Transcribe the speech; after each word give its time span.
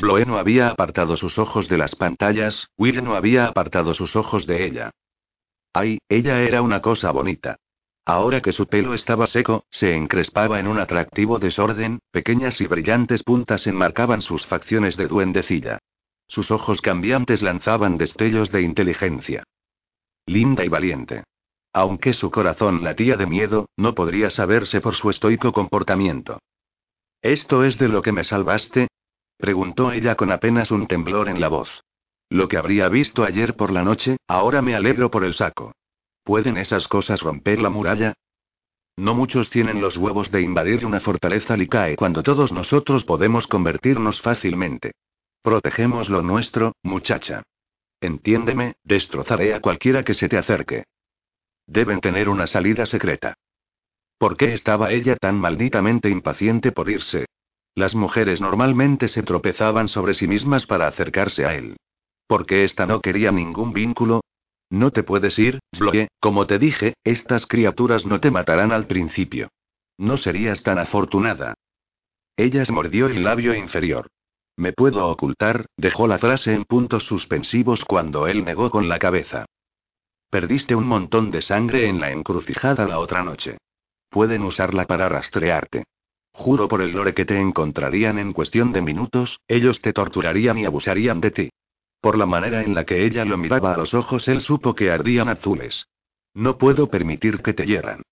Bloe 0.00 0.24
no 0.26 0.38
había 0.38 0.68
apartado 0.68 1.16
sus 1.16 1.38
ojos 1.38 1.68
de 1.68 1.78
las 1.78 1.94
pantallas, 1.94 2.68
Will 2.76 3.02
no 3.02 3.14
había 3.14 3.46
apartado 3.46 3.94
sus 3.94 4.16
ojos 4.16 4.46
de 4.46 4.64
ella. 4.66 4.90
Ay, 5.72 5.98
ella 6.08 6.42
era 6.42 6.62
una 6.62 6.80
cosa 6.80 7.10
bonita. 7.10 7.56
Ahora 8.04 8.40
que 8.40 8.52
su 8.52 8.66
pelo 8.66 8.94
estaba 8.94 9.26
seco, 9.26 9.64
se 9.70 9.94
encrespaba 9.94 10.60
en 10.60 10.68
un 10.68 10.78
atractivo 10.78 11.38
desorden, 11.38 11.98
pequeñas 12.12 12.60
y 12.60 12.66
brillantes 12.66 13.22
puntas 13.22 13.66
enmarcaban 13.66 14.22
sus 14.22 14.46
facciones 14.46 14.96
de 14.96 15.08
duendecilla. 15.08 15.78
Sus 16.28 16.50
ojos 16.50 16.80
cambiantes 16.80 17.42
lanzaban 17.42 17.98
destellos 17.98 18.50
de 18.52 18.62
inteligencia 18.62 19.44
linda 20.26 20.64
y 20.64 20.68
valiente. 20.68 21.22
Aunque 21.72 22.12
su 22.12 22.30
corazón 22.30 22.82
latía 22.82 23.16
de 23.16 23.26
miedo, 23.26 23.68
no 23.76 23.94
podría 23.94 24.28
saberse 24.30 24.80
por 24.80 24.94
su 24.94 25.08
estoico 25.08 25.52
comportamiento. 25.52 26.40
¿Esto 27.22 27.64
es 27.64 27.78
de 27.78 27.88
lo 27.88 28.02
que 28.02 28.12
me 28.12 28.24
salvaste? 28.24 28.88
Preguntó 29.36 29.92
ella 29.92 30.14
con 30.14 30.30
apenas 30.30 30.70
un 30.70 30.86
temblor 30.86 31.28
en 31.28 31.40
la 31.40 31.48
voz. 31.48 31.82
Lo 32.28 32.48
que 32.48 32.56
habría 32.56 32.88
visto 32.88 33.24
ayer 33.24 33.54
por 33.54 33.70
la 33.70 33.82
noche, 33.82 34.16
ahora 34.26 34.62
me 34.62 34.74
alegro 34.74 35.10
por 35.10 35.24
el 35.24 35.34
saco. 35.34 35.72
¿Pueden 36.24 36.56
esas 36.56 36.88
cosas 36.88 37.20
romper 37.20 37.60
la 37.60 37.70
muralla? 37.70 38.14
No 38.96 39.14
muchos 39.14 39.50
tienen 39.50 39.80
los 39.80 39.96
huevos 39.96 40.32
de 40.32 40.40
invadir 40.40 40.84
una 40.86 41.00
fortaleza 41.00 41.56
licae 41.56 41.96
cuando 41.96 42.22
todos 42.22 42.52
nosotros 42.52 43.04
podemos 43.04 43.46
convertirnos 43.46 44.20
fácilmente. 44.20 44.92
Protegemos 45.42 46.08
lo 46.08 46.22
nuestro, 46.22 46.74
muchacha. 46.82 47.42
Entiéndeme, 48.00 48.74
destrozaré 48.82 49.54
a 49.54 49.60
cualquiera 49.60 50.02
que 50.02 50.14
se 50.14 50.28
te 50.28 50.38
acerque. 50.38 50.84
Deben 51.66 52.00
tener 52.00 52.28
una 52.28 52.46
salida 52.46 52.86
secreta. 52.86 53.34
¿Por 54.18 54.36
qué 54.36 54.54
estaba 54.54 54.92
ella 54.92 55.16
tan 55.16 55.38
malditamente 55.38 56.08
impaciente 56.08 56.72
por 56.72 56.90
irse? 56.90 57.26
Las 57.76 57.94
mujeres 57.94 58.40
normalmente 58.40 59.06
se 59.06 59.22
tropezaban 59.22 59.88
sobre 59.88 60.14
sí 60.14 60.26
mismas 60.26 60.64
para 60.64 60.86
acercarse 60.86 61.44
a 61.44 61.54
él. 61.54 61.76
¿Por 62.26 62.46
qué 62.46 62.64
esta 62.64 62.86
no 62.86 63.02
quería 63.02 63.30
ningún 63.32 63.74
vínculo? 63.74 64.22
No 64.70 64.92
te 64.92 65.02
puedes 65.02 65.38
ir, 65.38 65.60
Sloye, 65.74 66.08
como 66.18 66.46
te 66.46 66.58
dije, 66.58 66.94
estas 67.04 67.46
criaturas 67.46 68.06
no 68.06 68.18
te 68.18 68.30
matarán 68.30 68.72
al 68.72 68.86
principio. 68.86 69.50
No 69.98 70.16
serías 70.16 70.62
tan 70.62 70.78
afortunada. 70.78 71.52
Ella 72.38 72.64
se 72.64 72.72
mordió 72.72 73.08
el 73.08 73.22
labio 73.22 73.54
inferior. 73.54 74.08
Me 74.56 74.72
puedo 74.72 75.06
ocultar, 75.08 75.66
dejó 75.76 76.06
la 76.06 76.18
frase 76.18 76.54
en 76.54 76.64
puntos 76.64 77.04
suspensivos 77.04 77.84
cuando 77.84 78.26
él 78.26 78.42
negó 78.42 78.70
con 78.70 78.88
la 78.88 78.98
cabeza. 78.98 79.44
Perdiste 80.30 80.74
un 80.74 80.86
montón 80.86 81.30
de 81.30 81.42
sangre 81.42 81.88
en 81.88 82.00
la 82.00 82.10
encrucijada 82.10 82.86
la 82.86 82.98
otra 83.00 83.22
noche. 83.22 83.58
Pueden 84.08 84.44
usarla 84.44 84.86
para 84.86 85.10
rastrearte. 85.10 85.84
Juro 86.36 86.68
por 86.68 86.82
el 86.82 86.92
lore 86.92 87.14
que 87.14 87.24
te 87.24 87.40
encontrarían 87.40 88.18
en 88.18 88.34
cuestión 88.34 88.70
de 88.70 88.82
minutos, 88.82 89.40
ellos 89.48 89.80
te 89.80 89.94
torturarían 89.94 90.58
y 90.58 90.66
abusarían 90.66 91.18
de 91.18 91.30
ti. 91.30 91.48
Por 92.02 92.18
la 92.18 92.26
manera 92.26 92.62
en 92.62 92.74
la 92.74 92.84
que 92.84 93.06
ella 93.06 93.24
lo 93.24 93.38
miraba 93.38 93.72
a 93.72 93.76
los 93.78 93.94
ojos, 93.94 94.28
él 94.28 94.42
supo 94.42 94.74
que 94.74 94.90
ardían 94.90 95.30
azules. 95.30 95.86
No 96.34 96.58
puedo 96.58 96.90
permitir 96.90 97.40
que 97.40 97.54
te 97.54 97.64
hieran. 97.64 98.02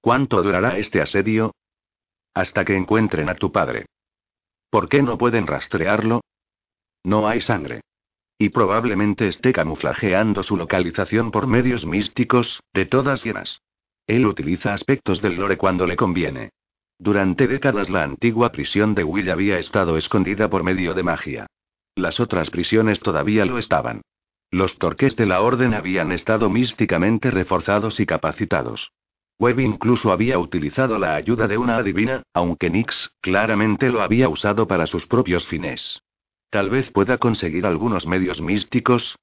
¿Cuánto 0.00 0.40
durará 0.44 0.78
este 0.78 1.02
asedio? 1.02 1.52
Hasta 2.34 2.64
que 2.64 2.76
encuentren 2.76 3.28
a 3.28 3.34
tu 3.34 3.50
padre. 3.50 3.86
¿Por 4.70 4.88
qué 4.88 5.02
no 5.02 5.18
pueden 5.18 5.48
rastrearlo? 5.48 6.20
No 7.02 7.26
hay 7.26 7.40
sangre. 7.40 7.80
Y 8.38 8.50
probablemente 8.50 9.26
esté 9.26 9.52
camuflajeando 9.52 10.44
su 10.44 10.56
localización 10.56 11.32
por 11.32 11.48
medios 11.48 11.84
místicos, 11.84 12.62
de 12.72 12.86
todas 12.86 13.24
llenas. 13.24 13.60
Él 14.06 14.24
utiliza 14.24 14.72
aspectos 14.72 15.20
del 15.20 15.34
lore 15.34 15.56
cuando 15.58 15.84
le 15.84 15.96
conviene. 15.96 16.50
Durante 17.00 17.48
décadas 17.48 17.88
la 17.88 18.02
antigua 18.02 18.52
prisión 18.52 18.94
de 18.94 19.04
Will 19.04 19.30
había 19.30 19.58
estado 19.58 19.96
escondida 19.96 20.50
por 20.50 20.62
medio 20.62 20.92
de 20.92 21.02
magia. 21.02 21.46
Las 21.96 22.20
otras 22.20 22.50
prisiones 22.50 23.00
todavía 23.00 23.46
lo 23.46 23.56
estaban. 23.56 24.02
Los 24.50 24.78
torques 24.78 25.16
de 25.16 25.24
la 25.24 25.40
orden 25.40 25.72
habían 25.72 26.12
estado 26.12 26.50
místicamente 26.50 27.30
reforzados 27.30 28.00
y 28.00 28.06
capacitados. 28.06 28.92
Webb 29.38 29.60
incluso 29.60 30.12
había 30.12 30.38
utilizado 30.38 30.98
la 30.98 31.14
ayuda 31.14 31.48
de 31.48 31.56
una 31.56 31.78
adivina, 31.78 32.22
aunque 32.34 32.68
Nix, 32.68 33.10
claramente 33.22 33.88
lo 33.88 34.02
había 34.02 34.28
usado 34.28 34.68
para 34.68 34.86
sus 34.86 35.06
propios 35.06 35.46
fines. 35.46 36.02
Tal 36.50 36.68
vez 36.68 36.92
pueda 36.92 37.16
conseguir 37.16 37.64
algunos 37.64 38.06
medios 38.06 38.42
místicos. 38.42 39.16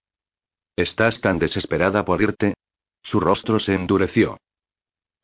¿Estás 0.76 1.22
tan 1.22 1.38
desesperada 1.38 2.06
por 2.06 2.24
irte? 2.24 2.56
Su 3.04 3.20
rostro 3.20 3.60
se 3.60 3.76
endureció. 3.76 4.40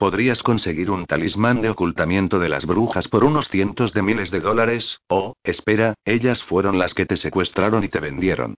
Podrías 0.04 0.44
conseguir 0.44 0.92
un 0.92 1.06
talismán 1.06 1.62
de 1.62 1.70
ocultamiento 1.70 2.38
de 2.38 2.50
las 2.50 2.66
brujas 2.66 3.08
por 3.08 3.24
unos 3.24 3.48
cientos 3.48 3.94
de 3.94 4.02
miles 4.02 4.32
de 4.32 4.42
dólares, 4.42 5.00
o, 5.08 5.38
espera, 5.46 5.94
ellas 6.04 6.44
fueron 6.44 6.78
las 6.78 6.94
que 6.94 7.06
te 7.06 7.16
secuestraron 7.16 7.86
y 7.86 7.88
te 7.88 8.02
vendieron. 8.02 8.56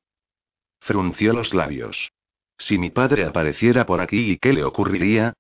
Frunció 0.81 1.33
los 1.33 1.53
labios. 1.53 2.11
Si 2.57 2.79
mi 2.79 2.89
padre 2.89 3.25
apareciera 3.25 3.85
por 3.85 4.01
aquí 4.01 4.31
y 4.31 4.37
qué 4.37 4.53
le 4.53 4.63
ocurriría, 4.63 5.33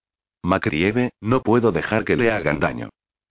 Macrieve, 0.43 1.13
no 1.21 1.41
puedo 1.41 1.71
dejar 1.71 2.05
que 2.05 2.17
le 2.17 2.29
hagan 2.29 2.59
daño. 2.59 2.89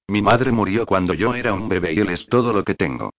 Mi 0.08 0.20
madre 0.20 0.50
murió 0.50 0.84
cuando 0.84 1.14
yo 1.14 1.32
era 1.36 1.54
un 1.54 1.68
bebé 1.68 1.92
y 1.92 2.00
él 2.00 2.10
es 2.10 2.26
todo 2.26 2.52
lo 2.52 2.64
que 2.64 2.74
tengo. 2.74 3.10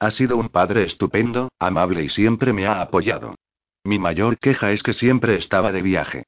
Ha 0.00 0.10
sido 0.10 0.36
un 0.36 0.48
padre 0.48 0.82
estupendo, 0.82 1.50
amable 1.60 2.02
y 2.02 2.08
siempre 2.08 2.52
me 2.52 2.66
ha 2.66 2.80
apoyado. 2.80 3.36
Mi 3.84 4.00
mayor 4.00 4.38
queja 4.38 4.72
es 4.72 4.82
que 4.82 4.92
siempre 4.92 5.36
estaba 5.36 5.70
de 5.70 5.82
viaje. 5.82 6.24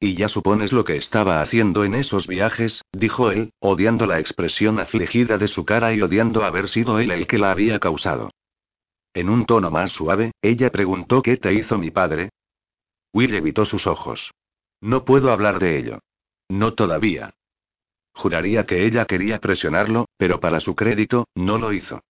Y 0.00 0.14
ya 0.14 0.28
supones 0.28 0.72
lo 0.72 0.84
que 0.84 0.96
estaba 0.96 1.40
haciendo 1.40 1.84
en 1.84 1.94
esos 1.94 2.26
viajes, 2.28 2.82
dijo 2.92 3.30
él, 3.30 3.52
odiando 3.58 4.06
la 4.06 4.20
expresión 4.20 4.78
afligida 4.78 5.38
de 5.38 5.48
su 5.48 5.64
cara 5.64 5.92
y 5.92 6.00
odiando 6.00 6.44
haber 6.44 6.68
sido 6.68 7.00
él 7.00 7.10
el 7.10 7.26
que 7.26 7.38
la 7.38 7.50
había 7.50 7.80
causado. 7.80 8.30
En 9.12 9.28
un 9.28 9.44
tono 9.46 9.70
más 9.70 9.90
suave, 9.90 10.32
ella 10.40 10.70
preguntó 10.70 11.22
qué 11.22 11.36
te 11.36 11.52
hizo 11.52 11.78
mi 11.78 11.90
padre. 11.90 12.30
Will 13.12 13.34
evitó 13.34 13.64
sus 13.64 13.88
ojos. 13.88 14.30
No 14.80 15.04
puedo 15.04 15.32
hablar 15.32 15.58
de 15.58 15.78
ello. 15.78 15.98
No 16.48 16.74
todavía. 16.74 17.34
Juraría 18.12 18.66
que 18.66 18.86
ella 18.86 19.04
quería 19.04 19.40
presionarlo, 19.40 20.06
pero 20.16 20.38
para 20.38 20.60
su 20.60 20.76
crédito, 20.76 21.26
no 21.34 21.58
lo 21.58 21.72
hizo. 21.72 22.02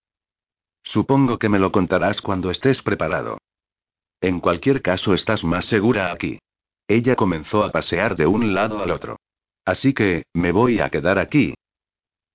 Supongo 0.83 1.39
que 1.39 1.49
me 1.49 1.59
lo 1.59 1.71
contarás 1.71 2.21
cuando 2.21 2.51
estés 2.51 2.81
preparado. 2.83 3.39
En 4.21 4.39
cualquier 4.39 4.81
caso, 4.81 5.13
estás 5.13 5.43
más 5.43 5.65
segura 5.65 6.11
aquí. 6.11 6.39
Ella 6.89 7.15
comenzó 7.15 7.63
a 7.63 7.71
pasear 7.71 8.15
de 8.15 8.25
un 8.25 8.55
lado 8.55 8.81
al 8.81 8.89
otro. 8.89 9.19
Así 9.63 9.93
que, 9.93 10.23
me 10.33 10.51
voy 10.51 10.79
a 10.79 10.89
quedar 10.89 11.19
aquí. 11.19 11.53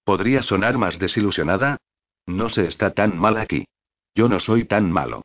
¿Podría 0.05 0.45
sonar 0.45 0.79
más 0.79 1.01
desilusionada? 1.01 1.79
No 2.27 2.49
se 2.49 2.69
está 2.69 2.93
tan 2.93 3.19
mal 3.19 3.37
aquí. 3.37 3.65
Yo 4.15 4.29
no 4.29 4.39
soy 4.39 4.65
tan 4.65 4.93
malo. 4.93 5.23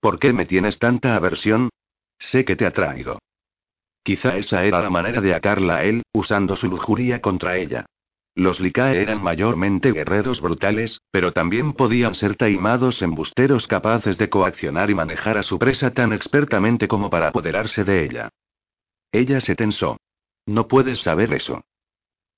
¿Por 0.00 0.18
qué 0.18 0.32
me 0.32 0.46
tienes 0.46 0.80
tanta 0.80 1.14
aversión? 1.14 1.70
Sé 2.18 2.44
que 2.44 2.56
te 2.56 2.66
atraigo. 2.66 3.20
Quizá 4.02 4.36
esa 4.36 4.64
era 4.64 4.82
la 4.82 4.90
manera 4.90 5.20
de 5.20 5.32
atarla 5.32 5.76
a 5.76 5.84
él, 5.84 6.02
usando 6.12 6.56
su 6.56 6.66
lujuria 6.66 7.20
contra 7.20 7.56
ella. 7.58 7.86
Los 8.34 8.58
Likae 8.58 9.00
eran 9.00 9.22
mayormente 9.22 9.92
guerreros 9.92 10.40
brutales, 10.40 11.02
pero 11.12 11.32
también 11.32 11.74
podían 11.74 12.16
ser 12.16 12.34
taimados 12.34 13.00
embusteros 13.00 13.68
capaces 13.68 14.18
de 14.18 14.28
coaccionar 14.28 14.90
y 14.90 14.96
manejar 14.96 15.38
a 15.38 15.44
su 15.44 15.56
presa 15.56 15.92
tan 15.92 16.12
expertamente 16.12 16.88
como 16.88 17.10
para 17.10 17.28
apoderarse 17.28 17.84
de 17.84 18.04
ella. 18.04 18.30
Ella 19.12 19.40
se 19.40 19.54
tensó. 19.54 19.98
No 20.46 20.66
puedes 20.66 21.00
saber 21.00 21.32
eso. 21.34 21.62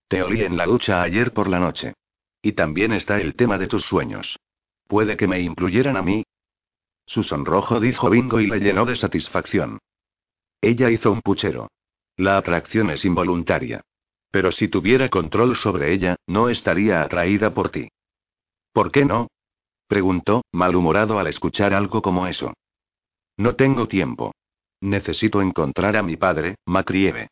Te 0.08 0.22
olí 0.22 0.42
en 0.42 0.56
la 0.56 0.66
ducha 0.66 1.02
ayer 1.02 1.32
por 1.32 1.48
la 1.48 1.60
noche. 1.60 1.94
Y 2.42 2.52
también 2.52 2.92
está 2.92 3.20
el 3.20 3.36
tema 3.36 3.56
de 3.56 3.68
tus 3.68 3.84
sueños. 3.84 4.38
¿Puede 4.86 5.16
que 5.16 5.26
me 5.26 5.40
incluyeran 5.40 5.96
a 5.96 6.02
mí? 6.02 6.24
Su 7.06 7.22
sonrojo 7.22 7.80
dijo 7.80 8.10
Bingo 8.10 8.40
y 8.40 8.46
le 8.46 8.60
llenó 8.60 8.84
de 8.84 8.96
satisfacción. 8.96 9.78
Ella 10.60 10.90
hizo 10.90 11.10
un 11.10 11.22
puchero. 11.22 11.70
La 12.16 12.36
atracción 12.36 12.90
es 12.90 13.04
involuntaria. 13.04 13.82
Pero 14.30 14.52
si 14.52 14.68
tuviera 14.68 15.08
control 15.08 15.56
sobre 15.56 15.92
ella, 15.92 16.16
no 16.26 16.48
estaría 16.48 17.02
atraída 17.02 17.54
por 17.54 17.70
ti. 17.70 17.88
¿Por 18.72 18.90
qué 18.90 19.04
no? 19.04 19.28
preguntó, 19.86 20.42
malhumorado 20.52 21.18
al 21.18 21.28
escuchar 21.28 21.72
algo 21.72 22.02
como 22.02 22.26
eso. 22.26 22.52
No 23.36 23.54
tengo 23.54 23.86
tiempo. 23.86 24.32
Necesito 24.84 25.40
encontrar 25.40 25.96
a 25.96 26.02
mi 26.02 26.18
padre, 26.18 26.56
Macrieve. 26.66 27.28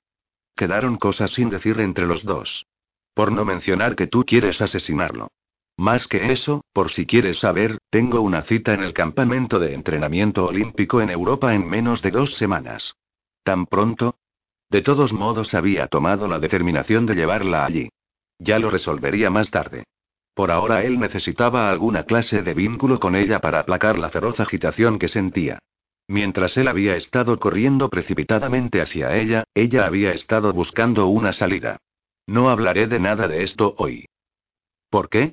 Quedaron 0.56 0.96
cosas 0.96 1.32
sin 1.32 1.50
decir 1.50 1.78
entre 1.80 2.06
los 2.06 2.24
dos. 2.24 2.64
Por 3.12 3.30
no 3.30 3.44
mencionar 3.44 3.94
que 3.94 4.06
tú 4.06 4.24
quieres 4.24 4.62
asesinarlo. 4.62 5.28
Más 5.76 6.08
que 6.08 6.32
eso, 6.32 6.64
por 6.72 6.90
si 6.90 7.04
quieres 7.04 7.40
saber, 7.40 7.76
tengo 7.90 8.22
una 8.22 8.40
cita 8.40 8.72
en 8.72 8.82
el 8.82 8.94
campamento 8.94 9.58
de 9.58 9.74
entrenamiento 9.74 10.46
olímpico 10.46 11.02
en 11.02 11.10
Europa 11.10 11.52
en 11.52 11.68
menos 11.68 12.00
de 12.00 12.10
dos 12.10 12.36
semanas. 12.38 12.94
¿Tan 13.42 13.66
pronto? 13.66 14.16
De 14.70 14.80
todos 14.80 15.12
modos 15.12 15.52
había 15.52 15.88
tomado 15.88 16.28
la 16.28 16.38
determinación 16.38 17.04
de 17.04 17.16
llevarla 17.16 17.66
allí. 17.66 17.90
Ya 18.38 18.58
lo 18.58 18.70
resolvería 18.70 19.28
más 19.28 19.50
tarde. 19.50 19.84
Por 20.32 20.50
ahora 20.50 20.84
él 20.84 20.98
necesitaba 20.98 21.68
alguna 21.68 22.04
clase 22.04 22.40
de 22.40 22.54
vínculo 22.54 22.98
con 22.98 23.14
ella 23.14 23.40
para 23.40 23.60
aplacar 23.60 23.98
la 23.98 24.08
feroz 24.08 24.40
agitación 24.40 24.98
que 24.98 25.08
sentía. 25.08 25.58
Mientras 26.12 26.58
él 26.58 26.68
había 26.68 26.94
estado 26.94 27.38
corriendo 27.38 27.88
precipitadamente 27.88 28.82
hacia 28.82 29.16
ella, 29.16 29.44
ella 29.54 29.86
había 29.86 30.12
estado 30.12 30.52
buscando 30.52 31.06
una 31.06 31.32
salida. 31.32 31.78
No 32.26 32.50
hablaré 32.50 32.86
de 32.86 33.00
nada 33.00 33.28
de 33.28 33.42
esto 33.42 33.74
hoy. 33.78 34.04
¿Por 34.90 35.08
qué? 35.08 35.32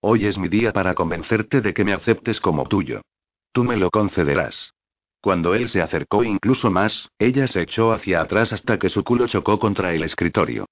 Hoy 0.00 0.26
es 0.26 0.38
mi 0.38 0.46
día 0.46 0.72
para 0.72 0.94
convencerte 0.94 1.60
de 1.60 1.74
que 1.74 1.84
me 1.84 1.92
aceptes 1.92 2.40
como 2.40 2.68
tuyo. 2.68 3.02
Tú 3.50 3.64
me 3.64 3.76
lo 3.76 3.90
concederás. 3.90 4.74
Cuando 5.20 5.56
él 5.56 5.68
se 5.68 5.82
acercó 5.82 6.22
incluso 6.22 6.70
más, 6.70 7.08
ella 7.18 7.48
se 7.48 7.62
echó 7.62 7.90
hacia 7.90 8.20
atrás 8.20 8.52
hasta 8.52 8.78
que 8.78 8.90
su 8.90 9.02
culo 9.02 9.26
chocó 9.26 9.58
contra 9.58 9.92
el 9.92 10.04
escritorio. 10.04 10.66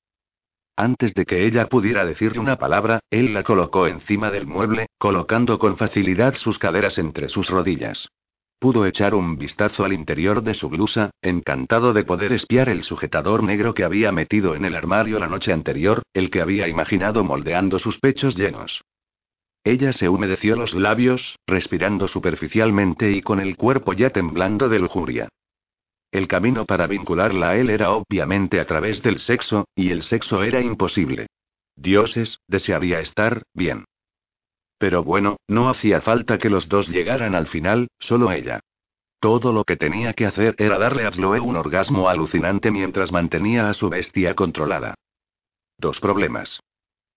Antes 0.76 1.12
de 1.14 1.26
que 1.26 1.44
ella 1.44 1.68
pudiera 1.68 2.06
decirle 2.06 2.38
una 2.38 2.56
palabra, 2.56 3.00
él 3.10 3.34
la 3.34 3.42
colocó 3.42 3.88
encima 3.88 4.30
del 4.30 4.46
mueble, 4.46 4.86
colocando 4.96 5.58
con 5.58 5.76
facilidad 5.76 6.36
sus 6.36 6.60
caderas 6.60 6.98
entre 6.98 7.28
sus 7.28 7.50
rodillas. 7.50 8.08
Pudo 8.58 8.86
echar 8.86 9.14
un 9.14 9.38
vistazo 9.38 9.84
al 9.84 9.92
interior 9.92 10.42
de 10.42 10.52
su 10.52 10.68
blusa, 10.68 11.10
encantado 11.22 11.92
de 11.92 12.02
poder 12.02 12.32
espiar 12.32 12.68
el 12.68 12.82
sujetador 12.82 13.44
negro 13.44 13.72
que 13.72 13.84
había 13.84 14.10
metido 14.10 14.56
en 14.56 14.64
el 14.64 14.74
armario 14.74 15.20
la 15.20 15.28
noche 15.28 15.52
anterior, 15.52 16.02
el 16.12 16.28
que 16.28 16.40
había 16.40 16.66
imaginado 16.66 17.22
moldeando 17.22 17.78
sus 17.78 18.00
pechos 18.00 18.36
llenos. 18.36 18.82
Ella 19.62 19.92
se 19.92 20.08
humedeció 20.08 20.56
los 20.56 20.74
labios, 20.74 21.38
respirando 21.46 22.08
superficialmente 22.08 23.12
y 23.12 23.22
con 23.22 23.38
el 23.38 23.56
cuerpo 23.56 23.92
ya 23.92 24.10
temblando 24.10 24.68
de 24.68 24.80
lujuria. 24.80 25.28
El 26.10 26.26
camino 26.26 26.64
para 26.64 26.88
vincularla 26.88 27.50
a 27.50 27.56
él 27.56 27.70
era 27.70 27.90
obviamente 27.90 28.58
a 28.58 28.66
través 28.66 29.02
del 29.02 29.20
sexo, 29.20 29.66
y 29.76 29.90
el 29.90 30.02
sexo 30.02 30.42
era 30.42 30.60
imposible. 30.60 31.28
Dioses, 31.76 32.40
desearía 32.48 32.98
estar, 32.98 33.42
bien. 33.54 33.84
Pero 34.78 35.02
bueno, 35.02 35.38
no 35.48 35.68
hacía 35.68 36.00
falta 36.00 36.38
que 36.38 36.50
los 36.50 36.68
dos 36.68 36.88
llegaran 36.88 37.34
al 37.34 37.48
final, 37.48 37.88
solo 37.98 38.30
ella. 38.30 38.60
Todo 39.20 39.52
lo 39.52 39.64
que 39.64 39.76
tenía 39.76 40.12
que 40.12 40.26
hacer 40.26 40.54
era 40.58 40.78
darle 40.78 41.04
a 41.04 41.10
Sloe 41.10 41.40
un 41.40 41.56
orgasmo 41.56 42.08
alucinante 42.08 42.70
mientras 42.70 43.10
mantenía 43.10 43.68
a 43.68 43.74
su 43.74 43.88
bestia 43.88 44.34
controlada. 44.34 44.94
Dos 45.76 45.98
problemas. 46.00 46.60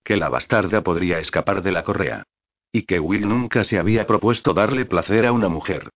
Que 0.03 0.17
la 0.17 0.29
bastarda 0.29 0.81
podría 0.81 1.19
escapar 1.19 1.61
de 1.61 1.71
la 1.71 1.83
correa. 1.83 2.23
Y 2.71 2.83
que 2.83 2.99
Will 2.99 3.27
nunca 3.27 3.63
se 3.63 3.77
había 3.77 4.07
propuesto 4.07 4.53
darle 4.53 4.85
placer 4.85 5.27
a 5.27 5.31
una 5.31 5.47
mujer. 5.47 5.89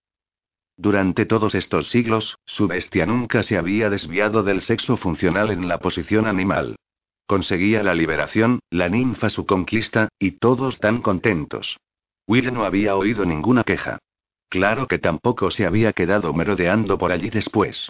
Durante 0.78 1.26
todos 1.26 1.56
estos 1.56 1.90
siglos, 1.90 2.38
su 2.46 2.68
bestia 2.68 3.06
nunca 3.06 3.42
se 3.42 3.58
había 3.58 3.90
desviado 3.90 4.44
del 4.44 4.62
sexo 4.62 4.98
funcional 4.98 5.50
en 5.50 5.68
la 5.68 5.80
posición 5.80 6.28
animal. 6.28 6.76
Conseguía 7.28 7.82
la 7.82 7.96
liberación, 7.96 8.60
la 8.70 8.88
ninfa 8.88 9.30
su 9.30 9.46
conquista, 9.46 10.10
y 10.20 10.32
todos 10.32 10.80
tan 10.80 11.02
contentos. 11.02 11.78
Will 12.28 12.54
no 12.54 12.66
había 12.66 12.96
oído 12.96 13.26
ninguna 13.26 13.64
queja. 13.64 14.00
Claro 14.50 14.88
que 14.88 15.00
tampoco 15.00 15.50
se 15.50 15.66
había 15.66 15.94
quedado 15.94 16.34
merodeando 16.34 16.98
por 16.98 17.12
allí 17.12 17.30
después. 17.30 17.90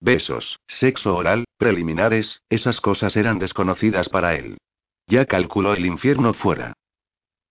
Besos, 0.00 0.58
sexo 0.66 1.16
oral, 1.16 1.44
preliminares, 1.56 2.42
esas 2.50 2.80
cosas 2.80 3.16
eran 3.16 3.38
desconocidas 3.38 4.08
para 4.08 4.34
él. 4.34 4.58
Ya 5.06 5.26
calculó 5.26 5.74
el 5.74 5.86
infierno 5.86 6.34
fuera. 6.34 6.74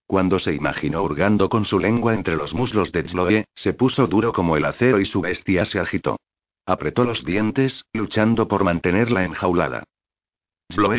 Cuando 0.06 0.40
se 0.40 0.54
imaginó 0.54 1.04
hurgando 1.04 1.50
con 1.50 1.66
su 1.66 1.80
lengua 1.80 2.14
entre 2.14 2.36
los 2.36 2.54
muslos 2.54 2.92
de 2.92 3.08
Zloe, 3.08 3.46
se 3.56 3.74
puso 3.74 4.08
duro 4.08 4.34
como 4.34 4.58
el 4.58 4.66
acero 4.66 5.00
y 5.00 5.06
su 5.06 5.22
bestia 5.22 5.66
se 5.66 5.80
agitó. 5.80 6.18
Apretó 6.66 7.06
los 7.06 7.24
dientes, 7.24 7.86
luchando 7.94 8.48
por 8.48 8.64
mantenerla 8.64 9.24
enjaulada. 9.24 9.84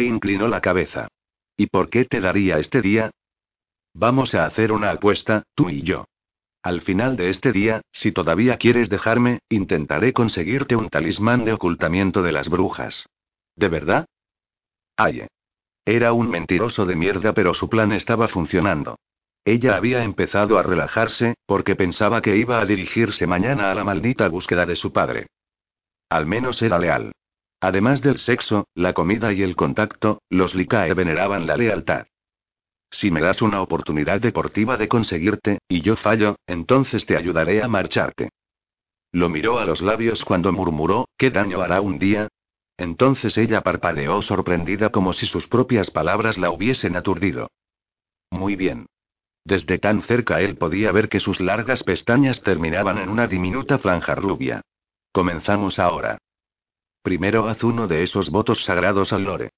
Inclinó 0.01 0.49
la 0.49 0.61
cabeza. 0.61 1.09
¿Y 1.57 1.67
por 1.67 1.91
qué 1.91 2.05
te 2.05 2.21
daría 2.21 2.59
este 2.59 2.81
día? 2.81 3.11
Vamos 3.95 4.35
a 4.35 4.47
hacer 4.47 4.73
una 4.73 4.91
apuesta, 4.91 5.43
tú 5.55 5.69
y 5.69 5.83
yo. 5.83 6.07
Al 6.63 6.81
final 6.81 7.17
de 7.17 7.31
este 7.31 7.53
día, 7.53 7.83
si 7.93 8.13
todavía 8.13 8.57
quieres 8.57 8.89
dejarme, 8.89 9.41
intentaré 9.49 10.13
conseguirte 10.13 10.77
un 10.77 10.89
talismán 10.89 11.45
de 11.45 11.53
ocultamiento 11.53 12.23
de 12.23 12.33
las 12.33 12.49
brujas. 12.49 13.07
¿De 13.57 13.69
verdad? 13.69 14.07
Aye. 14.97 15.29
Era 15.85 16.13
un 16.13 16.31
mentiroso 16.31 16.87
de 16.87 16.95
mierda, 16.95 17.35
pero 17.35 17.55
su 17.55 17.69
plan 17.69 17.91
estaba 17.93 18.29
funcionando. 18.29 18.97
Ella 19.45 19.77
había 19.77 20.05
empezado 20.05 20.57
a 20.57 20.63
relajarse, 20.63 21.35
porque 21.47 21.75
pensaba 21.75 22.23
que 22.23 22.37
iba 22.37 22.61
a 22.61 22.65
dirigirse 22.65 23.27
mañana 23.27 23.73
a 23.73 23.75
la 23.75 23.83
maldita 23.83 24.29
búsqueda 24.29 24.65
de 24.65 24.77
su 24.77 24.93
padre. 24.93 25.27
Al 26.09 26.27
menos 26.27 26.63
era 26.63 26.79
leal. 26.79 27.13
Además 27.63 28.03
del 28.03 28.19
sexo, 28.19 28.67
la 28.75 28.93
comida 28.93 29.33
y 29.33 29.41
el 29.41 29.55
contacto, 29.55 30.21
los 30.29 30.57
Likae 30.57 30.95
veneraban 30.95 31.47
la 31.47 31.57
lealtad. 31.57 32.09
Si 32.91 33.13
me 33.13 33.21
das 33.21 33.41
una 33.41 33.63
oportunidad 33.63 34.21
deportiva 34.21 34.77
de 34.77 34.89
conseguirte, 34.89 35.59
y 35.69 35.81
yo 35.81 35.95
fallo, 35.95 36.35
entonces 36.49 37.07
te 37.07 37.17
ayudaré 37.17 37.63
a 37.63 37.69
marcharte. 37.69 38.31
Lo 39.13 39.29
miró 39.29 39.61
a 39.61 39.65
los 39.65 39.81
labios 39.81 40.25
cuando 40.25 40.53
murmuró, 40.53 41.09
¿qué 41.17 41.31
daño 41.31 41.61
hará 41.61 41.81
un 41.81 42.01
día? 42.01 42.27
Entonces 42.77 43.39
ella 43.39 43.61
parpadeó 43.61 44.23
sorprendida 44.23 44.91
como 44.91 45.13
si 45.13 45.27
sus 45.27 45.47
propias 45.47 45.89
palabras 45.89 46.39
la 46.39 46.51
hubiesen 46.51 46.97
aturdido. 46.97 47.49
Muy 48.33 48.57
bien. 48.57 48.87
Desde 49.45 49.79
tan 49.79 50.03
cerca 50.03 50.41
él 50.41 50.57
podía 50.57 50.91
ver 50.91 51.09
que 51.09 51.21
sus 51.21 51.41
largas 51.41 51.85
pestañas 51.85 52.43
terminaban 52.43 52.99
en 52.99 53.09
una 53.09 53.29
diminuta 53.29 53.79
franja 53.79 54.17
rubia. 54.17 54.63
Comenzamos 55.13 55.79
ahora. 55.79 56.19
Primero 57.03 57.49
haz 57.49 57.63
uno 57.65 57.89
de 57.89 58.03
esos 58.05 58.31
votos 58.31 58.65
sagrados 58.65 59.13
al 59.13 59.25
lore. 59.25 59.51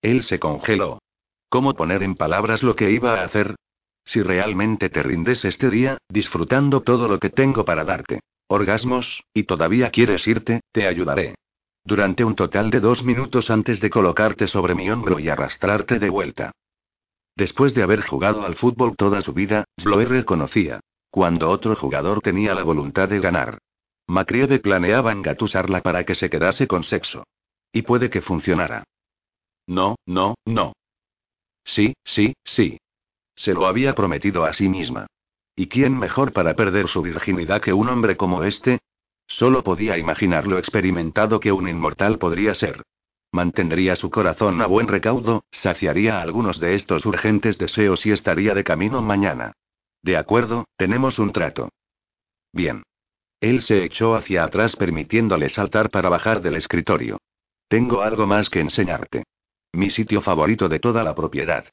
Él 0.00 0.22
se 0.22 0.38
congeló. 0.38 0.98
¿Cómo 1.48 1.74
poner 1.74 2.02
en 2.02 2.14
palabras 2.14 2.62
lo 2.62 2.74
que 2.74 2.90
iba 2.90 3.20
a 3.20 3.24
hacer? 3.24 3.56
Si 4.04 4.22
realmente 4.22 4.88
te 4.88 5.02
rindes 5.02 5.44
este 5.44 5.70
día, 5.70 5.98
disfrutando 6.08 6.80
todo 6.80 7.08
lo 7.08 7.18
que 7.18 7.30
tengo 7.30 7.64
para 7.64 7.84
darte, 7.84 8.20
orgasmos, 8.48 9.22
y 9.32 9.44
todavía 9.44 9.90
quieres 9.90 10.26
irte, 10.26 10.60
te 10.72 10.86
ayudaré. 10.86 11.34
Durante 11.84 12.24
un 12.24 12.34
total 12.34 12.70
de 12.70 12.80
dos 12.80 13.04
minutos 13.04 13.50
antes 13.50 13.80
de 13.80 13.90
colocarte 13.90 14.46
sobre 14.46 14.74
mi 14.74 14.90
hombro 14.90 15.18
y 15.18 15.28
arrastrarte 15.28 15.98
de 15.98 16.10
vuelta. 16.10 16.52
Después 17.36 17.74
de 17.74 17.82
haber 17.82 18.02
jugado 18.02 18.44
al 18.44 18.56
fútbol 18.56 18.96
toda 18.96 19.20
su 19.22 19.32
vida, 19.32 19.64
Sloe 19.78 20.04
reconocía. 20.04 20.80
Cuando 21.10 21.50
otro 21.50 21.76
jugador 21.76 22.20
tenía 22.20 22.54
la 22.54 22.62
voluntad 22.62 23.08
de 23.08 23.20
ganar. 23.20 23.58
Macrieve 24.06 24.58
planeaba 24.58 25.12
engatusarla 25.12 25.80
para 25.80 26.04
que 26.04 26.14
se 26.14 26.28
quedase 26.28 26.66
con 26.66 26.82
sexo. 26.82 27.24
Y 27.72 27.82
puede 27.82 28.10
que 28.10 28.20
funcionara. 28.20 28.84
No, 29.66 29.96
no, 30.06 30.34
no. 30.44 30.72
Sí, 31.64 31.94
sí, 32.04 32.34
sí. 32.44 32.78
Se 33.34 33.54
lo 33.54 33.66
había 33.66 33.94
prometido 33.94 34.44
a 34.44 34.52
sí 34.52 34.68
misma. 34.68 35.06
¿Y 35.54 35.68
quién 35.68 35.98
mejor 35.98 36.32
para 36.32 36.54
perder 36.54 36.88
su 36.88 37.02
virginidad 37.02 37.60
que 37.60 37.72
un 37.72 37.88
hombre 37.88 38.16
como 38.16 38.42
este? 38.44 38.80
Solo 39.26 39.62
podía 39.62 39.96
imaginar 39.98 40.46
lo 40.46 40.58
experimentado 40.58 41.40
que 41.40 41.52
un 41.52 41.68
inmortal 41.68 42.18
podría 42.18 42.54
ser. 42.54 42.82
Mantendría 43.30 43.96
su 43.96 44.10
corazón 44.10 44.60
a 44.60 44.66
buen 44.66 44.88
recaudo, 44.88 45.44
saciaría 45.50 46.20
algunos 46.20 46.60
de 46.60 46.74
estos 46.74 47.06
urgentes 47.06 47.56
deseos 47.56 48.04
y 48.04 48.12
estaría 48.12 48.54
de 48.54 48.64
camino 48.64 49.00
mañana. 49.00 49.52
De 50.02 50.16
acuerdo, 50.16 50.66
tenemos 50.76 51.18
un 51.18 51.32
trato. 51.32 51.70
Bien. 52.52 52.82
Él 53.42 53.60
se 53.62 53.82
echó 53.82 54.14
hacia 54.14 54.44
atrás 54.44 54.76
permitiéndole 54.76 55.48
saltar 55.48 55.90
para 55.90 56.08
bajar 56.08 56.42
del 56.42 56.54
escritorio. 56.54 57.18
Tengo 57.66 58.02
algo 58.02 58.24
más 58.24 58.48
que 58.48 58.60
enseñarte. 58.60 59.24
Mi 59.72 59.90
sitio 59.90 60.22
favorito 60.22 60.68
de 60.68 60.78
toda 60.78 61.02
la 61.02 61.16
propiedad. 61.16 61.66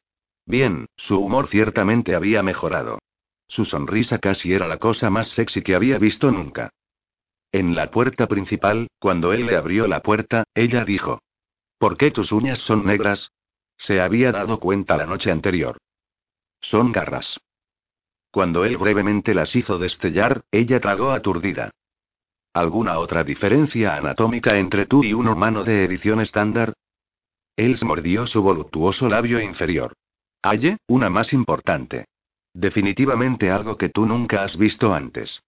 Bien, 0.48 0.88
su 0.98 1.20
humor 1.20 1.48
ciertamente 1.48 2.16
había 2.16 2.42
mejorado. 2.42 2.98
Su 3.48 3.66
sonrisa 3.66 4.18
casi 4.18 4.52
era 4.52 4.68
la 4.68 4.78
cosa 4.78 5.12
más 5.12 5.28
sexy 5.28 5.62
que 5.62 5.76
había 5.76 6.00
visto 6.00 6.32
nunca. 6.32 6.72
En 7.52 7.76
la 7.76 7.92
puerta 7.92 8.26
principal, 8.28 8.88
cuando 8.98 9.32
él 9.32 9.46
le 9.46 9.56
abrió 9.56 9.86
la 9.88 10.02
puerta, 10.02 10.46
ella 10.56 10.84
dijo. 10.86 11.22
¿Por 11.78 11.98
qué 11.98 12.10
tus 12.10 12.32
uñas 12.32 12.58
son 12.58 12.84
negras? 12.84 13.32
Se 13.78 14.02
había 14.02 14.32
dado 14.32 14.60
cuenta 14.60 14.98
la 14.98 15.06
noche 15.06 15.30
anterior. 15.30 15.78
Son 16.62 16.92
garras. 16.92 17.40
Cuando 18.32 18.64
él 18.66 18.78
brevemente 18.78 19.34
las 19.34 19.56
hizo 19.56 19.80
destellar, 19.80 20.42
ella 20.52 20.80
tragó 20.80 21.12
aturdida. 21.12 21.72
¿Alguna 22.54 23.00
otra 23.00 23.24
diferencia 23.24 23.96
anatómica 23.96 24.58
entre 24.58 24.86
tú 24.86 25.04
y 25.04 25.14
un 25.14 25.28
humano 25.28 25.64
de 25.64 25.84
edición 25.86 26.20
estándar? 26.20 26.74
Él 27.56 27.78
mordió 27.84 28.28
su 28.28 28.42
voluptuoso 28.42 29.10
labio 29.10 29.42
inferior. 29.42 29.94
Hay, 30.42 30.78
una 30.88 31.10
más 31.10 31.34
importante. 31.34 32.06
Definitivamente 32.54 33.52
algo 33.52 33.78
que 33.78 33.90
tú 33.90 34.06
nunca 34.06 34.44
has 34.44 34.58
visto 34.58 34.94
antes. 34.94 35.42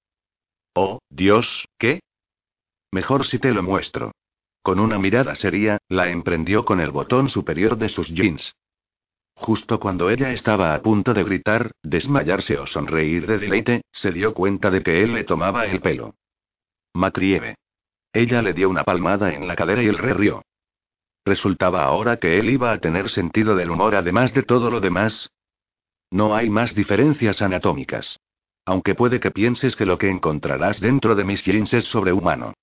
Oh, 0.75 0.99
Dios, 1.09 1.67
¿qué? 1.77 2.01
Mejor 2.91 3.25
si 3.25 3.39
te 3.39 3.51
lo 3.51 3.63
muestro. 3.63 4.11
Con 4.61 4.79
una 4.79 4.99
mirada 4.99 5.33
seria, 5.35 5.79
la 5.89 6.09
emprendió 6.09 6.65
con 6.65 6.79
el 6.79 6.91
botón 6.91 7.29
superior 7.29 7.77
de 7.77 7.89
sus 7.89 8.09
jeans. 8.09 8.53
Justo 9.35 9.79
cuando 9.79 10.09
ella 10.09 10.31
estaba 10.31 10.73
a 10.73 10.81
punto 10.81 11.13
de 11.13 11.23
gritar, 11.23 11.71
desmayarse 11.81 12.57
o 12.57 12.67
sonreír 12.67 13.25
de 13.25 13.39
deleite, 13.39 13.81
se 13.91 14.11
dio 14.11 14.33
cuenta 14.33 14.69
de 14.69 14.83
que 14.83 15.03
él 15.03 15.13
le 15.13 15.23
tomaba 15.23 15.65
el 15.65 15.81
pelo. 15.81 16.15
Macrieve. 16.93 17.55
Ella 18.13 18.41
le 18.41 18.53
dio 18.53 18.69
una 18.69 18.83
palmada 18.83 19.33
en 19.33 19.47
la 19.47 19.55
cadera 19.55 19.81
y 19.81 19.87
él 19.87 19.97
re 19.97 20.13
rió. 20.13 20.43
Resultaba 21.25 21.83
ahora 21.83 22.17
que 22.17 22.39
él 22.39 22.49
iba 22.49 22.71
a 22.71 22.79
tener 22.79 23.09
sentido 23.09 23.55
del 23.55 23.71
humor 23.71 23.95
además 23.95 24.33
de 24.33 24.43
todo 24.43 24.69
lo 24.69 24.79
demás. 24.79 25.29
No 26.09 26.35
hay 26.35 26.49
más 26.49 26.75
diferencias 26.75 27.41
anatómicas. 27.41 28.19
Aunque 28.65 28.95
puede 28.95 29.19
que 29.19 29.31
pienses 29.31 29.75
que 29.75 29.85
lo 29.85 29.97
que 29.97 30.09
encontrarás 30.09 30.79
dentro 30.79 31.15
de 31.15 31.23
mis 31.23 31.43
jeans 31.43 31.73
es 31.73 31.85
sobrehumano. 31.85 32.53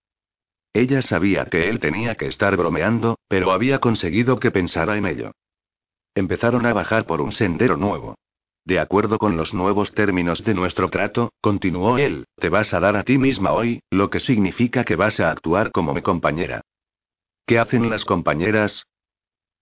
Ella 0.72 1.02
sabía 1.02 1.46
que 1.46 1.68
él 1.68 1.80
tenía 1.80 2.14
que 2.14 2.26
estar 2.26 2.56
bromeando, 2.56 3.18
pero 3.26 3.52
había 3.52 3.78
conseguido 3.78 4.38
que 4.38 4.50
pensara 4.50 4.96
en 4.96 5.06
ello. 5.06 5.32
Empezaron 6.14 6.66
a 6.66 6.72
bajar 6.72 7.06
por 7.06 7.20
un 7.20 7.32
sendero 7.32 7.76
nuevo. 7.76 8.16
De 8.64 8.78
acuerdo 8.78 9.18
con 9.18 9.36
los 9.36 9.54
nuevos 9.54 9.94
términos 9.94 10.44
de 10.44 10.52
nuestro 10.54 10.90
trato, 10.90 11.32
continuó 11.40 11.96
él, 11.96 12.26
te 12.36 12.48
vas 12.50 12.74
a 12.74 12.80
dar 12.80 12.96
a 12.96 13.04
ti 13.04 13.16
misma 13.16 13.52
hoy, 13.52 13.80
lo 13.90 14.10
que 14.10 14.20
significa 14.20 14.84
que 14.84 14.94
vas 14.96 15.20
a 15.20 15.30
actuar 15.30 15.72
como 15.72 15.94
mi 15.94 16.02
compañera. 16.02 16.60
¿Qué 17.46 17.58
hacen 17.58 17.88
las 17.88 18.04
compañeras? 18.04 18.84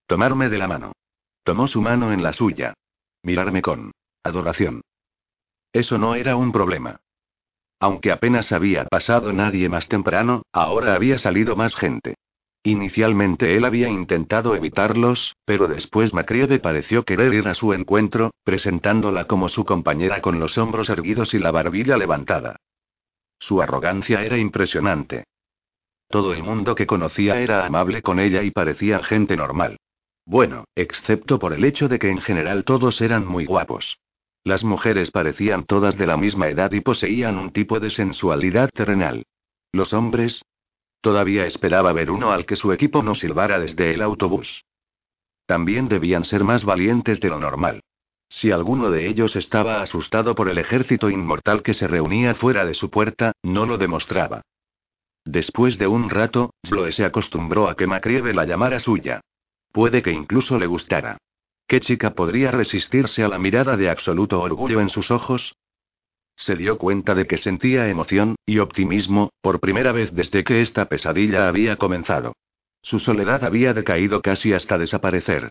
Tomarme 0.07 0.49
de 0.49 0.57
la 0.57 0.67
mano. 0.67 0.91
Tomó 1.43 1.67
su 1.67 1.81
mano 1.81 2.11
en 2.11 2.21
la 2.21 2.33
suya. 2.33 2.73
Mirarme 3.23 3.61
con 3.61 3.91
adoración. 4.23 4.81
Eso 5.71 5.97
no 5.97 6.15
era 6.15 6.35
un 6.35 6.51
problema. 6.51 6.99
Aunque 7.79 8.11
apenas 8.11 8.51
había 8.51 8.85
pasado 8.85 9.31
nadie 9.31 9.69
más 9.69 9.87
temprano, 9.87 10.41
ahora 10.51 10.95
había 10.95 11.17
salido 11.17 11.55
más 11.55 11.75
gente. 11.75 12.15
Inicialmente 12.67 13.55
él 13.55 13.63
había 13.63 13.87
intentado 13.87 14.53
evitarlos, 14.53 15.37
pero 15.45 15.69
después 15.69 16.13
Macriode 16.13 16.59
pareció 16.59 17.03
querer 17.03 17.33
ir 17.33 17.47
a 17.47 17.53
su 17.53 17.71
encuentro, 17.71 18.31
presentándola 18.43 19.23
como 19.23 19.47
su 19.47 19.63
compañera 19.63 20.19
con 20.19 20.41
los 20.41 20.57
hombros 20.57 20.89
erguidos 20.89 21.33
y 21.33 21.39
la 21.39 21.51
barbilla 21.51 21.95
levantada. 21.95 22.57
Su 23.39 23.61
arrogancia 23.61 24.21
era 24.21 24.37
impresionante. 24.37 25.23
Todo 26.09 26.33
el 26.33 26.43
mundo 26.43 26.75
que 26.75 26.87
conocía 26.87 27.39
era 27.39 27.65
amable 27.65 28.01
con 28.01 28.19
ella 28.19 28.43
y 28.43 28.51
parecía 28.51 29.01
gente 29.01 29.37
normal. 29.37 29.77
Bueno, 30.25 30.65
excepto 30.75 31.39
por 31.39 31.53
el 31.53 31.63
hecho 31.63 31.87
de 31.87 31.99
que 31.99 32.09
en 32.09 32.19
general 32.19 32.65
todos 32.65 32.99
eran 32.99 33.25
muy 33.25 33.45
guapos. 33.45 33.97
Las 34.43 34.65
mujeres 34.65 35.11
parecían 35.11 35.63
todas 35.63 35.97
de 35.97 36.05
la 36.05 36.17
misma 36.17 36.49
edad 36.49 36.73
y 36.73 36.81
poseían 36.81 37.37
un 37.37 37.51
tipo 37.51 37.79
de 37.79 37.91
sensualidad 37.91 38.69
terrenal. 38.73 39.23
Los 39.71 39.93
hombres, 39.93 40.43
Todavía 41.01 41.45
esperaba 41.45 41.93
ver 41.93 42.11
uno 42.11 42.31
al 42.31 42.45
que 42.45 42.55
su 42.55 42.71
equipo 42.71 43.03
no 43.03 43.15
silbara 43.15 43.59
desde 43.59 43.93
el 43.93 44.01
autobús. 44.01 44.65
También 45.45 45.87
debían 45.87 46.23
ser 46.23 46.43
más 46.43 46.65
valientes 46.65 47.19
de 47.19 47.29
lo 47.29 47.39
normal. 47.39 47.81
Si 48.29 48.51
alguno 48.51 48.91
de 48.91 49.07
ellos 49.07 49.35
estaba 49.35 49.81
asustado 49.81 50.35
por 50.35 50.49
el 50.49 50.57
ejército 50.57 51.09
inmortal 51.09 51.63
que 51.63 51.73
se 51.73 51.87
reunía 51.87 52.35
fuera 52.35 52.65
de 52.65 52.73
su 52.73 52.89
puerta, 52.89 53.31
no 53.41 53.65
lo 53.65 53.77
demostraba. 53.77 54.41
Después 55.23 55.77
de 55.77 55.87
un 55.87 56.09
rato, 56.09 56.53
Sloe 56.65 56.91
se 56.91 57.05
acostumbró 57.05 57.69
a 57.69 57.75
que 57.75 57.87
Macrieve 57.87 58.33
la 58.33 58.45
llamara 58.45 58.79
suya. 58.79 59.21
Puede 59.71 60.01
que 60.01 60.11
incluso 60.11 60.57
le 60.57 60.67
gustara. 60.67 61.17
¿Qué 61.67 61.79
chica 61.79 62.11
podría 62.11 62.51
resistirse 62.51 63.23
a 63.23 63.27
la 63.27 63.37
mirada 63.37 63.75
de 63.75 63.89
absoluto 63.89 64.41
orgullo 64.41 64.79
en 64.79 64.89
sus 64.89 65.11
ojos? 65.11 65.55
Se 66.37 66.55
dio 66.55 66.77
cuenta 66.77 67.15
de 67.15 67.25
que 67.25 67.37
sentía 67.37 67.89
emoción, 67.89 68.35
y 68.45 68.59
optimismo, 68.59 69.31
por 69.41 69.59
primera 69.59 69.91
vez 69.91 70.13
desde 70.13 70.43
que 70.43 70.61
esta 70.61 70.85
pesadilla 70.85 71.47
había 71.47 71.77
comenzado. 71.77 72.33
Su 72.83 72.99
soledad 72.99 73.43
había 73.43 73.73
decaído 73.73 74.21
casi 74.21 74.53
hasta 74.53 74.77
desaparecer. 74.77 75.49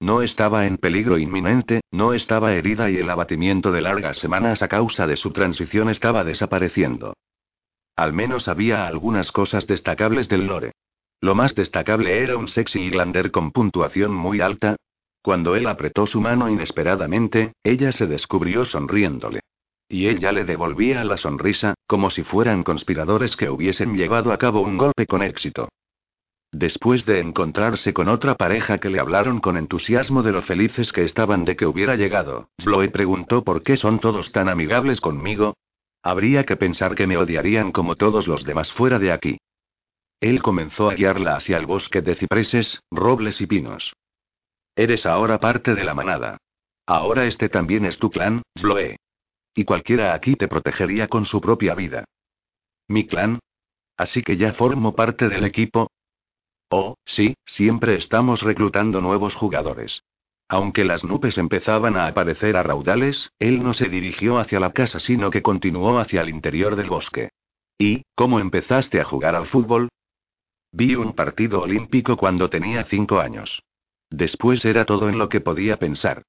No 0.00 0.22
estaba 0.22 0.66
en 0.66 0.78
peligro 0.78 1.18
inminente, 1.18 1.80
no 1.90 2.14
estaba 2.14 2.54
herida 2.54 2.88
y 2.88 2.98
el 2.98 3.10
abatimiento 3.10 3.72
de 3.72 3.82
largas 3.82 4.18
semanas 4.18 4.62
a 4.62 4.68
causa 4.68 5.08
de 5.08 5.16
su 5.16 5.32
transición 5.32 5.90
estaba 5.90 6.22
desapareciendo. 6.22 7.14
Al 7.96 8.12
menos 8.12 8.46
había 8.46 8.86
algunas 8.86 9.32
cosas 9.32 9.66
destacables 9.66 10.28
del 10.28 10.46
lore. 10.46 10.72
Lo 11.20 11.34
más 11.34 11.56
destacable 11.56 12.22
era 12.22 12.36
un 12.36 12.46
sexy 12.46 12.80
Iglander 12.80 13.32
con 13.32 13.50
puntuación 13.50 14.14
muy 14.14 14.40
alta. 14.40 14.76
Cuando 15.20 15.56
él 15.56 15.66
apretó 15.66 16.06
su 16.06 16.20
mano 16.20 16.48
inesperadamente, 16.48 17.54
ella 17.64 17.90
se 17.90 18.06
descubrió 18.06 18.64
sonriéndole. 18.64 19.40
Y 19.88 20.08
ella 20.08 20.32
le 20.32 20.44
devolvía 20.44 21.02
la 21.04 21.16
sonrisa, 21.16 21.74
como 21.86 22.10
si 22.10 22.22
fueran 22.22 22.62
conspiradores 22.62 23.36
que 23.36 23.48
hubiesen 23.48 23.96
llevado 23.96 24.32
a 24.32 24.38
cabo 24.38 24.60
un 24.60 24.76
golpe 24.76 25.06
con 25.06 25.22
éxito. 25.22 25.68
Después 26.52 27.04
de 27.04 27.20
encontrarse 27.20 27.92
con 27.92 28.08
otra 28.08 28.34
pareja 28.34 28.78
que 28.78 28.88
le 28.88 29.00
hablaron 29.00 29.40
con 29.40 29.56
entusiasmo 29.56 30.22
de 30.22 30.32
lo 30.32 30.42
felices 30.42 30.92
que 30.92 31.04
estaban 31.04 31.44
de 31.44 31.56
que 31.56 31.66
hubiera 31.66 31.96
llegado, 31.96 32.48
Sloe 32.58 32.90
preguntó 32.90 33.44
por 33.44 33.62
qué 33.62 33.76
son 33.76 33.98
todos 33.98 34.32
tan 34.32 34.48
amigables 34.48 35.00
conmigo. 35.00 35.54
Habría 36.02 36.44
que 36.44 36.56
pensar 36.56 36.94
que 36.94 37.06
me 37.06 37.18
odiarían 37.18 37.72
como 37.72 37.96
todos 37.96 38.28
los 38.28 38.44
demás 38.44 38.72
fuera 38.72 38.98
de 38.98 39.12
aquí. 39.12 39.38
Él 40.20 40.42
comenzó 40.42 40.90
a 40.90 40.94
guiarla 40.94 41.36
hacia 41.36 41.58
el 41.58 41.66
bosque 41.66 42.00
de 42.02 42.14
cipreses, 42.14 42.80
robles 42.90 43.40
y 43.40 43.46
pinos. 43.46 43.92
Eres 44.74 45.06
ahora 45.06 45.38
parte 45.38 45.74
de 45.74 45.84
la 45.84 45.94
manada. 45.94 46.38
Ahora 46.86 47.26
este 47.26 47.48
también 47.48 47.84
es 47.84 47.98
tu 47.98 48.10
clan, 48.10 48.42
Sloe. 48.56 48.96
Y 49.58 49.64
cualquiera 49.64 50.14
aquí 50.14 50.36
te 50.36 50.46
protegería 50.46 51.08
con 51.08 51.24
su 51.24 51.40
propia 51.40 51.74
vida. 51.74 52.04
¿Mi 52.86 53.08
clan? 53.08 53.40
Así 53.96 54.22
que 54.22 54.36
ya 54.36 54.52
formo 54.52 54.94
parte 54.94 55.28
del 55.28 55.44
equipo. 55.44 55.90
Oh, 56.70 56.94
sí, 57.04 57.34
siempre 57.44 57.96
estamos 57.96 58.42
reclutando 58.42 59.00
nuevos 59.00 59.34
jugadores. 59.34 60.04
Aunque 60.48 60.84
las 60.84 61.02
nubes 61.02 61.38
empezaban 61.38 61.96
a 61.96 62.06
aparecer 62.06 62.56
a 62.56 62.62
raudales, 62.62 63.32
él 63.40 63.60
no 63.64 63.74
se 63.74 63.88
dirigió 63.88 64.38
hacia 64.38 64.60
la 64.60 64.70
casa, 64.70 65.00
sino 65.00 65.28
que 65.28 65.42
continuó 65.42 65.98
hacia 65.98 66.20
el 66.20 66.28
interior 66.28 66.76
del 66.76 66.90
bosque. 66.90 67.30
¿Y, 67.76 68.02
cómo 68.14 68.38
empezaste 68.38 69.00
a 69.00 69.04
jugar 69.04 69.34
al 69.34 69.48
fútbol? 69.48 69.88
Vi 70.70 70.94
un 70.94 71.14
partido 71.14 71.62
olímpico 71.62 72.16
cuando 72.16 72.48
tenía 72.48 72.84
cinco 72.84 73.18
años. 73.18 73.64
Después 74.08 74.64
era 74.64 74.84
todo 74.84 75.08
en 75.08 75.18
lo 75.18 75.28
que 75.28 75.40
podía 75.40 75.78
pensar. 75.78 76.22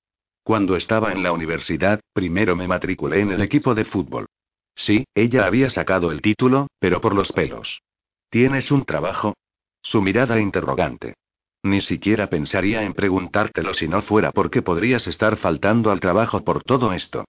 Cuando 0.50 0.76
estaba 0.76 1.12
en 1.12 1.22
la 1.22 1.32
universidad, 1.32 2.00
primero 2.12 2.56
me 2.56 2.68
matriculé 2.68 3.20
en 3.20 3.30
el 3.30 3.44
equipo 3.44 3.76
de 3.76 3.86
fútbol. 3.86 4.26
Sí, 4.74 5.06
ella 5.14 5.46
había 5.46 5.70
sacado 5.70 6.12
el 6.12 6.24
título, 6.24 6.66
pero 6.80 7.00
por 7.02 7.14
los 7.14 7.32
pelos. 7.32 7.84
¿Tienes 8.32 8.72
un 8.72 8.84
trabajo? 8.84 9.36
Su 9.84 10.02
mirada 10.02 10.40
interrogante. 10.40 11.14
Ni 11.62 11.82
siquiera 11.82 12.32
pensaría 12.32 12.82
en 12.82 12.96
preguntártelo 12.96 13.76
si 13.76 13.88
no 13.88 14.02
fuera 14.02 14.32
porque 14.32 14.64
podrías 14.64 15.06
estar 15.06 15.38
faltando 15.38 15.92
al 15.92 16.00
trabajo 16.00 16.44
por 16.44 16.64
todo 16.64 16.94
esto. 16.94 17.26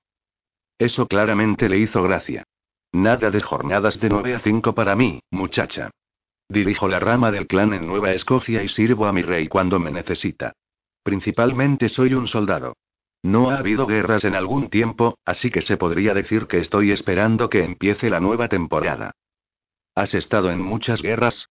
Eso 0.79 1.07
claramente 1.07 1.69
le 1.69 1.77
hizo 1.77 2.03
gracia. 2.03 2.45
Nada 2.91 3.31
de 3.31 3.43
jornadas 3.43 4.01
de 4.01 4.09
9 4.09 4.35
a 4.37 4.41
5 4.41 4.75
para 4.75 4.97
mí, 4.97 5.21
muchacha. 5.31 5.91
Dirijo 6.49 6.89
la 6.89 7.01
rama 7.01 7.31
del 7.31 7.47
clan 7.47 7.75
en 7.75 7.87
Nueva 7.87 8.13
Escocia 8.13 8.63
y 8.63 8.69
sirvo 8.69 9.05
a 9.05 9.13
mi 9.13 9.21
rey 9.21 9.47
cuando 9.47 9.79
me 9.79 9.91
necesita. 9.91 10.55
Principalmente 11.03 11.91
soy 11.91 12.15
un 12.15 12.27
soldado. 12.27 12.77
No 13.23 13.51
ha 13.51 13.59
habido 13.59 13.87
guerras 13.87 14.25
en 14.25 14.35
algún 14.35 14.71
tiempo, 14.71 15.19
así 15.25 15.51
que 15.51 15.61
se 15.61 15.77
podría 15.77 16.15
decir 16.15 16.47
que 16.47 16.59
estoy 16.59 16.91
esperando 16.91 17.51
que 17.51 17.65
empiece 17.65 18.09
la 18.09 18.21
nueva 18.21 18.49
temporada. 18.49 19.13
¿Has 19.95 20.15
estado 20.15 20.51
en 20.51 20.63
muchas 20.63 21.03
guerras? 21.03 21.49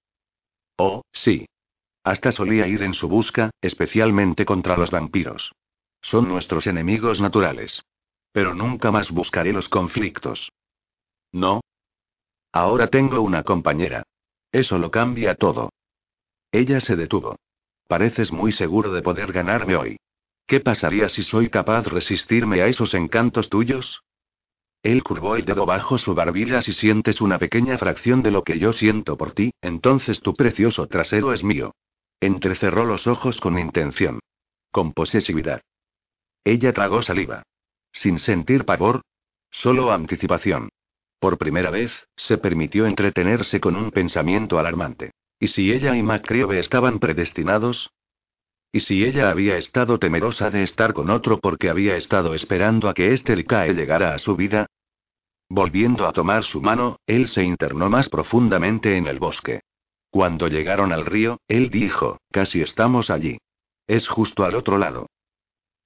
Oh, 0.77 1.03
sí. 1.11 1.45
Hasta 2.03 2.31
solía 2.31 2.67
ir 2.67 2.81
en 2.81 2.93
su 2.93 3.07
busca, 3.07 3.51
especialmente 3.61 4.45
contra 4.45 4.77
los 4.77 4.89
vampiros. 4.89 5.51
Son 6.01 6.27
nuestros 6.27 6.65
enemigos 6.65 7.21
naturales. 7.21 7.83
Pero 8.31 8.55
nunca 8.55 8.91
más 8.91 9.11
buscaré 9.11 9.53
los 9.53 9.69
conflictos. 9.69 10.51
¿No? 11.31 11.61
Ahora 12.51 12.88
tengo 12.88 13.21
una 13.21 13.43
compañera. 13.43 14.03
Eso 14.51 14.79
lo 14.79 14.89
cambia 14.89 15.35
todo. 15.35 15.69
Ella 16.51 16.79
se 16.79 16.95
detuvo. 16.95 17.35
Pareces 17.88 18.31
muy 18.31 18.51
seguro 18.51 18.91
de 18.91 19.01
poder 19.01 19.31
ganarme 19.31 19.75
hoy. 19.75 19.97
¿Qué 20.50 20.60
pasaría 20.60 21.10
si 21.10 21.24
soy 21.24 21.50
capaz 21.50 21.84
de 21.84 21.91
resistirme 21.91 22.63
a 22.63 22.65
esos 22.65 22.96
encantos 22.96 23.50
tuyos? 23.50 24.01
Él 24.82 25.03
curvó 25.03 25.36
el 25.36 25.46
dedo 25.46 25.68
bajo 25.68 26.00
su 26.00 26.15
barbilla 26.15 26.63
si 26.63 26.74
sientes 26.74 27.22
una 27.22 27.38
pequeña 27.38 27.77
fracción 27.77 28.24
de 28.24 28.32
lo 28.32 28.44
que 28.44 28.58
yo 28.58 28.74
siento 28.74 29.15
por 29.15 29.34
ti, 29.34 29.51
entonces 29.62 30.22
tu 30.22 30.34
precioso 30.34 30.88
trasero 30.88 31.34
es 31.34 31.44
mío. 31.44 31.75
Entrecerró 32.20 32.84
los 32.84 33.06
ojos 33.06 33.39
con 33.39 33.60
intención. 33.60 34.22
Con 34.72 34.94
posesividad. 34.94 35.62
Ella 36.44 36.74
tragó 36.74 37.03
saliva. 37.03 37.44
Sin 37.91 38.18
sentir 38.18 38.65
pavor. 38.65 39.03
Solo 39.51 39.91
anticipación. 39.91 40.70
Por 41.20 41.38
primera 41.38 41.70
vez, 41.70 42.08
se 42.15 42.39
permitió 42.39 42.88
entretenerse 42.88 43.60
con 43.60 43.75
un 43.75 43.91
pensamiento 43.91 44.58
alarmante. 44.58 45.12
¿Y 45.39 45.50
si 45.50 45.72
ella 45.72 45.96
y 45.96 46.01
Macreove 46.01 46.58
estaban 46.58 46.98
predestinados? 46.98 47.91
¿Y 48.71 48.81
si 48.81 49.03
ella 49.03 49.31
había 49.31 49.57
estado 49.57 49.97
temerosa 49.97 50.51
de 50.51 50.63
estar 50.63 50.93
con 50.93 51.09
otro 51.09 51.39
porque 51.39 51.69
había 51.69 51.95
estado 51.95 52.35
esperando 52.35 52.88
a 52.88 52.93
que 52.93 53.13
este 53.13 53.35
Likae 53.35 53.73
llegara 53.73 54.13
a 54.13 54.19
su 54.19 54.35
vida? 54.35 54.67
Volviendo 55.49 56.07
a 56.07 56.13
tomar 56.13 56.43
su 56.43 56.61
mano, 56.61 56.99
él 57.07 57.27
se 57.27 57.43
internó 57.43 57.89
más 57.89 58.09
profundamente 58.09 58.95
en 58.97 59.07
el 59.07 59.17
bosque. 59.17 59.61
Cuando 60.11 60.47
llegaron 60.47 60.91
al 60.91 61.05
río, 61.05 61.39
él 61.47 61.71
dijo, 61.71 62.19
casi 62.31 62.61
estamos 62.61 63.09
allí. 63.09 63.39
Es 63.88 64.07
justo 64.07 64.43
al 64.43 64.53
otro 64.53 64.77
lado. 64.77 65.07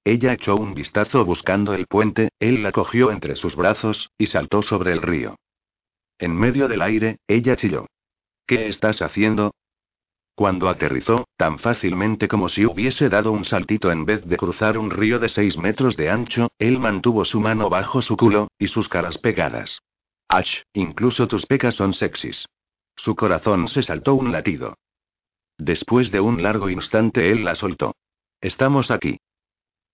Ella 0.04 0.34
echó 0.34 0.56
un 0.56 0.74
vistazo 0.74 1.24
buscando 1.24 1.72
el 1.72 1.86
puente, 1.86 2.28
él 2.38 2.62
la 2.62 2.72
cogió 2.72 3.10
entre 3.10 3.36
sus 3.36 3.56
brazos, 3.56 4.10
y 4.18 4.26
saltó 4.26 4.60
sobre 4.60 4.92
el 4.92 5.00
río. 5.00 5.36
En 6.18 6.36
medio 6.36 6.68
del 6.68 6.82
aire, 6.82 7.18
ella 7.26 7.56
chilló. 7.56 7.86
¿Qué 8.46 8.68
estás 8.68 9.00
haciendo? 9.00 9.54
Cuando 10.34 10.68
aterrizó, 10.68 11.28
tan 11.36 11.58
fácilmente 11.58 12.26
como 12.26 12.48
si 12.48 12.66
hubiese 12.66 13.08
dado 13.08 13.30
un 13.30 13.44
saltito 13.44 13.92
en 13.92 14.04
vez 14.04 14.24
de 14.24 14.36
cruzar 14.36 14.78
un 14.78 14.90
río 14.90 15.20
de 15.20 15.28
seis 15.28 15.56
metros 15.56 15.96
de 15.96 16.10
ancho, 16.10 16.48
él 16.58 16.80
mantuvo 16.80 17.24
su 17.24 17.40
mano 17.40 17.70
bajo 17.70 18.02
su 18.02 18.16
culo, 18.16 18.48
y 18.58 18.66
sus 18.66 18.88
caras 18.88 19.18
pegadas. 19.18 19.80
Ash, 20.28 20.62
incluso 20.72 21.28
tus 21.28 21.46
pecas 21.46 21.76
son 21.76 21.94
sexys. 21.94 22.46
Su 22.96 23.14
corazón 23.14 23.68
se 23.68 23.82
saltó 23.82 24.14
un 24.14 24.32
latido. 24.32 24.74
Después 25.56 26.10
de 26.10 26.18
un 26.18 26.42
largo 26.42 26.68
instante 26.68 27.30
él 27.30 27.44
la 27.44 27.54
soltó. 27.54 27.94
Estamos 28.40 28.90
aquí. 28.90 29.18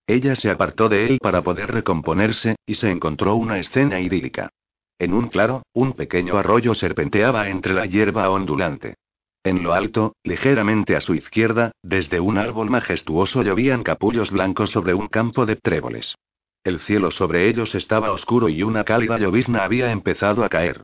Ella 0.07 0.33
se 0.35 0.49
apartó 0.49 0.89
de 0.89 1.05
él 1.05 1.19
para 1.21 1.43
poder 1.43 1.71
recomponerse, 1.71 2.55
y 2.65 2.75
se 2.75 2.89
encontró 2.89 3.35
una 3.35 3.59
escena 3.59 3.99
idílica. 3.99 4.49
En 4.97 5.13
un 5.13 5.27
claro, 5.29 5.63
un 5.73 5.93
pequeño 5.93 6.37
arroyo 6.37 6.73
serpenteaba 6.73 7.49
entre 7.49 7.73
la 7.73 7.85
hierba 7.85 8.29
ondulante. 8.29 8.95
En 9.43 9.63
lo 9.63 9.73
alto, 9.73 10.15
ligeramente 10.23 10.95
a 10.95 11.01
su 11.01 11.15
izquierda, 11.15 11.71
desde 11.81 12.19
un 12.19 12.37
árbol 12.37 12.69
majestuoso 12.69 13.41
llovían 13.41 13.81
capullos 13.81 14.29
blancos 14.29 14.69
sobre 14.69 14.93
un 14.93 15.07
campo 15.07 15.45
de 15.45 15.55
tréboles. 15.55 16.15
El 16.63 16.79
cielo 16.79 17.09
sobre 17.09 17.49
ellos 17.49 17.73
estaba 17.73 18.11
oscuro 18.11 18.49
y 18.49 18.61
una 18.61 18.83
cálida 18.83 19.17
llovizna 19.17 19.63
había 19.63 19.91
empezado 19.91 20.43
a 20.43 20.49
caer. 20.49 20.83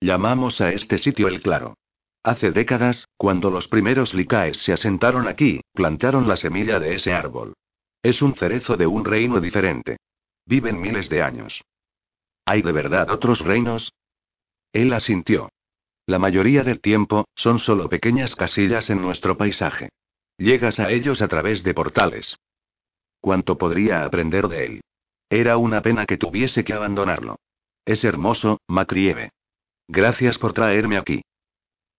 Llamamos 0.00 0.60
a 0.62 0.72
este 0.72 0.96
sitio 0.96 1.28
el 1.28 1.42
claro. 1.42 1.74
Hace 2.22 2.50
décadas, 2.50 3.06
cuando 3.16 3.50
los 3.50 3.68
primeros 3.68 4.14
licaes 4.14 4.58
se 4.58 4.72
asentaron 4.72 5.28
aquí, 5.28 5.60
plantaron 5.74 6.26
la 6.26 6.36
semilla 6.36 6.80
de 6.80 6.94
ese 6.94 7.12
árbol. 7.12 7.52
Es 8.02 8.22
un 8.22 8.34
cerezo 8.34 8.76
de 8.76 8.86
un 8.86 9.04
reino 9.04 9.38
diferente. 9.40 9.98
Viven 10.46 10.80
miles 10.80 11.08
de 11.10 11.22
años. 11.22 11.62
¿Hay 12.46 12.62
de 12.62 12.72
verdad 12.72 13.10
otros 13.10 13.40
reinos? 13.40 13.92
Él 14.72 14.92
asintió. 14.92 15.50
La 16.06 16.20
mayoría 16.20 16.62
del 16.62 16.80
tiempo, 16.80 17.26
son 17.34 17.58
solo 17.58 17.88
pequeñas 17.88 18.36
casillas 18.36 18.90
en 18.90 19.02
nuestro 19.02 19.36
paisaje. 19.36 19.88
Llegas 20.38 20.78
a 20.78 20.90
ellos 20.90 21.20
a 21.20 21.28
través 21.28 21.64
de 21.64 21.74
portales. 21.74 22.36
¿Cuánto 23.20 23.58
podría 23.58 24.04
aprender 24.04 24.46
de 24.46 24.64
él? 24.64 24.80
Era 25.28 25.56
una 25.56 25.82
pena 25.82 26.06
que 26.06 26.16
tuviese 26.16 26.64
que 26.64 26.72
abandonarlo. 26.72 27.40
Es 27.84 28.04
hermoso, 28.04 28.60
Macrieve. 28.68 29.30
Gracias 29.88 30.38
por 30.38 30.52
traerme 30.52 30.96
aquí. 30.96 31.22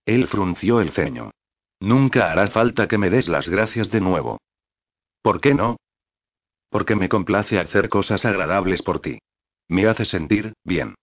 Él 0.06 0.28
frunció 0.28 0.80
el 0.80 0.92
ceño. 0.94 1.32
Nunca 1.82 2.32
hará 2.32 2.48
falta 2.48 2.88
que 2.88 2.98
me 2.98 3.10
des 3.10 3.28
las 3.28 3.50
gracias 3.50 3.92
de 3.92 4.00
nuevo. 4.00 4.40
¿Por 5.22 5.42
qué 5.42 5.54
no? 5.54 5.78
Porque 6.70 6.96
me 6.96 7.10
complace 7.10 7.60
hacer 7.60 7.90
cosas 7.90 8.24
agradables 8.24 8.82
por 8.82 9.02
ti. 9.02 9.20
Me 9.68 9.86
hace 9.86 10.06
sentir, 10.06 10.54
bien. 10.64 10.96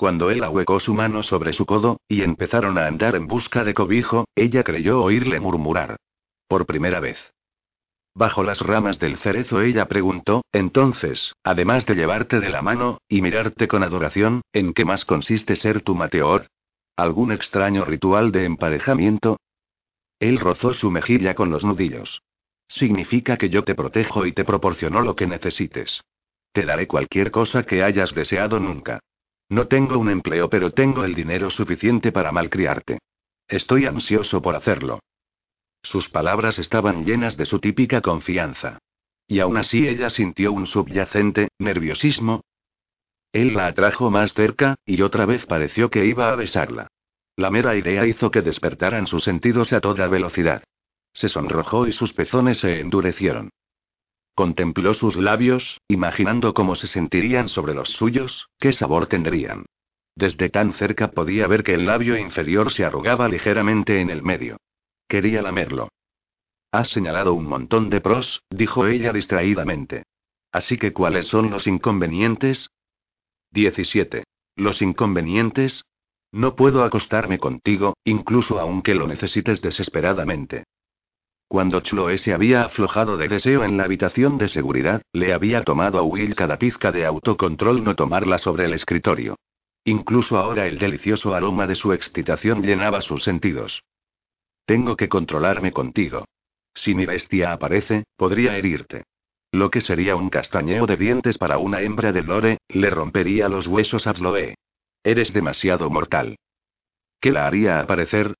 Cuando 0.00 0.30
él 0.30 0.42
ahuecó 0.44 0.80
su 0.80 0.94
mano 0.94 1.22
sobre 1.22 1.52
su 1.52 1.66
codo, 1.66 2.00
y 2.08 2.22
empezaron 2.22 2.78
a 2.78 2.86
andar 2.86 3.16
en 3.16 3.26
busca 3.26 3.64
de 3.64 3.74
cobijo, 3.74 4.24
ella 4.34 4.64
creyó 4.64 5.02
oírle 5.02 5.40
murmurar. 5.40 5.96
Por 6.48 6.64
primera 6.64 7.00
vez. 7.00 7.18
Bajo 8.14 8.42
las 8.42 8.62
ramas 8.62 8.98
del 8.98 9.18
cerezo 9.18 9.60
ella 9.60 9.88
preguntó, 9.88 10.40
entonces, 10.52 11.34
además 11.44 11.84
de 11.84 11.96
llevarte 11.96 12.40
de 12.40 12.48
la 12.48 12.62
mano, 12.62 13.02
y 13.10 13.20
mirarte 13.20 13.68
con 13.68 13.82
adoración, 13.82 14.40
¿en 14.54 14.72
qué 14.72 14.86
más 14.86 15.04
consiste 15.04 15.54
ser 15.54 15.82
tu 15.82 15.94
mateor? 15.94 16.46
¿Algún 16.96 17.30
extraño 17.30 17.84
ritual 17.84 18.32
de 18.32 18.46
emparejamiento? 18.46 19.36
Él 20.18 20.40
rozó 20.40 20.72
su 20.72 20.90
mejilla 20.90 21.34
con 21.34 21.50
los 21.50 21.62
nudillos. 21.62 22.22
Significa 22.68 23.36
que 23.36 23.50
yo 23.50 23.64
te 23.64 23.74
protejo 23.74 24.24
y 24.24 24.32
te 24.32 24.46
proporciono 24.46 25.02
lo 25.02 25.14
que 25.14 25.26
necesites. 25.26 26.00
Te 26.54 26.64
daré 26.64 26.86
cualquier 26.86 27.30
cosa 27.30 27.64
que 27.64 27.82
hayas 27.82 28.14
deseado 28.14 28.58
nunca. 28.58 29.00
No 29.50 29.66
tengo 29.66 29.98
un 29.98 30.08
empleo, 30.08 30.48
pero 30.48 30.70
tengo 30.70 31.04
el 31.04 31.14
dinero 31.14 31.50
suficiente 31.50 32.12
para 32.12 32.30
malcriarte. 32.30 33.00
Estoy 33.48 33.84
ansioso 33.84 34.40
por 34.40 34.54
hacerlo. 34.54 35.00
Sus 35.82 36.08
palabras 36.08 36.60
estaban 36.60 37.04
llenas 37.04 37.36
de 37.36 37.46
su 37.46 37.58
típica 37.58 38.00
confianza. 38.00 38.78
Y 39.26 39.40
aún 39.40 39.56
así 39.56 39.88
ella 39.88 40.08
sintió 40.08 40.52
un 40.52 40.66
subyacente, 40.66 41.48
nerviosismo. 41.58 42.42
Él 43.32 43.54
la 43.54 43.66
atrajo 43.66 44.08
más 44.10 44.34
cerca, 44.34 44.76
y 44.86 45.02
otra 45.02 45.26
vez 45.26 45.46
pareció 45.46 45.90
que 45.90 46.06
iba 46.06 46.30
a 46.30 46.36
besarla. 46.36 46.86
La 47.34 47.50
mera 47.50 47.74
idea 47.74 48.06
hizo 48.06 48.30
que 48.30 48.42
despertaran 48.42 49.08
sus 49.08 49.24
sentidos 49.24 49.72
a 49.72 49.80
toda 49.80 50.06
velocidad. 50.06 50.62
Se 51.12 51.28
sonrojó 51.28 51.88
y 51.88 51.92
sus 51.92 52.12
pezones 52.12 52.58
se 52.58 52.80
endurecieron. 52.80 53.50
Contempló 54.34 54.94
sus 54.94 55.16
labios, 55.16 55.80
imaginando 55.88 56.54
cómo 56.54 56.74
se 56.74 56.86
sentirían 56.86 57.48
sobre 57.48 57.74
los 57.74 57.90
suyos, 57.90 58.48
qué 58.58 58.72
sabor 58.72 59.06
tendrían. 59.06 59.66
Desde 60.16 60.48
tan 60.48 60.72
cerca 60.72 61.10
podía 61.10 61.46
ver 61.46 61.62
que 61.62 61.74
el 61.74 61.86
labio 61.86 62.16
inferior 62.16 62.72
se 62.72 62.84
arrugaba 62.84 63.28
ligeramente 63.28 64.00
en 64.00 64.10
el 64.10 64.22
medio. 64.22 64.56
Quería 65.08 65.42
lamerlo. 65.42 65.88
Has 66.72 66.88
señalado 66.88 67.34
un 67.34 67.46
montón 67.46 67.90
de 67.90 68.00
pros, 68.00 68.42
dijo 68.50 68.86
ella 68.86 69.12
distraídamente. 69.12 70.04
Así 70.52 70.78
que 70.78 70.92
¿cuáles 70.92 71.26
son 71.26 71.50
los 71.50 71.66
inconvenientes? 71.66 72.70
17. 73.52 74.24
Los 74.56 74.82
inconvenientes. 74.82 75.84
No 76.32 76.54
puedo 76.54 76.84
acostarme 76.84 77.38
contigo, 77.38 77.94
incluso 78.04 78.60
aunque 78.60 78.94
lo 78.94 79.08
necesites 79.08 79.60
desesperadamente. 79.62 80.64
Cuando 81.50 81.80
Chloe 81.80 82.16
se 82.16 82.32
había 82.32 82.62
aflojado 82.62 83.16
de 83.16 83.26
deseo 83.26 83.64
en 83.64 83.76
la 83.76 83.82
habitación 83.82 84.38
de 84.38 84.46
seguridad, 84.46 85.02
le 85.12 85.32
había 85.32 85.64
tomado 85.64 85.98
a 85.98 86.02
Will 86.02 86.36
cada 86.36 86.60
pizca 86.60 86.92
de 86.92 87.04
autocontrol 87.04 87.82
no 87.82 87.96
tomarla 87.96 88.38
sobre 88.38 88.66
el 88.66 88.72
escritorio. 88.72 89.34
Incluso 89.84 90.38
ahora 90.38 90.68
el 90.68 90.78
delicioso 90.78 91.34
aroma 91.34 91.66
de 91.66 91.74
su 91.74 91.92
excitación 91.92 92.62
llenaba 92.62 93.00
sus 93.00 93.24
sentidos. 93.24 93.82
Tengo 94.64 94.96
que 94.96 95.08
controlarme 95.08 95.72
contigo. 95.72 96.24
Si 96.72 96.94
mi 96.94 97.04
bestia 97.04 97.50
aparece, 97.50 98.04
podría 98.16 98.56
herirte. 98.56 99.02
Lo 99.50 99.72
que 99.72 99.80
sería 99.80 100.14
un 100.14 100.30
castañeo 100.30 100.86
de 100.86 100.96
dientes 100.96 101.36
para 101.36 101.58
una 101.58 101.80
hembra 101.80 102.12
de 102.12 102.22
Lore, 102.22 102.58
le 102.68 102.90
rompería 102.90 103.48
los 103.48 103.66
huesos 103.66 104.06
a 104.06 104.14
Chloe. 104.14 104.54
Eres 105.02 105.32
demasiado 105.32 105.90
mortal. 105.90 106.36
¿Qué 107.20 107.32
la 107.32 107.48
haría 107.48 107.80
aparecer? 107.80 108.36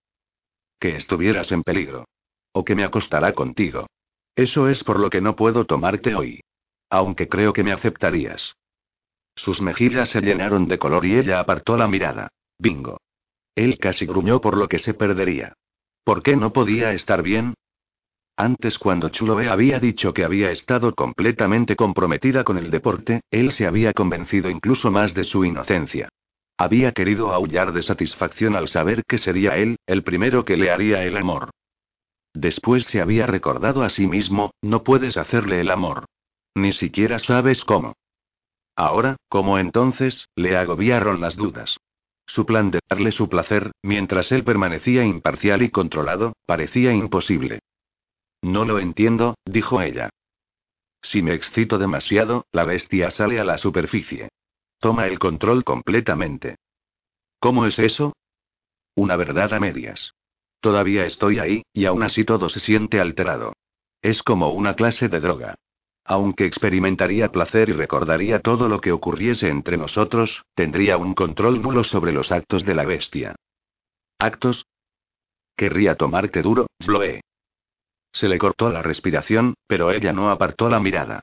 Que 0.79 0.95
estuvieras 0.95 1.51
en 1.51 1.65
peligro. 1.65 2.05
O 2.53 2.65
que 2.65 2.75
me 2.75 2.85
acostará 2.85 3.33
contigo. 3.33 3.87
Eso 4.35 4.69
es 4.69 4.83
por 4.85 4.99
lo 4.99 5.11
que 5.11 5.21
no 5.21 5.37
puedo 5.37 5.65
tomarte 5.65 6.15
hoy. 6.15 6.41
Aunque 6.89 7.29
creo 7.29 7.53
que 7.53 7.63
me 7.63 7.73
aceptarías. 7.73 8.55
Sus 9.37 9.61
mejillas 9.61 10.09
se 10.11 10.21
llenaron 10.21 10.67
de 10.67 10.79
color 10.79 11.07
y 11.07 11.17
ella 11.17 11.41
apartó 11.41 11.77
la 11.77 11.89
mirada. 11.89 12.29
Bingo. 12.59 12.99
Él 13.55 13.79
casi 13.79 14.07
gruñó 14.07 14.41
por 14.41 14.57
lo 14.57 14.69
que 14.69 14.79
se 14.79 14.95
perdería. 14.95 15.55
¿Por 16.05 16.23
qué 16.23 16.37
no 16.37 16.53
podía 16.53 16.93
estar 16.93 17.23
bien? 17.23 17.55
Antes 18.37 18.79
cuando 18.79 19.11
Chulobe 19.11 19.51
había 19.51 19.79
dicho 19.79 20.15
que 20.15 20.25
había 20.25 20.51
estado 20.51 20.95
completamente 20.95 21.77
comprometida 21.77 22.43
con 22.43 22.57
el 22.57 22.71
deporte, 22.71 23.21
él 23.31 23.53
se 23.53 23.67
había 23.67 23.93
convencido 23.93 24.49
incluso 24.49 24.91
más 24.91 25.13
de 25.13 25.25
su 25.25 25.45
inocencia. 25.45 26.09
Había 26.57 26.93
querido 26.93 27.33
aullar 27.33 27.73
de 27.73 27.83
satisfacción 27.83 28.57
al 28.57 28.69
saber 28.69 29.05
que 29.07 29.19
sería 29.19 29.57
él, 29.57 29.77
el 29.87 30.03
primero 30.03 30.45
que 30.45 30.57
le 30.57 30.71
haría 30.71 31.05
el 31.05 31.17
amor. 31.17 31.51
Después 32.35 32.85
se 32.85 33.01
había 33.01 33.27
recordado 33.27 33.83
a 33.83 33.91
sí 33.91 34.07
mismo, 34.07 34.53
no 34.63 34.85
puedes 34.85 35.17
hacerle 35.17 35.61
el 35.61 35.71
amor. 35.71 36.07
Ni 36.55 36.73
siquiera 36.73 37.19
sabes 37.19 37.65
cómo. 37.65 37.95
Ahora, 38.77 39.17
como 39.29 39.59
entonces, 39.59 40.29
le 40.37 40.57
agobiaron 40.57 41.21
las 41.21 41.37
dudas. 41.37 41.79
Su 42.27 42.47
plan 42.47 42.71
de 42.71 42.79
darle 42.89 43.11
su 43.11 43.29
placer, 43.29 43.73
mientras 43.83 44.31
él 44.31 44.45
permanecía 44.45 45.05
imparcial 45.05 45.63
y 45.63 45.71
controlado, 45.71 46.35
parecía 46.47 46.93
imposible. 46.93 47.59
No 48.43 48.65
lo 48.65 48.79
entiendo, 48.79 49.35
dijo 49.45 49.83
ella. 49.83 50.11
Si 51.03 51.23
me 51.23 51.35
excito 51.35 51.79
demasiado, 51.79 52.47
la 52.53 52.65
bestia 52.65 53.11
sale 53.11 53.41
a 53.41 53.45
la 53.45 53.59
superficie. 53.59 54.29
Toma 54.79 55.09
el 55.09 55.19
control 55.19 55.65
completamente. 55.65 56.57
¿Cómo 57.41 57.67
es 57.67 57.79
eso? 57.79 58.15
Una 58.95 59.17
verdad 59.17 59.53
a 59.53 59.61
medias. 59.61 60.15
Todavía 60.61 61.07
estoy 61.07 61.39
ahí, 61.39 61.63
y 61.73 61.87
aún 61.87 62.03
así 62.03 62.25
todo 62.25 62.49
se 62.49 62.61
siente 62.61 63.01
alterado. 63.01 63.55
Es 64.03 64.23
como 64.23 64.51
una 64.51 64.75
clase 64.75 65.09
de 65.09 65.21
droga. 65.21 65.55
Aunque 66.05 66.45
experimentaría 66.45 67.31
placer 67.31 67.69
y 67.69 67.73
recordaría 67.73 68.41
todo 68.41 68.69
lo 68.69 68.81
que 68.81 68.93
ocurriese 68.93 69.49
entre 69.49 69.77
nosotros, 69.77 70.43
tendría 70.55 70.97
un 70.97 71.15
control 71.15 71.63
nulo 71.63 71.85
sobre 71.85 72.13
los 72.13 72.33
actos 72.33 72.65
de 72.65 72.75
la 72.75 72.85
bestia. 72.85 73.37
¿Actos? 74.19 74.67
Querría 75.57 75.95
tomarte 75.95 76.43
duro, 76.43 76.67
Sloe. 76.79 77.21
Se 78.13 78.29
le 78.29 78.39
cortó 78.39 78.71
la 78.71 78.83
respiración, 78.83 79.55
pero 79.67 79.93
ella 79.93 80.13
no 80.13 80.31
apartó 80.31 80.69
la 80.69 80.81
mirada. 80.81 81.21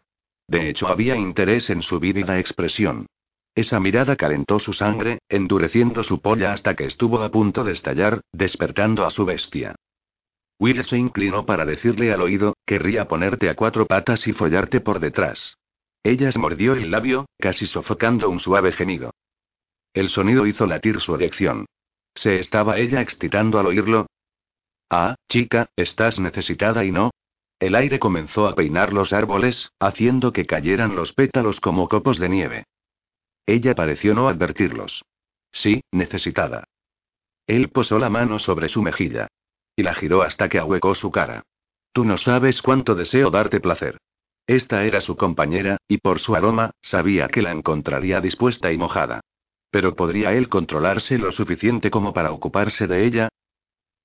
De 0.48 0.70
hecho, 0.70 0.88
había 0.88 1.16
interés 1.16 1.70
en 1.70 1.82
su 1.82 2.00
vívida 2.00 2.40
expresión. 2.40 3.08
Esa 3.58 3.80
mirada 3.80 4.16
calentó 4.16 4.60
su 4.60 4.72
sangre, 4.72 5.18
endureciendo 5.30 6.04
su 6.04 6.22
polla 6.22 6.54
hasta 6.54 6.76
que 6.76 6.86
estuvo 6.86 7.24
a 7.24 7.32
punto 7.32 7.64
de 7.64 7.74
estallar, 7.74 8.22
despertando 8.32 9.04
a 9.04 9.10
su 9.10 9.26
bestia. 9.26 9.74
Will 10.60 10.84
se 10.84 10.96
inclinó 10.96 11.44
para 11.48 11.66
decirle 11.66 12.14
al 12.14 12.22
oído, 12.22 12.54
querría 12.68 13.08
ponerte 13.08 13.50
a 13.50 13.56
cuatro 13.56 13.88
patas 13.88 14.28
y 14.28 14.34
follarte 14.34 14.80
por 14.80 15.00
detrás. 15.00 15.58
Ella 16.04 16.32
se 16.32 16.38
mordió 16.38 16.74
el 16.74 16.92
labio, 16.92 17.26
casi 17.40 17.66
sofocando 17.66 18.30
un 18.30 18.40
suave 18.40 18.74
gemido. 18.74 19.10
El 19.92 20.10
sonido 20.10 20.46
hizo 20.46 20.68
latir 20.68 21.02
su 21.02 21.16
erección. 21.16 21.66
¿Se 22.14 22.38
estaba 22.38 22.78
ella 22.78 23.02
excitando 23.02 23.58
al 23.58 23.66
oírlo? 23.66 24.06
Ah, 24.92 25.16
chica, 25.30 25.72
estás 25.76 26.20
necesitada 26.20 26.86
y 26.86 26.92
no. 26.92 27.10
El 27.60 27.74
aire 27.74 27.98
comenzó 27.98 28.48
a 28.48 28.54
peinar 28.54 28.94
los 28.94 29.14
árboles, 29.14 29.72
haciendo 29.80 30.32
que 30.32 30.46
cayeran 30.46 30.96
los 30.96 31.14
pétalos 31.14 31.60
como 31.60 31.88
copos 31.88 32.20
de 32.20 32.30
nieve. 32.30 32.64
Ella 33.48 33.74
pareció 33.74 34.14
no 34.14 34.28
advertirlos. 34.28 35.04
Sí, 35.52 35.82
necesitada. 35.92 36.66
Él 37.48 37.70
posó 37.70 37.98
la 37.98 38.10
mano 38.10 38.40
sobre 38.40 38.68
su 38.68 38.84
mejilla. 38.84 39.28
Y 39.76 39.84
la 39.84 39.94
giró 39.94 40.22
hasta 40.22 40.50
que 40.50 40.60
ahuecó 40.60 40.94
su 40.94 41.12
cara. 41.12 41.44
Tú 41.94 42.04
no 42.04 42.18
sabes 42.18 42.62
cuánto 42.62 42.94
deseo 42.94 43.32
darte 43.32 43.60
placer. 43.60 43.98
Esta 44.46 44.86
era 44.86 45.02
su 45.02 45.16
compañera, 45.16 45.78
y 45.88 45.98
por 45.98 46.20
su 46.20 46.36
aroma, 46.36 46.72
sabía 46.82 47.28
que 47.28 47.42
la 47.42 47.52
encontraría 47.52 48.22
dispuesta 48.22 48.72
y 48.72 48.78
mojada. 48.78 49.22
Pero 49.72 49.96
¿podría 49.96 50.34
él 50.34 50.50
controlarse 50.50 51.18
lo 51.18 51.32
suficiente 51.32 51.90
como 51.90 52.14
para 52.14 52.32
ocuparse 52.32 52.88
de 52.88 53.06
ella? 53.06 53.30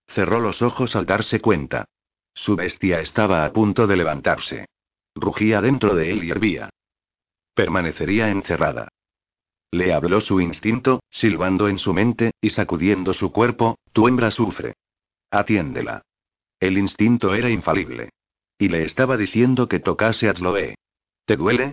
Cerró 0.06 0.40
los 0.40 0.62
ojos 0.62 0.94
al 0.94 1.06
darse 1.06 1.40
cuenta. 1.40 1.86
Su 2.34 2.56
bestia 2.56 3.00
estaba 3.00 3.44
a 3.44 3.52
punto 3.52 3.86
de 3.86 3.96
levantarse. 3.96 4.66
Rugía 5.14 5.60
dentro 5.60 5.94
de 5.94 6.10
él 6.10 6.24
y 6.24 6.30
hervía. 6.30 6.70
Permanecería 7.54 8.30
encerrada. 8.30 8.88
Le 9.72 9.94
habló 9.94 10.20
su 10.20 10.38
instinto, 10.40 11.02
silbando 11.10 11.66
en 11.66 11.78
su 11.78 11.94
mente, 11.94 12.32
y 12.42 12.50
sacudiendo 12.50 13.14
su 13.14 13.32
cuerpo, 13.32 13.78
tu 13.92 14.06
hembra 14.06 14.30
sufre. 14.30 14.74
Atiéndela. 15.30 16.02
El 16.60 16.76
instinto 16.76 17.34
era 17.34 17.48
infalible. 17.48 18.10
Y 18.58 18.68
le 18.68 18.84
estaba 18.84 19.16
diciendo 19.16 19.68
que 19.68 19.80
tocase 19.80 20.28
a 20.28 20.34
Chloe. 20.34 20.74
¿Te 21.24 21.36
duele? 21.36 21.72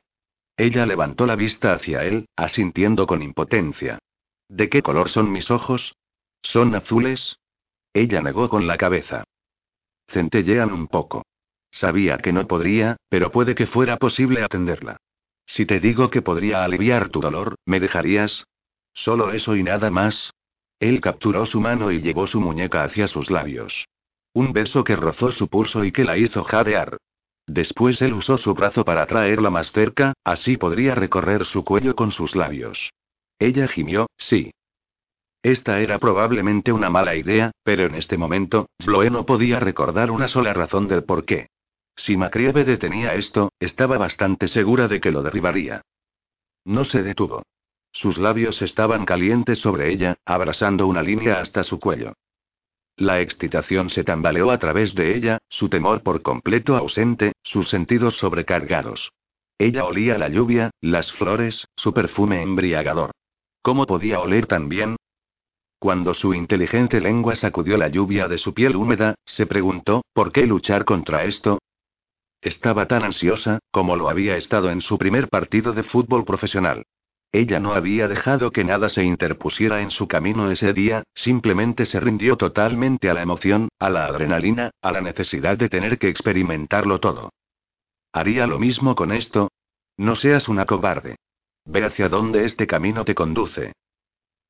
Ella 0.55 0.85
levantó 0.85 1.25
la 1.25 1.35
vista 1.35 1.73
hacia 1.73 2.05
él, 2.05 2.27
asintiendo 2.37 3.05
con 3.05 3.21
impotencia. 3.21 3.99
¿De 4.47 4.69
qué 4.69 4.81
color 4.81 5.09
son 5.09 5.29
mis 5.29 5.51
ojos? 5.51 5.95
¿Son 6.41 6.73
azules? 6.75 7.37
Ella 7.93 8.21
negó 8.21 8.49
con 8.49 8.65
la 8.65 8.77
cabeza. 8.77 9.25
Centellean 10.07 10.71
un 10.71 10.87
poco. 10.87 11.25
Sabía 11.69 12.17
que 12.17 12.31
no 12.31 12.47
podría, 12.47 12.95
pero 13.09 13.29
puede 13.29 13.55
que 13.55 13.67
fuera 13.67 13.97
posible 13.97 14.41
atenderla. 14.41 14.97
Si 15.49 15.65
te 15.65 15.79
digo 15.79 16.11
que 16.11 16.21
podría 16.21 16.63
aliviar 16.63 17.09
tu 17.09 17.21
dolor, 17.21 17.55
¿me 17.65 17.79
dejarías? 17.79 18.45
Solo 18.93 19.31
eso 19.31 19.55
y 19.55 19.63
nada 19.63 19.89
más. 19.89 20.31
Él 20.79 21.01
capturó 21.01 21.47
su 21.47 21.59
mano 21.59 21.91
y 21.91 22.01
llevó 22.01 22.27
su 22.27 22.39
muñeca 22.39 22.83
hacia 22.83 23.07
sus 23.07 23.31
labios. 23.31 23.87
Un 24.31 24.53
beso 24.53 24.83
que 24.83 24.95
rozó 24.95 25.31
su 25.31 25.47
pulso 25.47 25.83
y 25.83 25.91
que 25.91 26.05
la 26.05 26.19
hizo 26.19 26.43
jadear. 26.43 26.97
Después 27.47 27.99
él 28.03 28.13
usó 28.13 28.37
su 28.37 28.53
brazo 28.53 28.85
para 28.85 29.07
traerla 29.07 29.49
más 29.49 29.71
cerca, 29.71 30.13
así 30.23 30.55
podría 30.55 30.93
recorrer 30.93 31.45
su 31.45 31.65
cuello 31.65 31.95
con 31.95 32.11
sus 32.11 32.35
labios. 32.35 32.91
Ella 33.39 33.67
gimió, 33.67 34.05
sí. 34.17 34.51
Esta 35.41 35.81
era 35.81 35.97
probablemente 35.97 36.71
una 36.71 36.91
mala 36.91 37.15
idea, 37.15 37.49
pero 37.63 37.87
en 37.87 37.95
este 37.95 38.19
momento, 38.19 38.67
Sloe 38.79 39.09
no 39.09 39.25
podía 39.25 39.59
recordar 39.59 40.11
una 40.11 40.27
sola 40.27 40.53
razón 40.53 40.87
del 40.87 41.03
por 41.05 41.25
qué. 41.25 41.47
Si 41.99 42.15
Macrieve 42.15 42.63
detenía 42.63 43.13
esto, 43.15 43.51
estaba 43.59 43.97
bastante 43.97 44.47
segura 44.47 44.87
de 44.87 45.01
que 45.01 45.11
lo 45.11 45.21
derribaría. 45.21 45.81
No 46.63 46.85
se 46.85 47.03
detuvo. 47.03 47.43
Sus 47.91 48.17
labios 48.17 48.61
estaban 48.61 49.03
calientes 49.03 49.59
sobre 49.59 49.91
ella, 49.91 50.15
abrasando 50.23 50.87
una 50.87 51.03
línea 51.03 51.41
hasta 51.41 51.65
su 51.65 51.77
cuello. 51.77 52.13
La 52.95 53.19
excitación 53.19 53.89
se 53.89 54.05
tambaleó 54.05 54.49
a 54.49 54.59
través 54.59 54.95
de 54.95 55.13
ella, 55.13 55.39
su 55.49 55.67
temor 55.67 56.01
por 56.01 56.21
completo 56.21 56.77
ausente, 56.77 57.33
sus 57.43 57.67
sentidos 57.67 58.17
sobrecargados. 58.17 59.11
Ella 59.57 59.83
olía 59.83 60.17
la 60.17 60.29
lluvia, 60.29 60.71
las 60.79 61.11
flores, 61.11 61.67
su 61.75 61.93
perfume 61.93 62.41
embriagador. 62.41 63.11
¿Cómo 63.61 63.85
podía 63.85 64.21
oler 64.21 64.47
tan 64.47 64.69
bien? 64.69 64.95
Cuando 65.79 66.13
su 66.13 66.33
inteligente 66.33 67.01
lengua 67.01 67.35
sacudió 67.35 67.75
la 67.75 67.89
lluvia 67.89 68.29
de 68.29 68.37
su 68.37 68.53
piel 68.53 68.77
húmeda, 68.77 69.15
se 69.25 69.45
preguntó, 69.45 70.01
¿por 70.13 70.31
qué 70.31 70.45
luchar 70.45 70.85
contra 70.85 71.25
esto? 71.25 71.59
Estaba 72.41 72.87
tan 72.87 73.03
ansiosa, 73.03 73.59
como 73.71 73.95
lo 73.95 74.09
había 74.09 74.37
estado 74.37 74.71
en 74.71 74.81
su 74.81 74.97
primer 74.97 75.27
partido 75.27 75.73
de 75.73 75.83
fútbol 75.83 76.23
profesional. 76.23 76.85
Ella 77.31 77.59
no 77.59 77.73
había 77.73 78.07
dejado 78.07 78.51
que 78.51 78.63
nada 78.63 78.89
se 78.89 79.03
interpusiera 79.03 79.81
en 79.81 79.91
su 79.91 80.07
camino 80.07 80.49
ese 80.49 80.73
día, 80.73 81.03
simplemente 81.13 81.85
se 81.85 81.99
rindió 81.99 82.37
totalmente 82.37 83.09
a 83.09 83.13
la 83.13 83.21
emoción, 83.21 83.69
a 83.77 83.89
la 83.89 84.05
adrenalina, 84.05 84.71
a 84.81 84.91
la 84.91 85.01
necesidad 85.01 85.57
de 85.57 85.69
tener 85.69 85.99
que 85.99 86.09
experimentarlo 86.09 86.99
todo. 86.99 87.29
¿Haría 88.13 88.47
lo 88.47 88.57
mismo 88.57 88.95
con 88.95 89.11
esto? 89.11 89.51
No 89.97 90.15
seas 90.15 90.47
una 90.47 90.65
cobarde. 90.65 91.17
Ve 91.65 91.83
hacia 91.83 92.09
dónde 92.09 92.45
este 92.45 92.65
camino 92.65 93.05
te 93.05 93.13
conduce. 93.13 93.73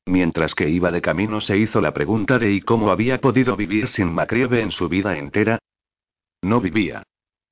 Mientras 0.05 0.55
que 0.55 0.69
iba 0.69 0.91
de 0.91 1.01
camino 1.01 1.41
se 1.41 1.57
hizo 1.57 1.81
la 1.81 1.93
pregunta 1.93 2.39
de 2.39 2.51
¿y 2.51 2.61
cómo 2.61 2.91
había 2.91 3.19
podido 3.19 3.57
vivir 3.57 3.87
sin 3.87 4.13
Macrieve 4.13 4.61
en 4.61 4.71
su 4.71 4.87
vida 4.87 5.17
entera? 5.17 5.59
No 6.41 6.61
vivía. 6.61 7.03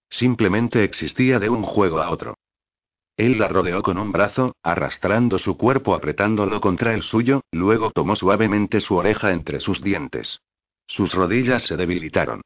Simplemente 0.10 0.84
existía 0.84 1.40
de 1.40 1.50
un 1.50 1.64
juego 1.64 2.00
a 2.00 2.10
otro. 2.10 2.36
Él 3.18 3.40
la 3.40 3.48
rodeó 3.48 3.82
con 3.82 3.98
un 3.98 4.12
brazo, 4.12 4.56
arrastrando 4.62 5.40
su 5.40 5.58
cuerpo 5.58 5.96
apretándolo 5.96 6.62
contra 6.62 6.94
el 6.94 7.02
suyo, 7.02 7.42
luego 7.52 7.92
tomó 7.92 8.16
suavemente 8.16 8.80
su 8.80 8.96
oreja 8.96 9.34
entre 9.34 9.60
sus 9.60 9.82
dientes. 9.82 10.40
Sus 10.86 11.14
rodillas 11.14 11.64
se 11.64 11.76
debilitaron. 11.76 12.42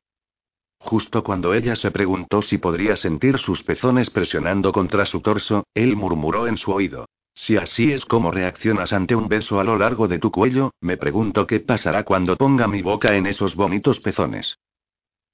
Justo 0.80 1.24
cuando 1.24 1.54
ella 1.54 1.76
se 1.76 1.92
preguntó 1.92 2.42
si 2.42 2.58
podría 2.58 2.96
sentir 2.96 3.38
sus 3.38 3.62
pezones 3.64 4.10
presionando 4.10 4.72
contra 4.72 5.06
su 5.06 5.22
torso, 5.22 5.66
él 5.76 5.96
murmuró 5.96 6.48
en 6.48 6.58
su 6.58 6.72
oído. 6.72 7.06
Si 7.36 7.56
así 7.56 7.92
es 7.92 8.06
como 8.06 8.32
reaccionas 8.32 8.92
ante 8.94 9.16
un 9.16 9.28
beso 9.28 9.60
a 9.60 9.64
lo 9.64 9.78
largo 9.78 10.08
de 10.08 10.20
tu 10.20 10.32
cuello, 10.32 10.72
me 10.82 10.98
pregunto 10.98 11.46
qué 11.46 11.60
pasará 11.60 12.04
cuando 12.04 12.36
ponga 12.36 12.68
mi 12.68 12.82
boca 12.82 13.16
en 13.16 13.28
esos 13.28 13.56
bonitos 13.56 14.00
pezones. 14.00 14.58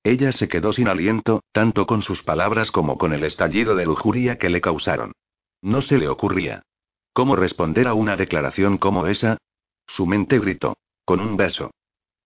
Ella 0.04 0.32
se 0.32 0.48
quedó 0.48 0.74
sin 0.74 0.88
aliento, 0.88 1.42
tanto 1.52 1.86
con 1.86 2.02
sus 2.02 2.24
palabras 2.24 2.72
como 2.72 2.98
con 2.98 3.14
el 3.14 3.24
estallido 3.24 3.76
de 3.76 3.86
lujuria 3.86 4.38
que 4.38 4.50
le 4.50 4.62
causaron. 4.62 5.14
No 5.62 5.82
se 5.82 5.98
le 5.98 6.08
ocurría. 6.08 6.64
¿Cómo 7.14 7.36
responder 7.36 7.88
a 7.88 7.94
una 7.94 8.16
declaración 8.16 8.78
como 8.78 9.08
esa? 9.08 9.38
Su 9.88 10.06
mente 10.06 10.40
gritó. 10.40 10.78
Con 11.04 11.20
un 11.20 11.38
beso. 11.38 11.72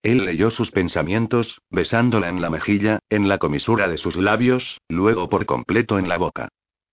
Él 0.04 0.26
leyó 0.26 0.50
sus 0.50 0.72
pensamientos, 0.72 1.62
besándola 1.70 2.30
en 2.30 2.42
la 2.42 2.50
mejilla, 2.50 3.00
en 3.10 3.30
la 3.30 3.38
comisura 3.38 3.88
de 3.88 3.98
sus 3.98 4.16
labios, 4.16 4.80
luego 4.90 5.30
por 5.30 5.46
completo 5.46 6.00
en 6.00 6.10
la 6.10 6.18
boca. 6.18 6.50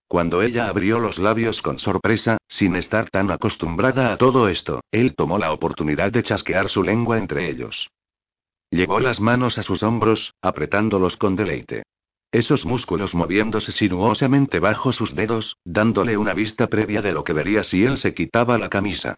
Cuando 0.07 0.41
ella 0.41 0.67
abrió 0.67 0.99
los 0.99 1.19
labios 1.19 1.61
con 1.61 1.79
sorpresa, 1.79 2.37
sin 2.47 2.75
estar 2.75 3.09
tan 3.09 3.29
acostumbrada 3.31 4.11
a 4.11 4.17
todo 4.17 4.47
esto, 4.47 4.81
él 4.91 5.15
tomó 5.15 5.37
la 5.37 5.51
oportunidad 5.51 6.11
de 6.11 6.23
chasquear 6.23 6.69
su 6.69 6.83
lengua 6.83 7.17
entre 7.17 7.49
ellos. 7.49 7.89
Llevó 8.71 8.99
las 8.99 9.19
manos 9.19 9.57
a 9.57 9.63
sus 9.63 9.81
hombros, 9.83 10.33
apretándolos 10.41 11.17
con 11.17 11.35
deleite. 11.35 11.83
Esos 12.31 12.65
músculos 12.65 13.15
moviéndose 13.15 13.71
sinuosamente 13.71 14.59
bajo 14.59 14.91
sus 14.91 15.15
dedos, 15.15 15.57
dándole 15.65 16.17
una 16.17 16.33
vista 16.33 16.67
previa 16.67 17.01
de 17.01 17.11
lo 17.11 17.23
que 17.23 17.33
vería 17.33 17.63
si 17.63 17.83
él 17.83 17.97
se 17.97 18.13
quitaba 18.13 18.59
la 18.59 18.69
camisa. 18.69 19.17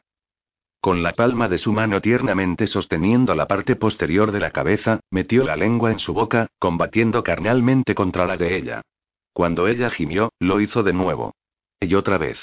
Con 0.80 1.04
la 1.04 1.14
palma 1.14 1.50
de 1.50 1.58
su 1.58 1.74
mano 1.74 2.02
tiernamente 2.02 2.66
sosteniendo 2.68 3.36
la 3.36 3.48
parte 3.48 3.76
posterior 3.76 4.32
de 4.32 4.40
la 4.40 4.52
cabeza, 4.52 5.02
metió 5.12 5.44
la 5.44 5.58
lengua 5.58 5.92
en 5.92 6.00
su 6.00 6.14
boca, 6.14 6.48
combatiendo 6.58 7.22
carnalmente 7.22 7.94
contra 7.94 8.26
la 8.26 8.38
de 8.38 8.58
ella. 8.58 8.82
Cuando 9.34 9.68
ella 9.68 9.90
gimió, 9.90 10.32
lo 10.40 10.62
hizo 10.62 10.82
de 10.82 10.94
nuevo. 10.94 11.36
Y 11.80 11.94
otra 11.96 12.18
vez. 12.18 12.40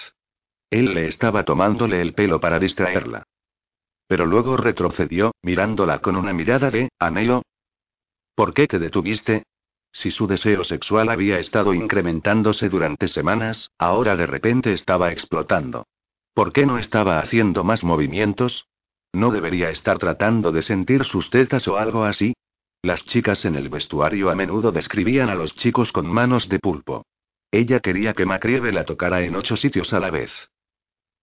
Él 0.70 0.94
le 0.94 1.06
estaba 1.06 1.44
tomándole 1.44 2.02
el 2.02 2.12
pelo 2.12 2.40
para 2.40 2.58
distraerla. 2.58 3.24
Pero 4.08 4.26
luego 4.26 4.56
retrocedió, 4.56 5.32
mirándola 5.42 6.00
con 6.00 6.16
una 6.16 6.32
mirada 6.32 6.70
de 6.70 6.88
anhelo. 6.98 7.42
¿Por 8.34 8.54
qué 8.54 8.66
te 8.66 8.78
detuviste? 8.78 9.44
Si 9.92 10.10
su 10.10 10.26
deseo 10.26 10.64
sexual 10.64 11.10
había 11.10 11.38
estado 11.38 11.74
incrementándose 11.74 12.68
durante 12.68 13.08
semanas, 13.08 13.70
ahora 13.78 14.16
de 14.16 14.26
repente 14.26 14.72
estaba 14.72 15.12
explotando. 15.12 15.86
¿Por 16.34 16.52
qué 16.52 16.66
no 16.66 16.78
estaba 16.78 17.20
haciendo 17.20 17.64
más 17.64 17.84
movimientos? 17.84 18.66
¿No 19.12 19.30
debería 19.30 19.70
estar 19.70 19.98
tratando 19.98 20.52
de 20.52 20.62
sentir 20.62 21.04
sus 21.04 21.30
tetas 21.30 21.66
o 21.68 21.76
algo 21.76 22.04
así? 22.04 22.34
Las 22.82 23.04
chicas 23.04 23.44
en 23.44 23.56
el 23.56 23.68
vestuario 23.68 24.30
a 24.30 24.34
menudo 24.34 24.70
describían 24.70 25.30
a 25.30 25.34
los 25.34 25.54
chicos 25.56 25.90
con 25.90 26.06
manos 26.06 26.48
de 26.48 26.60
pulpo. 26.60 27.04
Ella 27.50 27.80
quería 27.80 28.14
que 28.14 28.26
Macrieve 28.26 28.72
la 28.72 28.84
tocara 28.84 29.22
en 29.22 29.34
ocho 29.34 29.56
sitios 29.56 29.92
a 29.92 30.00
la 30.00 30.10
vez. 30.10 30.32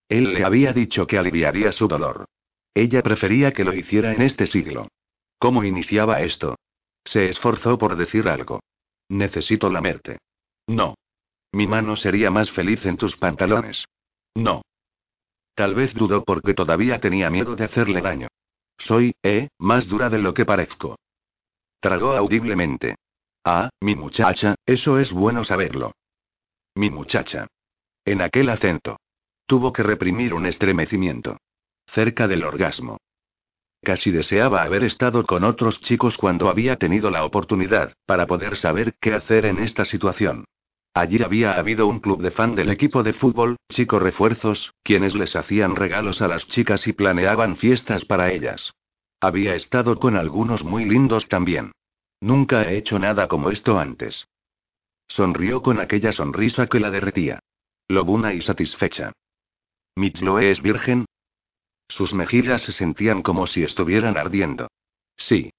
Él 0.08 0.34
le 0.34 0.44
había 0.44 0.72
dicho 0.72 1.06
que 1.06 1.18
aliviaría 1.18 1.72
su 1.72 1.88
dolor. 1.88 2.26
Ella 2.76 3.02
prefería 3.02 3.54
que 3.54 3.64
lo 3.64 3.72
hiciera 3.72 4.12
en 4.12 4.20
este 4.20 4.46
siglo. 4.46 4.88
¿Cómo 5.38 5.64
iniciaba 5.64 6.20
esto? 6.20 6.56
Se 7.04 7.26
esforzó 7.30 7.78
por 7.78 7.96
decir 7.96 8.28
algo. 8.28 8.60
Necesito 9.08 9.70
lamerte. 9.70 10.18
No. 10.66 10.94
Mi 11.52 11.66
mano 11.66 11.96
sería 11.96 12.30
más 12.30 12.50
feliz 12.50 12.84
en 12.84 12.98
tus 12.98 13.16
pantalones. 13.16 13.86
No. 14.34 14.60
Tal 15.54 15.74
vez 15.74 15.94
dudó 15.94 16.22
porque 16.22 16.52
todavía 16.52 17.00
tenía 17.00 17.30
miedo 17.30 17.56
de 17.56 17.64
hacerle 17.64 18.02
daño. 18.02 18.28
Soy, 18.76 19.14
eh, 19.22 19.48
más 19.58 19.88
dura 19.88 20.10
de 20.10 20.18
lo 20.18 20.34
que 20.34 20.44
parezco. 20.44 20.96
Tragó 21.80 22.12
audiblemente. 22.12 22.96
Ah, 23.42 23.70
mi 23.80 23.94
muchacha, 23.94 24.54
eso 24.66 24.98
es 24.98 25.14
bueno 25.14 25.44
saberlo. 25.44 25.92
Mi 26.74 26.90
muchacha. 26.90 27.46
En 28.04 28.20
aquel 28.20 28.50
acento. 28.50 28.98
Tuvo 29.46 29.72
que 29.72 29.82
reprimir 29.82 30.34
un 30.34 30.44
estremecimiento. 30.44 31.38
Cerca 31.96 32.28
del 32.28 32.44
orgasmo. 32.44 32.98
Casi 33.82 34.10
deseaba 34.10 34.62
haber 34.62 34.84
estado 34.84 35.24
con 35.24 35.44
otros 35.44 35.80
chicos 35.80 36.18
cuando 36.18 36.50
había 36.50 36.76
tenido 36.76 37.10
la 37.10 37.24
oportunidad, 37.24 37.94
para 38.04 38.26
poder 38.26 38.58
saber 38.58 38.92
qué 39.00 39.14
hacer 39.14 39.46
en 39.46 39.60
esta 39.60 39.86
situación. 39.86 40.44
Allí 40.92 41.22
había 41.22 41.52
habido 41.52 41.86
un 41.86 42.00
club 42.00 42.20
de 42.20 42.30
fan 42.30 42.54
del 42.54 42.68
equipo 42.68 43.02
de 43.02 43.14
fútbol, 43.14 43.56
chicos 43.70 44.02
refuerzos, 44.02 44.74
quienes 44.82 45.14
les 45.14 45.34
hacían 45.36 45.74
regalos 45.74 46.20
a 46.20 46.28
las 46.28 46.46
chicas 46.46 46.86
y 46.86 46.92
planeaban 46.92 47.56
fiestas 47.56 48.04
para 48.04 48.30
ellas. 48.30 48.74
Había 49.18 49.54
estado 49.54 49.98
con 49.98 50.18
algunos 50.18 50.64
muy 50.64 50.84
lindos 50.84 51.28
también. 51.28 51.72
Nunca 52.20 52.64
he 52.64 52.76
hecho 52.76 52.98
nada 52.98 53.26
como 53.26 53.48
esto 53.48 53.78
antes. 53.78 54.28
Sonrió 55.08 55.62
con 55.62 55.80
aquella 55.80 56.12
sonrisa 56.12 56.66
que 56.66 56.78
la 56.78 56.90
derretía. 56.90 57.38
Lobuna 57.88 58.34
y 58.34 58.42
satisfecha. 58.42 59.12
¿Mitzloe 59.94 60.50
es 60.50 60.60
virgen? 60.60 61.06
Sus 61.88 62.14
mejillas 62.14 62.62
se 62.62 62.72
sentían 62.72 63.22
como 63.22 63.46
si 63.46 63.62
estuvieran 63.62 64.16
ardiendo. 64.16 64.68
Sí. 65.16 65.52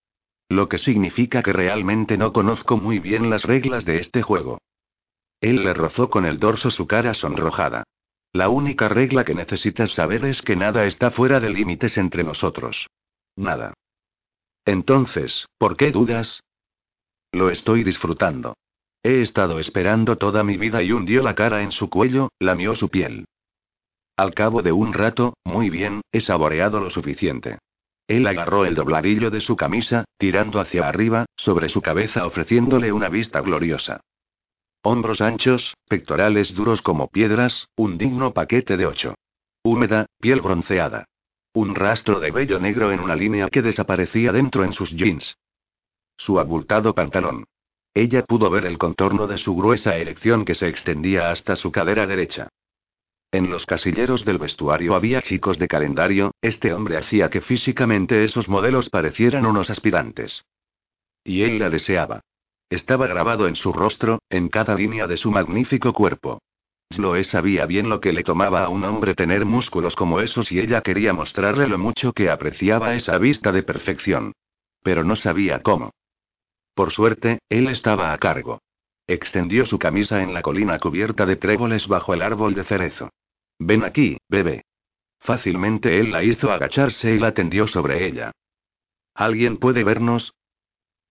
Lo 0.49 0.69
que 0.69 0.77
significa 0.77 1.43
que 1.43 1.53
realmente 1.53 2.17
no 2.17 2.31
conozco 2.31 2.77
muy 2.77 2.99
bien 2.99 3.29
las 3.29 3.43
reglas 3.43 3.85
de 3.85 3.99
este 3.99 4.21
juego. 4.21 4.59
Él 5.41 5.63
le 5.63 5.73
rozó 5.73 6.09
con 6.09 6.25
el 6.25 6.39
dorso 6.39 6.71
su 6.71 6.87
cara 6.87 7.13
sonrojada. 7.13 7.83
La 8.33 8.49
única 8.49 8.89
regla 8.89 9.23
que 9.23 9.35
necesitas 9.35 9.91
saber 9.91 10.25
es 10.25 10.41
que 10.41 10.55
nada 10.55 10.85
está 10.85 11.11
fuera 11.11 11.39
de 11.39 11.49
límites 11.49 11.97
entre 11.97 12.23
nosotros. 12.23 12.87
Nada. 13.35 13.73
Entonces, 14.65 15.45
¿por 15.57 15.77
qué 15.77 15.91
dudas? 15.91 16.41
Lo 17.31 17.49
estoy 17.49 17.83
disfrutando. 17.83 18.55
He 19.03 19.21
estado 19.21 19.59
esperando 19.59 20.17
toda 20.17 20.43
mi 20.43 20.57
vida 20.57 20.81
y 20.81 20.91
hundió 20.91 21.23
la 21.23 21.35
cara 21.35 21.61
en 21.61 21.71
su 21.71 21.89
cuello, 21.89 22.29
lamió 22.39 22.75
su 22.75 22.89
piel. 22.89 23.25
Al 24.17 24.34
cabo 24.34 24.63
de 24.63 24.71
un 24.71 24.93
rato, 24.93 25.36
muy 25.45 25.69
bien, 25.69 26.01
he 26.12 26.21
saboreado 26.21 26.80
lo 26.80 26.89
suficiente. 26.89 27.60
Él 28.08 28.25
agarró 28.25 28.65
el 28.65 28.73
dobladillo 28.73 29.30
de 29.30 29.41
su 29.41 29.56
camisa, 29.56 30.06
tirando 30.17 30.60
hacia 30.60 30.88
arriba, 30.88 31.27
sobre 31.36 31.69
su 31.69 31.84
cabeza 31.84 32.25
ofreciéndole 32.25 32.91
una 32.91 33.10
vista 33.10 33.41
gloriosa. 33.41 34.01
Hombros 34.82 35.21
anchos, 35.21 35.75
pectorales 35.88 36.56
duros 36.56 36.82
como 36.82 37.10
piedras, 37.10 37.67
un 37.75 37.99
digno 37.99 38.34
paquete 38.34 38.75
de 38.75 38.88
ocho. 38.88 39.13
Húmeda, 39.62 40.08
piel 40.19 40.41
bronceada. 40.41 41.06
Un 41.53 41.75
rastro 41.75 42.19
de 42.19 42.32
vello 42.32 42.60
negro 42.60 42.91
en 42.91 43.01
una 43.01 43.15
línea 43.15 43.49
que 43.49 43.62
desaparecía 43.62 44.32
dentro 44.32 44.63
en 44.63 44.73
sus 44.73 44.91
jeans. 44.95 45.38
Su 46.15 46.39
abultado 46.39 46.95
pantalón. 46.95 47.45
Ella 47.93 48.23
pudo 48.25 48.49
ver 48.49 48.65
el 48.65 48.80
contorno 48.80 49.27
de 49.27 49.38
su 49.38 49.56
gruesa 49.56 49.95
erección 49.95 50.43
que 50.43 50.56
se 50.56 50.67
extendía 50.67 51.30
hasta 51.30 51.56
su 51.56 51.71
cadera 51.71 52.08
derecha. 52.08 52.49
En 53.31 53.49
los 53.49 53.65
casilleros 53.65 54.23
del 54.23 54.37
vestuario 54.37 54.95
había 54.95 55.21
chicos 55.21 55.59
de 55.59 55.67
calendario, 55.67 56.31
este 56.41 56.73
hombre 56.73 56.97
hacía 56.97 57.29
que 57.29 57.41
físicamente 57.41 58.23
esos 58.23 58.47
modelos 58.47 58.89
parecieran 58.89 59.45
unos 59.45 59.69
aspirantes. 59.69 60.45
Y 61.25 61.43
él 61.43 61.59
la 61.59 61.69
deseaba. 61.69 62.21
Estaba 62.69 63.05
grabado 63.07 63.47
en 63.47 63.55
su 63.55 63.73
rostro, 63.73 64.19
en 64.29 64.47
cada 64.47 64.75
línea 64.75 65.07
de 65.07 65.17
su 65.17 65.29
magnífico 65.31 65.91
cuerpo. 65.91 66.39
Sloe 66.89 67.25
sabía 67.25 67.65
bien 67.65 67.89
lo 67.89 67.99
que 67.99 68.13
le 68.13 68.23
tomaba 68.23 68.63
a 68.63 68.69
un 68.69 68.85
hombre 68.85 69.13
tener 69.13 69.43
músculos 69.43 69.97
como 69.97 70.21
esos 70.21 70.49
y 70.53 70.59
ella 70.59 70.81
quería 70.81 71.11
mostrarle 71.11 71.67
lo 71.67 71.77
mucho 71.77 72.13
que 72.13 72.29
apreciaba 72.29 72.95
esa 72.95 73.17
vista 73.17 73.51
de 73.51 73.63
perfección. 73.63 74.31
Pero 74.83 75.03
no 75.03 75.17
sabía 75.17 75.59
cómo. 75.59 75.91
Por 76.73 76.91
suerte, 76.91 77.39
él 77.49 77.67
estaba 77.67 78.13
a 78.13 78.17
cargo. 78.19 78.61
Extendió 79.05 79.65
su 79.65 79.79
camisa 79.79 80.21
en 80.21 80.33
la 80.33 80.41
colina 80.41 80.79
cubierta 80.79 81.25
de 81.25 81.35
tréboles 81.35 81.87
bajo 81.87 82.13
el 82.13 82.21
árbol 82.21 82.53
de 82.53 82.63
cerezo. 82.63 83.09
Ven 83.59 83.83
aquí, 83.83 84.17
bebé. 84.29 84.63
Fácilmente 85.19 85.99
él 85.99 86.11
la 86.11 86.23
hizo 86.23 86.51
agacharse 86.51 87.13
y 87.13 87.19
la 87.19 87.33
tendió 87.33 87.67
sobre 87.67 88.05
ella. 88.05 88.31
¿Alguien 89.13 89.57
puede 89.57 89.83
vernos? 89.83 90.33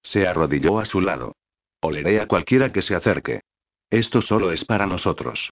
Se 0.03 0.27
arrodilló 0.27 0.79
a 0.79 0.87
su 0.87 1.01
lado. 1.01 1.35
Oleré 1.81 2.21
a 2.21 2.27
cualquiera 2.27 2.73
que 2.73 2.83
se 2.83 2.95
acerque. 2.95 3.41
Esto 3.91 4.21
solo 4.21 4.53
es 4.53 4.65
para 4.65 4.87
nosotros. 4.87 5.51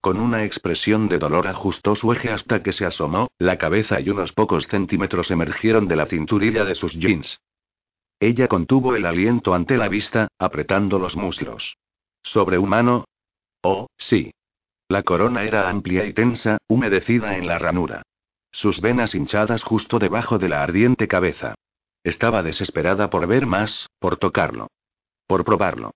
Con 0.00 0.20
una 0.20 0.44
expresión 0.44 1.08
de 1.08 1.18
dolor 1.18 1.48
ajustó 1.48 1.96
su 1.96 2.12
eje 2.12 2.30
hasta 2.30 2.62
que 2.62 2.72
se 2.72 2.86
asomó, 2.86 3.28
la 3.38 3.58
cabeza 3.58 4.00
y 4.00 4.10
unos 4.10 4.32
pocos 4.32 4.66
centímetros 4.68 5.30
emergieron 5.30 5.88
de 5.88 5.96
la 5.96 6.06
cinturilla 6.06 6.64
de 6.64 6.76
sus 6.76 6.92
jeans. 6.92 7.40
Ella 8.20 8.48
contuvo 8.48 8.94
el 8.94 9.04
aliento 9.04 9.52
ante 9.52 9.76
la 9.76 9.88
vista, 9.88 10.28
apretando 10.38 10.98
los 10.98 11.16
muslos. 11.16 11.76
¿Sobrehumano? 12.22 13.04
Oh, 13.62 13.88
sí. 13.96 14.32
La 14.88 15.02
corona 15.02 15.42
era 15.42 15.68
amplia 15.68 16.04
y 16.04 16.12
tensa, 16.12 16.58
humedecida 16.68 17.36
en 17.36 17.46
la 17.46 17.58
ranura. 17.58 18.02
Sus 18.52 18.80
venas 18.80 19.14
hinchadas 19.14 19.62
justo 19.62 19.98
debajo 19.98 20.38
de 20.38 20.48
la 20.48 20.62
ardiente 20.62 21.08
cabeza. 21.08 21.54
Estaba 22.04 22.42
desesperada 22.42 23.10
por 23.10 23.26
ver 23.26 23.46
más, 23.46 23.88
por 23.98 24.16
tocarlo. 24.16 24.68
Por 25.26 25.44
probarlo. 25.44 25.90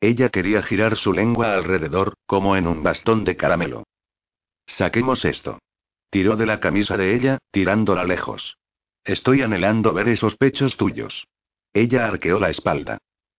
Ella 0.00 0.28
quería 0.28 0.62
girar 0.62 0.96
su 0.96 1.14
lengua 1.14 1.54
alrededor, 1.54 2.14
como 2.26 2.56
en 2.56 2.66
un 2.66 2.82
bastón 2.82 3.24
de 3.24 3.36
caramelo. 3.36 3.84
Saquemos 4.66 5.24
esto. 5.24 5.58
Tiró 6.10 6.36
de 6.36 6.44
la 6.44 6.60
camisa 6.60 6.98
de 6.98 7.14
ella, 7.14 7.38
tirándola 7.50 8.04
lejos. 8.04 8.58
Estoy 9.02 9.42
anhelando 9.42 9.94
ver 9.94 10.08
esos 10.08 10.36
pechos 10.36 10.76
tuyos. 10.76 11.26
Ella 11.72 12.06
arqueó 12.06 12.38
la 12.38 12.50
espalda. 12.50 12.98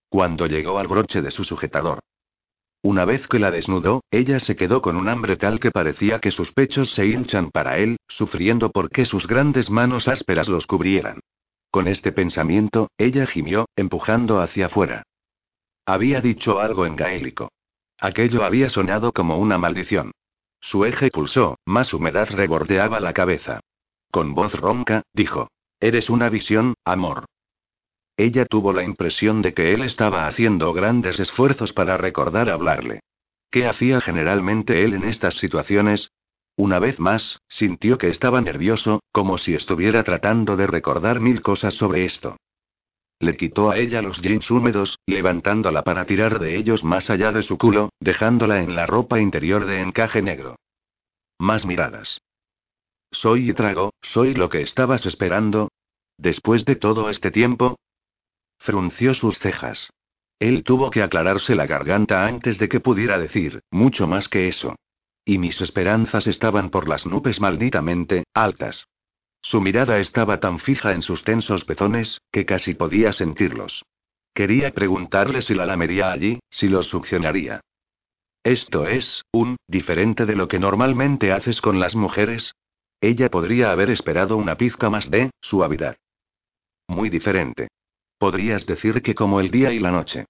Cuando 0.10 0.48
llegó 0.48 0.80
al 0.80 0.88
broche 0.88 1.22
de 1.22 1.32
su 1.32 1.44
sujetador. 1.44 2.00
Una 2.86 3.04
vez 3.04 3.28
que 3.28 3.40
la 3.40 3.50
desnudó, 3.50 4.04
ella 4.12 4.38
se 4.38 4.56
quedó 4.56 4.84
con 4.84 4.96
un 4.96 5.10
hambre 5.10 5.38
tal 5.38 5.60
que 5.60 5.72
parecía 5.72 6.20
que 6.20 6.30
sus 6.30 6.52
pechos 6.52 6.94
se 6.94 7.08
hinchan 7.08 7.50
para 7.50 7.80
él, 7.80 7.98
sufriendo 8.08 8.70
porque 8.70 9.06
sus 9.06 9.26
grandes 9.26 9.72
manos 9.72 10.08
ásperas 10.08 10.48
los 10.50 10.68
cubrieran. 10.68 11.20
Con 11.72 11.88
este 11.88 12.12
pensamiento, 12.12 12.92
ella 13.00 13.26
gimió, 13.26 13.66
empujando 13.76 14.40
hacia 14.40 14.68
afuera. 14.68 15.02
Había 15.88 16.22
dicho 16.22 16.60
algo 16.60 16.86
en 16.86 16.96
gaélico. 16.96 17.50
Aquello 18.00 18.44
había 18.44 18.70
sonado 18.70 19.14
como 19.14 19.40
una 19.40 19.58
maldición. 19.58 20.12
Su 20.62 20.86
eje 20.86 21.10
pulsó, 21.10 21.58
más 21.66 21.92
humedad 21.92 22.30
rebordeaba 22.30 23.00
la 23.00 23.14
cabeza. 23.14 23.62
Con 24.12 24.36
voz 24.36 24.54
ronca, 24.54 25.02
dijo. 25.12 25.48
Eres 25.80 26.12
una 26.12 26.30
visión, 26.30 26.76
amor. 26.86 27.26
Ella 28.18 28.46
tuvo 28.46 28.72
la 28.72 28.84
impresión 28.84 29.42
de 29.42 29.54
que 29.54 29.74
él 29.74 29.84
estaba 29.84 30.28
haciendo 30.28 30.72
grandes 30.74 31.20
esfuerzos 31.20 31.74
para 31.74 31.98
recordar 31.98 32.50
hablarle. 32.50 33.02
¿Qué 33.52 33.68
hacía 33.68 34.02
generalmente 34.02 34.84
él 34.84 34.94
en 34.94 35.04
estas 35.04 35.36
situaciones? 35.36 36.12
Una 36.58 36.80
vez 36.80 37.00
más, 37.00 37.42
sintió 37.50 37.98
que 37.98 38.08
estaba 38.08 38.40
nervioso, 38.40 39.02
como 39.12 39.38
si 39.38 39.54
estuviera 39.54 40.04
tratando 40.04 40.56
de 40.56 40.68
recordar 40.68 41.20
mil 41.20 41.42
cosas 41.42 41.74
sobre 41.74 42.06
esto. 42.06 42.38
Le 43.20 43.36
quitó 43.36 43.72
a 43.72 43.78
ella 43.78 44.02
los 44.02 44.22
jeans 44.22 44.50
húmedos, 44.52 45.00
levantándola 45.06 45.84
para 45.84 46.06
tirar 46.06 46.40
de 46.40 46.56
ellos 46.56 46.84
más 46.84 47.10
allá 47.10 47.32
de 47.32 47.44
su 47.44 47.58
culo, 47.58 47.90
dejándola 48.00 48.62
en 48.62 48.76
la 48.76 48.86
ropa 48.86 49.20
interior 49.20 49.66
de 49.66 49.82
encaje 49.82 50.22
negro. 50.22 50.56
Más 51.40 51.66
miradas. 51.66 52.22
Soy 53.12 53.50
y 53.50 53.54
trago, 53.54 53.94
soy 54.02 54.34
lo 54.34 54.50
que 54.50 54.62
estabas 54.62 55.06
esperando. 55.06 55.70
Después 56.18 56.66
de 56.66 56.76
todo 56.76 57.10
este 57.10 57.32
tiempo. 57.32 57.78
Frunció 58.58 59.14
sus 59.14 59.40
cejas. 59.40 59.90
Él 60.40 60.64
tuvo 60.64 60.90
que 60.90 61.02
aclararse 61.02 61.56
la 61.56 61.66
garganta 61.66 62.26
antes 62.26 62.58
de 62.58 62.68
que 62.68 62.80
pudiera 62.80 63.18
decir, 63.20 63.62
mucho 63.72 64.08
más 64.08 64.28
que 64.28 64.48
eso. 64.48 64.76
Y 65.24 65.38
mis 65.38 65.62
esperanzas 65.62 66.28
estaban 66.28 66.70
por 66.70 66.88
las 66.88 67.06
nubes 67.06 67.40
malditamente, 67.40 68.26
altas. 68.34 68.88
Su 69.42 69.62
mirada 69.62 70.00
estaba 70.00 70.40
tan 70.40 70.60
fija 70.60 70.92
en 70.94 71.02
sus 71.02 71.24
tensos 71.24 71.66
pezones, 71.66 72.20
que 72.32 72.46
casi 72.46 72.74
podía 72.74 73.12
sentirlos. 73.14 73.84
Quería 74.34 74.72
preguntarle 74.72 75.42
si 75.42 75.54
la 75.54 75.66
lamería 75.66 76.12
allí, 76.12 76.40
si 76.50 76.68
los 76.68 76.88
succionaría. 76.88 77.62
Esto 78.44 78.88
es, 78.88 79.24
un, 79.32 79.56
diferente 79.68 80.26
de 80.26 80.36
lo 80.36 80.48
que 80.48 80.60
normalmente 80.60 81.32
haces 81.32 81.62
con 81.62 81.80
las 81.80 81.96
mujeres, 81.96 82.54
ella 83.02 83.30
podría 83.30 83.72
haber 83.72 83.90
esperado 83.90 84.38
una 84.38 84.58
pizca 84.58 84.90
más 84.90 85.10
de 85.10 85.32
suavidad. 85.42 85.96
Muy 86.88 87.10
diferente. 87.10 87.68
Podrías 88.18 88.66
decir 88.66 89.02
que 89.02 89.16
como 89.16 89.40
el 89.40 89.52
día 89.52 89.72
y 89.72 89.80
la 89.80 89.92
noche. 89.92 90.26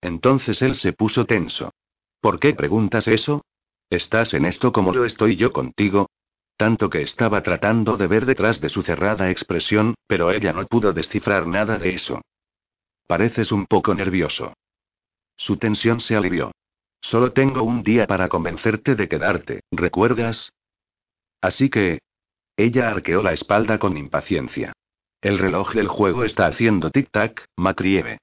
Entonces 0.00 0.62
él 0.62 0.74
se 0.74 0.92
puso 0.92 1.24
tenso. 1.26 1.72
¿Por 2.20 2.38
qué 2.38 2.54
preguntas 2.54 3.08
eso? 3.08 3.44
¿Estás 3.90 4.34
en 4.34 4.44
esto 4.44 4.72
como 4.72 4.92
lo 4.92 5.04
estoy 5.04 5.36
yo 5.36 5.52
contigo? 5.52 6.10
Tanto 6.56 6.90
que 6.90 7.02
estaba 7.02 7.42
tratando 7.42 7.96
de 7.96 8.06
ver 8.08 8.26
detrás 8.26 8.60
de 8.60 8.68
su 8.68 8.82
cerrada 8.82 9.30
expresión, 9.30 9.94
pero 10.06 10.30
ella 10.30 10.52
no 10.52 10.66
pudo 10.66 10.92
descifrar 10.92 11.46
nada 11.46 11.78
de 11.78 11.94
eso. 11.94 12.20
Pareces 13.06 13.52
un 13.52 13.66
poco 13.66 13.94
nervioso. 13.94 14.52
Su 15.36 15.56
tensión 15.56 16.00
se 16.00 16.16
alivió. 16.16 16.52
Solo 17.00 17.32
tengo 17.32 17.62
un 17.62 17.82
día 17.82 18.06
para 18.06 18.28
convencerte 18.28 18.96
de 18.96 19.08
quedarte, 19.08 19.60
¿recuerdas? 19.70 20.50
Así 21.40 21.70
que... 21.70 22.00
Ella 22.56 22.90
arqueó 22.90 23.22
la 23.22 23.32
espalda 23.32 23.78
con 23.78 23.96
impaciencia. 23.96 24.72
El 25.20 25.40
reloj 25.40 25.72
del 25.74 25.88
juego 25.88 26.22
está 26.22 26.46
haciendo 26.46 26.92
tic-tac, 26.92 27.44
Macrieve. 27.56 28.18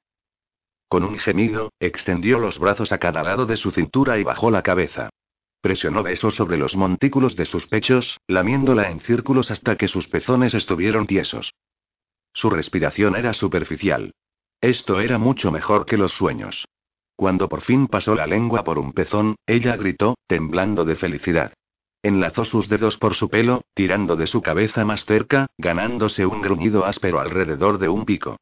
Con 0.87 1.03
un 1.03 1.17
gemido, 1.17 1.73
extendió 1.77 2.39
los 2.39 2.57
brazos 2.57 2.93
a 2.93 2.99
cada 2.99 3.21
lado 3.21 3.45
de 3.45 3.57
su 3.57 3.71
cintura 3.71 4.17
y 4.17 4.23
bajó 4.23 4.49
la 4.49 4.61
cabeza. 4.61 5.09
Presionó 5.59 6.03
besos 6.03 6.35
sobre 6.35 6.57
los 6.57 6.77
montículos 6.77 7.35
de 7.35 7.45
sus 7.45 7.67
pechos, 7.67 8.17
lamiéndola 8.27 8.89
en 8.89 9.01
círculos 9.01 9.51
hasta 9.51 9.75
que 9.75 9.89
sus 9.89 10.07
pezones 10.07 10.53
estuvieron 10.53 11.05
tiesos. 11.05 11.53
Su 12.31 12.49
respiración 12.49 13.17
era 13.17 13.33
superficial. 13.33 14.13
Esto 14.61 15.01
era 15.01 15.17
mucho 15.17 15.51
mejor 15.51 15.85
que 15.85 15.97
los 15.97 16.13
sueños. 16.13 16.65
Cuando 17.17 17.49
por 17.49 17.61
fin 17.61 17.87
pasó 17.87 18.15
la 18.15 18.25
lengua 18.25 18.63
por 18.63 18.79
un 18.79 18.93
pezón, 18.93 19.35
ella 19.45 19.75
gritó, 19.75 20.15
temblando 20.27 20.85
de 20.85 20.95
felicidad. 20.95 21.51
Enlazó 22.05 22.45
sus 22.45 22.69
dedos 22.69 22.97
por 22.97 23.15
su 23.15 23.29
pelo, 23.29 23.63
tirando 23.73 24.15
de 24.15 24.27
su 24.27 24.43
cabeza 24.43 24.85
más 24.85 25.05
cerca, 25.05 25.47
ganándose 25.57 26.27
un 26.27 26.39
gruñido 26.39 26.85
áspero 26.85 27.19
alrededor 27.19 27.79
de 27.79 27.89
un 27.89 28.05
pico. 28.05 28.37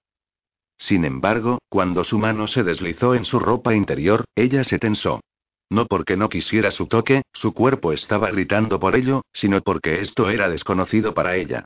Sin 0.78 1.06
embargo, 1.06 1.60
cuando 1.70 2.04
su 2.04 2.20
mano 2.20 2.48
se 2.48 2.64
deslizó 2.64 3.16
en 3.16 3.24
su 3.24 3.40
ropa 3.40 3.74
interior, 3.74 4.26
ella 4.36 4.66
se 4.66 4.80
tensó. 4.80 5.22
No 5.70 5.86
porque 5.86 6.18
no 6.18 6.28
quisiera 6.28 6.72
su 6.72 6.88
toque, 6.88 7.22
su 7.32 7.54
cuerpo 7.54 7.94
estaba 7.94 8.30
gritando 8.32 8.82
por 8.82 8.98
ello, 8.98 9.22
sino 9.32 9.62
porque 9.62 10.02
esto 10.02 10.30
era 10.30 10.50
desconocido 10.50 11.14
para 11.14 11.38
ella. 11.38 11.64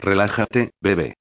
Relájate, 0.00 0.72
bebé. 0.80 1.14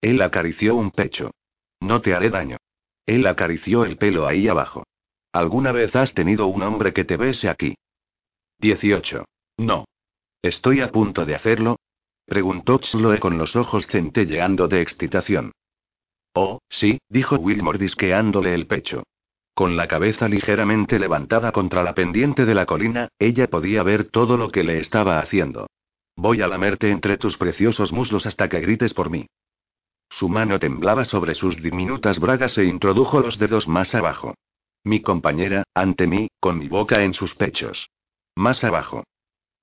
Él 0.00 0.22
acarició 0.22 0.74
un 0.74 0.90
pecho. 0.90 1.32
No 1.80 2.00
te 2.00 2.14
haré 2.14 2.30
daño. 2.30 2.56
Él 3.04 3.26
acarició 3.26 3.84
el 3.84 3.98
pelo 3.98 4.26
ahí 4.26 4.48
abajo. 4.48 4.84
¿Alguna 5.32 5.70
vez 5.70 5.94
has 5.96 6.14
tenido 6.14 6.46
un 6.46 6.62
hombre 6.62 6.94
que 6.94 7.04
te 7.04 7.18
bese 7.18 7.50
aquí? 7.50 7.74
18. 8.60 9.26
No. 9.56 9.84
¿Estoy 10.42 10.80
a 10.80 10.90
punto 10.90 11.24
de 11.24 11.34
hacerlo? 11.34 11.76
Preguntó 12.26 12.78
Chloe 12.78 13.18
con 13.18 13.38
los 13.38 13.56
ojos 13.56 13.86
centelleando 13.86 14.68
de 14.68 14.80
excitación. 14.80 15.52
Oh, 16.34 16.58
sí, 16.68 16.98
dijo 17.08 17.36
Will 17.36 17.62
mordisqueándole 17.62 18.54
el 18.54 18.66
pecho. 18.66 19.04
Con 19.54 19.76
la 19.76 19.86
cabeza 19.86 20.28
ligeramente 20.28 20.98
levantada 20.98 21.52
contra 21.52 21.82
la 21.82 21.94
pendiente 21.94 22.44
de 22.44 22.54
la 22.54 22.66
colina, 22.66 23.08
ella 23.18 23.48
podía 23.48 23.84
ver 23.84 24.10
todo 24.10 24.36
lo 24.36 24.50
que 24.50 24.64
le 24.64 24.78
estaba 24.78 25.20
haciendo. 25.20 25.68
Voy 26.16 26.42
a 26.42 26.48
lamerte 26.48 26.90
entre 26.90 27.18
tus 27.18 27.36
preciosos 27.36 27.92
muslos 27.92 28.26
hasta 28.26 28.48
que 28.48 28.60
grites 28.60 28.94
por 28.94 29.10
mí. 29.10 29.26
Su 30.10 30.28
mano 30.28 30.58
temblaba 30.58 31.04
sobre 31.04 31.34
sus 31.34 31.62
diminutas 31.62 32.18
bragas 32.18 32.58
e 32.58 32.64
introdujo 32.64 33.20
los 33.20 33.38
dedos 33.38 33.68
más 33.68 33.94
abajo. 33.94 34.34
Mi 34.82 35.00
compañera, 35.00 35.64
ante 35.74 36.06
mí, 36.06 36.28
con 36.40 36.58
mi 36.58 36.68
boca 36.68 37.02
en 37.02 37.14
sus 37.14 37.34
pechos. 37.34 37.88
Más 38.34 38.64
abajo. 38.64 39.04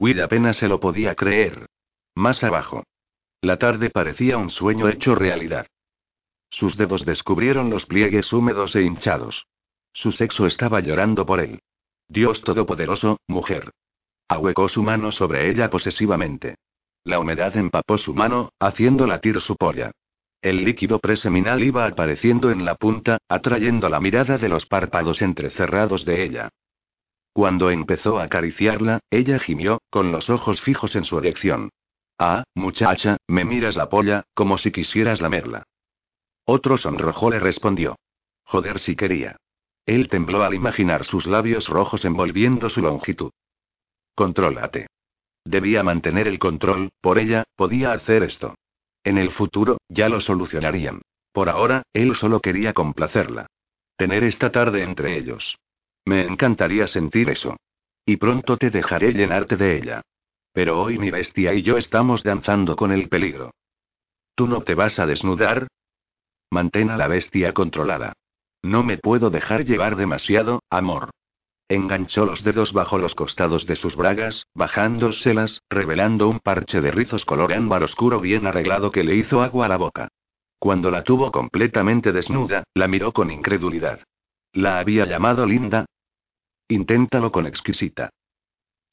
Will 0.02 0.20
apenas 0.20 0.58
se 0.58 0.68
lo 0.68 0.80
podía 0.80 1.14
creer. 1.14 1.68
Más 2.16 2.44
abajo. 2.44 2.84
La 3.40 3.58
tarde 3.60 3.92
parecía 3.92 4.40
un 4.40 4.50
sueño 4.50 4.90
hecho 4.90 5.14
realidad. 5.14 5.68
Sus 6.50 6.76
dedos 6.76 7.06
descubrieron 7.06 7.70
los 7.70 7.86
pliegues 7.86 8.34
húmedos 8.34 8.76
e 8.76 8.82
hinchados. 8.82 9.46
Su 9.94 10.12
sexo 10.12 10.48
estaba 10.48 10.80
llorando 10.80 11.24
por 11.28 11.40
él. 11.40 11.60
Dios 12.08 12.42
Todopoderoso, 12.42 13.20
mujer. 13.28 13.70
Ahuecó 14.28 14.70
su 14.70 14.82
mano 14.82 15.12
sobre 15.12 15.52
ella 15.52 15.70
posesivamente. 15.70 16.56
La 17.04 17.20
humedad 17.20 17.56
empapó 17.56 18.00
su 18.00 18.16
mano, 18.16 18.54
haciendo 18.60 19.06
latir 19.06 19.40
su 19.40 19.56
polla. 19.56 19.92
El 20.42 20.66
líquido 20.66 20.98
preseminal 20.98 21.62
iba 21.64 21.86
apareciendo 21.86 22.50
en 22.50 22.66
la 22.66 22.74
punta, 22.74 23.20
atrayendo 23.30 23.88
la 23.88 24.00
mirada 24.00 24.40
de 24.40 24.50
los 24.50 24.66
párpados 24.66 25.22
entrecerrados 25.22 26.06
de 26.06 26.24
ella. 26.24 26.50
Cuando 27.34 27.70
empezó 27.70 28.20
a 28.20 28.24
acariciarla, 28.24 29.00
ella 29.10 29.39
gimió, 29.39 29.82
con 29.89 30.12
los 30.12 30.30
ojos 30.30 30.62
fijos 30.62 30.96
en 30.96 31.06
su 31.06 31.17
erección. 31.17 31.70
Ah, 32.17 32.44
muchacha, 32.54 33.17
me 33.28 33.46
miras 33.46 33.76
la 33.76 33.89
polla, 33.89 34.24
como 34.34 34.58
si 34.58 34.72
quisieras 34.72 35.22
lamerla. 35.22 35.63
Otro 36.46 36.78
sonrojo 36.78 37.30
le 37.30 37.39
respondió. 37.39 37.96
Joder 38.44 38.80
si 38.80 38.96
quería. 38.96 39.38
Él 39.86 40.08
tembló 40.08 40.44
al 40.44 40.54
imaginar 40.54 41.06
sus 41.06 41.26
labios 41.26 41.70
rojos 41.70 42.06
envolviendo 42.06 42.70
su 42.70 42.82
longitud. 42.82 43.32
Contrólate. 44.13 44.88
Debía 45.46 45.84
mantener 45.84 46.28
el 46.28 46.38
control, 46.38 46.91
por 47.02 47.17
ella, 47.17 47.46
podía 47.56 47.94
hacer 47.94 48.24
esto. 48.24 48.56
En 49.04 49.17
el 49.17 49.32
futuro, 49.32 49.78
ya 49.89 50.10
lo 50.10 50.22
solucionarían. 50.22 51.02
Por 51.32 51.50
ahora, 51.50 51.84
él 51.94 52.15
solo 52.15 52.39
quería 52.41 52.74
complacerla. 52.74 53.48
Tener 53.96 54.24
esta 54.24 54.52
tarde 54.52 54.84
entre 54.84 55.17
ellos. 55.17 55.58
Me 56.06 56.22
encantaría 56.22 56.88
sentir 56.88 57.30
eso. 57.30 57.58
Y 58.06 58.18
pronto 58.18 58.58
te 58.58 58.70
dejaré 58.70 59.14
llenarte 59.14 59.58
de 59.58 59.78
ella. 59.78 60.02
Pero 60.54 60.82
hoy 60.82 60.98
mi 60.98 61.12
bestia 61.12 61.54
y 61.54 61.62
yo 61.62 61.78
estamos 61.78 62.24
danzando 62.24 62.76
con 62.76 62.92
el 62.92 63.08
peligro. 63.08 63.52
¿Tú 64.36 64.48
no 64.48 64.62
te 64.62 64.76
vas 64.76 65.00
a 65.00 65.06
desnudar? 65.06 65.68
Mantén 66.50 66.90
a 66.90 66.98
la 66.98 67.08
bestia 67.08 67.54
controlada. 67.54 68.14
No 68.64 68.84
me 68.84 68.98
puedo 68.98 69.30
dejar 69.30 69.66
llevar 69.66 69.96
demasiado, 69.96 70.62
amor. 70.70 71.12
Enganchó 71.70 72.26
los 72.26 72.44
dedos 72.44 72.74
bajo 72.74 72.98
los 72.98 73.16
costados 73.16 73.66
de 73.66 73.78
sus 73.78 73.96
bragas, 73.96 74.46
bajándoselas, 74.54 75.62
revelando 75.70 76.28
un 76.28 76.40
parche 76.40 76.82
de 76.82 76.92
rizos 76.92 77.24
color 77.24 77.54
ámbar 77.54 77.84
oscuro 77.84 78.20
bien 78.20 78.46
arreglado 78.46 78.92
que 78.92 79.06
le 79.06 79.16
hizo 79.16 79.42
agua 79.42 79.68
a 79.68 79.70
la 79.70 79.78
boca. 79.78 80.10
Cuando 80.60 80.92
la 80.92 81.04
tuvo 81.04 81.32
completamente 81.32 82.12
desnuda, 82.12 82.66
la 82.74 82.90
miró 82.90 83.14
con 83.14 83.32
incredulidad. 83.32 84.02
¿La 84.54 84.80
había 84.80 85.06
llamado 85.06 85.46
linda? 85.46 85.86
Inténtalo 86.68 87.32
con 87.32 87.48
exquisita. 87.48 88.10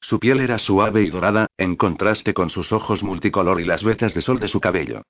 Su 0.01 0.19
piel 0.19 0.39
era 0.39 0.57
suave 0.57 1.03
y 1.03 1.09
dorada, 1.09 1.47
en 1.57 1.75
contraste 1.75 2.33
con 2.33 2.49
sus 2.49 2.71
ojos 2.71 3.03
multicolor 3.03 3.59
y 3.59 3.65
las 3.65 3.83
vetas 3.83 4.13
de 4.13 4.21
sol 4.21 4.39
de 4.39 4.47
su 4.47 4.61
cabello. 4.61 5.01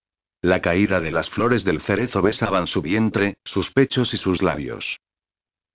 La 0.41 0.61
caída 0.61 0.99
de 1.01 1.11
las 1.11 1.29
flores 1.29 1.63
del 1.63 1.81
cerezo 1.81 2.21
besaban 2.21 2.65
su 2.65 2.81
vientre, 2.81 3.37
sus 3.43 3.71
pechos 3.71 4.13
y 4.13 4.17
sus 4.17 4.41
labios. 4.41 4.99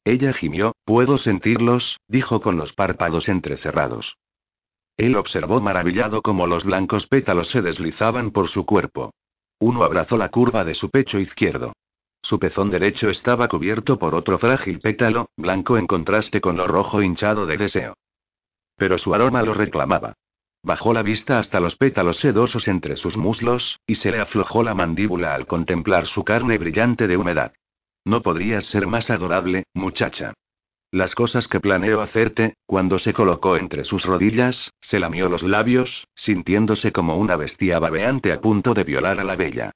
Ella 0.04 0.32
gimió, 0.32 0.74
puedo 0.84 1.18
sentirlos, 1.18 2.00
dijo 2.08 2.40
con 2.40 2.56
los 2.56 2.72
párpados 2.72 3.28
entrecerrados. 3.28 4.16
Él 4.96 5.16
observó 5.16 5.60
maravillado 5.60 6.22
cómo 6.22 6.46
los 6.46 6.64
blancos 6.64 7.06
pétalos 7.06 7.48
se 7.48 7.62
deslizaban 7.62 8.32
por 8.32 8.48
su 8.48 8.66
cuerpo. 8.66 9.12
Uno 9.60 9.84
abrazó 9.84 10.16
la 10.16 10.30
curva 10.30 10.64
de 10.64 10.74
su 10.74 10.90
pecho 10.90 11.18
izquierdo. 11.18 11.72
Su 12.24 12.38
pezón 12.38 12.70
derecho 12.70 13.10
estaba 13.10 13.48
cubierto 13.48 13.98
por 13.98 14.14
otro 14.14 14.38
frágil 14.38 14.80
pétalo, 14.80 15.28
blanco 15.36 15.76
en 15.76 15.86
contraste 15.86 16.40
con 16.40 16.56
lo 16.56 16.66
rojo 16.66 17.02
hinchado 17.02 17.44
de 17.44 17.58
deseo. 17.58 17.98
Pero 18.76 18.96
su 18.96 19.14
aroma 19.14 19.42
lo 19.42 19.52
reclamaba. 19.52 20.14
Bajó 20.62 20.94
la 20.94 21.02
vista 21.02 21.38
hasta 21.38 21.60
los 21.60 21.76
pétalos 21.76 22.16
sedosos 22.16 22.66
entre 22.66 22.96
sus 22.96 23.18
muslos, 23.18 23.78
y 23.86 23.96
se 23.96 24.10
le 24.10 24.20
aflojó 24.20 24.62
la 24.62 24.72
mandíbula 24.72 25.34
al 25.34 25.46
contemplar 25.46 26.06
su 26.06 26.24
carne 26.24 26.56
brillante 26.56 27.06
de 27.06 27.18
humedad. 27.18 27.52
No 28.06 28.22
podrías 28.22 28.64
ser 28.64 28.86
más 28.86 29.10
adorable, 29.10 29.64
muchacha. 29.74 30.32
Las 30.90 31.14
cosas 31.14 31.46
que 31.46 31.60
planeo 31.60 32.00
hacerte, 32.00 32.54
cuando 32.64 32.98
se 32.98 33.12
colocó 33.12 33.58
entre 33.58 33.84
sus 33.84 34.06
rodillas, 34.06 34.70
se 34.80 34.98
lamió 34.98 35.28
los 35.28 35.42
labios, 35.42 36.06
sintiéndose 36.14 36.90
como 36.90 37.18
una 37.18 37.36
bestia 37.36 37.78
babeante 37.78 38.32
a 38.32 38.40
punto 38.40 38.72
de 38.72 38.84
violar 38.84 39.20
a 39.20 39.24
la 39.24 39.36
bella. 39.36 39.72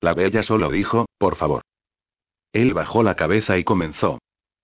La 0.00 0.14
bella 0.14 0.42
solo 0.42 0.70
dijo, 0.70 1.06
por 1.18 1.36
favor. 1.36 1.62
Él 2.52 2.74
bajó 2.74 3.02
la 3.02 3.16
cabeza 3.16 3.58
y 3.58 3.64
comenzó. 3.64 4.18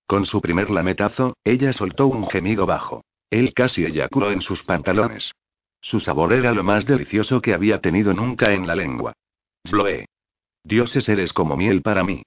Con 0.07 0.25
su 0.25 0.41
primer 0.41 0.69
lametazo, 0.69 1.35
ella 1.43 1.73
soltó 1.73 2.07
un 2.07 2.27
gemido 2.27 2.65
bajo. 2.65 3.03
Él 3.29 3.53
casi 3.53 3.85
eyaculó 3.85 4.31
en 4.31 4.41
sus 4.41 4.63
pantalones. 4.63 5.31
Su 5.81 5.99
sabor 5.99 6.33
era 6.33 6.51
lo 6.53 6.63
más 6.63 6.85
delicioso 6.85 7.41
que 7.41 7.53
había 7.53 7.81
tenido 7.81 8.13
nunca 8.13 8.53
en 8.53 8.67
la 8.67 8.75
lengua. 8.75 9.13
Bloe. 9.69 10.05
Dioses 10.63 11.07
eres 11.07 11.33
como 11.33 11.55
miel 11.55 11.81
para 11.81 12.03
mí. 12.03 12.23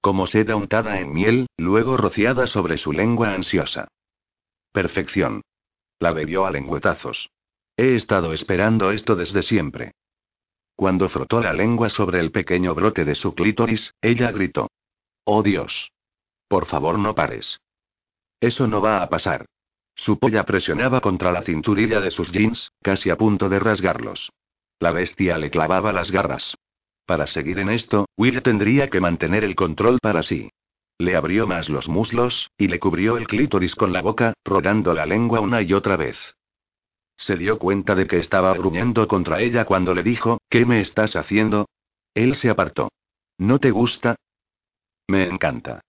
Como 0.00 0.26
seda 0.26 0.56
untada 0.56 1.00
en 1.00 1.12
miel, 1.12 1.46
luego 1.56 1.96
rociada 1.96 2.46
sobre 2.46 2.76
su 2.76 2.92
lengua 2.92 3.34
ansiosa. 3.34 3.88
Perfección. 4.72 5.42
La 5.98 6.12
bebió 6.12 6.46
a 6.46 6.50
lengüetazos. 6.50 7.30
He 7.76 7.94
estado 7.94 8.32
esperando 8.32 8.90
esto 8.90 9.16
desde 9.16 9.42
siempre. 9.42 9.92
Cuando 10.76 11.08
frotó 11.08 11.40
la 11.40 11.52
lengua 11.52 11.88
sobre 11.88 12.20
el 12.20 12.30
pequeño 12.30 12.74
brote 12.74 13.04
de 13.04 13.14
su 13.14 13.34
clítoris, 13.34 13.94
ella 14.00 14.30
gritó. 14.32 14.68
Oh 15.24 15.42
Dios. 15.42 15.92
Por 16.48 16.66
favor 16.66 16.98
no 16.98 17.14
pares. 17.14 17.60
Eso 18.40 18.66
no 18.66 18.80
va 18.80 19.02
a 19.02 19.08
pasar. 19.08 19.46
Su 19.94 20.18
polla 20.18 20.44
presionaba 20.44 21.00
contra 21.00 21.32
la 21.32 21.42
cinturilla 21.42 22.00
de 22.00 22.10
sus 22.10 22.30
jeans, 22.32 22.72
casi 22.82 23.10
a 23.10 23.16
punto 23.16 23.48
de 23.48 23.60
rasgarlos. 23.60 24.32
La 24.80 24.90
bestia 24.90 25.38
le 25.38 25.50
clavaba 25.50 25.92
las 25.92 26.10
garras. 26.10 26.56
Para 27.06 27.26
seguir 27.26 27.58
en 27.58 27.70
esto, 27.70 28.06
Will 28.16 28.42
tendría 28.42 28.90
que 28.90 29.00
mantener 29.00 29.44
el 29.44 29.54
control 29.54 29.98
para 30.00 30.22
sí. 30.22 30.50
Le 30.98 31.16
abrió 31.16 31.46
más 31.46 31.68
los 31.68 31.88
muslos, 31.88 32.50
y 32.58 32.68
le 32.68 32.78
cubrió 32.78 33.16
el 33.16 33.26
clítoris 33.26 33.74
con 33.74 33.92
la 33.92 34.02
boca, 34.02 34.34
rodando 34.44 34.94
la 34.94 35.06
lengua 35.06 35.40
una 35.40 35.62
y 35.62 35.72
otra 35.72 35.96
vez. 35.96 36.18
Se 37.16 37.36
dio 37.36 37.58
cuenta 37.58 37.94
de 37.94 38.06
que 38.06 38.18
estaba 38.18 38.52
gruñendo 38.54 39.06
contra 39.08 39.40
ella 39.40 39.64
cuando 39.64 39.94
le 39.94 40.02
dijo, 40.02 40.38
¿qué 40.48 40.66
me 40.66 40.80
estás 40.80 41.16
haciendo? 41.16 41.68
Él 42.14 42.34
se 42.36 42.50
apartó. 42.50 42.90
¿No 43.38 43.58
te 43.58 43.70
gusta? 43.70 44.16
Me 45.08 45.24
encanta. 45.24 45.80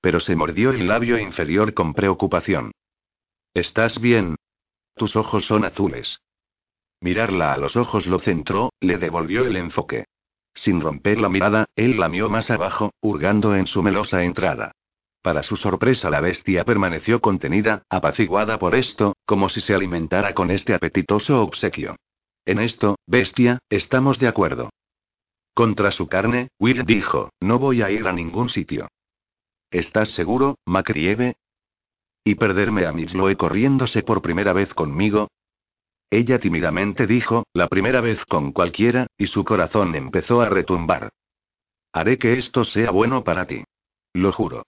Pero 0.00 0.20
se 0.20 0.36
mordió 0.36 0.70
el 0.70 0.86
labio 0.86 1.18
inferior 1.18 1.74
con 1.74 1.94
preocupación. 1.94 2.72
¿Estás 3.54 4.00
bien? 4.00 4.36
Tus 4.94 5.16
ojos 5.16 5.44
son 5.44 5.64
azules. 5.64 6.20
Mirarla 7.00 7.52
a 7.52 7.56
los 7.56 7.76
ojos 7.76 8.06
lo 8.06 8.18
centró, 8.18 8.72
le 8.80 8.98
devolvió 8.98 9.44
el 9.44 9.56
enfoque. 9.56 10.06
Sin 10.54 10.80
romper 10.80 11.18
la 11.18 11.28
mirada, 11.28 11.66
él 11.74 11.98
lamió 11.98 12.28
más 12.28 12.50
abajo, 12.50 12.92
hurgando 13.00 13.56
en 13.56 13.66
su 13.66 13.82
melosa 13.82 14.22
entrada. 14.22 14.72
Para 15.24 15.42
su 15.42 15.56
sorpresa 15.56 16.10
la 16.10 16.20
bestia 16.20 16.64
permaneció 16.64 17.22
contenida, 17.22 17.84
apaciguada 17.88 18.58
por 18.58 18.74
esto, 18.74 19.16
como 19.24 19.48
si 19.48 19.62
se 19.62 19.74
alimentara 19.74 20.34
con 20.34 20.50
este 20.50 20.74
apetitoso 20.74 21.42
obsequio. 21.42 21.96
En 22.44 22.58
esto, 22.58 22.96
bestia, 23.06 23.58
estamos 23.70 24.18
de 24.18 24.28
acuerdo. 24.28 24.68
Contra 25.54 25.92
su 25.92 26.08
carne, 26.08 26.48
Will 26.58 26.84
dijo, 26.84 27.30
no 27.40 27.58
voy 27.58 27.80
a 27.80 27.90
ir 27.90 28.06
a 28.06 28.12
ningún 28.12 28.50
sitio. 28.50 28.88
¿Estás 29.70 30.10
seguro, 30.10 30.58
Macrieve? 30.66 31.36
¿Y 32.22 32.34
perderme 32.34 32.84
a 32.84 32.92
Miss 32.92 33.16
corriéndose 33.38 34.02
por 34.02 34.20
primera 34.20 34.52
vez 34.52 34.74
conmigo? 34.74 35.28
Ella 36.10 36.38
tímidamente 36.38 37.06
dijo, 37.06 37.44
la 37.54 37.68
primera 37.68 38.02
vez 38.02 38.22
con 38.26 38.52
cualquiera, 38.52 39.06
y 39.16 39.28
su 39.28 39.42
corazón 39.42 39.94
empezó 39.94 40.42
a 40.42 40.50
retumbar. 40.50 41.08
Haré 41.94 42.18
que 42.18 42.34
esto 42.34 42.66
sea 42.66 42.90
bueno 42.90 43.24
para 43.24 43.46
ti. 43.46 43.64
Lo 44.12 44.30
juro. 44.30 44.64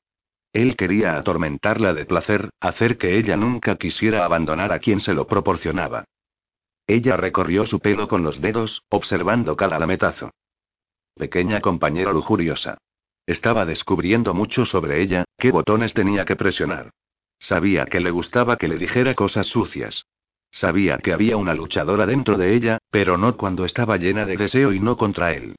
Él 0.56 0.74
quería 0.74 1.18
atormentarla 1.18 1.92
de 1.92 2.06
placer, 2.06 2.48
hacer 2.60 2.96
que 2.96 3.18
ella 3.18 3.36
nunca 3.36 3.76
quisiera 3.76 4.24
abandonar 4.24 4.72
a 4.72 4.78
quien 4.78 5.00
se 5.00 5.12
lo 5.12 5.26
proporcionaba. 5.26 6.04
Ella 6.86 7.18
recorrió 7.18 7.66
su 7.66 7.78
pelo 7.78 8.08
con 8.08 8.22
los 8.22 8.40
dedos, 8.40 8.82
observando 8.88 9.54
cada 9.54 9.78
lametazo. 9.78 10.30
Pequeña 11.14 11.60
compañera 11.60 12.10
lujuriosa. 12.10 12.78
Estaba 13.26 13.66
descubriendo 13.66 14.32
mucho 14.32 14.64
sobre 14.64 15.02
ella, 15.02 15.26
qué 15.36 15.50
botones 15.50 15.92
tenía 15.92 16.24
que 16.24 16.36
presionar. 16.36 16.88
Sabía 17.38 17.84
que 17.84 18.00
le 18.00 18.10
gustaba 18.10 18.56
que 18.56 18.68
le 18.68 18.78
dijera 18.78 19.14
cosas 19.14 19.48
sucias. 19.48 20.06
Sabía 20.50 20.96
que 20.96 21.12
había 21.12 21.36
una 21.36 21.52
luchadora 21.52 22.06
dentro 22.06 22.38
de 22.38 22.54
ella, 22.54 22.78
pero 22.90 23.18
no 23.18 23.36
cuando 23.36 23.66
estaba 23.66 23.98
llena 23.98 24.24
de 24.24 24.38
deseo 24.38 24.72
y 24.72 24.80
no 24.80 24.96
contra 24.96 25.34
él. 25.34 25.56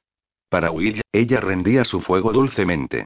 Para 0.48 0.72
Will, 0.72 1.02
ella 1.12 1.38
rendía 1.38 1.84
su 1.84 2.00
fuego 2.00 2.32
dulcemente. 2.32 3.04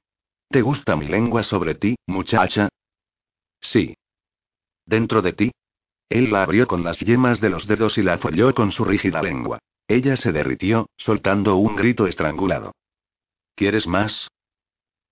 ¿Te 0.53 0.61
gusta 0.61 0.97
mi 0.97 1.09
lengua 1.09 1.43
sobre 1.43 1.75
ti, 1.75 1.97
muchacha? 2.07 2.69
Sí. 3.59 3.95
¿Dentro 4.85 5.23
de 5.23 5.33
ti? 5.33 5.51
Él 6.11 6.31
la 6.31 6.43
abrió 6.43 6.67
con 6.67 6.85
las 6.85 7.01
yemas 7.01 7.41
de 7.41 7.49
los 7.49 7.67
dedos 7.67 7.97
y 7.97 8.03
la 8.03 8.19
folló 8.19 8.53
con 8.53 8.71
su 8.71 8.85
rígida 8.85 9.23
lengua. 9.23 9.61
Ella 9.89 10.15
se 10.15 10.31
derritió, 10.31 10.91
soltando 10.99 11.57
un 11.57 11.75
grito 11.75 12.07
estrangulado. 12.07 12.73
¿Quieres 13.55 13.87
más? 13.87 14.29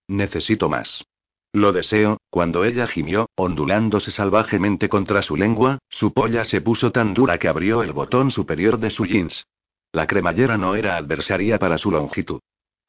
Necesito 0.09 0.69
más. 0.69 1.07
Lo 1.55 1.73
deseo, 1.73 2.19
cuando 2.29 2.67
ella 2.67 2.87
gimió, 2.87 3.31
ondulándose 3.35 4.11
salvajemente 4.11 4.91
contra 4.91 5.23
su 5.23 5.37
lengua, 5.37 5.79
su 5.89 6.13
polla 6.13 6.45
se 6.45 6.61
puso 6.61 6.93
tan 6.93 7.15
dura 7.15 7.39
que 7.39 7.49
abrió 7.49 7.83
el 7.83 7.95
botón 7.95 8.31
superior 8.31 8.79
de 8.79 8.91
su 8.91 9.07
jeans. 9.07 9.47
La 9.91 10.07
cremallera 10.07 10.59
no 10.59 10.75
era 10.75 10.99
adversaria 10.99 11.59
para 11.59 11.79
su 11.79 11.91
longitud. 11.91 12.41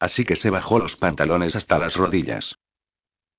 Así 0.01 0.25
que 0.25 0.35
se 0.35 0.49
bajó 0.49 0.79
los 0.79 0.95
pantalones 0.95 1.55
hasta 1.55 1.77
las 1.77 1.95
rodillas. 1.95 2.55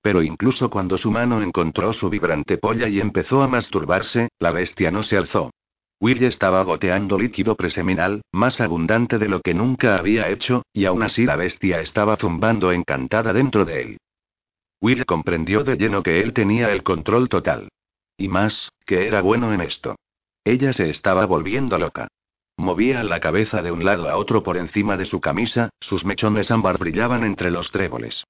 Pero 0.01 0.23
incluso 0.23 0.69
cuando 0.69 0.97
su 0.97 1.11
mano 1.11 1.41
encontró 1.41 1.91
su 1.91 2.09
vibrante 2.09 2.57
polla 2.57 2.87
y 2.87 3.01
empezó 3.01 3.43
a 3.43 3.49
masturbarse, 3.49 4.29
la 4.39 4.51
bestia 4.51 4.89
no 4.89 5.03
se 5.03 5.17
alzó. 5.17 5.51
Will 5.99 6.23
estaba 6.23 6.63
goteando 6.63 7.19
líquido 7.19 7.55
preseminal, 7.55 8.21
más 8.31 8.61
abundante 8.61 9.19
de 9.19 9.27
lo 9.27 9.41
que 9.41 9.53
nunca 9.53 9.97
había 9.97 10.29
hecho, 10.29 10.63
y 10.71 10.85
aún 10.85 11.03
así 11.03 11.25
la 11.25 11.35
bestia 11.35 11.81
estaba 11.81 12.15
zumbando 12.15 12.71
encantada 12.71 13.33
dentro 13.33 13.65
de 13.65 13.81
él. 13.81 13.97
Will 14.79 15.05
comprendió 15.05 15.65
de 15.65 15.75
lleno 15.75 16.01
que 16.01 16.21
él 16.21 16.31
tenía 16.31 16.71
el 16.71 16.83
control 16.83 17.27
total. 17.27 17.67
Y 18.17 18.29
más, 18.29 18.71
que 18.85 19.05
era 19.07 19.21
bueno 19.21 19.53
en 19.53 19.59
esto. 19.59 19.97
Ella 20.45 20.71
se 20.71 20.89
estaba 20.89 21.25
volviendo 21.25 21.77
loca. 21.77 22.07
Movía 22.57 23.03
la 23.03 23.19
cabeza 23.19 23.61
de 23.61 23.71
un 23.71 23.83
lado 23.83 24.09
a 24.09 24.17
otro 24.17 24.43
por 24.43 24.57
encima 24.57 24.95
de 24.95 25.05
su 25.05 25.19
camisa, 25.19 25.69
sus 25.79 26.05
mechones 26.05 26.51
ámbar 26.51 26.77
brillaban 26.77 27.23
entre 27.23 27.51
los 27.51 27.71
tréboles. 27.71 28.25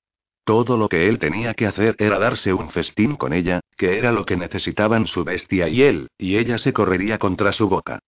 Todo 0.46 0.78
lo 0.78 0.90
que 0.90 1.08
él 1.08 1.20
tenía 1.20 1.54
que 1.54 1.68
hacer 1.68 1.96
era 2.00 2.20
darse 2.20 2.54
un 2.54 2.70
festín 2.70 3.16
con 3.16 3.32
ella, 3.32 3.62
que 3.78 3.98
era 3.98 4.12
lo 4.12 4.26
que 4.26 4.36
necesitaban 4.36 5.08
su 5.08 5.24
bestia 5.24 5.68
y 5.70 5.84
él, 5.84 6.10
y 6.18 6.38
ella 6.38 6.58
se 6.58 6.74
correría 6.74 7.18
contra 7.18 7.54
su 7.54 7.70
boca. 7.70 8.00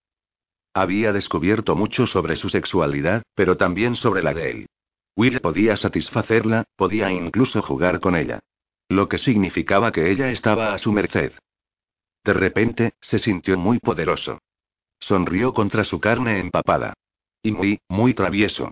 Había 0.73 1.13
descubierto 1.13 1.75
mucho 1.75 2.05
sobre 2.05 2.35
su 2.35 2.49
sexualidad, 2.49 3.23
pero 3.33 3.55
también 3.55 3.95
sobre 3.95 4.23
la 4.23 4.33
de 4.33 4.51
él. 4.51 4.65
Will 5.15 5.39
podía 5.39 5.77
satisfacerla, 5.77 6.65
podía 6.75 7.09
incluso 7.11 7.61
jugar 7.61 8.01
con 8.01 8.17
ella. 8.17 8.39
Lo 8.89 9.07
que 9.07 9.17
significaba 9.17 9.93
que 9.93 10.11
ella 10.11 10.29
estaba 10.29 10.73
a 10.73 10.77
su 10.77 10.91
merced. 10.91 11.31
De 12.25 12.33
repente, 12.33 12.93
se 12.99 13.19
sintió 13.19 13.57
muy 13.57 13.79
poderoso. 13.79 14.39
Sonrió 14.99 15.53
contra 15.53 15.83
su 15.83 15.99
carne 15.99 16.39
empapada. 16.39 16.93
Y 17.43 17.51
muy, 17.51 17.79
muy 17.89 18.13
travieso. 18.13 18.71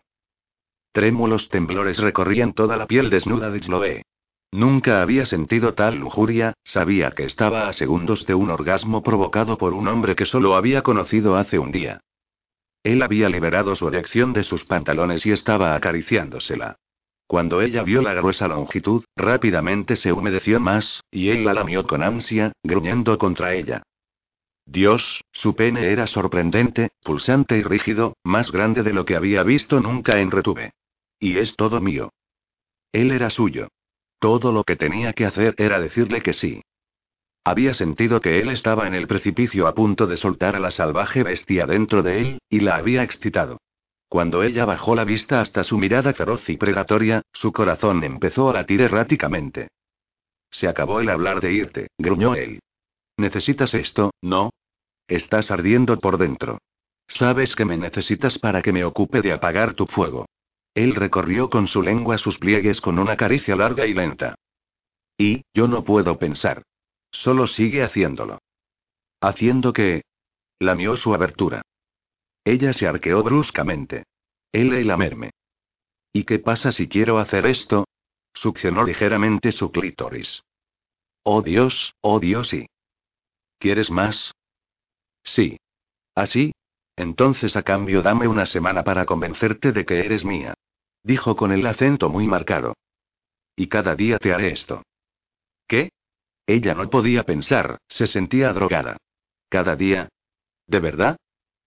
Trémulos 0.91 1.49
temblores 1.49 1.97
recorrían 1.97 2.53
toda 2.53 2.78
la 2.78 2.88
piel 2.88 3.09
desnuda 3.09 3.49
de 3.49 3.59
Chloe. 3.59 4.03
Nunca 4.51 5.01
había 5.01 5.26
sentido 5.26 5.74
tal 5.74 5.95
lujuria, 5.95 6.53
sabía 6.63 7.11
que 7.11 7.24
estaba 7.24 7.67
a 7.67 7.74
segundos 7.74 8.28
de 8.28 8.36
un 8.36 8.51
orgasmo 8.51 9.01
provocado 9.01 9.57
por 9.57 9.74
un 9.74 9.88
hombre 9.88 10.15
que 10.15 10.26
solo 10.26 10.55
había 10.55 10.84
conocido 10.84 11.36
hace 11.38 11.57
un 11.57 11.71
día. 11.71 12.01
Él 12.84 13.01
había 13.01 13.30
liberado 13.30 13.74
su 13.76 13.88
erección 13.88 14.34
de 14.34 14.43
sus 14.43 14.65
pantalones 14.65 15.26
y 15.26 15.32
estaba 15.32 15.74
acariciándosela. 15.74 16.76
Cuando 17.26 17.61
ella 17.61 17.82
vio 17.82 18.03
la 18.03 18.13
gruesa 18.13 18.47
longitud, 18.47 19.03
rápidamente 19.15 19.95
se 19.95 20.11
humedeció 20.11 20.59
más, 20.59 21.01
y 21.09 21.30
él 21.30 21.45
la 21.45 21.55
lamió 21.55 21.88
con 21.88 22.03
ansia, 22.03 22.51
gruñendo 22.61 23.17
contra 23.17 23.55
ella. 23.55 23.82
Dios, 24.66 25.24
su 25.32 25.55
pene 25.55 25.91
era 25.91 26.07
sorprendente, 26.07 26.91
pulsante 27.03 27.57
y 27.57 27.64
rígido, 27.64 28.16
más 28.24 28.51
grande 28.51 28.84
de 28.84 28.93
lo 28.93 29.05
que 29.05 29.16
había 29.16 29.43
visto 29.43 29.80
nunca 29.80 30.20
en 30.20 30.32
Retuve. 30.32 30.74
Y 31.20 31.38
es 31.38 31.55
todo 31.55 31.82
mío. 31.82 32.11
Él 32.91 33.11
era 33.11 33.30
suyo. 33.30 33.68
Todo 34.20 34.51
lo 34.51 34.64
que 34.64 34.76
tenía 34.76 35.14
que 35.14 35.26
hacer 35.26 35.53
era 35.57 35.80
decirle 35.80 36.22
que 36.22 36.34
sí. 36.34 36.61
Había 37.43 37.74
sentido 37.74 38.22
que 38.22 38.39
él 38.39 38.49
estaba 38.49 38.88
en 38.88 38.95
el 38.95 39.05
precipicio 39.05 39.68
a 39.68 39.76
punto 39.76 40.07
de 40.07 40.16
soltar 40.16 40.55
a 40.55 40.59
la 40.59 40.72
salvaje 40.72 41.24
bestia 41.24 41.66
dentro 41.66 42.01
de 42.01 42.22
él, 42.22 42.41
y 42.49 42.61
la 42.61 42.78
había 42.78 43.03
excitado. 43.03 43.59
Cuando 44.07 44.43
ella 44.43 44.64
bajó 44.64 44.95
la 44.95 45.03
vista 45.03 45.41
hasta 45.41 45.64
su 45.64 45.78
mirada 45.78 46.14
feroz 46.14 46.47
y 46.49 46.55
predatoria, 46.55 47.22
su 47.34 47.51
corazón 47.51 48.03
empezó 48.03 48.49
a 48.49 48.53
latir 48.53 48.80
erráticamente. 48.82 49.70
Se 50.51 50.68
acabó 50.68 51.01
el 51.01 51.09
hablar 51.09 51.41
de 51.41 51.51
irte, 51.51 51.88
gruñó 51.97 52.36
él. 52.36 52.59
Necesitas 53.18 53.74
esto, 53.74 54.11
¿no? 54.22 54.51
Estás 55.07 55.51
ardiendo 55.51 55.97
por 55.99 56.18
dentro. 56.18 56.59
Sabes 57.07 57.55
que 57.55 57.66
me 57.66 57.78
necesitas 57.78 58.39
para 58.39 58.61
que 58.61 58.72
me 58.72 58.84
ocupe 58.84 59.22
de 59.22 59.34
apagar 59.34 59.74
tu 59.74 59.86
fuego. 59.86 60.26
Él 60.74 60.95
recorrió 60.95 61.49
con 61.49 61.68
su 61.68 61.82
lengua 61.82 62.18
sus 62.18 62.39
pliegues 62.39 62.82
con 62.82 62.97
una 62.97 63.16
caricia 63.16 63.55
larga 63.55 63.86
y 63.86 63.93
lenta. 63.93 64.36
Y, 65.18 65.43
yo 65.53 65.68
no 65.68 65.84
puedo 65.84 66.18
pensar. 66.18 66.64
Solo 67.11 67.45
sigue 67.45 67.84
haciéndolo. 67.84 68.39
¿Haciendo 69.22 69.72
qué? 69.72 70.03
Lamió 70.59 70.95
su 70.95 71.14
abertura. 71.14 71.61
Ella 72.43 72.74
se 72.74 72.88
arqueó 72.88 73.22
bruscamente. 73.22 74.05
Él 74.51 74.74
y 74.74 74.84
lamerme. 74.84 75.32
¿Y 76.11 76.24
qué 76.24 76.39
pasa 76.39 76.72
si 76.72 76.88
quiero 76.88 77.20
hacer 77.20 77.45
esto? 77.45 77.86
Succionó 78.34 78.84
ligeramente 78.84 79.51
su 79.51 79.72
clítoris. 79.72 80.41
Oh 81.24 81.41
Dios, 81.41 81.93
oh 82.01 82.20
Dios, 82.20 82.49
sí. 82.49 82.68
¿Quieres 83.64 83.89
más? 83.89 84.34
Sí. 85.24 85.55
¿Así? 86.16 86.51
Entonces 86.97 87.55
a 87.55 87.64
cambio 87.64 88.01
dame 88.01 88.28
una 88.28 88.45
semana 88.45 88.84
para 88.84 89.05
convencerte 89.05 89.72
de 89.72 89.86
que 89.86 90.01
eres 90.01 90.26
mía. 90.26 90.53
Dijo 91.01 91.38
con 91.38 91.53
el 91.53 91.66
acento 91.66 92.09
muy 92.09 92.28
marcado. 92.28 92.74
Y 93.55 93.68
cada 93.68 93.95
día 93.95 94.18
te 94.18 94.34
haré 94.34 94.51
esto. 94.51 94.84
¿Qué? 95.66 95.91
Ella 96.45 96.74
no 96.74 96.89
podía 96.89 97.24
pensar, 97.24 97.78
se 97.88 98.07
sentía 98.07 98.51
drogada. 98.51 98.97
¿Cada 99.47 99.78
día? 99.78 100.09
¿De 100.68 100.82
verdad? 100.82 101.16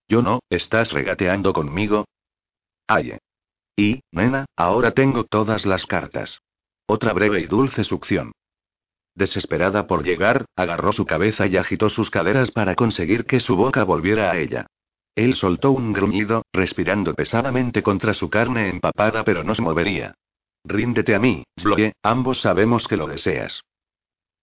Yo 0.06 0.20
no, 0.20 0.40
¿estás 0.50 0.92
regateando 0.92 1.54
conmigo? 1.54 2.04
Ay. 2.86 3.16
Y, 3.74 4.02
nena, 4.12 4.44
ahora 4.54 4.90
tengo 4.90 5.24
todas 5.24 5.64
las 5.64 5.86
cartas. 5.86 6.42
Otra 6.86 7.14
breve 7.14 7.40
y 7.40 7.46
dulce 7.46 7.84
succión. 7.84 8.32
Desesperada 9.16 9.86
por 9.86 10.04
llegar, 10.04 10.44
agarró 10.56 10.92
su 10.92 11.06
cabeza 11.06 11.46
y 11.46 11.56
agitó 11.56 11.88
sus 11.88 12.10
caderas 12.10 12.50
para 12.50 12.74
conseguir 12.74 13.24
que 13.24 13.40
su 13.40 13.56
boca 13.56 13.82
volviera 13.82 14.30
a 14.30 14.36
ella. 14.36 14.66
Él 15.14 15.34
soltó 15.34 15.70
un 15.70 15.94
gruñido, 15.94 16.42
respirando 16.52 17.14
pesadamente 17.14 17.82
contra 17.82 18.12
su 18.12 18.28
carne 18.28 18.68
empapada 18.68 19.24
pero 19.24 19.42
no 19.42 19.54
se 19.54 19.62
movería. 19.62 20.14
Ríndete 20.64 21.14
a 21.14 21.18
mí, 21.18 21.44
Sloye, 21.58 21.94
ambos 22.02 22.42
sabemos 22.42 22.86
que 22.86 22.98
lo 22.98 23.06
deseas. 23.06 23.62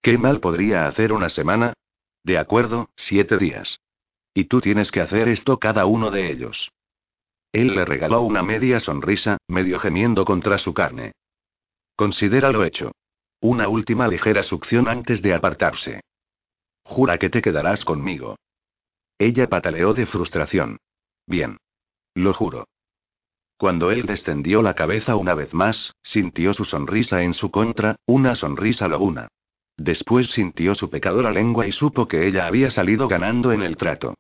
¿Qué 0.01 0.17
mal 0.17 0.39
podría 0.39 0.87
hacer 0.87 1.13
una 1.13 1.29
semana? 1.29 1.73
De 2.23 2.39
acuerdo, 2.39 2.89
siete 2.95 3.37
días. 3.37 3.79
Y 4.33 4.45
tú 4.45 4.59
tienes 4.59 4.91
que 4.91 5.01
hacer 5.01 5.27
esto 5.27 5.59
cada 5.59 5.85
uno 5.85 6.09
de 6.09 6.31
ellos. 6.31 6.71
Él 7.51 7.75
le 7.75 7.85
regaló 7.85 8.21
una 8.21 8.41
media 8.41 8.79
sonrisa, 8.79 9.37
medio 9.47 9.77
gemiendo 9.77 10.25
contra 10.25 10.57
su 10.57 10.73
carne. 10.73 11.11
Considéralo 11.95 12.63
hecho. 12.63 12.91
Una 13.43 13.67
última 13.67 14.07
ligera 14.07 14.41
succión 14.41 14.87
antes 14.87 15.21
de 15.21 15.33
apartarse. 15.33 15.99
Jura 16.81 17.17
que 17.17 17.29
te 17.29 17.41
quedarás 17.41 17.83
conmigo. 17.83 18.37
Ella 19.19 19.49
pataleó 19.49 19.93
de 19.93 20.05
frustración. 20.05 20.77
Bien. 21.27 21.57
Lo 22.15 22.33
juro. 22.33 22.69
Cuando 23.57 23.91
él 23.91 24.05
descendió 24.05 24.61
la 24.61 24.75
cabeza 24.75 25.17
una 25.17 25.33
vez 25.33 25.53
más, 25.53 25.91
sintió 26.01 26.53
su 26.53 26.63
sonrisa 26.63 27.23
en 27.23 27.33
su 27.33 27.51
contra, 27.51 27.97
una 28.05 28.35
sonrisa 28.35 28.87
lobuna. 28.87 29.27
Después 29.75 30.27
sintió 30.27 30.73
su 30.73 30.89
pecadora 30.89 31.29
lengua 31.29 31.67
y 31.67 31.73
supo 31.73 32.07
que 32.07 32.25
ella 32.25 32.47
había 32.47 32.71
salido 32.71 33.09
ganando 33.09 33.51
en 33.51 33.61
el 33.61 33.75
trato. 33.75 34.15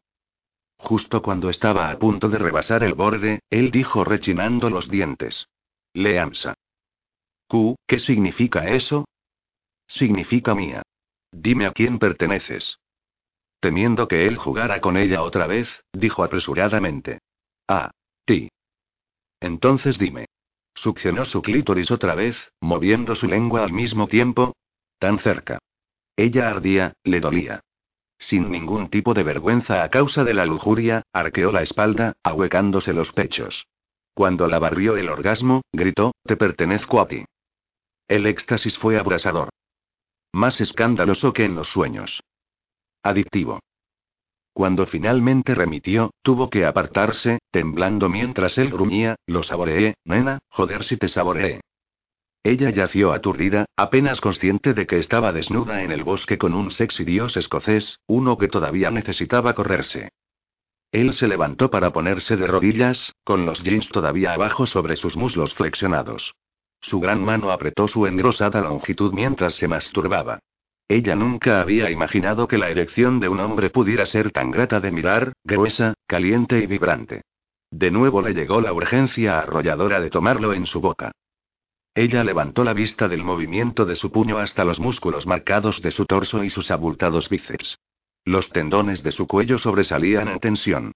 Justo 0.75 1.21
cuando 1.21 1.49
estaba 1.49 1.91
a 1.91 1.97
punto 1.97 2.27
de 2.27 2.39
rebasar 2.39 2.83
el 2.83 2.93
borde, 2.93 3.39
él 3.49 3.71
dijo 3.71 4.03
rechinando 4.03 4.69
los 4.69 4.89
dientes. 4.89 5.47
Leamsa. 5.93 6.55
Q, 7.47 7.77
¿qué 7.87 7.99
significa 7.99 8.67
eso? 8.67 9.05
Significa 9.93 10.55
mía. 10.55 10.81
Dime 11.31 11.67
a 11.67 11.71
quién 11.71 11.99
perteneces. 11.99 12.79
Temiendo 13.59 14.07
que 14.07 14.25
él 14.25 14.37
jugara 14.37 14.81
con 14.81 14.97
ella 14.97 15.21
otra 15.21 15.45
vez, 15.45 15.83
dijo 15.93 16.23
apresuradamente. 16.23 17.19
A. 17.67 17.91
Ti. 18.25 18.49
Entonces 19.39 19.99
dime. 19.99 20.25
Succionó 20.73 21.25
su 21.25 21.43
clítoris 21.43 21.91
otra 21.91 22.15
vez, 22.15 22.51
moviendo 22.59 23.13
su 23.13 23.27
lengua 23.27 23.63
al 23.63 23.71
mismo 23.71 24.07
tiempo. 24.07 24.53
Tan 24.97 25.19
cerca. 25.19 25.59
Ella 26.17 26.49
ardía, 26.49 26.93
le 27.03 27.19
dolía. 27.19 27.59
Sin 28.17 28.49
ningún 28.49 28.89
tipo 28.89 29.13
de 29.13 29.21
vergüenza 29.21 29.83
a 29.83 29.89
causa 29.89 30.23
de 30.23 30.33
la 30.33 30.47
lujuria, 30.47 31.03
arqueó 31.13 31.51
la 31.51 31.61
espalda, 31.61 32.13
ahuecándose 32.23 32.93
los 32.93 33.11
pechos. 33.11 33.67
Cuando 34.15 34.47
la 34.47 34.57
barrió 34.57 34.97
el 34.97 35.09
orgasmo, 35.09 35.61
gritó, 35.71 36.13
Te 36.23 36.35
pertenezco 36.35 36.99
a 36.99 37.07
ti. 37.07 37.25
El 38.07 38.25
éxtasis 38.25 38.75
fue 38.79 38.97
abrasador. 38.97 39.49
Más 40.33 40.59
escandaloso 40.61 41.31
que 41.31 41.45
en 41.45 41.53
los 41.53 41.69
sueños. 41.69 42.23
Adictivo. 43.03 43.59
Cuando 44.51 44.87
finalmente 44.87 45.53
remitió, 45.53 46.11
tuvo 46.23 46.49
que 46.49 46.65
apartarse, 46.65 47.37
temblando 47.51 48.09
mientras 48.09 48.57
él 48.57 48.71
gruñía, 48.71 49.15
lo 49.27 49.43
saboreé, 49.43 49.93
nena, 50.05 50.39
joder 50.49 50.83
si 50.85 50.97
te 50.97 51.07
saboreé. 51.07 51.61
Ella 52.41 52.71
yació 52.71 53.13
aturdida, 53.13 53.65
apenas 53.77 54.19
consciente 54.21 54.73
de 54.73 54.87
que 54.87 54.97
estaba 54.97 55.31
desnuda 55.31 55.83
en 55.83 55.91
el 55.91 56.03
bosque 56.03 56.39
con 56.39 56.55
un 56.55 56.71
sexy 56.71 57.03
dios 57.03 57.37
escocés, 57.37 57.99
uno 58.07 58.39
que 58.39 58.47
todavía 58.47 58.89
necesitaba 58.89 59.53
correrse. 59.53 60.09
Él 60.91 61.13
se 61.13 61.27
levantó 61.27 61.69
para 61.69 61.93
ponerse 61.93 62.37
de 62.37 62.47
rodillas, 62.47 63.13
con 63.23 63.45
los 63.45 63.63
jeans 63.63 63.87
todavía 63.89 64.33
abajo 64.33 64.65
sobre 64.65 64.95
sus 64.95 65.15
muslos 65.15 65.53
flexionados. 65.53 66.33
Su 66.83 66.99
gran 66.99 67.23
mano 67.23 67.49
apretó 67.49 67.87
su 67.87 68.05
engrosada 68.05 68.59
longitud 68.59 69.13
mientras 69.13 69.55
se 69.55 69.69
masturbaba. 69.69 70.39
Ella 70.89 71.15
nunca 71.15 71.61
había 71.61 71.89
imaginado 71.89 72.45
que 72.45 72.57
la 72.57 72.69
erección 72.69 73.21
de 73.21 73.29
un 73.29 73.39
hombre 73.39 73.69
pudiera 73.69 74.05
ser 74.05 74.31
tan 74.31 74.51
grata 74.51 74.81
de 74.81 74.91
mirar, 74.91 75.31
gruesa, 75.45 75.93
caliente 76.05 76.59
y 76.59 76.67
vibrante. 76.67 77.21
De 77.71 77.89
nuevo 77.89 78.21
le 78.21 78.33
llegó 78.33 78.59
la 78.59 78.73
urgencia 78.73 79.39
arrolladora 79.39 80.01
de 80.01 80.09
tomarlo 80.09 80.53
en 80.53 80.65
su 80.65 80.81
boca. 80.81 81.13
Ella 81.95 82.21
levantó 82.25 82.65
la 82.65 82.73
vista 82.73 83.07
del 83.07 83.23
movimiento 83.23 83.85
de 83.85 83.95
su 83.95 84.11
puño 84.11 84.37
hasta 84.37 84.65
los 84.65 84.81
músculos 84.81 85.25
marcados 85.25 85.81
de 85.81 85.91
su 85.91 86.05
torso 86.05 86.43
y 86.43 86.49
sus 86.49 86.69
abultados 86.69 87.29
bíceps. 87.29 87.77
Los 88.25 88.49
tendones 88.49 89.03
de 89.03 89.13
su 89.13 89.25
cuello 89.25 89.57
sobresalían 89.57 90.27
en 90.27 90.39
tensión. 90.39 90.91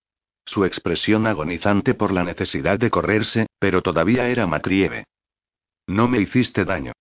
Su 0.46 0.66
expresión 0.66 1.28
agonizante 1.28 1.94
por 1.94 2.12
la 2.12 2.26
necesidad 2.26 2.78
de 2.78 2.90
correrse, 2.90 3.48
pero 3.58 3.82
todavía 3.82 4.28
era 4.28 4.48
matrieve. 4.48 5.06
No 5.88 6.08
me 6.08 6.20
hiciste 6.20 6.66
daño. 6.66 6.92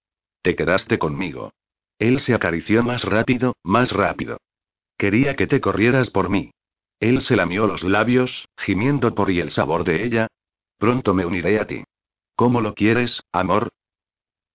Te 0.43 0.55
quedaste 0.55 0.99
conmigo. 0.99 1.53
Él 1.99 2.21
se 2.21 2.35
acarició 2.35 2.83
más 2.83 3.05
rápido, 3.05 3.57
más 3.65 3.91
rápido. 3.91 4.39
Quería 4.97 5.35
que 5.35 5.47
te 5.47 5.61
corrieras 5.61 6.11
por 6.11 6.31
mí. 6.31 6.53
Él 7.01 7.21
se 7.21 7.37
lamió 7.37 7.67
los 7.67 7.83
labios, 7.83 8.49
gimiendo 8.57 9.15
por 9.15 9.31
y 9.31 9.41
el 9.41 9.51
sabor 9.51 9.85
de 9.85 10.05
ella. 10.05 10.29
Pronto 10.79 11.15
me 11.15 11.27
uniré 11.27 11.59
a 11.59 11.67
ti. 11.67 11.85
¿Cómo 12.37 12.61
lo 12.61 12.75
quieres, 12.75 13.23
amor? 13.33 13.71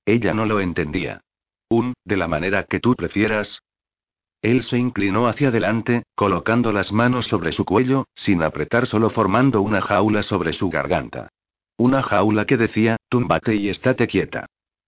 Ella 0.05 0.33
no 0.33 0.45
lo 0.45 0.59
entendía. 0.59 1.21
Un, 1.69 1.93
de 2.05 2.17
la 2.17 2.27
manera 2.27 2.63
que 2.63 2.79
tú 2.79 2.95
prefieras. 2.95 3.61
Él 4.41 4.63
se 4.63 4.77
inclinó 4.77 5.27
hacia 5.27 5.49
adelante, 5.49 6.03
colocando 6.15 6.71
las 6.71 6.91
manos 6.91 7.27
sobre 7.27 7.51
su 7.51 7.65
cuello, 7.65 8.05
sin 8.15 8.41
apretar 8.41 8.87
solo 8.87 9.09
formando 9.09 9.61
una 9.61 9.81
jaula 9.81 10.23
sobre 10.23 10.53
su 10.53 10.69
garganta. 10.69 11.29
Una 11.81 12.03
jaula 12.03 12.45
que 12.45 12.57
decía, 12.57 12.97
túmbate 13.09 13.55
y 13.55 13.67
estate 13.67 14.05
quieta. 14.05 14.45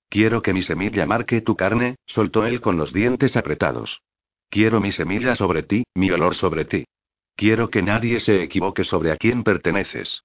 Quiero 0.10 0.44
que 0.44 0.54
mi 0.54 0.62
semilla 0.62 1.08
marque 1.08 1.42
tu 1.42 1.56
carne, 1.56 1.96
soltó 2.06 2.46
él 2.46 2.62
con 2.62 2.78
los 2.78 2.94
dientes 2.94 3.36
apretados. 3.36 4.04
Quiero 4.48 4.80
mi 4.80 4.92
semilla 4.92 5.36
sobre 5.36 5.64
ti, 5.64 5.86
mi 5.96 6.12
olor 6.12 6.36
sobre 6.36 6.66
ti. 6.66 6.86
Quiero 7.36 7.72
que 7.72 7.82
nadie 7.82 8.20
se 8.20 8.44
equivoque 8.44 8.84
sobre 8.84 9.12
a 9.12 9.18
quién 9.18 9.44
perteneces. 9.44 10.22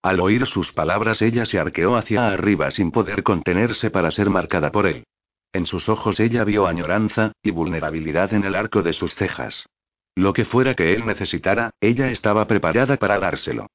Al 0.00 0.20
oír 0.20 0.46
sus 0.46 0.72
palabras 0.72 1.20
ella 1.20 1.44
se 1.44 1.58
arqueó 1.58 1.94
hacia 1.96 2.28
arriba 2.28 2.70
sin 2.70 2.90
poder 2.90 3.22
contenerse 3.22 3.90
para 3.90 4.10
ser 4.12 4.30
marcada 4.30 4.72
por 4.72 4.86
él. 4.86 5.04
En 5.52 5.66
sus 5.66 5.90
ojos 5.90 6.20
ella 6.20 6.42
vio 6.44 6.66
añoranza, 6.66 7.32
y 7.42 7.50
vulnerabilidad 7.50 8.32
en 8.32 8.44
el 8.44 8.54
arco 8.54 8.80
de 8.80 8.94
sus 8.94 9.14
cejas. 9.14 9.66
Lo 10.14 10.32
que 10.32 10.46
fuera 10.46 10.74
que 10.74 10.94
él 10.94 11.04
necesitara, 11.04 11.72
ella 11.82 12.10
estaba 12.10 12.46
preparada 12.46 12.96
para 12.96 13.18
dárselo. 13.18 13.66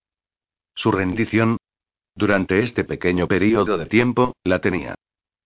Su 0.74 0.91
rendición. 0.91 1.57
Durante 2.18 2.63
este 2.63 2.84
pequeño 2.84 3.28
periodo 3.28 3.78
de 3.78 3.86
tiempo, 3.86 4.36
la 4.43 4.59
tenía. 4.59 4.95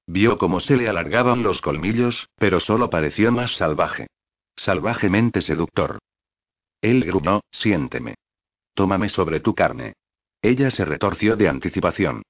Vio 0.08 0.38
cómo 0.38 0.62
se 0.62 0.78
le 0.78 0.88
alargaban 0.88 1.44
los 1.44 1.60
colmillos, 1.60 2.30
pero 2.38 2.62
solo 2.62 2.90
pareció 2.90 3.30
más 3.34 3.58
salvaje. 3.58 4.08
Salvajemente 4.56 5.42
seductor. 5.42 6.00
Él 6.80 7.04
gruñó, 7.04 7.42
siénteme. 7.52 8.16
Tómame 8.74 9.10
sobre 9.10 9.42
tu 9.42 9.54
carne. 9.54 9.96
Ella 10.42 10.72
se 10.72 10.86
retorció 10.86 11.36
de 11.36 11.50
anticipación. 11.50 12.24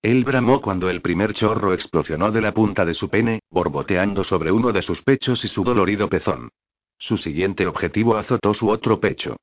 Él 0.00 0.24
bramó 0.24 0.62
cuando 0.62 0.88
el 0.88 1.02
primer 1.02 1.34
chorro 1.34 1.74
explosionó 1.74 2.30
de 2.30 2.40
la 2.40 2.54
punta 2.54 2.86
de 2.86 2.94
su 2.94 3.10
pene, 3.10 3.40
borboteando 3.50 4.24
sobre 4.24 4.50
uno 4.50 4.72
de 4.72 4.80
sus 4.80 5.02
pechos 5.02 5.44
y 5.44 5.48
su 5.48 5.62
dolorido 5.62 6.08
pezón. 6.08 6.48
Su 6.96 7.18
siguiente 7.18 7.66
objetivo 7.66 8.16
azotó 8.16 8.54
su 8.54 8.70
otro 8.70 8.98
pecho. 8.98 9.36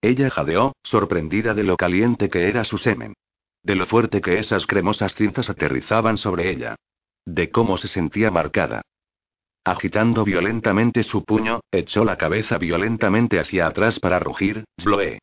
Ella 0.00 0.30
jadeó, 0.30 0.72
sorprendida 0.84 1.52
de 1.52 1.64
lo 1.64 1.76
caliente 1.76 2.30
que 2.30 2.48
era 2.48 2.62
su 2.62 2.78
semen. 2.78 3.14
De 3.62 3.74
lo 3.74 3.86
fuerte 3.86 4.20
que 4.20 4.38
esas 4.38 4.66
cremosas 4.66 5.14
cintas 5.14 5.50
aterrizaban 5.50 6.16
sobre 6.16 6.50
ella. 6.50 6.76
De 7.26 7.50
cómo 7.50 7.76
se 7.76 7.88
sentía 7.88 8.30
marcada. 8.30 8.82
Agitando 9.64 10.24
violentamente 10.24 11.02
su 11.02 11.24
puño, 11.24 11.60
echó 11.70 12.04
la 12.04 12.16
cabeza 12.16 12.56
violentamente 12.56 13.38
hacia 13.38 13.66
atrás 13.66 14.00
para 14.00 14.18
rugir, 14.18 14.64
Sloe. 14.78 15.18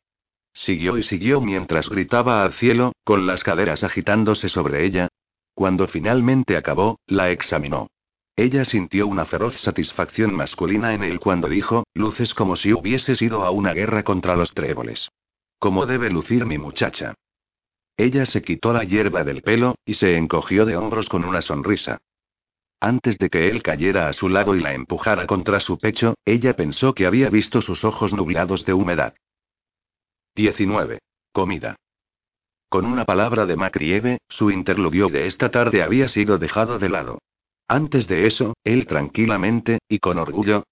Siguió 0.54 0.98
y 0.98 1.04
siguió 1.04 1.42
mientras 1.42 1.90
gritaba 1.90 2.44
al 2.44 2.54
cielo, 2.54 2.94
con 3.04 3.26
las 3.26 3.44
caderas 3.44 3.84
agitándose 3.84 4.50
sobre 4.50 4.86
ella. 4.86 5.08
Cuando 5.56 5.88
finalmente 5.88 6.56
acabó, 6.56 7.00
la 7.08 7.32
examinó. 7.32 7.88
Ella 8.36 8.64
sintió 8.66 9.08
una 9.08 9.26
feroz 9.26 9.60
satisfacción 9.60 10.36
masculina 10.36 10.94
en 10.94 11.04
él 11.04 11.20
cuando 11.20 11.50
dijo, 11.50 11.86
luces 11.96 12.36
como 12.36 12.56
si 12.56 12.72
hubieses 12.72 13.20
ido 13.24 13.44
a 13.44 13.50
una 13.50 13.74
guerra 13.74 14.04
contra 14.04 14.36
los 14.36 14.54
tréboles. 14.54 15.10
¿Cómo 15.58 15.88
debe 15.88 16.12
lucir 16.12 16.46
mi 16.46 16.60
muchacha? 16.60 17.16
Ella 17.98 18.26
se 18.26 18.44
quitó 18.44 18.74
la 18.74 18.84
hierba 18.84 19.24
del 19.24 19.42
pelo, 19.42 19.76
y 19.84 19.96
se 19.96 20.16
encogió 20.18 20.66
de 20.66 20.78
hombros 20.78 21.10
con 21.10 21.26
una 21.26 21.42
sonrisa. 21.42 21.98
Antes 22.80 23.18
de 23.18 23.30
que 23.30 23.50
él 23.50 23.64
cayera 23.64 24.08
a 24.08 24.14
su 24.14 24.30
lado 24.30 24.56
y 24.56 24.60
la 24.60 24.76
empujara 24.76 25.26
contra 25.26 25.60
su 25.60 25.80
pecho, 25.80 26.14
ella 26.26 26.56
pensó 26.56 26.94
que 26.94 27.08
había 27.08 27.30
visto 27.32 27.60
sus 27.60 27.84
ojos 27.84 28.14
nublados 28.14 28.66
de 28.66 28.74
humedad. 28.74 29.16
19. 30.36 31.00
Comida. 31.32 31.76
Con 32.70 32.86
una 32.86 33.06
palabra 33.06 33.48
de 33.48 33.56
Macrieve, 33.56 34.20
su 34.30 34.52
interludio 34.52 35.08
de 35.08 35.26
esta 35.26 35.50
tarde 35.50 35.82
había 35.82 36.08
sido 36.08 36.38
dejado 36.38 36.78
de 36.78 36.90
lado. 36.90 37.20
Antes 37.68 38.08
de 38.08 38.28
eso, 38.28 38.56
él 38.64 38.86
tranquilamente, 38.86 39.80
y 39.90 39.98
con 39.98 40.20
orgullo, 40.20 40.64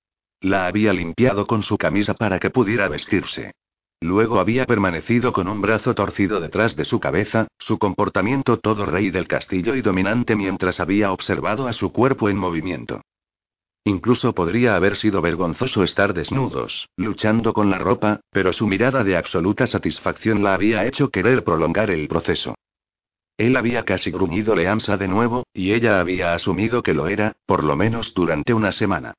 la 0.41 0.67
había 0.67 0.93
limpiado 0.93 1.47
con 1.47 1.63
su 1.63 1.77
camisa 1.77 2.13
para 2.13 2.37
que 2.37 2.51
pudiera 2.51 2.87
vestirse. 2.87 3.53
Luego 4.01 4.39
había 4.39 4.65
permanecido 4.65 5.33
con 5.33 5.47
un 5.47 5.61
brazo 5.61 5.95
torcido 5.95 6.39
detrás 6.39 6.75
de 6.75 6.85
su 6.85 6.99
cabeza, 6.99 7.47
su 7.57 7.79
comportamiento 7.79 8.59
todo 8.59 8.85
rey 8.85 9.09
del 9.09 9.27
castillo 9.27 9.75
y 9.75 9.81
dominante 9.81 10.35
mientras 10.35 10.79
había 10.79 11.11
observado 11.11 11.67
a 11.67 11.73
su 11.73 11.91
cuerpo 11.91 12.29
en 12.29 12.37
movimiento. 12.37 13.01
Incluso 13.87 14.33
podría 14.33 14.75
haber 14.75 14.97
sido 14.97 15.21
vergonzoso 15.21 15.83
estar 15.83 16.13
desnudos, 16.13 16.89
luchando 16.97 17.53
con 17.53 17.69
la 17.69 17.77
ropa, 17.77 18.19
pero 18.31 18.51
su 18.51 18.67
mirada 18.67 19.03
de 19.03 19.15
absoluta 19.15 19.67
satisfacción 19.67 20.43
la 20.43 20.55
había 20.55 20.85
hecho 20.85 21.09
querer 21.09 21.43
prolongar 21.43 21.91
el 21.91 22.07
proceso. 22.07 22.55
Él 23.37 23.55
había 23.57 23.83
casi 23.83 24.11
gruñido 24.11 24.55
Leansa 24.55 24.97
de 24.97 25.07
nuevo, 25.07 25.43
y 25.53 25.73
ella 25.73 25.99
había 25.99 26.33
asumido 26.33 26.81
que 26.81 26.93
lo 26.93 27.07
era, 27.07 27.33
por 27.45 27.63
lo 27.63 27.75
menos 27.75 28.13
durante 28.13 28.53
una 28.53 28.71
semana. 28.71 29.13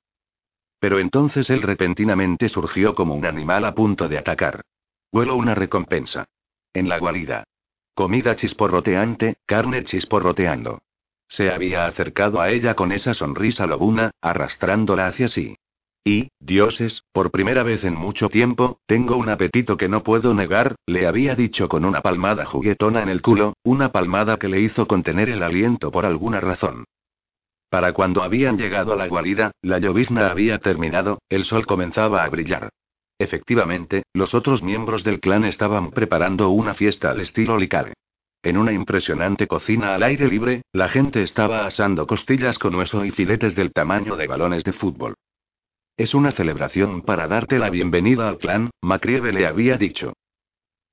Pero 0.87 1.01
entonces 1.01 1.51
él 1.51 1.63
repentinamente 1.63 2.49
surgió 2.49 2.95
como 2.95 3.17
un 3.17 3.27
animal 3.27 3.65
a 3.65 3.75
punto 3.75 4.09
de 4.09 4.19
atacar. 4.19 4.61
Huelo 5.11 5.35
una 5.35 5.53
recompensa. 5.53 6.27
En 6.73 6.89
la 6.89 7.01
guarida. 7.01 7.43
Comida 7.93 8.37
chisporroteante, 8.37 9.39
carne 9.47 9.83
chisporroteando. 9.83 10.79
Se 11.27 11.51
había 11.51 11.87
acercado 11.87 12.41
a 12.41 12.51
ella 12.51 12.75
con 12.75 12.93
esa 12.93 13.15
sonrisa 13.15 13.67
lobuna, 13.67 14.13
arrastrándola 14.21 15.09
hacia 15.09 15.27
sí. 15.27 15.57
Y, 16.05 16.29
dioses, 16.39 17.03
por 17.11 17.33
primera 17.33 17.65
vez 17.65 17.83
en 17.83 17.97
mucho 17.97 18.29
tiempo, 18.29 18.79
tengo 18.87 19.17
un 19.17 19.29
apetito 19.29 19.77
que 19.77 19.89
no 19.89 20.05
puedo 20.05 20.35
negar, 20.35 20.77
le 20.87 21.09
había 21.09 21.35
dicho 21.35 21.69
con 21.69 21.85
una 21.85 22.01
palmada 22.01 22.45
juguetona 22.45 23.03
en 23.03 23.09
el 23.09 23.23
culo, 23.23 23.55
una 23.65 23.91
palmada 23.91 24.37
que 24.37 24.47
le 24.47 24.61
hizo 24.61 24.87
contener 24.87 25.31
el 25.31 25.43
aliento 25.43 25.91
por 25.91 26.07
alguna 26.07 26.39
razón. 26.39 26.85
Para 27.69 27.93
cuando 27.93 28.23
habían 28.23 28.57
llegado 28.57 28.93
a 28.93 28.97
la 28.97 29.09
guarida, 29.09 29.53
la 29.63 29.79
llovizna 29.79 30.29
había 30.31 30.59
terminado, 30.59 31.19
el 31.29 31.45
sol 31.45 31.67
comenzaba 31.67 32.23
a 32.23 32.29
brillar. 32.29 32.71
Efectivamente, 33.19 34.03
los 34.13 34.35
otros 34.35 34.63
miembros 34.63 35.03
del 35.03 35.21
clan 35.21 35.45
estaban 35.45 35.91
preparando 35.91 36.51
una 36.51 36.75
fiesta 36.75 37.11
al 37.11 37.21
estilo 37.21 37.57
Licare. 37.57 37.95
En 38.43 38.57
una 38.57 38.73
impresionante 38.73 39.49
cocina 39.49 39.95
al 39.95 40.03
aire 40.03 40.29
libre, 40.29 40.63
la 40.73 40.89
gente 40.89 41.23
estaba 41.23 41.67
asando 41.67 42.07
costillas 42.07 42.59
con 42.59 42.75
hueso 42.75 43.05
y 43.05 43.11
filetes 43.11 43.57
del 43.57 43.73
tamaño 43.73 44.17
de 44.17 44.27
balones 44.27 44.63
de 44.63 44.73
fútbol. 44.73 45.15
Es 45.97 46.15
una 46.15 46.31
celebración 46.31 47.03
para 47.03 47.27
darte 47.27 47.59
la 47.59 47.71
bienvenida 47.71 48.29
al 48.29 48.39
clan, 48.39 48.71
Macrieve 48.83 49.33
le 49.33 49.47
había 49.47 49.79
dicho. 49.79 50.13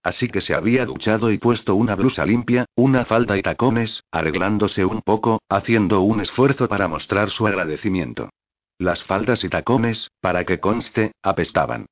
Así 0.04 0.28
que 0.28 0.42
se 0.42 0.54
había 0.54 0.86
duchado 0.86 1.32
y 1.32 1.38
puesto 1.38 1.76
una 1.76 1.96
blusa 1.96 2.26
limpia, 2.26 2.66
una 2.76 3.06
falda 3.06 3.38
y 3.38 3.42
tacones, 3.42 4.04
arreglándose 4.12 4.84
un 4.84 5.02
poco, 5.02 5.42
haciendo 5.48 6.02
un 6.02 6.20
esfuerzo 6.20 6.68
para 6.68 6.90
mostrar 6.90 7.30
su 7.30 7.48
agradecimiento. 7.48 8.30
Las 8.78 9.04
faldas 9.04 9.46
y 9.46 9.50
tacones, 9.50 10.10
para 10.20 10.44
que 10.44 10.60
conste, 10.60 11.14
apestaban. 11.24 11.86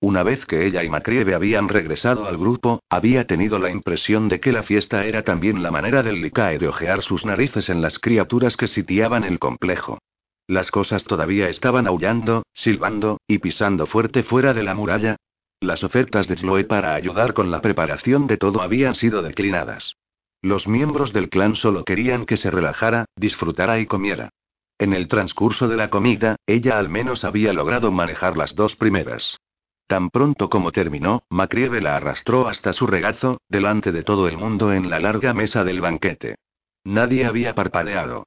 Una 0.00 0.22
vez 0.22 0.46
que 0.46 0.66
ella 0.66 0.84
y 0.84 0.90
Macrieve 0.90 1.34
habían 1.34 1.68
regresado 1.68 2.26
al 2.26 2.36
grupo, 2.36 2.80
había 2.88 3.26
tenido 3.26 3.58
la 3.58 3.70
impresión 3.70 4.28
de 4.28 4.38
que 4.38 4.52
la 4.52 4.62
fiesta 4.62 5.04
era 5.06 5.24
también 5.24 5.62
la 5.62 5.70
manera 5.70 6.02
del 6.02 6.20
Licae 6.20 6.58
de 6.58 6.68
ojear 6.68 7.02
sus 7.02 7.24
narices 7.24 7.70
en 7.70 7.80
las 7.80 7.98
criaturas 7.98 8.56
que 8.56 8.68
sitiaban 8.68 9.24
el 9.24 9.38
complejo. 9.38 9.98
Las 10.46 10.70
cosas 10.70 11.02
todavía 11.04 11.48
estaban 11.48 11.88
aullando, 11.88 12.44
silbando, 12.52 13.18
y 13.26 13.38
pisando 13.38 13.86
fuerte 13.86 14.22
fuera 14.22 14.54
de 14.54 14.62
la 14.62 14.74
muralla. 14.74 15.16
Las 15.60 15.84
ofertas 15.84 16.28
de 16.28 16.36
Chloe 16.36 16.64
para 16.64 16.94
ayudar 16.94 17.32
con 17.32 17.50
la 17.50 17.62
preparación 17.62 18.26
de 18.26 18.36
todo 18.36 18.60
habían 18.60 18.94
sido 18.94 19.22
declinadas. 19.22 19.96
Los 20.42 20.68
miembros 20.68 21.12
del 21.12 21.30
clan 21.30 21.56
solo 21.56 21.84
querían 21.84 22.26
que 22.26 22.36
se 22.36 22.50
relajara, 22.50 23.06
disfrutara 23.16 23.78
y 23.80 23.86
comiera. 23.86 24.30
En 24.78 24.92
el 24.92 25.08
transcurso 25.08 25.68
de 25.68 25.76
la 25.76 25.88
comida, 25.88 26.36
ella 26.46 26.78
al 26.78 26.90
menos 26.90 27.24
había 27.24 27.54
logrado 27.54 27.90
manejar 27.90 28.36
las 28.36 28.54
dos 28.54 28.76
primeras. 28.76 29.38
Tan 29.86 30.10
pronto 30.10 30.50
como 30.50 30.72
terminó, 30.72 31.22
Macrieve 31.30 31.80
la 31.80 31.96
arrastró 31.96 32.48
hasta 32.48 32.72
su 32.72 32.86
regazo, 32.86 33.40
delante 33.48 33.92
de 33.92 34.02
todo 34.02 34.28
el 34.28 34.36
mundo 34.36 34.72
en 34.72 34.90
la 34.90 35.00
larga 35.00 35.32
mesa 35.32 35.64
del 35.64 35.80
banquete. 35.80 36.36
Nadie 36.84 37.24
había 37.24 37.54
parpadeado. 37.54 38.26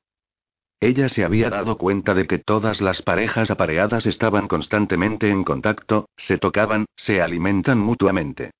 Ella 0.81 1.09
se 1.09 1.25
había 1.25 1.49
dado 1.49 1.77
cuenta 1.77 2.13
de 2.13 2.25
que 2.25 2.39
todas 2.39 2.79
las 2.79 3.01
parejas 3.01 3.51
apareadas 3.51 4.05
estaban 4.05 4.47
constantemente 4.47 5.29
en 5.29 5.43
contacto, 5.43 6.07
se 6.15 6.37
tocaban, 6.37 6.85
se 6.95 7.21
alimentan 7.21 7.79
mutuamente. 7.79 8.51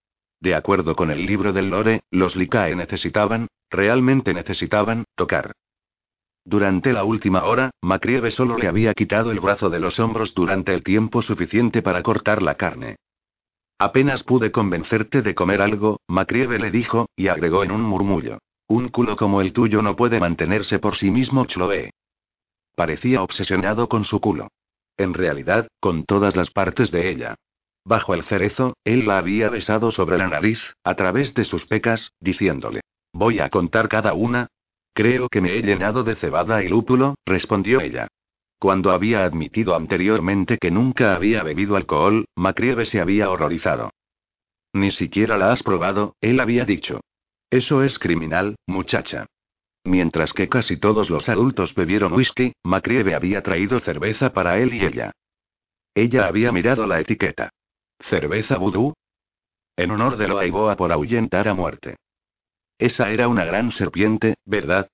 De 0.41 0.53
acuerdo 0.53 0.95
con 0.95 1.11
el 1.11 1.25
libro 1.25 1.53
del 1.53 1.69
Lore, 1.69 2.01
los 2.11 2.35
Likae 2.35 2.75
necesitaban, 2.75 3.47
realmente 3.69 4.33
necesitaban, 4.33 5.05
tocar. 5.15 5.53
Durante 6.43 6.91
la 6.91 7.05
última 7.05 7.45
hora, 7.45 7.71
Macrieve 7.81 8.31
solo 8.31 8.57
le 8.57 8.67
había 8.67 8.93
quitado 8.93 9.31
el 9.31 9.39
brazo 9.39 9.69
de 9.69 9.79
los 9.79 9.99
hombros 9.99 10.33
durante 10.33 10.73
el 10.73 10.83
tiempo 10.83 11.21
suficiente 11.21 11.81
para 11.81 12.03
cortar 12.03 12.41
la 12.41 12.55
carne. 12.55 12.97
Apenas 13.77 14.23
pude 14.23 14.51
convencerte 14.51 15.21
de 15.21 15.35
comer 15.35 15.61
algo, 15.61 16.01
Macrieve 16.07 16.59
le 16.59 16.69
dijo, 16.69 17.07
y 17.15 17.27
agregó 17.29 17.63
en 17.63 17.71
un 17.71 17.81
murmullo. 17.81 18.39
Un 18.67 18.89
culo 18.89 19.15
como 19.15 19.39
el 19.39 19.53
tuyo 19.53 19.81
no 19.81 19.95
puede 19.95 20.19
mantenerse 20.19 20.79
por 20.79 20.95
sí 20.95 21.11
mismo, 21.11 21.45
Chloe. 21.45 21.91
Parecía 22.79 23.21
obsesionado 23.23 23.89
con 23.89 24.05
su 24.05 24.21
culo. 24.21 24.53
En 24.95 25.13
realidad, 25.13 25.67
con 25.81 26.05
todas 26.05 26.37
las 26.37 26.49
partes 26.49 26.91
de 26.91 27.09
ella. 27.09 27.35
Bajo 27.83 28.13
el 28.13 28.23
cerezo, 28.23 28.77
él 28.85 29.05
la 29.05 29.17
había 29.17 29.49
besado 29.49 29.91
sobre 29.91 30.17
la 30.17 30.29
nariz, 30.29 30.75
a 30.85 30.95
través 30.95 31.33
de 31.33 31.43
sus 31.43 31.65
pecas, 31.65 32.13
diciéndole. 32.21 32.79
Voy 33.11 33.41
a 33.41 33.49
contar 33.49 33.89
cada 33.89 34.13
una. 34.13 34.47
Creo 34.93 35.27
que 35.27 35.41
me 35.41 35.57
he 35.57 35.61
llenado 35.61 36.05
de 36.05 36.15
cebada 36.15 36.63
y 36.63 36.69
lúpulo, 36.69 37.15
respondió 37.25 37.81
ella. 37.81 38.07
Cuando 38.59 38.91
había 38.91 39.25
admitido 39.25 39.75
anteriormente 39.75 40.57
que 40.57 40.71
nunca 40.71 41.15
había 41.15 41.43
bebido 41.43 41.75
alcohol, 41.75 42.27
Macrieve 42.37 42.85
se 42.85 43.01
había 43.01 43.29
horrorizado. 43.29 43.91
Ni 44.71 44.91
siquiera 44.91 45.37
la 45.37 45.51
has 45.51 45.63
probado, 45.63 46.15
él 46.21 46.39
había 46.39 46.63
dicho. 46.63 47.01
Eso 47.49 47.83
es 47.83 47.99
criminal, 47.99 48.55
muchacha. 48.67 49.25
Mientras 49.83 50.33
que 50.33 50.49
casi 50.49 50.77
todos 50.77 51.09
los 51.09 51.29
adultos 51.29 51.73
bebieron 51.73 52.13
whisky, 52.13 52.53
Macrieve 52.63 53.15
había 53.15 53.41
traído 53.41 53.79
cerveza 53.79 54.33
para 54.33 54.59
él 54.59 54.73
y 54.73 54.85
ella. 54.85 55.11
Ella 55.95 56.27
había 56.27 56.51
mirado 56.51 56.85
la 56.85 56.99
etiqueta. 56.99 57.49
¿Cerveza 57.99 58.57
vudú? 58.57 58.93
En 59.75 59.91
honor 59.91 60.17
de 60.17 60.27
Loaiboa 60.27 60.75
por 60.75 60.91
ahuyentar 60.91 61.47
a 61.47 61.53
muerte. 61.53 61.95
Esa 62.77 63.11
era 63.11 63.27
una 63.27 63.45
gran 63.45 63.71
serpiente, 63.71 64.35
¿verdad? 64.45 64.89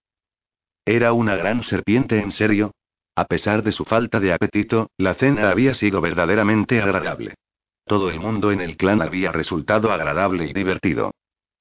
¿Era 0.86 1.14
una 1.14 1.36
gran 1.36 1.64
serpiente 1.64 2.20
en 2.20 2.32
serio? 2.32 2.72
A 3.16 3.26
pesar 3.26 3.64
de 3.64 3.72
su 3.72 3.86
falta 3.86 4.20
de 4.20 4.34
apetito, 4.34 4.90
la 4.98 5.14
cena 5.14 5.50
había 5.50 5.74
sido 5.74 6.02
verdaderamente 6.02 6.82
agradable. 6.82 7.36
Todo 7.86 8.10
el 8.10 8.20
mundo 8.20 8.52
en 8.52 8.62
el 8.62 8.78
clan 8.78 9.02
había 9.02 9.32
resultado 9.32 9.92
agradable 9.92 10.46
y 10.46 10.54
divertido. 10.54 11.12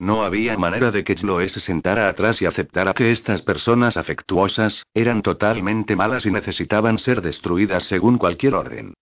No 0.05 0.23
había 0.23 0.59
manera 0.59 0.91
de 0.91 1.03
que 1.03 1.15
Chloe 1.15 1.49
se 1.49 1.61
sentara 1.61 2.11
atrás 2.11 2.43
y 2.43 2.45
aceptara 2.45 2.93
que 2.93 3.11
estas 3.11 3.41
personas 3.41 3.97
afectuosas, 3.97 4.85
eran 4.93 5.23
totalmente 5.23 5.97
malas 5.97 6.27
y 6.27 6.31
necesitaban 6.31 6.99
ser 6.99 7.23
destruidas 7.23 7.85
según 7.85 8.19
cualquier 8.19 8.55
orden. 8.55 8.93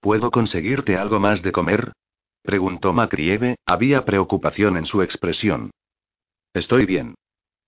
¿Puedo 0.00 0.32
conseguirte 0.32 0.96
algo 0.96 1.20
más 1.20 1.42
de 1.42 1.52
comer? 1.52 1.92
preguntó 2.42 2.92
Macrieve, 2.92 3.54
había 3.64 4.04
preocupación 4.04 4.76
en 4.76 4.86
su 4.86 5.00
expresión. 5.00 5.70
Estoy 6.52 6.86
bien. 6.86 7.14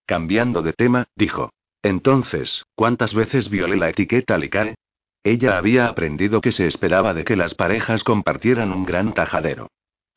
Cambiando 0.04 0.60
de 0.60 0.72
tema, 0.72 1.06
dijo. 1.14 1.50
Entonces, 1.80 2.64
¿cuántas 2.74 3.14
veces 3.14 3.50
violé 3.50 3.76
la 3.76 3.90
etiqueta 3.90 4.36
Licae? 4.36 4.74
Ella 5.22 5.58
había 5.58 5.86
aprendido 5.86 6.40
que 6.40 6.50
se 6.50 6.66
esperaba 6.66 7.14
de 7.14 7.22
que 7.22 7.36
las 7.36 7.54
parejas 7.54 8.02
compartieran 8.02 8.72
un 8.72 8.84
gran 8.84 9.14
tajadero. 9.14 9.68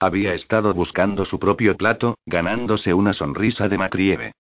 Había 0.02 0.34
estado 0.34 0.74
buscando 0.74 1.26
su 1.26 1.38
propio 1.38 1.78
plato, 1.78 2.18
ganándose 2.26 2.92
una 2.92 3.14
sonrisa 3.14 3.70
de 3.70 3.78
Macrieve. 3.78 4.32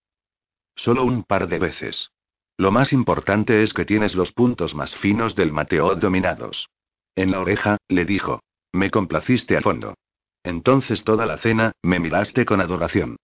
Solo 0.76 1.03
un 1.03 1.24
par 1.24 1.47
de 1.47 1.59
veces. 1.59 2.09
Lo 2.57 2.72
más 2.72 2.91
importante 2.91 3.62
es 3.62 3.72
que 3.72 3.86
tienes 3.86 4.16
los 4.16 4.32
puntos 4.32 4.74
más 4.74 4.95
finos 4.95 5.36
del 5.36 5.51
Mateo 5.51 5.93
dominados. 5.93 6.68
En 7.16 7.30
la 7.30 7.41
oreja, 7.41 7.78
le 7.89 8.05
dijo. 8.05 8.41
Me 8.74 8.89
complaciste 8.89 9.55
a 9.55 9.62
fondo. 9.62 9.93
Entonces 10.41 11.03
toda 11.03 11.28
la 11.28 11.38
cena, 11.38 11.74
me 11.84 11.99
miraste 11.99 12.43
con 12.43 12.59
adoración. 12.59 13.18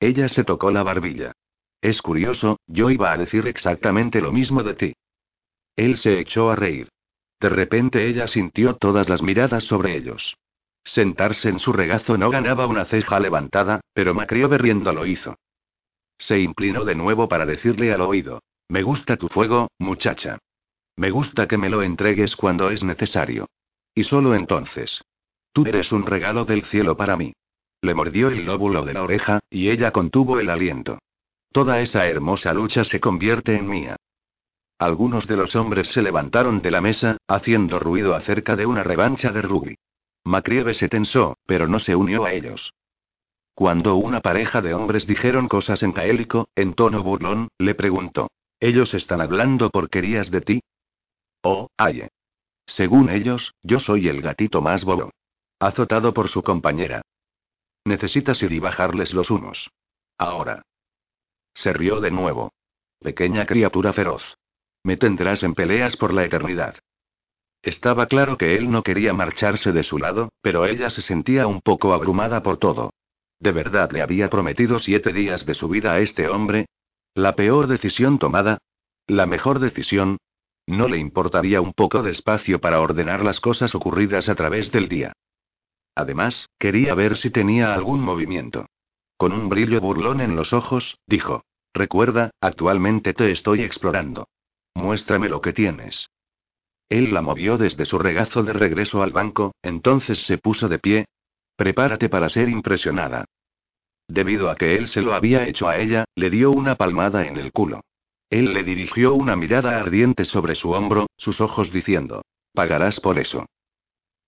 Ella 0.00 0.26
se 0.26 0.42
tocó 0.42 0.72
la 0.72 0.82
barbilla. 0.82 1.30
Es 1.80 2.02
curioso, 2.02 2.58
yo 2.66 2.90
iba 2.90 3.12
a 3.12 3.16
decir 3.16 3.46
exactamente 3.46 4.20
lo 4.20 4.32
mismo 4.32 4.64
de 4.64 4.74
ti. 4.74 4.94
Él 5.76 5.96
se 5.96 6.18
echó 6.18 6.50
a 6.50 6.56
reír. 6.56 6.88
De 7.38 7.50
repente 7.50 8.08
ella 8.08 8.26
sintió 8.26 8.74
todas 8.74 9.08
las 9.08 9.22
miradas 9.22 9.62
sobre 9.62 9.96
ellos. 9.96 10.36
Sentarse 10.84 11.48
en 11.48 11.58
su 11.58 11.72
regazo 11.72 12.18
no 12.18 12.30
ganaba 12.30 12.66
una 12.66 12.84
ceja 12.84 13.20
levantada, 13.20 13.80
pero 13.94 14.14
Macriove 14.14 14.58
riendo 14.58 14.92
lo 14.92 15.06
hizo. 15.06 15.36
Se 16.18 16.38
inclinó 16.38 16.84
de 16.84 16.94
nuevo 16.94 17.28
para 17.28 17.46
decirle 17.46 17.92
al 17.92 18.00
oído. 18.00 18.42
Me 18.68 18.82
gusta 18.82 19.16
tu 19.16 19.28
fuego, 19.28 19.68
muchacha. 19.78 20.38
Me 20.96 21.10
gusta 21.10 21.46
que 21.46 21.58
me 21.58 21.70
lo 21.70 21.82
entregues 21.82 22.36
cuando 22.36 22.70
es 22.70 22.84
necesario. 22.84 23.48
Y 23.94 24.04
solo 24.04 24.34
entonces. 24.34 25.02
Tú 25.52 25.64
eres 25.66 25.92
un 25.92 26.06
regalo 26.06 26.44
del 26.44 26.64
cielo 26.64 26.96
para 26.96 27.16
mí. 27.16 27.32
Le 27.80 27.94
mordió 27.94 28.28
el 28.28 28.44
lóbulo 28.44 28.84
de 28.84 28.94
la 28.94 29.02
oreja, 29.02 29.40
y 29.50 29.68
ella 29.68 29.90
contuvo 29.90 30.38
el 30.38 30.48
aliento. 30.48 30.98
Toda 31.52 31.80
esa 31.80 32.06
hermosa 32.06 32.54
lucha 32.54 32.84
se 32.84 33.00
convierte 33.00 33.56
en 33.56 33.68
mía. 33.68 33.96
Algunos 34.78 35.26
de 35.26 35.36
los 35.36 35.54
hombres 35.54 35.88
se 35.88 36.02
levantaron 36.02 36.62
de 36.62 36.70
la 36.70 36.80
mesa, 36.80 37.18
haciendo 37.28 37.78
ruido 37.78 38.14
acerca 38.14 38.56
de 38.56 38.66
una 38.66 38.82
revancha 38.82 39.30
de 39.32 39.42
rugby. 39.42 39.76
Macrieve 40.24 40.74
se 40.74 40.88
tensó, 40.88 41.36
pero 41.46 41.66
no 41.66 41.78
se 41.78 41.96
unió 41.96 42.24
a 42.24 42.32
ellos. 42.32 42.74
Cuando 43.54 43.96
una 43.96 44.20
pareja 44.20 44.62
de 44.62 44.74
hombres 44.74 45.06
dijeron 45.06 45.48
cosas 45.48 45.82
en 45.82 45.92
gaélico, 45.92 46.48
en 46.54 46.74
tono 46.74 47.02
burlón, 47.02 47.48
le 47.58 47.74
preguntó: 47.74 48.30
¿Ellos 48.60 48.94
están 48.94 49.20
hablando 49.20 49.70
porquerías 49.70 50.30
de 50.30 50.40
ti? 50.40 50.60
Oh, 51.42 51.68
aye. 51.76 52.08
Según 52.66 53.10
ellos, 53.10 53.54
yo 53.62 53.80
soy 53.80 54.08
el 54.08 54.22
gatito 54.22 54.62
más 54.62 54.84
bobo. 54.84 55.10
Azotado 55.58 56.14
por 56.14 56.28
su 56.28 56.42
compañera. 56.42 57.02
Necesitas 57.84 58.42
ir 58.42 58.52
y 58.52 58.60
bajarles 58.60 59.12
los 59.12 59.30
humos. 59.30 59.70
Ahora. 60.16 60.62
Se 61.54 61.72
rió 61.72 62.00
de 62.00 62.10
nuevo. 62.10 62.52
Pequeña 63.00 63.46
criatura 63.46 63.92
feroz. 63.92 64.36
Me 64.84 64.96
tendrás 64.96 65.42
en 65.42 65.54
peleas 65.54 65.96
por 65.96 66.14
la 66.14 66.24
eternidad. 66.24 66.76
Estaba 67.62 68.06
claro 68.06 68.36
que 68.36 68.56
él 68.56 68.70
no 68.70 68.82
quería 68.82 69.12
marcharse 69.12 69.70
de 69.70 69.84
su 69.84 69.98
lado, 69.98 70.30
pero 70.40 70.66
ella 70.66 70.90
se 70.90 71.00
sentía 71.00 71.46
un 71.46 71.60
poco 71.60 71.94
abrumada 71.94 72.42
por 72.42 72.56
todo. 72.56 72.90
¿De 73.38 73.52
verdad 73.52 73.92
le 73.92 74.02
había 74.02 74.28
prometido 74.28 74.80
siete 74.80 75.12
días 75.12 75.46
de 75.46 75.54
su 75.54 75.68
vida 75.68 75.92
a 75.92 76.00
este 76.00 76.28
hombre? 76.28 76.66
¿La 77.14 77.36
peor 77.36 77.68
decisión 77.68 78.18
tomada? 78.18 78.58
¿La 79.06 79.26
mejor 79.26 79.60
decisión? 79.60 80.18
No 80.66 80.88
le 80.88 80.98
importaría 80.98 81.60
un 81.60 81.72
poco 81.72 82.02
de 82.02 82.10
espacio 82.10 82.60
para 82.60 82.80
ordenar 82.80 83.24
las 83.24 83.40
cosas 83.40 83.74
ocurridas 83.74 84.28
a 84.28 84.34
través 84.34 84.72
del 84.72 84.88
día. 84.88 85.12
Además, 85.94 86.48
quería 86.58 86.94
ver 86.94 87.16
si 87.16 87.30
tenía 87.30 87.74
algún 87.74 88.00
movimiento. 88.00 88.66
Con 89.16 89.32
un 89.32 89.48
brillo 89.48 89.80
burlón 89.80 90.20
en 90.20 90.34
los 90.34 90.52
ojos, 90.52 90.98
dijo. 91.06 91.44
Recuerda, 91.74 92.30
actualmente 92.40 93.14
te 93.14 93.30
estoy 93.30 93.62
explorando. 93.62 94.28
Muéstrame 94.74 95.28
lo 95.28 95.40
que 95.40 95.52
tienes. 95.52 96.08
Él 96.92 97.14
la 97.14 97.22
movió 97.22 97.56
desde 97.56 97.86
su 97.86 97.98
regazo 97.98 98.42
de 98.42 98.52
regreso 98.52 99.02
al 99.02 99.12
banco, 99.12 99.54
entonces 99.62 100.26
se 100.26 100.36
puso 100.36 100.68
de 100.68 100.78
pie. 100.78 101.06
Prepárate 101.56 102.10
para 102.10 102.28
ser 102.28 102.50
impresionada. 102.50 103.24
Debido 104.08 104.50
a 104.50 104.56
que 104.56 104.76
él 104.76 104.88
se 104.88 105.00
lo 105.00 105.14
había 105.14 105.48
hecho 105.48 105.70
a 105.70 105.78
ella, 105.78 106.04
le 106.14 106.28
dio 106.28 106.50
una 106.50 106.74
palmada 106.74 107.26
en 107.26 107.38
el 107.38 107.50
culo. 107.50 107.80
Él 108.28 108.52
le 108.52 108.62
dirigió 108.62 109.14
una 109.14 109.36
mirada 109.36 109.78
ardiente 109.80 110.26
sobre 110.26 110.54
su 110.54 110.72
hombro, 110.72 111.06
sus 111.16 111.40
ojos 111.40 111.72
diciendo, 111.72 112.26
pagarás 112.52 113.00
por 113.00 113.18
eso. 113.18 113.46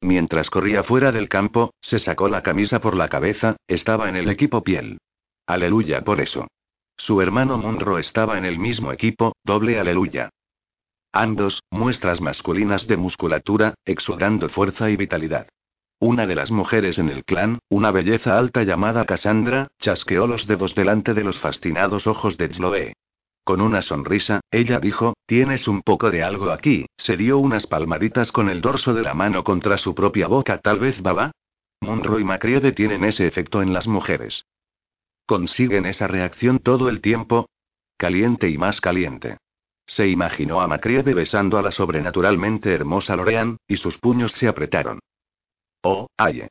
Mientras 0.01 0.49
corría 0.49 0.83
fuera 0.85 1.13
del 1.13 1.29
campo, 1.29 1.75
se 1.83 1.99
sacó 1.99 2.31
la 2.31 2.43
camisa 2.43 2.81
por 2.81 2.97
la 2.97 3.11
cabeza, 3.11 3.57
estaba 3.69 4.09
en 4.09 4.17
el 4.17 4.31
equipo 4.31 4.63
piel. 4.63 4.97
Aleluya 5.47 6.01
por 6.01 6.19
eso. 6.23 6.47
Su 6.97 7.21
hermano 7.21 7.59
Munro 7.59 7.99
estaba 7.99 8.39
en 8.39 8.47
el 8.47 8.59
mismo 8.59 8.91
equipo, 8.91 9.35
doble 9.45 9.79
aleluya. 9.79 10.31
Ambos, 11.17 11.63
muestras 11.71 12.21
masculinas 12.21 12.89
de 12.89 12.97
musculatura, 12.97 13.75
exudando 13.85 14.49
fuerza 14.49 14.91
y 14.91 14.97
vitalidad. 14.97 15.47
Una 16.01 16.27
de 16.27 16.35
las 16.35 16.51
mujeres 16.51 16.99
en 16.99 17.09
el 17.09 17.25
clan, 17.25 17.61
una 17.69 17.93
belleza 17.93 18.37
alta 18.37 18.65
llamada 18.65 19.05
Cassandra, 19.05 19.69
chasqueó 19.79 20.27
los 20.27 20.49
dedos 20.49 20.75
delante 20.75 21.15
de 21.15 21.23
los 21.23 21.39
fascinados 21.39 22.09
ojos 22.09 22.37
de 22.37 22.49
Zloe. 22.49 22.95
Con 23.45 23.61
una 23.61 23.81
sonrisa, 23.81 24.41
ella 24.51 24.81
dijo, 24.81 25.15
tienes 25.25 25.69
un 25.69 25.83
poco 25.83 26.11
de 26.11 26.25
algo 26.25 26.51
aquí, 26.51 26.87
se 26.97 27.17
dio 27.17 27.39
unas 27.39 27.69
palmaditas 27.69 28.33
con 28.33 28.49
el 28.49 28.61
dorso 28.61 28.93
de 28.93 29.03
la 29.03 29.15
mano 29.15 29.45
contra 29.45 29.79
su 29.79 29.95
propia 29.95 30.27
boca, 30.27 30.59
tal 30.59 30.81
vez 30.81 31.01
baba. 31.01 31.31
Munro 31.81 32.19
y 32.19 32.25
Macreade 32.25 32.73
tienen 32.73 33.05
ese 33.05 33.29
efecto 33.29 33.63
en 33.63 33.73
las 33.73 33.87
mujeres. 33.87 34.47
¿Consiguen 35.27 35.87
esa 35.87 36.09
reacción 36.09 36.59
todo 36.59 36.89
el 36.89 37.01
tiempo? 37.01 37.47
Caliente 37.97 38.51
y 38.51 38.59
más 38.59 38.81
caliente. 38.81 39.37
Se 39.87 40.09
imaginó 40.09 40.61
a 40.61 40.67
Macreade 40.67 41.15
besando 41.15 41.59
a 41.59 41.63
la 41.63 41.71
sobrenaturalmente 41.71 42.73
hermosa 42.73 43.17
Lorean, 43.17 43.59
y 43.69 43.77
sus 43.77 43.99
puños 43.99 44.33
se 44.33 44.49
apretaron. 44.49 45.01
Oh, 45.83 46.09
aye. 46.17 46.49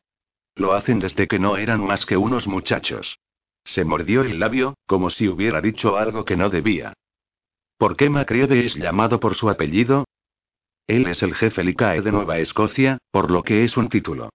Lo 0.56 0.74
hacen 0.74 1.00
desde 1.00 1.28
que 1.28 1.40
no 1.40 1.58
eran 1.58 1.84
más 1.86 2.06
que 2.06 2.16
unos 2.16 2.48
muchachos. 2.48 3.18
Se 3.66 3.84
mordió 3.86 4.22
el 4.22 4.40
labio, 4.40 4.76
como 4.86 5.10
si 5.10 5.28
hubiera 5.28 5.62
dicho 5.62 5.98
algo 5.98 6.26
que 6.26 6.38
no 6.38 6.50
debía. 6.50 6.94
¿Por 7.78 7.98
qué 7.98 8.10
Macreade 8.10 8.66
es 8.66 8.76
llamado 8.76 9.20
por 9.20 9.36
su 9.36 9.50
apellido? 9.50 10.06
Él 10.86 11.08
es 11.08 11.24
el 11.24 11.34
jefe 11.34 11.64
Licae 11.64 12.02
de 12.02 12.12
Nueva 12.12 12.38
Escocia, 12.38 13.00
por 13.10 13.32
lo 13.32 13.42
que 13.42 13.64
es 13.64 13.78
un 13.78 13.90
título. 13.90 14.30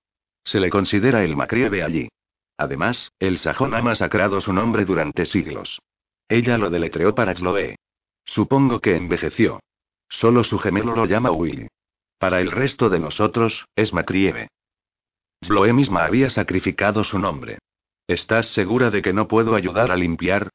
Se 0.44 0.58
le 0.60 0.70
considera 0.70 1.22
el 1.22 1.36
Macreade 1.36 1.82
allí. 1.82 2.08
Además, 2.56 3.12
el 3.20 3.38
sajón 3.38 3.74
ha 3.74 3.82
masacrado 3.82 4.40
su 4.40 4.52
nombre 4.52 4.84
durante 4.84 5.24
siglos. 5.24 5.80
Ella 6.28 6.58
lo 6.58 6.70
deletreó 6.70 7.14
para 7.14 7.34
Sloe. 7.34 7.76
Supongo 8.28 8.80
que 8.80 8.94
envejeció. 8.94 9.60
Solo 10.06 10.44
su 10.44 10.58
gemelo 10.58 10.94
lo 10.94 11.06
llama 11.06 11.30
Will. 11.30 11.68
Para 12.18 12.40
el 12.40 12.50
resto 12.50 12.90
de 12.90 13.00
nosotros, 13.00 13.64
es 13.74 13.94
Macrieve. 13.94 14.48
Sloe 15.42 15.72
misma 15.72 16.04
había 16.04 16.28
sacrificado 16.28 17.04
su 17.04 17.18
nombre. 17.18 17.58
¿Estás 18.06 18.52
segura 18.52 18.90
de 18.90 19.00
que 19.00 19.14
no 19.14 19.28
puedo 19.28 19.54
ayudar 19.54 19.90
a 19.90 19.96
limpiar? 19.96 20.50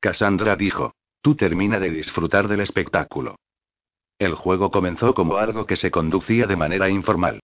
Cassandra 0.00 0.56
dijo. 0.56 0.94
Tú 1.20 1.34
termina 1.34 1.78
de 1.78 1.90
disfrutar 1.90 2.48
del 2.48 2.60
espectáculo. 2.60 3.36
El 4.18 4.34
juego 4.34 4.70
comenzó 4.70 5.12
como 5.12 5.36
algo 5.36 5.66
que 5.66 5.76
se 5.76 5.90
conducía 5.90 6.46
de 6.46 6.56
manera 6.56 6.88
informal. 6.88 7.40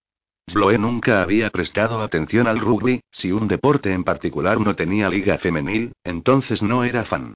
Sloe 0.48 0.78
nunca 0.78 1.20
había 1.20 1.50
prestado 1.50 2.00
atención 2.00 2.46
al 2.46 2.58
rugby, 2.58 3.02
si 3.10 3.32
un 3.32 3.48
deporte 3.48 3.92
en 3.92 4.04
particular 4.04 4.58
no 4.60 4.76
tenía 4.76 5.10
liga 5.10 5.36
femenil, 5.36 5.92
entonces 6.04 6.62
no 6.62 6.84
era 6.84 7.04
fan. 7.04 7.34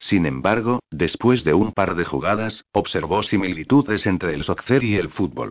Sin 0.00 0.24
embargo, 0.24 0.80
después 0.90 1.44
de 1.44 1.54
un 1.54 1.72
par 1.72 1.94
de 1.94 2.04
jugadas, 2.04 2.64
observó 2.72 3.22
similitudes 3.22 4.06
entre 4.06 4.34
el 4.34 4.44
soccer 4.44 4.82
y 4.82 4.96
el 4.96 5.10
fútbol. 5.10 5.50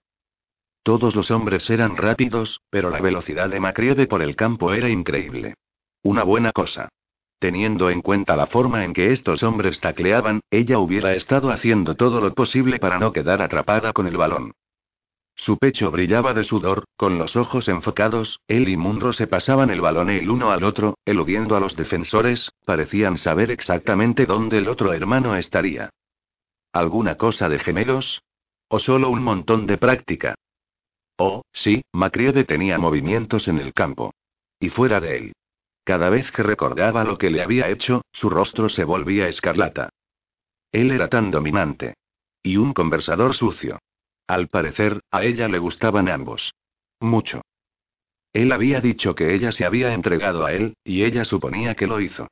Todos 0.83 1.15
los 1.15 1.29
hombres 1.29 1.69
eran 1.69 1.95
rápidos, 1.95 2.61
pero 2.71 2.89
la 2.89 2.99
velocidad 2.99 3.49
de 3.49 3.59
Macreade 3.59 4.07
por 4.07 4.23
el 4.23 4.35
campo 4.35 4.73
era 4.73 4.89
increíble. 4.89 5.53
Una 6.01 6.23
buena 6.23 6.51
cosa. 6.51 6.89
Teniendo 7.37 7.89
en 7.89 8.01
cuenta 8.01 8.35
la 8.35 8.47
forma 8.47 8.83
en 8.83 8.93
que 8.93 9.11
estos 9.11 9.43
hombres 9.43 9.79
tacleaban, 9.79 10.41
ella 10.49 10.79
hubiera 10.79 11.13
estado 11.13 11.51
haciendo 11.51 11.95
todo 11.95 12.19
lo 12.19 12.33
posible 12.33 12.79
para 12.79 12.97
no 12.99 13.13
quedar 13.13 13.41
atrapada 13.41 13.93
con 13.93 14.07
el 14.07 14.17
balón. 14.17 14.51
Su 15.39 15.57
pecho 15.57 15.89
brillaba 15.89 16.33
de 16.33 16.43
sudor, 16.43 16.83
con 16.97 17.17
los 17.17 17.37
ojos 17.37 17.69
enfocados, 17.69 18.41
él 18.49 18.67
y 18.67 18.75
Munro 18.75 19.13
se 19.13 19.25
pasaban 19.25 19.69
el 19.69 19.79
balón 19.79 20.09
el 20.09 20.29
uno 20.29 20.51
al 20.51 20.65
otro, 20.65 20.97
eludiendo 21.05 21.55
a 21.55 21.61
los 21.61 21.77
defensores, 21.77 22.51
parecían 22.65 23.17
saber 23.17 23.49
exactamente 23.49 24.25
dónde 24.25 24.57
el 24.57 24.67
otro 24.67 24.91
hermano 24.91 25.37
estaría. 25.37 25.91
¿Alguna 26.73 27.15
cosa 27.15 27.47
de 27.47 27.57
gemelos? 27.57 28.21
¿O 28.67 28.79
solo 28.79 29.09
un 29.09 29.23
montón 29.23 29.65
de 29.65 29.77
práctica? 29.77 30.35
Oh, 31.15 31.43
sí, 31.53 31.83
Macriode 31.93 32.43
tenía 32.43 32.77
movimientos 32.77 33.47
en 33.47 33.59
el 33.59 33.73
campo. 33.73 34.13
Y 34.59 34.67
fuera 34.67 34.99
de 34.99 35.17
él. 35.17 35.33
Cada 35.85 36.09
vez 36.09 36.29
que 36.33 36.43
recordaba 36.43 37.05
lo 37.05 37.17
que 37.17 37.29
le 37.29 37.41
había 37.41 37.69
hecho, 37.69 38.01
su 38.11 38.29
rostro 38.29 38.67
se 38.67 38.83
volvía 38.83 39.29
escarlata. 39.29 39.87
Él 40.73 40.91
era 40.91 41.07
tan 41.07 41.31
dominante. 41.31 41.93
Y 42.43 42.57
un 42.57 42.73
conversador 42.73 43.33
sucio. 43.33 43.79
Al 44.29 44.47
parecer, 44.47 45.01
a 45.09 45.23
ella 45.23 45.47
le 45.47 45.57
gustaban 45.57 46.07
ambos. 46.07 46.53
Mucho. 46.99 47.41
Él 48.31 48.51
había 48.51 48.79
dicho 48.79 49.15
que 49.15 49.33
ella 49.33 49.51
se 49.51 49.65
había 49.65 49.91
entregado 49.91 50.45
a 50.45 50.53
él, 50.53 50.75
y 50.83 51.03
ella 51.03 51.25
suponía 51.25 51.73
que 51.73 51.87
lo 51.87 51.99
hizo. 51.99 52.27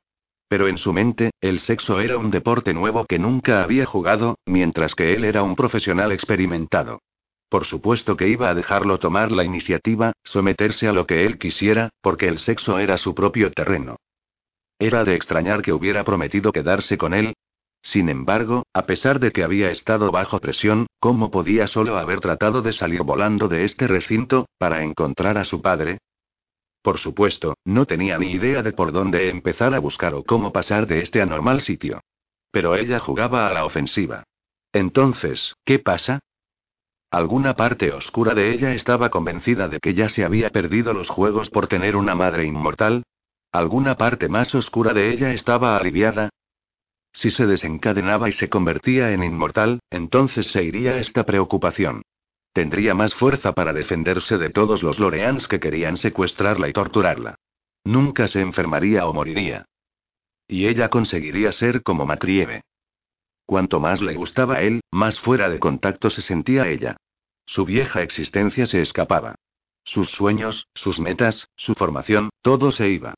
Pero 0.46 0.68
en 0.68 0.78
su 0.78 0.92
mente, 0.92 1.32
el 1.40 1.58
sexo 1.58 1.98
era 1.98 2.16
un 2.16 2.30
deporte 2.30 2.72
nuevo 2.72 3.04
que 3.04 3.18
nunca 3.18 3.64
había 3.64 3.84
jugado, 3.84 4.38
mientras 4.46 4.94
que 4.94 5.12
él 5.12 5.24
era 5.24 5.42
un 5.42 5.56
profesional 5.56 6.12
experimentado. 6.12 7.00
Por 7.48 7.64
supuesto 7.64 8.16
que 8.16 8.28
iba 8.28 8.48
a 8.48 8.54
dejarlo 8.54 9.00
tomar 9.00 9.32
la 9.32 9.42
iniciativa, 9.42 10.12
someterse 10.22 10.86
a 10.86 10.92
lo 10.92 11.04
que 11.04 11.26
él 11.26 11.36
quisiera, 11.36 11.90
porque 12.00 12.28
el 12.28 12.38
sexo 12.38 12.78
era 12.78 12.96
su 12.96 13.12
propio 13.12 13.50
terreno. 13.50 13.96
Era 14.78 15.02
de 15.02 15.16
extrañar 15.16 15.62
que 15.62 15.72
hubiera 15.72 16.04
prometido 16.04 16.52
quedarse 16.52 16.96
con 16.96 17.12
él. 17.12 17.34
Sin 17.82 18.08
embargo, 18.08 18.64
a 18.74 18.86
pesar 18.86 19.20
de 19.20 19.32
que 19.32 19.44
había 19.44 19.70
estado 19.70 20.10
bajo 20.10 20.40
presión, 20.40 20.86
¿cómo 20.98 21.30
podía 21.30 21.66
solo 21.66 21.96
haber 21.96 22.20
tratado 22.20 22.60
de 22.62 22.72
salir 22.72 23.02
volando 23.02 23.48
de 23.48 23.64
este 23.64 23.86
recinto, 23.86 24.46
para 24.58 24.82
encontrar 24.82 25.38
a 25.38 25.44
su 25.44 25.62
padre? 25.62 25.98
Por 26.82 26.98
supuesto, 26.98 27.54
no 27.64 27.86
tenía 27.86 28.18
ni 28.18 28.32
idea 28.32 28.62
de 28.62 28.72
por 28.72 28.92
dónde 28.92 29.30
empezar 29.30 29.74
a 29.74 29.78
buscar 29.78 30.14
o 30.14 30.24
cómo 30.24 30.52
pasar 30.52 30.86
de 30.86 31.00
este 31.00 31.20
anormal 31.20 31.60
sitio. 31.60 32.00
Pero 32.50 32.76
ella 32.76 32.98
jugaba 32.98 33.48
a 33.48 33.52
la 33.52 33.64
ofensiva. 33.64 34.24
Entonces, 34.72 35.54
¿qué 35.64 35.78
pasa? 35.78 36.20
Alguna 37.10 37.54
parte 37.56 37.90
oscura 37.92 38.34
de 38.34 38.52
ella 38.52 38.74
estaba 38.74 39.08
convencida 39.08 39.68
de 39.68 39.80
que 39.80 39.94
ya 39.94 40.08
se 40.08 40.24
había 40.24 40.50
perdido 40.50 40.92
los 40.92 41.08
juegos 41.08 41.48
por 41.48 41.66
tener 41.66 41.96
una 41.96 42.14
madre 42.14 42.44
inmortal. 42.44 43.02
Alguna 43.50 43.96
parte 43.96 44.28
más 44.28 44.54
oscura 44.54 44.92
de 44.92 45.10
ella 45.10 45.32
estaba 45.32 45.76
aliviada. 45.76 46.28
Si 47.18 47.32
se 47.32 47.46
desencadenaba 47.46 48.28
y 48.28 48.32
se 48.32 48.48
convertía 48.48 49.10
en 49.10 49.24
inmortal, 49.24 49.80
entonces 49.90 50.52
se 50.52 50.62
iría 50.62 50.98
esta 50.98 51.26
preocupación. 51.26 52.02
Tendría 52.52 52.94
más 52.94 53.12
fuerza 53.12 53.54
para 53.54 53.72
defenderse 53.72 54.38
de 54.38 54.50
todos 54.50 54.84
los 54.84 55.00
Loreans 55.00 55.48
que 55.48 55.58
querían 55.58 55.96
secuestrarla 55.96 56.68
y 56.68 56.72
torturarla. 56.72 57.34
Nunca 57.82 58.28
se 58.28 58.40
enfermaría 58.40 59.04
o 59.08 59.12
moriría. 59.12 59.64
Y 60.46 60.68
ella 60.68 60.90
conseguiría 60.90 61.50
ser 61.50 61.82
como 61.82 62.06
Matrieve. 62.06 62.62
Cuanto 63.46 63.80
más 63.80 64.00
le 64.00 64.14
gustaba 64.14 64.58
a 64.58 64.62
él, 64.62 64.80
más 64.92 65.18
fuera 65.18 65.48
de 65.48 65.58
contacto 65.58 66.10
se 66.10 66.22
sentía 66.22 66.68
ella. 66.68 66.98
Su 67.46 67.64
vieja 67.64 68.00
existencia 68.02 68.68
se 68.68 68.80
escapaba. 68.80 69.34
Sus 69.82 70.08
sueños, 70.10 70.68
sus 70.72 71.00
metas, 71.00 71.48
su 71.56 71.74
formación, 71.74 72.30
todo 72.42 72.70
se 72.70 72.88
iba. 72.90 73.14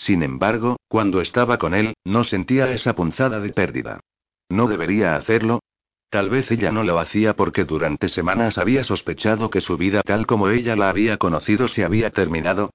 Sin 0.00 0.22
embargo, 0.22 0.78
cuando 0.88 1.20
estaba 1.20 1.58
con 1.58 1.74
él, 1.74 1.92
no 2.06 2.24
sentía 2.24 2.72
esa 2.72 2.94
punzada 2.94 3.38
de 3.38 3.50
pérdida. 3.50 4.00
¿No 4.48 4.66
debería 4.66 5.14
hacerlo? 5.14 5.60
Tal 6.08 6.30
vez 6.30 6.50
ella 6.50 6.72
no 6.72 6.84
lo 6.84 6.98
hacía 6.98 7.36
porque 7.36 7.66
durante 7.66 8.08
semanas 8.08 8.56
había 8.56 8.82
sospechado 8.82 9.50
que 9.50 9.60
su 9.60 9.76
vida 9.76 10.00
tal 10.02 10.26
como 10.26 10.48
ella 10.48 10.74
la 10.74 10.88
había 10.88 11.18
conocido 11.18 11.68
se 11.68 11.84
había 11.84 12.08
terminado. 12.12 12.70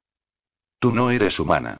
Tú 0.77 0.91
no 0.91 1.09
eres 1.09 1.39
humana. 1.39 1.77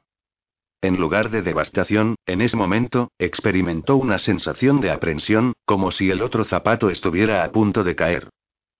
En 0.82 0.96
lugar 0.96 1.30
de 1.30 1.42
devastación, 1.42 2.16
en 2.26 2.40
ese 2.40 2.56
momento, 2.56 3.12
experimentó 3.16 3.96
una 3.98 4.18
sensación 4.18 4.80
de 4.80 4.90
aprensión, 4.90 5.52
como 5.64 5.92
si 5.92 6.10
el 6.10 6.22
otro 6.22 6.42
zapato 6.42 6.90
estuviera 6.90 7.44
a 7.44 7.52
punto 7.52 7.84
de 7.84 7.94
caer. 7.94 8.30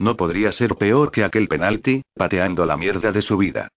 No 0.00 0.16
podría 0.16 0.50
ser 0.50 0.74
peor 0.74 1.12
que 1.12 1.22
aquel 1.22 1.46
penalti, 1.46 2.02
pateando 2.16 2.66
la 2.66 2.76
mierda 2.76 3.12
de 3.12 3.22
su 3.22 3.36
vida. 3.36 3.68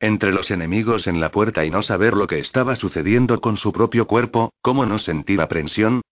Entre 0.00 0.32
los 0.32 0.50
enemigos 0.52 1.08
en 1.08 1.20
la 1.20 1.30
puerta 1.30 1.64
y 1.64 1.70
no 1.70 1.82
saber 1.82 2.14
lo 2.14 2.26
que 2.28 2.38
estaba 2.38 2.76
sucediendo 2.76 3.40
con 3.40 3.56
su 3.56 3.72
propio 3.72 4.06
cuerpo, 4.06 4.52
¿cómo 4.62 4.86
no 4.86 4.98
sentir 4.98 5.40
aprensión? 5.40 6.02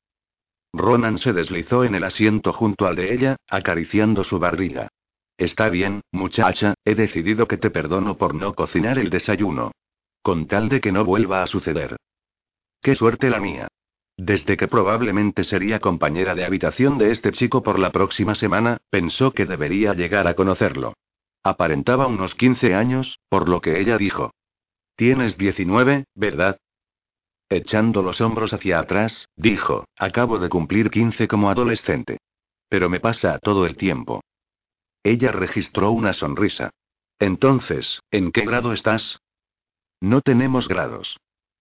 Ronan 0.73 1.19
se 1.19 1.33
deslizó 1.33 1.85
en 1.85 1.95
el 1.95 2.03
asiento 2.03 2.53
junto 2.53 2.87
al 2.87 2.97
de 2.97 3.15
ella, 3.15 3.37
acariciando 3.49 4.25
su 4.25 4.39
barriga. 4.39 4.89
Está 5.39 5.69
bien, 5.69 6.01
muchacha, 6.13 6.75
he 6.85 6.95
decidido 6.95 7.47
que 7.47 7.59
te 7.59 7.71
perdono 7.71 8.17
por 8.17 8.35
no 8.35 8.55
cocinar 8.55 8.99
el 8.99 9.09
desayuno. 9.11 9.71
Con 10.23 10.49
tal 10.49 10.69
de 10.69 10.81
que 10.81 10.91
no 10.91 11.05
vuelva 11.05 11.43
a 11.43 11.47
suceder. 11.47 11.97
Qué 12.83 12.97
suerte 12.97 13.31
la 13.31 13.39
mía. 13.39 13.69
Desde 14.17 14.57
que 14.57 14.67
probablemente 14.67 15.45
sería 15.45 15.79
compañera 15.79 16.35
de 16.35 16.45
habitación 16.45 16.99
de 16.99 17.13
este 17.13 17.31
chico 17.31 17.63
por 17.63 17.79
la 17.79 17.93
próxima 17.93 18.35
semana, 18.35 18.79
pensó 18.91 19.33
que 19.33 19.47
debería 19.47 19.95
llegar 19.95 20.27
a 20.27 20.35
conocerlo. 20.35 20.95
Aparentaba 21.47 22.09
unos 22.09 22.35
15 22.35 22.75
años, 22.75 23.21
por 23.29 23.49
lo 23.49 23.61
que 23.61 23.79
ella 23.79 23.97
dijo. 23.99 24.33
Tienes 24.97 25.39
19, 25.39 26.07
¿verdad? 26.17 26.59
Echando 27.49 28.03
los 28.03 28.21
hombros 28.21 28.53
hacia 28.53 28.81
atrás, 28.81 29.29
dijo, 29.37 29.85
acabo 29.97 30.41
de 30.41 30.49
cumplir 30.49 30.91
15 30.91 31.29
como 31.29 31.49
adolescente. 31.49 32.19
Pero 32.69 32.91
me 32.91 32.99
pasa 32.99 33.39
todo 33.39 33.65
el 33.65 33.77
tiempo. 33.77 34.25
Ella 35.05 35.31
registró 35.31 35.93
una 35.93 36.15
sonrisa. 36.15 36.71
Entonces, 37.21 38.01
¿en 38.11 38.33
qué 38.33 38.45
grado 38.45 38.73
estás? 38.73 39.21
No 40.01 40.23
tenemos 40.23 40.67
grados. 40.67 41.17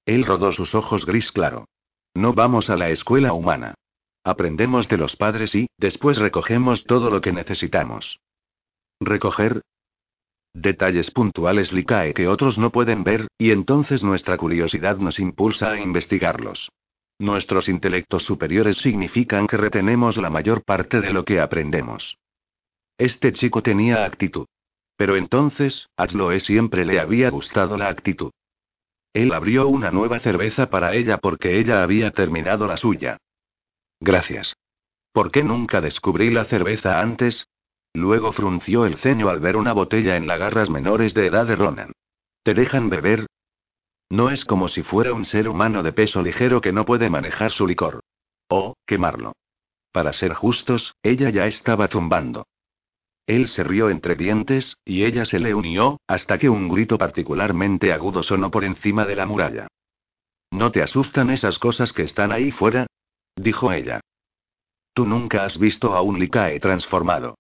Él 0.08 0.26
rodó 0.26 0.52
sus 0.52 0.74
ojos 0.74 1.06
gris 1.06 1.32
claro. 1.32 1.68
No 2.16 2.34
vamos 2.34 2.72
a 2.72 2.76
la 2.76 2.90
escuela 2.90 3.34
humana. 3.34 3.76
Aprendemos 4.24 4.90
de 4.90 4.98
los 4.98 5.16
padres 5.16 5.54
y, 5.54 5.68
después 5.78 6.18
recogemos 6.18 6.86
todo 6.86 7.12
lo 7.12 7.22
que 7.22 7.32
necesitamos. 7.32 8.20
¿Recoger? 9.00 9.62
Detalles 10.56 11.12
puntuales 11.12 11.74
Licae 11.74 12.14
que 12.14 12.30
otros 12.30 12.58
no 12.58 12.72
pueden 12.72 13.04
ver, 13.04 13.28
y 13.38 13.52
entonces 13.52 14.04
nuestra 14.04 14.38
curiosidad 14.38 14.96
nos 14.98 15.20
impulsa 15.20 15.72
a 15.72 15.82
investigarlos. 15.82 16.72
Nuestros 17.20 17.68
intelectos 17.68 18.24
superiores 18.24 18.78
significan 18.78 19.48
que 19.48 19.58
retenemos 19.58 20.16
la 20.16 20.30
mayor 20.30 20.64
parte 20.64 21.02
de 21.02 21.12
lo 21.12 21.26
que 21.26 21.42
aprendemos. 21.42 22.18
Este 22.98 23.34
chico 23.34 23.62
tenía 23.62 24.06
actitud. 24.06 24.46
Pero 24.96 25.18
entonces, 25.18 25.90
a 25.98 26.08
siempre 26.40 26.86
le 26.86 27.02
había 27.02 27.30
gustado 27.32 27.76
la 27.78 27.90
actitud. 27.90 28.32
Él 29.12 29.34
abrió 29.34 29.68
una 29.68 29.92
nueva 29.92 30.20
cerveza 30.20 30.70
para 30.70 30.96
ella 30.96 31.18
porque 31.18 31.60
ella 31.60 31.84
había 31.84 32.12
terminado 32.12 32.66
la 32.66 32.78
suya. 32.78 33.18
Gracias. 34.00 34.56
¿Por 35.12 35.32
qué 35.32 35.44
nunca 35.44 35.82
descubrí 35.82 36.32
la 36.32 36.46
cerveza 36.46 37.02
antes? 37.02 37.46
Luego 37.96 38.34
frunció 38.34 38.86
el 38.86 38.98
ceño 38.98 39.30
al 39.30 39.40
ver 39.40 39.56
una 39.56 39.72
botella 39.72 40.18
en 40.18 40.28
las 40.28 40.38
garras 40.38 40.70
menores 40.70 41.14
de 41.14 41.28
edad 41.28 41.48
de 41.48 41.56
Ronan. 41.56 41.94
¿Te 42.44 42.54
dejan 42.54 42.90
beber? 42.90 43.26
No 44.10 44.32
es 44.32 44.44
como 44.44 44.68
si 44.68 44.84
fuera 44.84 45.14
un 45.14 45.24
ser 45.24 45.48
humano 45.48 45.82
de 45.82 45.94
peso 45.94 46.22
ligero 46.22 46.60
que 46.60 46.74
no 46.74 46.84
puede 46.84 47.10
manejar 47.10 47.52
su 47.52 47.66
licor. 47.66 48.02
O, 48.50 48.76
quemarlo. 48.86 49.32
Para 49.94 50.12
ser 50.12 50.34
justos, 50.34 50.94
ella 51.04 51.30
ya 51.30 51.48
estaba 51.48 51.88
zumbando. 51.88 52.46
Él 53.28 53.48
se 53.48 53.64
rió 53.64 53.90
entre 53.90 54.16
dientes, 54.16 54.76
y 54.84 55.06
ella 55.06 55.24
se 55.24 55.40
le 55.40 55.56
unió, 55.56 56.02
hasta 56.06 56.38
que 56.38 56.50
un 56.50 56.68
grito 56.68 56.98
particularmente 56.98 57.94
agudo 57.94 58.24
sonó 58.24 58.52
por 58.52 58.66
encima 58.66 59.06
de 59.06 59.16
la 59.16 59.26
muralla. 59.26 59.68
¿No 60.52 60.70
te 60.70 60.84
asustan 60.84 61.30
esas 61.30 61.60
cosas 61.60 61.94
que 61.94 62.04
están 62.04 62.34
ahí 62.34 62.52
fuera? 62.52 62.88
dijo 63.38 63.72
ella. 63.72 64.02
Tú 64.94 65.06
nunca 65.06 65.46
has 65.46 65.58
visto 65.58 65.96
a 65.96 66.02
un 66.02 66.20
Licae 66.20 66.60
transformado. 66.60 67.36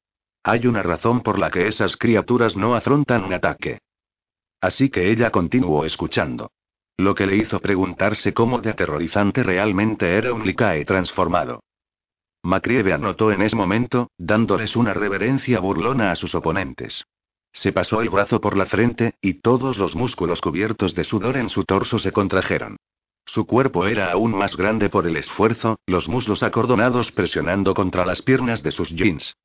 Hay 0.48 0.68
una 0.68 0.84
razón 0.84 1.22
por 1.22 1.40
la 1.40 1.50
que 1.50 1.68
esas 1.68 1.98
criaturas 1.98 2.56
no 2.56 2.76
afrontan 2.76 3.24
un 3.24 3.34
ataque. 3.34 3.80
Así 4.62 4.92
que 4.92 5.10
ella 5.10 5.32
continuó 5.32 5.86
escuchando. 5.86 6.52
Lo 6.98 7.16
que 7.16 7.26
le 7.26 7.36
hizo 7.38 7.60
preguntarse 7.60 8.32
cómo 8.32 8.62
de 8.62 8.70
aterrorizante 8.70 9.42
realmente 9.42 10.16
era 10.16 10.34
un 10.34 10.46
Licae 10.46 10.86
transformado. 10.86 11.64
Macrieve 12.44 12.94
anotó 12.94 13.32
en 13.32 13.42
ese 13.42 13.56
momento, 13.56 14.12
dándoles 14.20 14.76
una 14.76 14.94
reverencia 14.94 15.60
burlona 15.60 16.12
a 16.12 16.16
sus 16.16 16.36
oponentes. 16.36 17.06
Se 17.52 17.74
pasó 17.74 18.02
el 18.02 18.10
brazo 18.10 18.40
por 18.40 18.56
la 18.56 18.68
frente, 18.68 19.16
y 19.22 19.42
todos 19.42 19.80
los 19.80 19.96
músculos 19.96 20.42
cubiertos 20.42 20.94
de 20.94 21.06
sudor 21.06 21.38
en 21.38 21.50
su 21.50 21.64
torso 21.64 21.98
se 21.98 22.12
contrajeron. 22.12 22.78
Su 23.26 23.48
cuerpo 23.48 23.88
era 23.88 24.12
aún 24.12 24.38
más 24.38 24.56
grande 24.56 24.92
por 24.92 25.08
el 25.08 25.18
esfuerzo, 25.18 25.80
los 25.88 26.08
muslos 26.08 26.44
acordonados 26.44 27.12
presionando 27.12 27.74
contra 27.74 28.06
las 28.06 28.22
piernas 28.22 28.62
de 28.62 28.70
sus 28.70 28.92
jeans. 28.92 29.36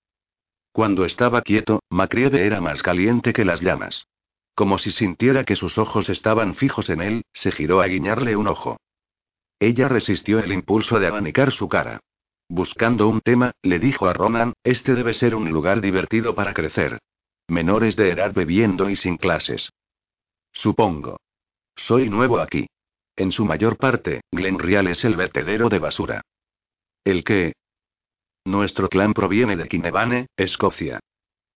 Cuando 0.72 1.04
estaba 1.04 1.42
quieto, 1.42 1.82
Macrieve 1.90 2.46
era 2.46 2.60
más 2.60 2.82
caliente 2.82 3.32
que 3.32 3.44
las 3.44 3.60
llamas. 3.60 4.06
Como 4.54 4.78
si 4.78 4.92
sintiera 4.92 5.44
que 5.44 5.56
sus 5.56 5.78
ojos 5.78 6.08
estaban 6.08 6.54
fijos 6.54 6.90
en 6.90 7.00
él, 7.00 7.22
se 7.32 7.50
giró 7.50 7.80
a 7.80 7.86
guiñarle 7.86 8.36
un 8.36 8.46
ojo. 8.46 8.76
Ella 9.58 9.88
resistió 9.88 10.38
el 10.38 10.52
impulso 10.52 10.98
de 11.00 11.06
abanicar 11.06 11.52
su 11.52 11.68
cara. 11.68 12.00
Buscando 12.48 13.08
un 13.08 13.20
tema, 13.20 13.52
le 13.62 13.78
dijo 13.78 14.06
a 14.08 14.12
Ronan, 14.12 14.54
este 14.64 14.94
debe 14.94 15.14
ser 15.14 15.34
un 15.34 15.50
lugar 15.50 15.80
divertido 15.80 16.34
para 16.34 16.54
crecer. 16.54 16.98
Menores 17.48 17.96
de 17.96 18.10
edad 18.10 18.32
bebiendo 18.32 18.88
y 18.90 18.96
sin 18.96 19.16
clases. 19.16 19.70
Supongo. 20.52 21.18
Soy 21.76 22.08
nuevo 22.08 22.40
aquí. 22.40 22.66
En 23.16 23.32
su 23.32 23.44
mayor 23.44 23.76
parte, 23.76 24.22
Glenrial 24.32 24.86
es 24.86 25.04
el 25.04 25.16
vertedero 25.16 25.68
de 25.68 25.78
basura. 25.78 26.22
¿El 27.04 27.24
qué? 27.24 27.52
Nuestro 28.44 28.88
clan 28.88 29.14
proviene 29.14 29.56
de 29.56 29.68
Kinevane, 29.68 30.26
Escocia. 30.36 31.00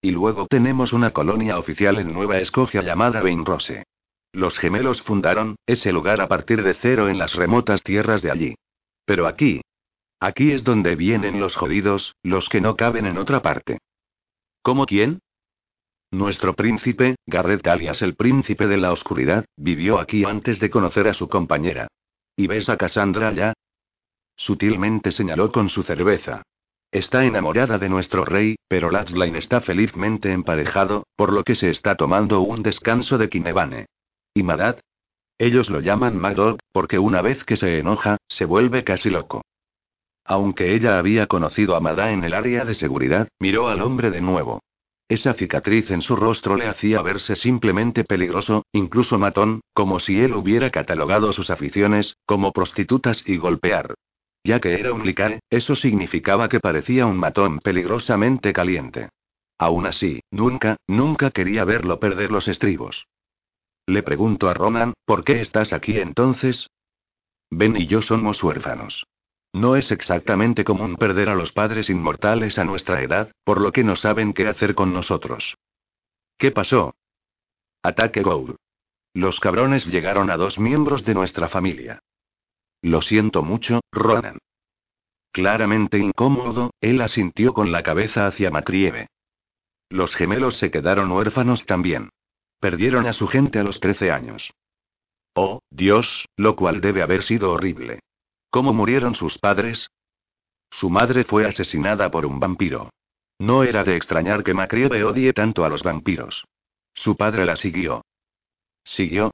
Y 0.02 0.10
luego 0.10 0.46
tenemos 0.46 0.92
una 0.92 1.12
colonia 1.12 1.58
oficial 1.58 1.98
en 1.98 2.12
Nueva 2.12 2.38
Escocia 2.38 2.82
llamada 2.82 3.22
Bainrose. 3.22 3.84
Los 4.32 4.58
gemelos 4.58 5.02
fundaron 5.02 5.56
ese 5.66 5.92
lugar 5.92 6.20
a 6.20 6.28
partir 6.28 6.62
de 6.62 6.74
cero 6.74 7.08
en 7.08 7.18
las 7.18 7.34
remotas 7.34 7.82
tierras 7.82 8.20
de 8.20 8.30
allí. 8.30 8.54
Pero 9.06 9.26
aquí, 9.26 9.60
Aquí 10.24 10.52
es 10.52 10.64
donde 10.64 10.96
vienen 10.96 11.38
los 11.38 11.54
jodidos, 11.54 12.16
los 12.22 12.48
que 12.48 12.62
no 12.62 12.76
caben 12.76 13.04
en 13.04 13.18
otra 13.18 13.42
parte. 13.42 13.76
¿Cómo 14.62 14.86
quién? 14.86 15.20
Nuestro 16.10 16.54
príncipe, 16.54 17.16
Garrett 17.26 17.66
alias 17.66 18.00
el 18.00 18.14
príncipe 18.14 18.66
de 18.66 18.78
la 18.78 18.90
oscuridad, 18.90 19.44
vivió 19.58 19.98
aquí 19.98 20.24
antes 20.24 20.60
de 20.60 20.70
conocer 20.70 21.08
a 21.08 21.12
su 21.12 21.28
compañera. 21.28 21.88
¿Y 22.36 22.46
ves 22.46 22.70
a 22.70 22.78
Cassandra 22.78 23.32
ya? 23.32 23.52
Sutilmente 24.34 25.12
señaló 25.12 25.52
con 25.52 25.68
su 25.68 25.82
cerveza. 25.82 26.42
Está 26.94 27.24
enamorada 27.24 27.76
de 27.76 27.88
nuestro 27.88 28.24
rey, 28.24 28.54
pero 28.68 28.88
Latchline 28.88 29.34
está 29.34 29.60
felizmente 29.60 30.30
emparejado, 30.30 31.08
por 31.16 31.32
lo 31.32 31.42
que 31.42 31.56
se 31.56 31.68
está 31.68 31.96
tomando 31.96 32.40
un 32.40 32.62
descanso 32.62 33.18
de 33.18 33.28
Kinevane. 33.28 33.86
¿Y 34.32 34.44
Madad? 34.44 34.78
Ellos 35.36 35.70
lo 35.70 35.80
llaman 35.80 36.16
Mad 36.16 36.56
porque 36.70 37.00
una 37.00 37.20
vez 37.20 37.42
que 37.42 37.56
se 37.56 37.80
enoja, 37.80 38.18
se 38.28 38.44
vuelve 38.44 38.84
casi 38.84 39.10
loco. 39.10 39.42
Aunque 40.24 40.72
ella 40.72 40.96
había 40.96 41.26
conocido 41.26 41.74
a 41.74 41.80
Mada 41.80 42.12
en 42.12 42.22
el 42.22 42.32
área 42.32 42.64
de 42.64 42.74
seguridad, 42.74 43.26
miró 43.40 43.66
al 43.66 43.82
hombre 43.82 44.12
de 44.12 44.20
nuevo. 44.20 44.60
Esa 45.08 45.34
cicatriz 45.34 45.90
en 45.90 46.00
su 46.00 46.14
rostro 46.14 46.56
le 46.56 46.68
hacía 46.68 47.02
verse 47.02 47.34
simplemente 47.34 48.04
peligroso, 48.04 48.66
incluso 48.70 49.18
matón, 49.18 49.62
como 49.72 49.98
si 49.98 50.20
él 50.20 50.32
hubiera 50.34 50.70
catalogado 50.70 51.32
sus 51.32 51.50
aficiones, 51.50 52.16
como 52.24 52.52
prostitutas 52.52 53.24
y 53.26 53.36
golpear. 53.36 53.96
Ya 54.44 54.60
que 54.60 54.74
era 54.78 54.92
un 54.92 55.06
licae, 55.06 55.40
eso 55.48 55.74
significaba 55.74 56.48
que 56.50 56.60
parecía 56.60 57.06
un 57.06 57.16
matón 57.16 57.58
peligrosamente 57.60 58.52
caliente. 58.52 59.08
Aún 59.58 59.86
así, 59.86 60.20
nunca, 60.30 60.76
nunca 60.86 61.30
quería 61.30 61.64
verlo 61.64 61.98
perder 61.98 62.30
los 62.30 62.46
estribos. 62.48 63.06
Le 63.86 64.02
pregunto 64.02 64.48
a 64.48 64.54
Ronan, 64.54 64.92
¿por 65.06 65.24
qué 65.24 65.40
estás 65.40 65.72
aquí 65.72 65.98
entonces? 65.98 66.68
Ben 67.50 67.76
y 67.76 67.86
yo 67.86 68.02
somos 68.02 68.42
huérfanos. 68.42 69.06
No 69.54 69.76
es 69.76 69.92
exactamente 69.92 70.64
común 70.64 70.96
perder 70.96 71.28
a 71.28 71.34
los 71.34 71.52
padres 71.52 71.88
inmortales 71.88 72.58
a 72.58 72.64
nuestra 72.64 73.02
edad, 73.02 73.30
por 73.44 73.60
lo 73.60 73.72
que 73.72 73.84
no 73.84 73.94
saben 73.94 74.32
qué 74.32 74.48
hacer 74.48 74.74
con 74.74 74.92
nosotros. 74.92 75.56
¿Qué 76.36 76.50
pasó? 76.50 76.94
Ataque 77.82 78.22
Gould. 78.22 78.56
Los 79.14 79.38
cabrones 79.38 79.86
llegaron 79.86 80.30
a 80.30 80.36
dos 80.36 80.58
miembros 80.58 81.04
de 81.04 81.14
nuestra 81.14 81.48
familia. 81.48 82.00
Lo 82.84 83.00
siento 83.00 83.42
mucho, 83.42 83.80
Ronan. 83.90 84.36
Claramente 85.32 85.96
incómodo, 85.98 86.74
él 86.82 87.00
asintió 87.00 87.54
con 87.54 87.72
la 87.72 87.82
cabeza 87.82 88.26
hacia 88.26 88.50
Macrieve. 88.50 89.06
Los 89.88 90.14
gemelos 90.14 90.58
se 90.58 90.70
quedaron 90.70 91.10
huérfanos 91.10 91.64
también. 91.64 92.10
Perdieron 92.60 93.06
a 93.06 93.14
su 93.14 93.26
gente 93.26 93.58
a 93.58 93.62
los 93.62 93.80
13 93.80 94.10
años. 94.10 94.52
Oh, 95.34 95.62
Dios, 95.70 96.26
lo 96.36 96.56
cual 96.56 96.82
debe 96.82 97.00
haber 97.00 97.22
sido 97.22 97.52
horrible. 97.52 98.00
¿Cómo 98.50 98.74
murieron 98.74 99.14
sus 99.14 99.38
padres? 99.38 99.88
Su 100.70 100.90
madre 100.90 101.24
fue 101.24 101.46
asesinada 101.46 102.10
por 102.10 102.26
un 102.26 102.38
vampiro. 102.38 102.90
No 103.38 103.64
era 103.64 103.82
de 103.82 103.96
extrañar 103.96 104.44
que 104.44 104.52
Macrieve 104.52 105.04
odie 105.04 105.32
tanto 105.32 105.64
a 105.64 105.70
los 105.70 105.82
vampiros. 105.82 106.44
Su 106.92 107.16
padre 107.16 107.46
la 107.46 107.56
siguió. 107.56 108.04
¿Siguió? 108.84 109.30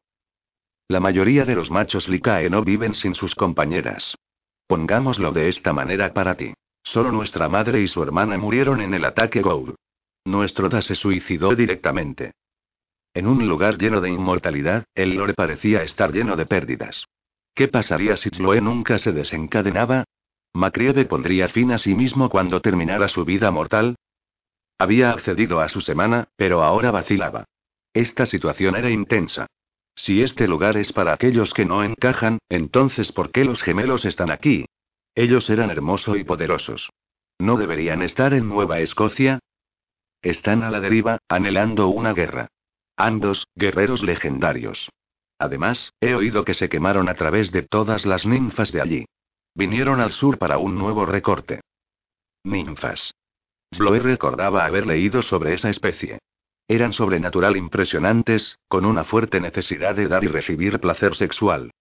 La 0.91 0.99
mayoría 0.99 1.45
de 1.45 1.55
los 1.55 1.70
machos 1.70 2.09
Licae 2.09 2.51
no 2.51 2.64
viven 2.64 2.95
sin 2.95 3.14
sus 3.14 3.36
compañeras. 3.36 4.18
Pongámoslo 4.66 5.30
de 5.30 5.49
esta 5.49 5.72
manera 5.72 6.12
para 6.12 6.34
ti. 6.34 6.53
Solo 6.82 7.12
nuestra 7.12 7.49
madre 7.49 7.80
y 7.80 7.86
su 7.86 8.03
hermana 8.03 8.36
murieron 8.38 8.80
en 8.80 8.93
el 8.95 9.05
ataque 9.05 9.41
Gould. 9.41 9.76
Nuestro 10.24 10.68
Da 10.68 10.82
se 10.82 10.97
suicidó 10.97 11.55
directamente. 11.55 12.32
En 13.14 13.28
un 13.28 13.47
lugar 13.47 13.78
lleno 13.78 14.01
de 14.01 14.11
inmortalidad, 14.11 14.82
el 14.97 15.14
lore 15.14 15.34
parecía 15.34 15.84
estar 15.84 16.11
lleno 16.12 16.34
de 16.34 16.47
pérdidas. 16.47 17.05
¿Qué 17.55 17.68
pasaría 17.68 18.16
si 18.16 18.30
Chloe 18.30 18.61
nunca 18.61 18.99
se 18.99 19.12
desencadenaba? 19.12 20.03
Macrieve 20.55 21.05
pondría 21.05 21.47
fin 21.47 21.70
a 21.70 21.78
sí 21.78 21.95
mismo 21.95 22.28
cuando 22.28 22.61
terminara 22.61 23.07
su 23.07 23.24
vida 23.24 23.53
mortal. 23.53 23.95
Había 24.76 25.12
accedido 25.12 25.61
a 25.61 25.68
su 25.68 25.82
semana, 25.82 26.26
pero 26.34 26.64
ahora 26.64 26.91
vacilaba. 26.91 27.45
Esta 27.95 28.26
situación 28.26 28.74
era 28.74 28.91
intensa. 28.91 29.47
Si 30.03 30.22
este 30.22 30.48
lugar 30.48 30.78
es 30.78 30.94
para 30.94 31.12
aquellos 31.12 31.53
que 31.53 31.66
no 31.66 31.84
encajan, 31.84 32.38
entonces 32.48 33.12
¿por 33.12 33.30
qué 33.32 33.44
los 33.44 33.61
gemelos 33.61 34.07
están 34.07 34.30
aquí? 34.30 34.64
Ellos 35.14 35.51
eran 35.51 35.68
hermosos 35.68 36.16
y 36.16 36.24
poderosos. 36.24 36.88
¿No 37.38 37.59
deberían 37.59 38.01
estar 38.01 38.32
en 38.32 38.48
Nueva 38.48 38.80
Escocia? 38.80 39.40
Están 40.22 40.62
a 40.62 40.70
la 40.70 40.80
deriva, 40.80 41.18
anhelando 41.28 41.88
una 41.88 42.14
guerra. 42.14 42.48
Ambos, 42.96 43.46
guerreros 43.55 44.03
legendarios. 44.03 44.88
Además, 45.38 45.92
he 46.01 46.14
oído 46.14 46.46
que 46.46 46.55
se 46.55 46.70
quemaron 46.70 47.11
a 47.11 47.14
través 47.14 47.53
de 47.53 47.61
todas 47.61 48.07
las 48.07 48.24
ninfas 48.24 48.72
de 48.72 48.80
allí. 48.80 49.05
Vinieron 49.55 50.01
al 50.01 50.12
sur 50.12 50.38
para 50.38 50.57
un 50.57 50.76
nuevo 50.78 51.05
recorte. 51.05 51.61
Ninfas. 52.42 53.12
Bloe 53.78 54.01
recordaba 54.01 54.64
haber 54.64 54.86
leído 54.86 55.20
sobre 55.20 55.53
esa 55.53 55.68
especie. 55.68 56.20
Eran 56.71 56.93
sobrenatural 56.93 57.57
impresionantes, 57.57 58.61
con 58.68 58.85
una 58.85 59.03
fuerte 59.03 59.41
necesidad 59.41 59.97
de 59.97 60.07
dar 60.07 60.23
y 60.23 60.29
recibir 60.29 60.79
placer 60.79 61.16
sexual. 61.16 61.73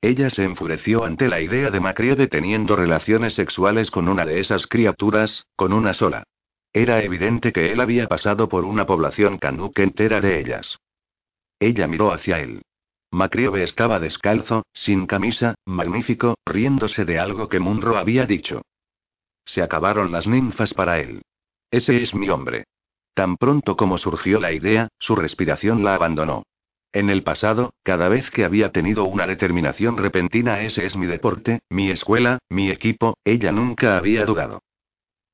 Ella 0.00 0.28
se 0.28 0.42
enfureció 0.42 1.04
ante 1.04 1.28
la 1.28 1.40
idea 1.40 1.70
de 1.70 1.78
Macriede 1.78 2.26
teniendo 2.26 2.74
relaciones 2.74 3.34
sexuales 3.34 3.92
con 3.92 4.08
una 4.08 4.26
de 4.26 4.40
esas 4.40 4.66
criaturas, 4.66 5.46
con 5.54 5.72
una 5.72 5.94
sola. 5.94 6.24
Era 6.72 7.00
evidente 7.00 7.52
que 7.52 7.70
él 7.70 7.78
había 7.78 8.08
pasado 8.08 8.48
por 8.48 8.64
una 8.64 8.86
población 8.86 9.38
canuque 9.38 9.84
entera 9.84 10.20
de 10.20 10.40
ellas. 10.40 10.78
Ella 11.60 11.86
miró 11.86 12.12
hacia 12.12 12.40
él. 12.40 12.62
Macriove 13.12 13.62
estaba 13.62 14.00
descalzo, 14.00 14.64
sin 14.72 15.06
camisa, 15.06 15.54
magnífico, 15.64 16.34
riéndose 16.44 17.04
de 17.04 17.20
algo 17.20 17.48
que 17.48 17.60
Munro 17.60 17.96
había 17.96 18.26
dicho. 18.26 18.62
Se 19.44 19.62
acabaron 19.62 20.10
las 20.10 20.26
ninfas 20.26 20.74
para 20.74 20.98
él. 20.98 21.22
Ese 21.70 22.02
es 22.02 22.16
mi 22.16 22.28
hombre. 22.30 22.64
Tan 23.18 23.36
pronto 23.36 23.76
como 23.76 23.98
surgió 23.98 24.38
la 24.38 24.52
idea, 24.52 24.90
su 25.00 25.16
respiración 25.16 25.82
la 25.82 25.96
abandonó. 25.96 26.44
En 26.92 27.10
el 27.10 27.24
pasado, 27.24 27.74
cada 27.82 28.08
vez 28.08 28.30
que 28.30 28.44
había 28.44 28.70
tenido 28.70 29.06
una 29.06 29.26
determinación 29.26 29.96
repentina, 29.96 30.60
ese 30.60 30.86
es 30.86 30.96
mi 30.96 31.06
deporte, 31.06 31.58
mi 31.68 31.90
escuela, 31.90 32.38
mi 32.48 32.70
equipo, 32.70 33.18
ella 33.24 33.50
nunca 33.50 33.96
había 33.96 34.24
dudado. 34.24 34.62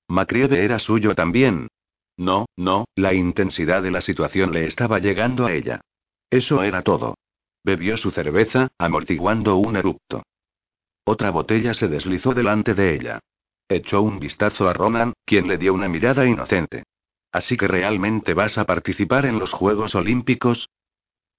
Macrieve 0.09 0.64
era 0.64 0.78
suyo 0.78 1.14
también. 1.14 1.68
No, 2.16 2.47
no, 2.57 2.87
la 2.95 3.12
intensidad 3.12 3.82
de 3.82 3.91
la 3.91 4.01
situación 4.01 4.55
le 4.55 4.64
estaba 4.64 4.99
llegando 4.99 5.45
a 5.45 5.53
ella. 5.53 5.82
Eso 6.30 6.62
era 6.62 6.80
todo. 6.80 7.18
Bebió 7.64 7.99
su 7.99 8.11
cerveza, 8.11 8.68
amortiguando 8.78 9.57
un 9.57 9.76
eructo. 9.76 10.22
Otra 11.05 11.30
botella 11.30 11.74
se 11.74 11.89
deslizó 11.89 12.32
delante 12.32 12.72
de 12.72 12.95
ella. 12.95 13.20
Echó 13.68 14.01
un 14.01 14.20
vistazo 14.20 14.70
a 14.70 14.72
Ronan, 14.72 15.12
quien 15.26 15.49
le 15.49 15.59
dio 15.59 15.74
una 15.74 15.91
mirada 15.91 16.26
inocente. 16.26 16.85
¿Así 17.35 17.57
que 17.57 17.66
realmente 17.66 18.32
vas 18.32 18.59
a 18.59 18.64
participar 18.64 19.26
en 19.26 19.41
los 19.41 19.53
Juegos 19.53 19.97
Olímpicos? 19.97 20.70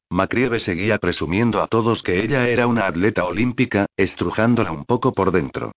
Macrieve 0.10 0.60
seguía 0.60 0.98
presumiendo 0.98 1.62
a 1.62 1.68
todos 1.68 2.04
que 2.04 2.22
ella 2.22 2.50
era 2.50 2.68
una 2.68 2.86
atleta 2.86 3.24
olímpica, 3.24 3.86
estrujándola 3.96 4.74
un 4.74 4.84
poco 4.84 5.14
por 5.14 5.32
dentro. 5.32 5.72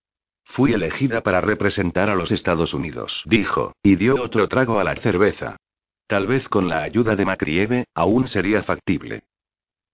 Fui 0.44 0.72
elegida 0.72 1.20
para 1.20 1.40
representar 1.40 2.10
a 2.10 2.16
los 2.16 2.32
Estados 2.32 2.74
Unidos, 2.74 3.22
dijo, 3.26 3.76
y 3.80 3.94
dio 3.94 4.20
otro 4.20 4.48
trago 4.48 4.80
a 4.80 4.84
la 4.84 4.96
cerveza. 4.96 5.56
Tal 6.08 6.26
vez 6.26 6.48
con 6.48 6.68
la 6.68 6.82
ayuda 6.82 7.14
de 7.14 7.24
Macrieve, 7.24 7.84
aún 7.94 8.26
sería 8.26 8.64
factible. 8.64 9.22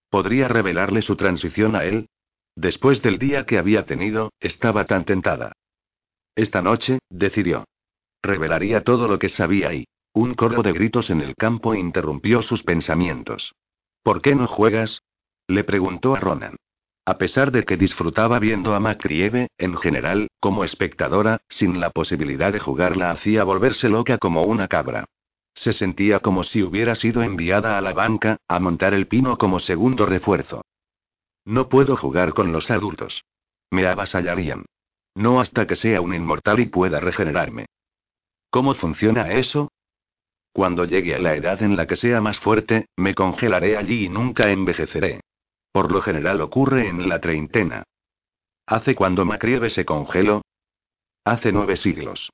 ¿Podría 0.09 0.49
revelarle 0.49 1.03
su 1.03 1.17
transición 1.17 1.77
a 1.77 1.85
él? 1.85 2.09
Después 2.57 3.03
del 3.03 3.19
día 3.19 3.45
que 3.45 3.59
había 3.59 3.85
tenido, 3.85 4.33
estaba 4.41 4.87
tan 4.87 5.05
tentada. 5.05 5.53
Esta 6.35 6.63
noche, 6.63 7.01
decidió. 7.11 7.67
Revelaría 8.23 8.83
todo 8.85 9.07
lo 9.07 9.19
que 9.19 9.29
sabía 9.29 9.75
y, 9.75 9.85
un 10.15 10.35
coro 10.35 10.63
de 10.63 10.73
gritos 10.73 11.11
en 11.11 11.21
el 11.21 11.35
campo 11.35 11.75
interrumpió 11.75 12.41
sus 12.43 12.63
pensamientos. 12.63 13.55
¿Por 14.05 14.23
qué 14.23 14.37
no 14.37 14.47
juegas? 14.47 15.03
Le 15.49 15.65
preguntó 15.65 16.15
a 16.15 16.21
Ronan. 16.21 16.57
A 17.05 17.19
pesar 17.19 17.51
de 17.51 17.65
que 17.65 17.77
disfrutaba 17.77 18.39
viendo 18.39 18.75
a 18.75 18.81
Macrieve, 18.81 19.49
en 19.59 19.77
general, 19.77 20.29
como 20.41 20.65
espectadora, 20.65 21.41
sin 21.49 21.81
la 21.81 21.91
posibilidad 21.91 22.53
de 22.53 22.61
jugar 22.61 22.97
la 22.97 23.11
hacía 23.11 23.43
volverse 23.45 23.89
loca 23.89 24.17
como 24.19 24.45
una 24.45 24.69
cabra. 24.69 25.05
Se 25.53 25.73
sentía 25.73 26.21
como 26.21 26.45
si 26.45 26.63
hubiera 26.63 26.95
sido 26.95 27.23
enviada 27.23 27.77
a 27.77 27.81
la 27.81 27.93
banca, 27.93 28.39
a 28.49 28.61
montar 28.61 28.95
el 28.95 29.09
pino 29.09 29.37
como 29.37 29.59
segundo 29.59 30.07
refuerzo. 30.07 30.63
No 31.45 31.69
puedo 31.69 31.97
jugar 31.97 32.35
con 32.35 32.53
los 32.53 32.71
adultos. 32.71 33.25
Me 33.71 33.87
avasallarían. 33.87 34.65
No 35.17 35.41
hasta 35.41 35.67
que 35.67 35.77
sea 35.77 36.01
un 36.01 36.15
inmortal 36.15 36.61
y 36.61 36.67
pueda 36.67 37.01
regenerarme. 37.01 37.67
¿Cómo 38.51 38.75
funciona 38.75 39.33
eso? 39.33 39.71
Cuando 40.55 40.85
llegue 40.85 41.17
a 41.17 41.19
la 41.19 41.35
edad 41.35 41.61
en 41.65 41.77
la 41.77 41.89
que 41.89 41.97
sea 41.97 42.21
más 42.21 42.39
fuerte, 42.39 42.87
me 42.97 43.13
congelaré 43.13 43.77
allí 43.77 44.05
y 44.05 44.09
nunca 44.09 44.51
envejeceré. 44.51 45.21
Por 45.73 45.91
lo 45.91 46.01
general 46.01 46.41
ocurre 46.41 46.87
en 46.87 47.09
la 47.09 47.21
treintena. 47.21 47.83
¿Hace 48.65 48.95
cuando 48.95 49.25
Macrieve 49.25 49.69
se 49.69 49.85
congeló? 49.85 50.43
Hace 51.25 51.51
nueve 51.51 51.77
siglos. 51.77 52.31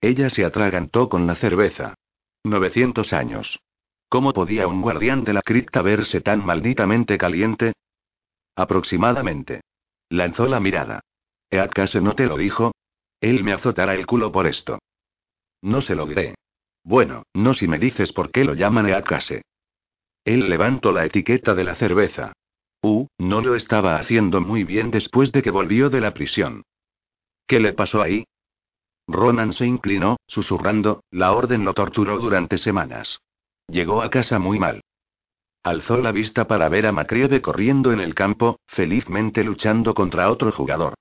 Ella 0.00 0.30
se 0.30 0.44
atragantó 0.44 1.08
con 1.08 1.26
la 1.26 1.34
cerveza. 1.34 1.94
900 2.44 3.12
años. 3.12 3.58
¿Cómo 4.08 4.32
podía 4.32 4.68
un 4.68 4.80
guardián 4.80 5.24
de 5.24 5.32
la 5.32 5.42
cripta 5.42 5.82
verse 5.82 6.20
tan 6.20 6.46
malditamente 6.46 7.18
caliente? 7.18 7.72
Aproximadamente. 8.54 9.62
Lanzó 10.10 10.46
la 10.46 10.60
mirada. 10.60 11.00
¿Eadcase 11.50 12.00
no 12.00 12.14
te 12.14 12.26
lo 12.26 12.36
dijo? 12.36 12.70
Él 13.20 13.42
me 13.42 13.52
azotará 13.52 13.94
el 13.94 14.06
culo 14.06 14.30
por 14.30 14.46
esto. 14.46 14.78
No 15.60 15.80
se 15.80 15.96
lo 15.96 16.06
diré. 16.06 16.36
Bueno, 16.84 17.24
no 17.34 17.54
si 17.54 17.68
me 17.68 17.78
dices 17.78 18.12
por 18.12 18.30
qué 18.30 18.44
lo 18.44 18.54
llaman 18.54 18.88
Eadcase. 18.88 19.42
Él 20.24 20.48
levantó 20.48 20.92
la 20.92 21.04
etiqueta 21.04 21.54
de 21.54 21.64
la 21.64 21.74
cerveza. 21.74 22.32
Uh, 22.82 23.06
no 23.18 23.40
lo 23.40 23.54
estaba 23.54 23.96
haciendo 23.96 24.40
muy 24.40 24.64
bien 24.64 24.90
después 24.90 25.30
de 25.32 25.42
que 25.42 25.50
volvió 25.50 25.90
de 25.90 26.00
la 26.00 26.14
prisión. 26.14 26.62
¿Qué 27.46 27.60
le 27.60 27.72
pasó 27.72 28.02
ahí? 28.02 28.24
Ronan 29.06 29.52
se 29.52 29.66
inclinó, 29.66 30.16
susurrando, 30.26 31.02
la 31.10 31.32
orden 31.32 31.64
lo 31.64 31.74
torturó 31.74 32.18
durante 32.18 32.58
semanas. 32.58 33.20
Llegó 33.68 34.02
a 34.02 34.10
casa 34.10 34.38
muy 34.38 34.58
mal. 34.58 34.80
Alzó 35.64 35.98
la 35.98 36.10
vista 36.10 36.46
para 36.46 36.68
ver 36.68 36.86
a 36.86 36.92
Macrieve 36.92 37.40
corriendo 37.40 37.92
en 37.92 38.00
el 38.00 38.14
campo, 38.14 38.58
felizmente 38.66 39.44
luchando 39.44 39.94
contra 39.94 40.30
otro 40.30 40.50
jugador. 40.50 40.94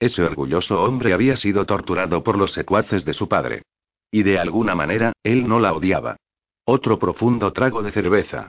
Ese 0.00 0.22
orgulloso 0.22 0.82
hombre 0.82 1.12
había 1.12 1.36
sido 1.36 1.66
torturado 1.66 2.22
por 2.22 2.36
los 2.36 2.52
secuaces 2.52 3.04
de 3.04 3.14
su 3.14 3.28
padre. 3.28 3.62
Y 4.10 4.22
de 4.22 4.38
alguna 4.38 4.74
manera, 4.74 5.12
él 5.22 5.46
no 5.46 5.60
la 5.60 5.72
odiaba. 5.72 6.16
Otro 6.64 6.98
profundo 6.98 7.52
trago 7.52 7.82
de 7.82 7.92
cerveza. 7.92 8.48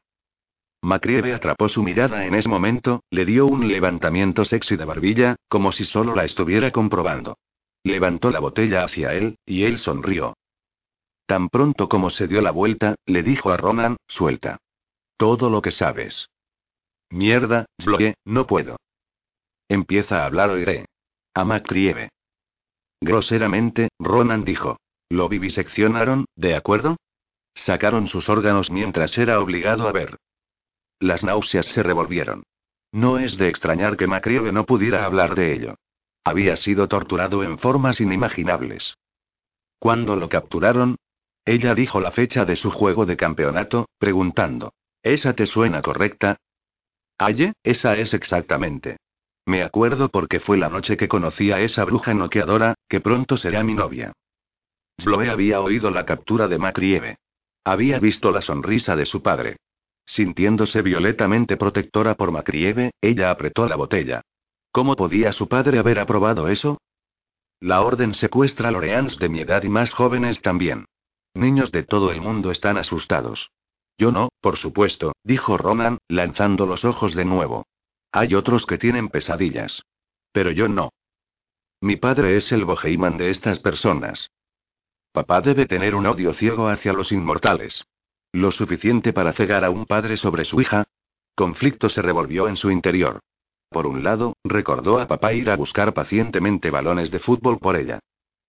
Macrieve 0.81 1.33
atrapó 1.33 1.67
su 1.67 1.83
mirada 1.83 2.25
en 2.25 2.35
ese 2.35 2.47
momento, 2.47 3.03
le 3.09 3.25
dio 3.25 3.45
un 3.45 3.67
levantamiento 3.67 4.45
sexy 4.45 4.77
de 4.77 4.85
barbilla, 4.85 5.35
como 5.49 5.71
si 5.71 5.83
solo 5.83 6.15
la 6.15 6.23
estuviera 6.23 6.71
comprobando. 6.71 7.37
Levantó 7.83 8.31
la 8.31 8.39
botella 8.39 8.83
hacia 8.83 9.13
él, 9.13 9.37
y 9.45 9.63
él 9.63 9.77
sonrió. 9.77 10.35
Tan 11.25 11.49
pronto 11.49 11.89
como 11.89 12.09
se 12.09 12.27
dio 12.27 12.41
la 12.41 12.51
vuelta, 12.51 12.95
le 13.05 13.23
dijo 13.23 13.51
a 13.51 13.57
Ronan, 13.57 13.97
suelta. 14.07 14.57
Todo 15.17 15.49
lo 15.49 15.61
que 15.61 15.71
sabes. 15.71 16.29
Mierda, 17.09 17.65
Bloye, 17.83 18.15
no 18.25 18.47
puedo. 18.47 18.77
Empieza 19.67 20.21
a 20.21 20.25
hablar 20.25 20.49
o 20.49 20.57
iré. 20.57 20.85
A 21.33 21.43
Macrieve. 21.43 22.09
Groseramente, 23.01 23.89
Ronan 23.99 24.43
dijo. 24.43 24.77
Lo 25.09 25.27
viviseccionaron, 25.27 26.25
¿de 26.35 26.55
acuerdo? 26.55 26.97
Sacaron 27.55 28.07
sus 28.07 28.29
órganos 28.29 28.69
mientras 28.69 29.17
era 29.17 29.39
obligado 29.39 29.87
a 29.87 29.91
ver. 29.91 30.17
Las 30.99 31.23
náuseas 31.23 31.65
se 31.65 31.81
revolvieron. 31.81 32.43
No 32.91 33.19
es 33.19 33.37
de 33.37 33.49
extrañar 33.49 33.97
que 33.97 34.07
Macrieve 34.07 34.51
no 34.51 34.65
pudiera 34.65 35.05
hablar 35.05 35.35
de 35.35 35.53
ello. 35.53 35.75
Había 36.23 36.55
sido 36.55 36.87
torturado 36.87 37.43
en 37.43 37.57
formas 37.57 38.01
inimaginables. 38.01 38.95
¿Cuándo 39.79 40.15
lo 40.15 40.29
capturaron? 40.29 40.97
Ella 41.45 41.73
dijo 41.73 41.99
la 41.99 42.11
fecha 42.11 42.45
de 42.45 42.55
su 42.55 42.69
juego 42.69 43.05
de 43.05 43.17
campeonato, 43.17 43.87
preguntando. 43.97 44.73
¿Esa 45.01 45.33
te 45.33 45.45
suena 45.45 45.81
correcta? 45.81 46.37
Aye, 47.17 47.53
esa 47.63 47.97
es 47.97 48.13
exactamente. 48.13 48.97
Me 49.45 49.63
acuerdo 49.63 50.09
porque 50.09 50.39
fue 50.39 50.57
la 50.57 50.69
noche 50.69 50.97
que 50.97 51.07
conocí 51.07 51.51
a 51.51 51.59
esa 51.59 51.83
bruja 51.85 52.13
noqueadora, 52.13 52.75
que 52.87 53.01
pronto 53.01 53.37
será 53.37 53.63
mi 53.63 53.73
novia. 53.73 54.13
Bloe 55.03 55.29
había 55.29 55.61
oído 55.61 55.91
la 55.91 56.05
captura 56.05 56.47
de 56.47 56.57
Macrieve. 56.57 57.17
Había 57.63 57.99
visto 57.99 58.31
la 58.31 58.41
sonrisa 58.41 58.95
de 58.95 59.05
su 59.05 59.21
padre. 59.21 59.57
Sintiéndose 60.05 60.81
violetamente 60.81 61.57
protectora 61.57 62.15
por 62.15 62.31
Macrieve, 62.31 62.91
ella 63.01 63.29
apretó 63.31 63.67
la 63.67 63.75
botella. 63.75 64.21
¿Cómo 64.71 64.95
podía 64.95 65.31
su 65.31 65.47
padre 65.47 65.79
haber 65.79 65.99
aprobado 65.99 66.47
eso? 66.47 66.79
La 67.59 67.81
orden 67.81 68.13
secuestra 68.13 68.69
a 68.69 68.71
Loreans 68.71 69.17
de 69.19 69.29
mi 69.29 69.41
edad 69.41 69.63
y 69.63 69.69
más 69.69 69.91
jóvenes 69.91 70.41
también. 70.41 70.85
Niños 71.33 71.71
de 71.71 71.83
todo 71.83 72.11
el 72.11 72.21
mundo 72.21 72.51
están 72.51 72.77
asustados. 72.77 73.51
Yo 73.97 74.11
no, 74.11 74.29
por 74.41 74.57
supuesto, 74.57 75.11
dijo 75.23 75.57
Ronan, 75.57 75.97
lanzando 76.07 76.65
los 76.65 76.85
ojos 76.85 77.13
de 77.15 77.25
nuevo. 77.25 77.67
Hay 78.11 78.33
otros 78.33 78.65
que 78.65 78.77
tienen 78.77 79.09
pesadillas. 79.09 79.83
Pero 80.31 80.51
yo 80.51 80.67
no. 80.69 80.89
Mi 81.81 81.97
padre 81.97 82.37
es 82.37 82.51
el 82.51 82.65
Boheiman 82.65 83.17
de 83.17 83.29
estas 83.29 83.59
personas. 83.59 84.29
Papá 85.11 85.41
debe 85.41 85.65
tener 85.65 85.95
un 85.95 86.05
odio 86.05 86.33
ciego 86.33 86.67
hacia 86.67 86.93
los 86.93 87.11
inmortales. 87.11 87.85
Lo 88.31 88.51
suficiente 88.51 89.11
para 89.11 89.33
cegar 89.33 89.65
a 89.65 89.71
un 89.71 89.85
padre 89.85 90.17
sobre 90.17 90.45
su 90.45 90.61
hija. 90.61 90.85
Conflicto 91.35 91.89
se 91.89 92.01
revolvió 92.01 92.47
en 92.47 92.55
su 92.55 92.69
interior. 92.69 93.19
Por 93.69 93.87
un 93.87 94.03
lado, 94.03 94.35
recordó 94.43 94.99
a 94.99 95.07
papá 95.07 95.33
ir 95.33 95.49
a 95.49 95.55
buscar 95.55 95.93
pacientemente 95.93 96.69
balones 96.69 97.11
de 97.11 97.19
fútbol 97.19 97.59
por 97.59 97.75
ella. 97.75 97.99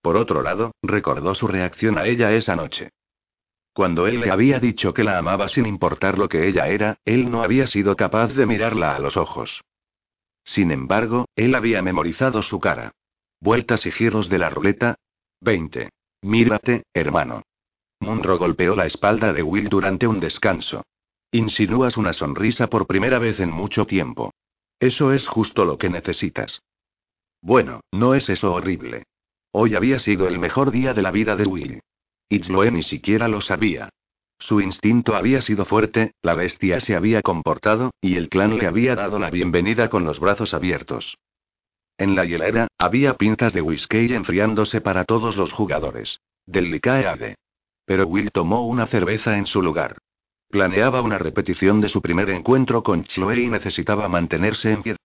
Por 0.03 0.17
otro 0.17 0.43
lado, 0.43 0.73
recordó 0.83 1.35
su 1.35 1.47
reacción 1.47 1.99
a 1.99 2.07
ella 2.07 2.33
esa 2.33 2.57
noche. 2.57 2.91
Cuando 3.73 4.07
él 4.07 4.21
le 4.21 4.31
había 4.31 4.59
dicho 4.59 4.93
que 4.93 5.05
la 5.05 5.19
amaba 5.19 5.49
sin 5.49 5.67
importar 5.67 6.19
lo 6.19 6.29
que 6.29 6.49
ella 6.49 6.69
era, 6.69 6.99
él 7.05 7.31
no 7.31 7.43
había 7.43 7.67
sido 7.67 7.97
capaz 7.97 8.35
de 8.35 8.47
mirarla 8.47 8.97
a 8.97 8.99
los 8.99 9.17
ojos. 9.17 9.63
Sin 10.43 10.71
embargo, 10.73 11.27
él 11.37 11.55
había 11.55 11.81
memorizado 11.81 12.43
su 12.43 12.61
cara. 12.61 12.93
Vueltas 13.41 13.87
y 13.87 13.93
giros 13.93 14.29
de 14.29 14.39
la 14.39 14.51
ruleta. 14.51 14.97
20. 15.41 15.91
Mírate, 16.23 16.85
hermano. 16.93 17.43
Munro 18.01 18.39
golpeó 18.39 18.77
la 18.77 18.87
espalda 18.87 19.33
de 19.33 19.43
Will 19.43 19.69
durante 19.69 20.07
un 20.07 20.21
descanso. 20.21 20.85
Insinúas 21.33 21.97
una 21.97 22.13
sonrisa 22.13 22.67
por 22.69 22.87
primera 22.87 23.19
vez 23.19 23.41
en 23.41 23.51
mucho 23.51 23.87
tiempo. 23.87 24.33
Eso 24.79 25.13
es 25.13 25.27
justo 25.27 25.65
lo 25.65 25.79
que 25.79 25.91
necesitas. 25.91 26.63
Bueno, 27.43 27.81
no 27.93 28.15
es 28.15 28.29
eso 28.29 28.53
horrible. 28.53 29.05
Hoy 29.53 29.75
había 29.75 29.99
sido 29.99 30.29
el 30.29 30.39
mejor 30.39 30.71
día 30.71 30.95
de 30.95 31.03
la 31.03 31.11
vida 31.11 31.37
de 31.37 31.45
Will. 31.45 31.81
Itzloe 32.29 32.71
ni 32.71 32.83
siquiera 32.83 33.29
lo 33.29 33.41
sabía. 33.41 33.91
Su 34.39 34.61
instinto 34.61 35.15
había 35.15 35.43
sido 35.43 35.65
fuerte, 35.65 36.13
la 36.23 36.35
bestia 36.35 36.81
se 36.81 36.97
había 36.97 37.21
comportado, 37.21 37.93
y 38.01 38.17
el 38.17 38.29
clan 38.29 38.57
le 38.57 38.67
había 38.67 38.97
dado 38.97 39.19
la 39.19 39.31
bienvenida 39.31 39.91
con 39.91 40.05
los 40.05 40.19
brazos 40.19 40.55
abiertos. 40.55 41.19
En 42.01 42.17
la 42.17 42.25
hielera, 42.25 42.67
había 42.79 43.13
pintas 43.19 43.53
de 43.53 43.61
whisky 43.61 44.15
enfriándose 44.15 44.81
para 44.81 45.05
todos 45.05 45.37
los 45.37 45.53
jugadores. 45.53 46.23
Del 46.47 46.71
Likaeade. 46.71 47.37
Pero 47.85 48.07
Will 48.07 48.33
tomó 48.33 48.67
una 48.67 48.87
cerveza 48.87 49.37
en 49.37 49.45
su 49.45 49.61
lugar. 49.61 49.99
Planeaba 50.49 51.03
una 51.03 51.19
repetición 51.19 51.83
de 51.83 51.91
su 51.91 52.01
primer 52.01 52.31
encuentro 52.31 52.83
con 52.83 53.05
Chloe 53.05 53.43
y 53.43 53.49
necesitaba 53.49 54.09
mantenerse 54.09 54.73
en 54.73 54.83
pie. 54.83 54.97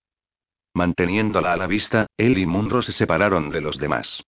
Manteniéndola 0.73 1.51
a 1.51 1.57
la 1.57 1.67
vista, 1.67 2.07
él 2.15 2.37
y 2.37 2.45
Munro 2.45 2.81
se 2.81 2.93
separaron 2.93 3.49
de 3.49 3.59
los 3.59 3.77
demás. 3.77 4.23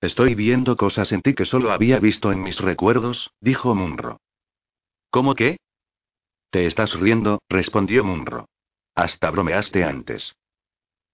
Estoy 0.00 0.36
viendo 0.36 0.76
cosas 0.76 1.10
en 1.10 1.22
ti 1.22 1.34
que 1.34 1.44
solo 1.44 1.72
había 1.72 1.98
visto 1.98 2.30
en 2.30 2.40
mis 2.40 2.60
recuerdos, 2.60 3.32
dijo 3.40 3.74
Munro. 3.74 4.20
¿Cómo 5.10 5.34
qué? 5.34 5.56
Te 6.50 6.66
estás 6.66 6.94
riendo, 6.94 7.40
respondió 7.48 8.04
Munro. 8.04 8.46
Hasta 8.94 9.28
bromeaste 9.32 9.82
antes. 9.82 10.36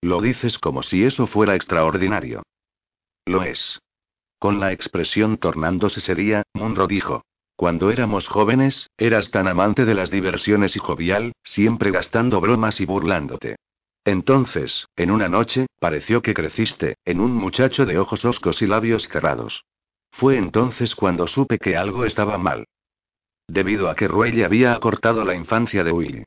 Lo 0.07 0.21
dices 0.21 0.59
como 0.59 0.85
si 0.85 1.03
eso 1.03 1.27
fuera 1.27 1.57
extraordinario. 1.57 2.45
Lo 3.27 3.43
es. 3.43 3.81
Con 4.39 4.61
la 4.61 4.71
expresión 4.71 5.37
tornándose 5.37 6.01
seria, 6.01 6.45
Munro 6.55 6.87
dijo. 6.87 7.25
Cuando 7.57 7.91
éramos 7.91 8.29
jóvenes, 8.29 8.89
eras 8.99 9.33
tan 9.33 9.49
amante 9.49 9.85
de 9.85 9.95
las 9.95 10.13
diversiones 10.13 10.77
y 10.77 10.79
jovial, 10.79 11.33
siempre 11.43 11.91
gastando 11.91 12.41
bromas 12.41 12.81
y 12.81 12.85
burlándote. 12.85 13.57
Entonces, 14.05 14.87
en 14.95 15.11
una 15.11 15.29
noche, 15.29 15.67
pareció 15.81 16.23
que 16.23 16.35
creciste, 16.35 16.99
en 17.05 17.19
un 17.19 17.35
muchacho 17.35 17.85
de 17.85 17.99
ojos 17.99 18.25
oscos 18.25 18.63
y 18.63 18.69
labios 18.69 19.09
cerrados. 19.09 19.65
Fue 20.13 20.37
entonces 20.37 20.95
cuando 20.95 21.27
supe 21.27 21.59
que 21.59 21.77
algo 21.77 22.05
estaba 22.05 22.39
mal. 22.39 22.69
Debido 23.49 23.91
a 23.91 23.97
que 23.97 24.07
Ruelle 24.07 24.45
había 24.45 24.73
acortado 24.73 25.25
la 25.25 25.35
infancia 25.35 25.83
de 25.83 25.91
Willy. 25.91 26.25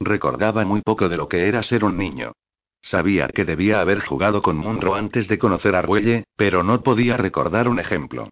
Recordaba 0.00 0.66
muy 0.66 0.82
poco 0.82 1.08
de 1.08 1.16
lo 1.16 1.30
que 1.30 1.48
era 1.48 1.62
ser 1.62 1.82
un 1.82 1.96
niño. 1.96 2.34
Sabía 2.82 3.28
que 3.28 3.44
debía 3.44 3.80
haber 3.80 4.00
jugado 4.00 4.42
con 4.42 4.56
Munro 4.56 4.96
antes 4.96 5.28
de 5.28 5.38
conocer 5.38 5.76
a 5.76 5.82
Ruelle, 5.82 6.24
pero 6.36 6.62
no 6.62 6.82
podía 6.82 7.16
recordar 7.16 7.68
un 7.68 7.78
ejemplo. 7.78 8.28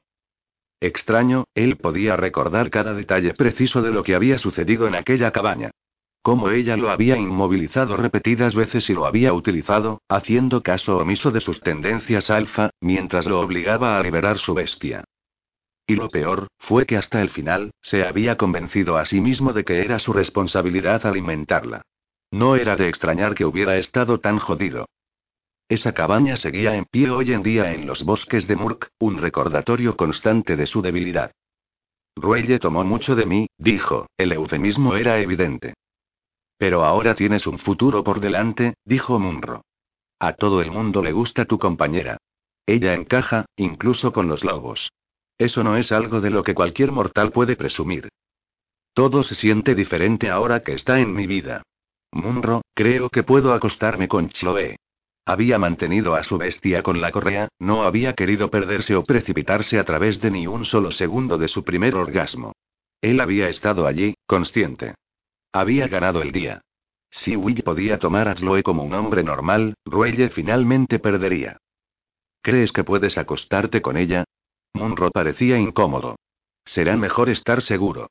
Extraño, 0.81 1.45
él 1.55 1.77
podía 1.77 2.17
recordar 2.17 2.71
cada 2.71 2.93
detalle 2.93 3.33
preciso 3.35 3.81
de 3.81 3.93
lo 3.93 4.03
que 4.03 4.15
había 4.15 4.39
sucedido 4.39 4.89
en 4.89 4.97
aquella 4.97 5.31
cabaña. 5.31 5.71
Cómo 6.23 6.51
ella 6.51 6.77
lo 6.77 6.91
había 6.91 7.17
inmovilizado 7.17 7.97
repetidas 7.97 8.55
veces 8.55 8.91
y 8.91 8.93
lo 8.93 9.07
había 9.07 9.33
utilizado, 9.33 10.03
haciendo 10.09 10.63
caso 10.63 10.99
omiso 10.99 11.31
de 11.31 11.41
sus 11.41 11.61
tendencias 11.61 12.29
alfa, 12.29 12.71
mientras 12.81 13.27
lo 13.27 13.41
obligaba 13.41 13.99
a 13.99 14.03
liberar 14.03 14.39
su 14.39 14.53
bestia. 14.53 15.05
Y 15.87 15.97
lo 15.97 16.09
peor, 16.09 16.49
fue 16.59 16.87
que 16.87 16.97
hasta 16.97 17.23
el 17.23 17.31
final, 17.31 17.71
se 17.81 18.05
había 18.05 18.37
convencido 18.37 18.97
a 18.97 19.07
sí 19.07 19.21
mismo 19.21 19.53
de 19.53 19.65
que 19.65 19.81
era 19.81 19.99
su 19.99 20.13
responsabilidad 20.13 21.07
alimentarla. 21.07 21.83
No 22.31 22.57
era 22.57 22.77
de 22.77 22.89
extrañar 22.89 23.35
que 23.35 23.45
hubiera 23.45 23.77
estado 23.77 24.21
tan 24.21 24.39
jodido. 24.39 24.87
Esa 25.69 25.93
cabaña 25.93 26.37
seguía 26.37 26.75
en 26.77 26.85
pie 26.85 27.11
hoy 27.11 27.33
en 27.33 27.43
día 27.43 27.73
en 27.73 27.87
los 27.87 28.05
bosques 28.05 28.47
de 28.47 28.57
Murk, 28.57 28.91
un 28.99 29.19
recordatorio 29.19 29.97
constante 29.97 30.57
de 30.57 30.67
su 30.67 30.83
debilidad. 30.83 31.33
Ruelle 32.17 32.59
tomó 32.59 32.85
mucho 32.85 33.15
de 33.15 33.27
mí, 33.27 33.47
dijo, 33.57 34.07
el 34.17 34.33
eufemismo 34.33 34.97
era 34.97 35.21
evidente. 35.21 35.75
Pero 36.59 36.85
ahora 36.85 37.15
tienes 37.15 37.47
un 37.47 37.59
futuro 37.59 38.05
por 38.05 38.21
delante, 38.21 38.75
dijo 38.85 39.19
Munro. 39.19 39.63
A 40.19 40.35
todo 40.35 40.61
el 40.61 40.71
mundo 40.71 41.03
le 41.03 41.13
gusta 41.13 41.47
tu 41.47 41.59
compañera. 41.59 42.19
Ella 42.67 42.95
encaja, 42.95 43.47
incluso 43.57 44.13
con 44.13 44.29
los 44.29 44.45
lobos. 44.45 44.91
Eso 45.39 45.65
no 45.65 45.77
es 45.77 45.91
algo 45.91 46.21
de 46.21 46.31
lo 46.31 46.43
que 46.43 46.55
cualquier 46.55 46.93
mortal 46.93 47.33
puede 47.33 47.57
presumir. 47.57 48.09
Todo 48.93 49.23
se 49.23 49.35
siente 49.35 49.75
diferente 49.75 50.29
ahora 50.29 50.63
que 50.63 50.75
está 50.75 51.01
en 51.01 51.15
mi 51.15 51.27
vida. 51.27 51.63
Munro, 52.13 52.63
creo 52.75 53.09
que 53.09 53.23
puedo 53.23 53.53
acostarme 53.53 54.09
con 54.09 54.29
Chloe. 54.29 54.77
Había 55.25 55.59
mantenido 55.59 56.15
a 56.15 56.25
su 56.25 56.39
bestia 56.39 56.83
con 56.83 57.01
la 57.01 57.13
correa, 57.13 57.49
no 57.59 57.83
había 57.83 58.15
querido 58.15 58.51
perderse 58.51 58.97
o 58.97 59.05
precipitarse 59.05 59.79
a 59.79 59.85
través 59.85 60.21
de 60.21 60.31
ni 60.31 60.47
un 60.47 60.65
solo 60.65 60.91
segundo 60.91 61.39
de 61.39 61.49
su 61.49 61.63
primer 61.63 61.95
orgasmo. 61.95 62.53
Él 63.01 63.21
había 63.21 63.49
estado 63.49 63.87
allí, 63.87 64.15
consciente. 64.27 64.95
Había 65.53 65.89
ganado 65.89 66.23
el 66.23 66.33
día. 66.33 66.63
Si 67.11 67.37
Will 67.37 67.63
podía 67.63 67.99
tomar 67.99 68.29
a 68.29 68.35
Chloe 68.35 68.63
como 68.63 68.83
un 68.83 68.95
hombre 68.95 69.23
normal, 69.23 69.75
Ruelle 69.85 70.31
finalmente 70.31 70.99
perdería. 70.99 71.59
¿Crees 72.43 72.73
que 72.73 72.85
puedes 72.85 73.19
acostarte 73.19 73.83
con 73.83 73.97
ella? 73.97 74.25
Munro 74.75 75.11
parecía 75.11 75.59
incómodo. 75.59 76.17
Será 76.65 76.97
mejor 76.97 77.31
estar 77.31 77.63
seguro. 77.63 78.09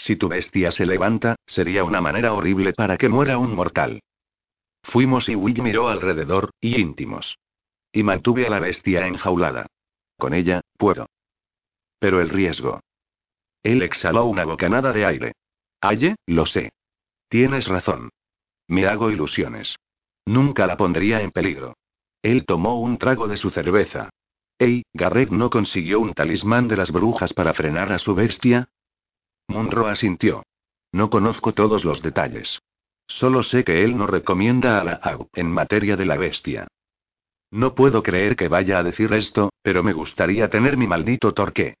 Si 0.00 0.16
tu 0.16 0.28
bestia 0.28 0.72
se 0.72 0.86
levanta, 0.86 1.36
sería 1.44 1.84
una 1.84 2.00
manera 2.00 2.32
horrible 2.32 2.72
para 2.72 2.96
que 2.96 3.10
muera 3.10 3.36
un 3.36 3.54
mortal. 3.54 4.00
Fuimos 4.82 5.28
y 5.28 5.34
Will 5.34 5.62
miró 5.62 5.88
alrededor, 5.88 6.52
y 6.58 6.80
íntimos. 6.80 7.36
Y 7.92 8.02
mantuve 8.02 8.46
a 8.46 8.50
la 8.50 8.60
bestia 8.60 9.06
enjaulada. 9.06 9.66
Con 10.16 10.32
ella, 10.32 10.62
puedo. 10.78 11.04
Pero 11.98 12.22
el 12.22 12.30
riesgo. 12.30 12.80
Él 13.62 13.82
exhaló 13.82 14.24
una 14.24 14.46
bocanada 14.46 14.94
de 14.94 15.04
aire. 15.04 15.32
Aye, 15.82 16.16
lo 16.24 16.46
sé. 16.46 16.70
Tienes 17.28 17.68
razón. 17.68 18.08
Me 18.68 18.86
hago 18.86 19.10
ilusiones. 19.10 19.76
Nunca 20.24 20.66
la 20.66 20.78
pondría 20.78 21.20
en 21.20 21.30
peligro. 21.30 21.76
Él 22.22 22.46
tomó 22.46 22.80
un 22.80 22.96
trago 22.96 23.28
de 23.28 23.36
su 23.36 23.50
cerveza. 23.50 24.08
Ey, 24.58 24.82
Garrett 24.94 25.28
no 25.28 25.50
consiguió 25.50 26.00
un 26.00 26.14
talismán 26.14 26.68
de 26.68 26.78
las 26.78 26.90
brujas 26.90 27.34
para 27.34 27.52
frenar 27.52 27.92
a 27.92 27.98
su 27.98 28.14
bestia. 28.14 28.70
Munro 29.50 29.88
asintió. 29.88 30.44
No 30.92 31.10
conozco 31.10 31.52
todos 31.52 31.84
los 31.84 32.02
detalles. 32.02 32.60
Solo 33.08 33.42
sé 33.42 33.64
que 33.64 33.82
él 33.84 33.96
no 33.96 34.06
recomienda 34.06 34.80
a 34.80 34.84
la 34.84 34.92
AU 34.92 35.28
en 35.34 35.50
materia 35.50 35.96
de 35.96 36.06
la 36.06 36.16
bestia. 36.16 36.68
No 37.50 37.74
puedo 37.74 38.04
creer 38.04 38.36
que 38.36 38.46
vaya 38.46 38.78
a 38.78 38.84
decir 38.84 39.12
esto, 39.12 39.50
pero 39.62 39.82
me 39.82 39.92
gustaría 39.92 40.48
tener 40.48 40.76
mi 40.76 40.86
maldito 40.86 41.34
torque. 41.34 41.74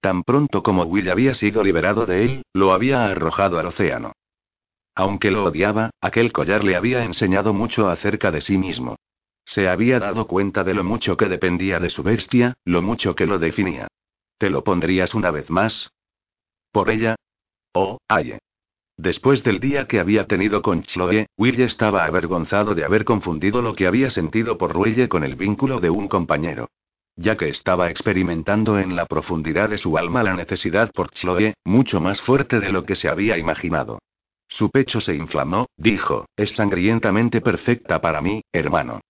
Tan 0.00 0.22
pronto 0.22 0.62
como 0.62 0.84
Will 0.84 1.10
había 1.10 1.34
sido 1.34 1.64
liberado 1.64 2.06
de 2.06 2.24
él, 2.24 2.42
lo 2.52 2.72
había 2.72 3.06
arrojado 3.06 3.58
al 3.58 3.66
océano. 3.66 4.12
Aunque 4.94 5.32
lo 5.32 5.44
odiaba, 5.44 5.90
aquel 6.00 6.32
collar 6.32 6.62
le 6.62 6.76
había 6.76 7.04
enseñado 7.04 7.52
mucho 7.52 7.88
acerca 7.88 8.30
de 8.30 8.40
sí 8.40 8.56
mismo. 8.56 8.96
Se 9.44 9.68
había 9.68 9.98
dado 9.98 10.28
cuenta 10.28 10.62
de 10.62 10.74
lo 10.74 10.84
mucho 10.84 11.16
que 11.16 11.28
dependía 11.28 11.80
de 11.80 11.90
su 11.90 12.04
bestia, 12.04 12.54
lo 12.64 12.82
mucho 12.82 13.16
que 13.16 13.26
lo 13.26 13.40
definía. 13.40 13.88
¿Te 14.38 14.48
lo 14.48 14.62
pondrías 14.62 15.14
una 15.14 15.32
vez 15.32 15.50
más? 15.50 15.90
¿Por 16.76 16.90
ella? 16.90 17.16
Oh, 17.72 17.96
aye. 18.06 18.38
Después 18.98 19.42
del 19.42 19.60
día 19.60 19.86
que 19.86 19.98
había 19.98 20.26
tenido 20.26 20.60
con 20.60 20.82
Chloe, 20.82 21.24
Will 21.38 21.58
estaba 21.62 22.04
avergonzado 22.04 22.74
de 22.74 22.84
haber 22.84 23.06
confundido 23.06 23.62
lo 23.62 23.74
que 23.74 23.86
había 23.86 24.10
sentido 24.10 24.58
por 24.58 24.74
Ruelle 24.74 25.08
con 25.08 25.24
el 25.24 25.36
vínculo 25.36 25.80
de 25.80 25.88
un 25.88 26.06
compañero. 26.06 26.68
Ya 27.16 27.38
que 27.38 27.48
estaba 27.48 27.88
experimentando 27.88 28.78
en 28.78 28.94
la 28.94 29.06
profundidad 29.06 29.70
de 29.70 29.78
su 29.78 29.96
alma 29.96 30.22
la 30.22 30.34
necesidad 30.34 30.92
por 30.92 31.08
Chloe, 31.12 31.54
mucho 31.64 32.02
más 32.02 32.20
fuerte 32.20 32.60
de 32.60 32.70
lo 32.70 32.84
que 32.84 32.94
se 32.94 33.08
había 33.08 33.38
imaginado. 33.38 33.98
Su 34.46 34.70
pecho 34.70 35.00
se 35.00 35.14
inflamó, 35.14 35.70
dijo, 35.78 36.26
es 36.36 36.50
sangrientamente 36.56 37.40
perfecta 37.40 38.02
para 38.02 38.20
mí, 38.20 38.42
hermano. 38.52 39.00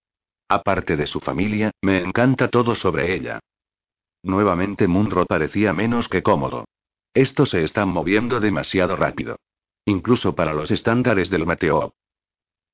Aparte 0.48 0.96
de 0.96 1.08
su 1.08 1.18
familia, 1.18 1.72
me 1.82 1.98
encanta 1.98 2.46
todo 2.46 2.76
sobre 2.76 3.12
ella. 3.12 3.40
Nuevamente 4.22 4.86
Munro 4.86 5.26
parecía 5.26 5.72
menos 5.72 6.08
que 6.08 6.22
cómodo. 6.22 6.64
Esto 7.16 7.46
se 7.46 7.64
está 7.64 7.86
moviendo 7.86 8.40
demasiado 8.40 8.94
rápido. 8.94 9.38
Incluso 9.86 10.34
para 10.34 10.52
los 10.52 10.70
estándares 10.70 11.30
del 11.30 11.46
Mateo. 11.46 11.94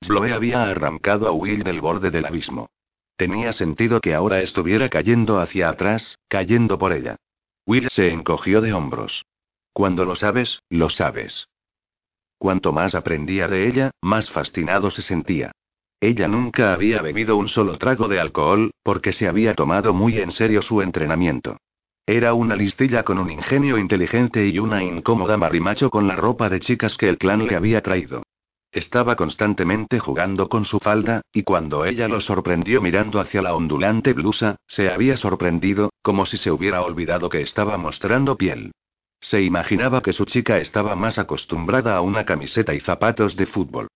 Chloe 0.04 0.32
había 0.32 0.64
arrancado 0.64 1.28
a 1.28 1.30
Will 1.30 1.62
del 1.62 1.80
borde 1.80 2.10
del 2.10 2.26
abismo. 2.26 2.68
Tenía 3.16 3.52
sentido 3.52 4.00
que 4.00 4.14
ahora 4.14 4.40
estuviera 4.40 4.88
cayendo 4.88 5.38
hacia 5.38 5.68
atrás, 5.68 6.18
cayendo 6.26 6.76
por 6.76 6.92
ella. 6.92 7.18
Will 7.66 7.88
se 7.88 8.08
encogió 8.08 8.60
de 8.60 8.72
hombros. 8.72 9.24
Cuando 9.72 10.04
lo 10.04 10.16
sabes, 10.16 10.58
lo 10.68 10.88
sabes. 10.88 11.46
Cuanto 12.36 12.72
más 12.72 12.96
aprendía 12.96 13.46
de 13.46 13.68
ella, 13.68 13.92
más 14.00 14.28
fascinado 14.28 14.90
se 14.90 15.02
sentía. 15.02 15.52
Ella 16.00 16.26
nunca 16.26 16.72
había 16.72 17.00
bebido 17.00 17.36
un 17.36 17.46
solo 17.46 17.78
trago 17.78 18.08
de 18.08 18.18
alcohol, 18.18 18.72
porque 18.82 19.12
se 19.12 19.28
había 19.28 19.54
tomado 19.54 19.94
muy 19.94 20.18
en 20.18 20.32
serio 20.32 20.62
su 20.62 20.82
entrenamiento. 20.82 21.58
Era 22.06 22.34
una 22.34 22.56
listilla 22.56 23.04
con 23.04 23.18
un 23.20 23.30
ingenio 23.30 23.78
inteligente 23.78 24.44
y 24.48 24.58
una 24.58 24.82
incómoda 24.82 25.36
marimacho 25.36 25.88
con 25.88 26.08
la 26.08 26.16
ropa 26.16 26.48
de 26.48 26.58
chicas 26.58 26.96
que 26.96 27.08
el 27.08 27.16
clan 27.16 27.46
le 27.46 27.54
había 27.54 27.80
traído. 27.80 28.24
Estaba 28.72 29.14
constantemente 29.14 30.00
jugando 30.00 30.48
con 30.48 30.64
su 30.64 30.80
falda, 30.80 31.20
y 31.32 31.44
cuando 31.44 31.84
ella 31.84 32.08
lo 32.08 32.20
sorprendió 32.20 32.80
mirando 32.80 33.20
hacia 33.20 33.40
la 33.40 33.54
ondulante 33.54 34.14
blusa, 34.14 34.56
se 34.66 34.90
había 34.90 35.16
sorprendido, 35.16 35.90
como 36.02 36.26
si 36.26 36.38
se 36.38 36.50
hubiera 36.50 36.82
olvidado 36.82 37.28
que 37.28 37.42
estaba 37.42 37.76
mostrando 37.76 38.36
piel. 38.36 38.72
Se 39.20 39.40
imaginaba 39.40 40.02
que 40.02 40.12
su 40.12 40.24
chica 40.24 40.58
estaba 40.58 40.96
más 40.96 41.20
acostumbrada 41.20 41.96
a 41.96 42.00
una 42.00 42.24
camiseta 42.24 42.74
y 42.74 42.80
zapatos 42.80 43.36
de 43.36 43.46
fútbol. 43.46 43.86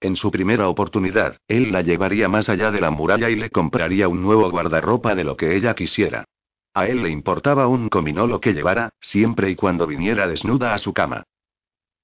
En 0.00 0.16
su 0.16 0.30
primera 0.30 0.68
oportunidad, 0.68 1.38
él 1.48 1.72
la 1.72 1.80
llevaría 1.80 2.28
más 2.28 2.50
allá 2.50 2.70
de 2.70 2.80
la 2.80 2.90
muralla 2.90 3.30
y 3.30 3.36
le 3.36 3.48
compraría 3.48 4.08
un 4.08 4.20
nuevo 4.20 4.50
guardarropa 4.50 5.14
de 5.14 5.24
lo 5.24 5.36
que 5.36 5.56
ella 5.56 5.74
quisiera. 5.74 6.24
A 6.74 6.86
él 6.86 7.02
le 7.02 7.10
importaba 7.10 7.66
un 7.66 7.88
comino 7.88 8.26
lo 8.26 8.40
que 8.40 8.54
llevara, 8.54 8.90
siempre 9.00 9.50
y 9.50 9.56
cuando 9.56 9.86
viniera 9.86 10.26
desnuda 10.26 10.74
a 10.74 10.78
su 10.78 10.92
cama. 10.92 11.24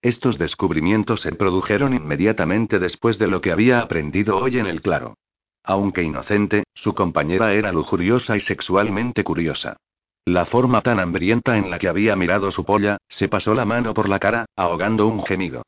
Estos 0.02 0.38
descubrimientos 0.38 1.22
se 1.22 1.32
produjeron 1.32 1.94
inmediatamente 1.94 2.78
después 2.78 3.18
de 3.18 3.26
lo 3.26 3.40
que 3.40 3.50
había 3.50 3.80
aprendido 3.80 4.36
hoy 4.36 4.58
en 4.58 4.66
el 4.66 4.82
claro. 4.82 5.14
Aunque 5.64 6.02
inocente, 6.02 6.64
su 6.74 6.94
compañera 6.94 7.52
era 7.52 7.72
lujuriosa 7.72 8.36
y 8.36 8.40
sexualmente 8.40 9.24
curiosa. 9.24 9.76
La 10.24 10.44
forma 10.44 10.82
tan 10.82 11.00
hambrienta 11.00 11.56
en 11.56 11.70
la 11.70 11.78
que 11.78 11.88
había 11.88 12.14
mirado 12.14 12.50
su 12.50 12.64
polla, 12.64 12.98
se 13.08 13.28
pasó 13.28 13.54
la 13.54 13.64
mano 13.64 13.94
por 13.94 14.08
la 14.08 14.18
cara, 14.18 14.46
ahogando 14.56 15.06
un 15.06 15.24
gemido. 15.24 15.62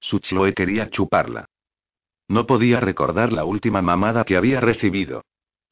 Su 0.00 0.18
Chloe 0.18 0.54
quería 0.54 0.88
chuparla. 0.88 1.46
No 2.28 2.46
podía 2.46 2.80
recordar 2.80 3.32
la 3.32 3.44
última 3.44 3.82
mamada 3.82 4.24
que 4.24 4.36
había 4.36 4.60
recibido. 4.60 5.22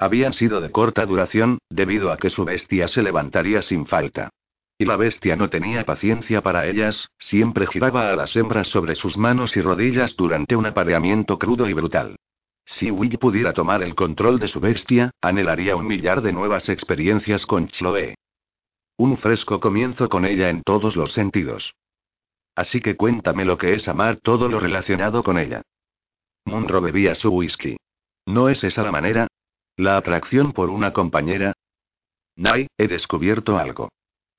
Habían 0.04 0.34
sido 0.34 0.60
de 0.60 0.70
corta 0.70 1.06
duración, 1.06 1.56
debido 1.70 2.12
a 2.12 2.18
que 2.18 2.28
su 2.28 2.44
bestia 2.44 2.88
se 2.88 3.02
levantaría 3.02 3.62
sin 3.62 3.86
falta. 3.86 4.28
Y 4.76 4.84
la 4.84 4.96
bestia 4.96 5.34
no 5.34 5.48
tenía 5.48 5.86
paciencia 5.86 6.42
para 6.42 6.66
ellas, 6.66 7.08
siempre 7.16 7.66
giraba 7.66 8.10
a 8.10 8.14
las 8.14 8.36
hembras 8.36 8.68
sobre 8.68 8.96
sus 8.96 9.16
manos 9.16 9.56
y 9.56 9.62
rodillas 9.62 10.14
durante 10.14 10.56
un 10.56 10.66
apareamiento 10.66 11.38
crudo 11.38 11.66
y 11.70 11.72
brutal. 11.72 12.16
Si 12.66 12.90
Will 12.90 13.16
pudiera 13.16 13.54
tomar 13.54 13.82
el 13.82 13.94
control 13.94 14.38
de 14.38 14.48
su 14.48 14.60
bestia, 14.60 15.10
anhelaría 15.22 15.74
un 15.74 15.86
millar 15.86 16.20
de 16.20 16.34
nuevas 16.34 16.68
experiencias 16.68 17.46
con 17.46 17.68
Chloe. 17.68 18.14
Un 18.98 19.16
fresco 19.16 19.58
comienzo 19.58 20.10
con 20.10 20.26
ella 20.26 20.50
en 20.50 20.62
todos 20.64 20.96
los 20.96 21.14
sentidos. 21.14 21.72
Así 22.54 22.82
que 22.82 22.94
cuéntame 22.94 23.46
lo 23.46 23.56
que 23.56 23.72
es 23.72 23.88
amar 23.88 24.18
todo 24.18 24.50
lo 24.50 24.60
relacionado 24.60 25.22
con 25.22 25.38
ella. 25.38 25.62
Munro 26.44 26.82
bebía 26.82 27.14
su 27.14 27.30
whisky. 27.30 27.78
¿No 28.26 28.50
es 28.50 28.62
esa 28.64 28.82
la 28.82 28.92
manera? 28.92 29.28
¿La 29.76 29.96
atracción 29.96 30.52
por 30.52 30.70
una 30.70 30.92
compañera? 30.92 31.52
Nay, 32.36 32.68
he 32.78 32.86
descubierto 32.86 33.58
algo. 33.58 33.88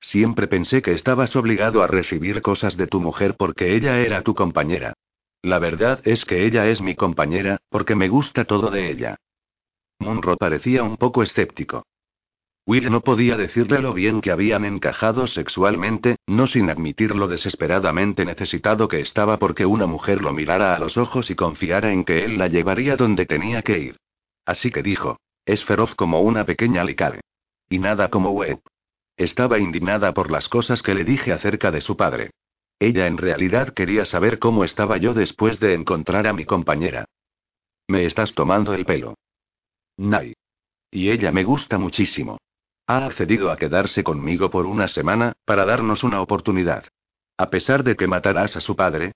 Siempre 0.00 0.46
pensé 0.46 0.80
que 0.80 0.92
estabas 0.92 1.36
obligado 1.36 1.82
a 1.82 1.86
recibir 1.86 2.40
cosas 2.40 2.78
de 2.78 2.86
tu 2.86 3.00
mujer 3.00 3.36
porque 3.36 3.74
ella 3.74 4.00
era 4.00 4.22
tu 4.22 4.34
compañera. 4.34 4.94
La 5.42 5.58
verdad 5.58 6.00
es 6.04 6.24
que 6.24 6.46
ella 6.46 6.68
es 6.68 6.80
mi 6.80 6.94
compañera, 6.94 7.58
porque 7.68 7.94
me 7.94 8.08
gusta 8.08 8.46
todo 8.46 8.70
de 8.70 8.90
ella. 8.90 9.16
Munro 9.98 10.36
parecía 10.38 10.82
un 10.82 10.96
poco 10.96 11.22
escéptico. 11.22 11.84
Will 12.66 12.90
no 12.90 13.02
podía 13.02 13.36
decirle 13.36 13.80
lo 13.80 13.92
bien 13.92 14.22
que 14.22 14.32
habían 14.32 14.64
encajado 14.64 15.26
sexualmente, 15.26 16.16
no 16.26 16.46
sin 16.46 16.70
admitir 16.70 17.14
lo 17.14 17.28
desesperadamente 17.28 18.24
necesitado 18.24 18.88
que 18.88 19.00
estaba 19.00 19.38
porque 19.38 19.66
una 19.66 19.86
mujer 19.86 20.22
lo 20.22 20.32
mirara 20.32 20.74
a 20.74 20.78
los 20.78 20.96
ojos 20.96 21.30
y 21.30 21.34
confiara 21.34 21.92
en 21.92 22.04
que 22.04 22.24
él 22.24 22.38
la 22.38 22.48
llevaría 22.48 22.96
donde 22.96 23.26
tenía 23.26 23.62
que 23.62 23.78
ir. 23.78 23.96
Así 24.46 24.70
que 24.70 24.82
dijo, 24.82 25.18
es 25.46 25.64
feroz 25.64 25.94
como 25.94 26.20
una 26.20 26.44
pequeña 26.44 26.84
licare. 26.84 27.20
Y 27.70 27.78
nada 27.78 28.10
como 28.10 28.30
Webb. 28.30 28.60
Estaba 29.16 29.58
indignada 29.58 30.12
por 30.12 30.30
las 30.30 30.48
cosas 30.48 30.82
que 30.82 30.94
le 30.94 31.04
dije 31.04 31.32
acerca 31.32 31.70
de 31.70 31.80
su 31.80 31.96
padre. 31.96 32.32
Ella 32.78 33.06
en 33.06 33.16
realidad 33.16 33.72
quería 33.72 34.04
saber 34.04 34.38
cómo 34.38 34.64
estaba 34.64 34.98
yo 34.98 35.14
después 35.14 35.58
de 35.60 35.72
encontrar 35.72 36.26
a 36.26 36.34
mi 36.34 36.44
compañera. 36.44 37.06
Me 37.88 38.04
estás 38.04 38.34
tomando 38.34 38.74
el 38.74 38.84
pelo. 38.84 39.14
Nay. 39.96 40.34
Y 40.90 41.10
ella 41.10 41.32
me 41.32 41.44
gusta 41.44 41.78
muchísimo. 41.78 42.38
Ha 42.86 43.06
accedido 43.06 43.50
a 43.50 43.56
quedarse 43.56 44.04
conmigo 44.04 44.50
por 44.50 44.66
una 44.66 44.88
semana, 44.88 45.32
para 45.44 45.64
darnos 45.64 46.04
una 46.04 46.20
oportunidad. 46.20 46.84
A 47.38 47.50
pesar 47.50 47.82
de 47.82 47.96
que 47.96 48.06
matarás 48.06 48.56
a 48.56 48.60
su 48.60 48.76
padre. 48.76 49.12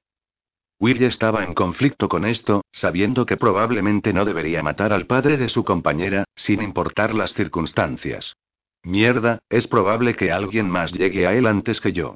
Will 0.81 1.03
estaba 1.03 1.45
en 1.45 1.53
conflicto 1.53 2.09
con 2.09 2.25
esto, 2.25 2.65
sabiendo 2.73 3.27
que 3.27 3.37
probablemente 3.37 4.15
no 4.15 4.25
debería 4.25 4.63
matar 4.63 4.95
al 4.95 5.07
padre 5.07 5.37
de 5.37 5.51
su 5.51 5.63
compañera, 5.63 6.25
sin 6.35 6.63
importar 6.63 7.15
las 7.15 7.35
circunstancias. 7.35 8.35
Mierda, 8.83 9.41
es 9.51 9.69
probable 9.69 10.17
que 10.17 10.33
alguien 10.33 10.71
más 10.71 10.91
llegue 10.93 11.27
a 11.27 11.35
él 11.35 11.47
antes 11.47 11.83
que 11.83 11.93
yo. 11.93 12.15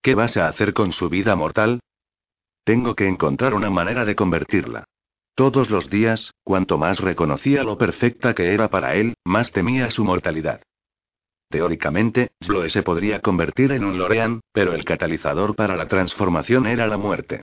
¿Qué 0.00 0.14
vas 0.14 0.36
a 0.36 0.46
hacer 0.46 0.74
con 0.74 0.92
su 0.92 1.08
vida 1.08 1.34
mortal? 1.34 1.80
Tengo 2.62 2.94
que 2.94 3.08
encontrar 3.08 3.52
una 3.52 3.68
manera 3.68 4.04
de 4.04 4.14
convertirla. 4.14 4.84
Todos 5.34 5.68
los 5.68 5.90
días, 5.90 6.32
cuanto 6.44 6.78
más 6.78 7.00
reconocía 7.00 7.64
lo 7.64 7.78
perfecta 7.78 8.32
que 8.32 8.54
era 8.54 8.70
para 8.70 8.94
él, 8.94 9.14
más 9.24 9.50
temía 9.50 9.90
su 9.90 10.04
mortalidad. 10.04 10.62
Teóricamente, 11.48 12.30
Sloe 12.40 12.70
se 12.70 12.84
podría 12.84 13.20
convertir 13.20 13.72
en 13.72 13.84
un 13.84 13.98
Lorean, 13.98 14.40
pero 14.52 14.72
el 14.72 14.84
catalizador 14.84 15.56
para 15.56 15.76
la 15.76 15.88
transformación 15.88 16.66
era 16.66 16.86
la 16.86 16.96
muerte. 16.96 17.42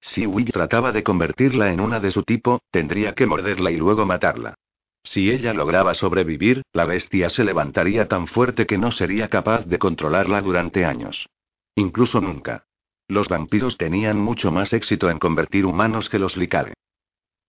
Si 0.00 0.26
Will 0.26 0.50
trataba 0.52 0.92
de 0.92 1.02
convertirla 1.02 1.72
en 1.72 1.80
una 1.80 2.00
de 2.00 2.10
su 2.10 2.22
tipo, 2.22 2.60
tendría 2.70 3.14
que 3.14 3.26
morderla 3.26 3.70
y 3.70 3.76
luego 3.76 4.06
matarla. 4.06 4.54
Si 5.02 5.30
ella 5.30 5.54
lograba 5.54 5.94
sobrevivir, 5.94 6.62
la 6.72 6.84
bestia 6.84 7.30
se 7.30 7.44
levantaría 7.44 8.08
tan 8.08 8.26
fuerte 8.26 8.66
que 8.66 8.78
no 8.78 8.90
sería 8.90 9.28
capaz 9.28 9.64
de 9.66 9.78
controlarla 9.78 10.42
durante 10.42 10.84
años. 10.84 11.28
Incluso 11.74 12.20
nunca. 12.20 12.64
Los 13.06 13.28
vampiros 13.28 13.78
tenían 13.78 14.18
mucho 14.18 14.52
más 14.52 14.72
éxito 14.72 15.08
en 15.08 15.18
convertir 15.18 15.64
humanos 15.64 16.10
que 16.10 16.18
los 16.18 16.36
licare. 16.36 16.74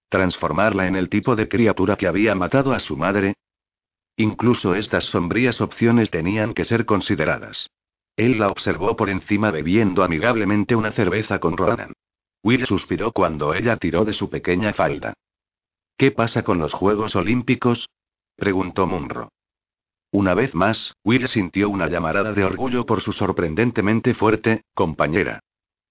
¿Transformarla 0.07 0.88
en 0.88 0.95
el 0.95 1.09
tipo 1.09 1.35
de 1.35 1.49
criatura 1.49 1.97
que 1.97 2.07
había 2.07 2.34
matado 2.34 2.73
a 2.73 2.80
su 2.80 2.95
madre? 2.95 3.35
Incluso 4.15 4.73
estas 4.76 5.05
sombrías 5.05 5.61
opciones 5.61 6.11
tenían 6.11 6.53
que 6.53 6.65
ser 6.65 6.85
consideradas. 6.85 7.69
Él 8.15 8.39
la 8.39 8.47
observó 8.47 8.95
por 8.95 9.09
encima 9.09 9.51
bebiendo 9.51 10.03
amigablemente 10.03 10.76
una 10.76 10.91
cerveza 10.91 11.39
con 11.39 11.57
Ronan. 11.57 11.93
Will 12.44 12.66
suspiró 12.66 13.11
cuando 13.11 13.53
ella 13.53 13.78
tiró 13.78 14.06
de 14.06 14.14
su 14.14 14.30
pequeña 14.30 14.74
falda. 14.74 15.14
¿Qué 15.98 16.11
pasa 16.11 16.44
con 16.44 16.60
los 16.60 16.74
Juegos 16.74 17.16
Olímpicos? 17.16 17.90
preguntó 18.36 18.88
Munro. 18.88 19.30
Una 20.11 20.34
vez 20.34 20.56
más, 20.56 20.95
Will 21.03 21.28
sintió 21.28 21.70
una 21.70 21.88
llamarada 21.88 22.34
de 22.34 22.44
orgullo 22.44 22.86
por 22.86 23.02
su 23.02 23.11
sorprendentemente 23.11 24.14
fuerte 24.14 24.64
compañera. 24.74 25.41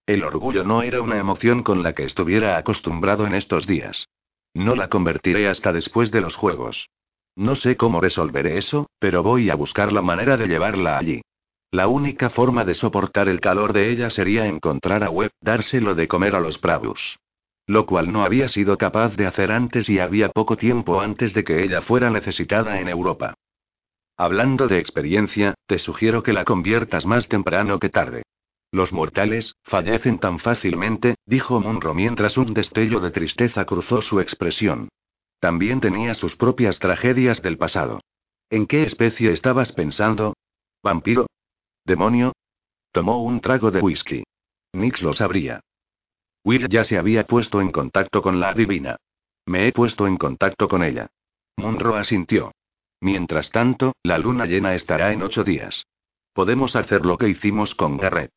El 0.07 0.25
orgullo 0.25 0.65
no 0.65 0.83
era 0.83 1.03
una 1.03 1.19
emoción 1.19 1.62
con 1.62 1.83
la 1.83 1.93
que 1.93 2.05
estuviera 2.05 2.57
acostumbrado 2.57 3.27
en 3.27 3.35
estos 3.35 3.66
días. 3.66 4.09
No 4.55 4.75
la 4.75 4.89
convertiré 4.89 5.49
hasta 5.49 5.73
después 5.73 6.11
de 6.11 6.23
los 6.23 6.35
juegos. 6.35 6.89
No 7.37 7.55
sé 7.55 7.77
cómo 7.77 8.01
resolveré 8.01 8.59
eso, 8.59 8.89
pero 8.99 9.23
voy 9.23 9.51
a 9.51 9.55
buscar 9.55 9.93
la 9.93 10.03
manera 10.03 10.37
de 10.37 10.49
llevarla 10.49 10.99
allí. 10.99 11.20
La 11.70 11.86
única 11.86 12.31
forma 12.31 12.65
de 12.65 12.74
soportar 12.74 13.28
el 13.28 13.40
calor 13.40 13.74
de 13.74 13.90
ella 13.90 14.09
sería 14.09 14.47
encontrar 14.47 15.05
a 15.05 15.11
Webb, 15.11 15.32
dárselo 15.43 15.95
de 15.95 16.09
comer 16.09 16.35
a 16.35 16.40
los 16.40 16.59
Bravos. 16.61 17.19
Lo 17.66 17.85
cual 17.85 18.11
no 18.11 18.24
había 18.24 18.49
sido 18.49 18.78
capaz 18.78 19.16
de 19.16 19.27
hacer 19.27 19.53
antes 19.53 19.90
y 19.90 19.99
había 19.99 20.31
poco 20.31 20.57
tiempo 20.57 21.03
antes 21.03 21.35
de 21.35 21.45
que 21.45 21.62
ella 21.62 21.82
fuera 21.82 22.09
necesitada 22.09 22.81
en 22.81 22.89
Europa. 22.89 23.35
Hablando 24.16 24.66
de 24.66 24.78
experiencia, 24.78 25.55
te 25.66 25.78
sugiero 25.78 26.23
que 26.23 26.32
la 26.32 26.47
conviertas 26.47 27.05
más 27.05 27.28
temprano 27.28 27.78
que 27.78 27.90
tarde. 27.90 28.23
Los 28.73 28.93
mortales, 28.93 29.55
fallecen 29.62 30.19
tan 30.19 30.39
fácilmente, 30.39 31.16
dijo 31.27 31.61
Munro 31.61 31.93
mientras 31.93 32.39
un 32.39 32.55
destello 32.55 33.01
de 33.01 33.11
tristeza 33.11 33.66
cruzó 33.66 34.01
su 34.01 34.20
expresión. 34.20 34.89
También 35.39 35.81
tenía 35.81 36.15
sus 36.15 36.35
propias 36.35 36.78
tragedias 36.78 37.43
del 37.43 37.59
pasado. 37.59 38.01
¿En 38.49 38.66
qué 38.66 38.85
especie 38.85 39.31
estabas 39.32 39.73
pensando? 39.73 40.35
¿Vampiro? 40.82 41.27
¿Demonio? 41.89 42.35
Tomó 42.93 43.23
un 43.23 43.40
trago 43.40 43.70
de 43.70 43.81
whisky. 43.81 44.23
Nix 44.74 45.02
lo 45.02 45.15
sabría. 45.15 45.60
Will 46.44 46.69
ya 46.69 46.85
se 46.85 46.98
había 46.98 47.27
puesto 47.27 47.62
en 47.62 47.70
contacto 47.70 48.20
con 48.20 48.40
la 48.40 48.51
adivina. 48.51 48.98
Me 49.47 49.66
he 49.66 49.73
puesto 49.73 50.06
en 50.06 50.19
contacto 50.19 50.69
con 50.69 50.82
ella. 50.82 51.09
Munro 51.56 51.97
asintió. 51.97 52.52
Mientras 53.01 53.51
tanto, 53.51 53.94
la 54.02 54.19
luna 54.19 54.44
llena 54.44 54.74
estará 54.74 55.15
en 55.15 55.23
ocho 55.23 55.44
días. 55.44 55.86
Podemos 56.35 56.77
hacer 56.77 57.06
lo 57.06 57.16
que 57.16 57.31
hicimos 57.31 57.74
con 57.74 57.97
Garrett. 57.97 58.35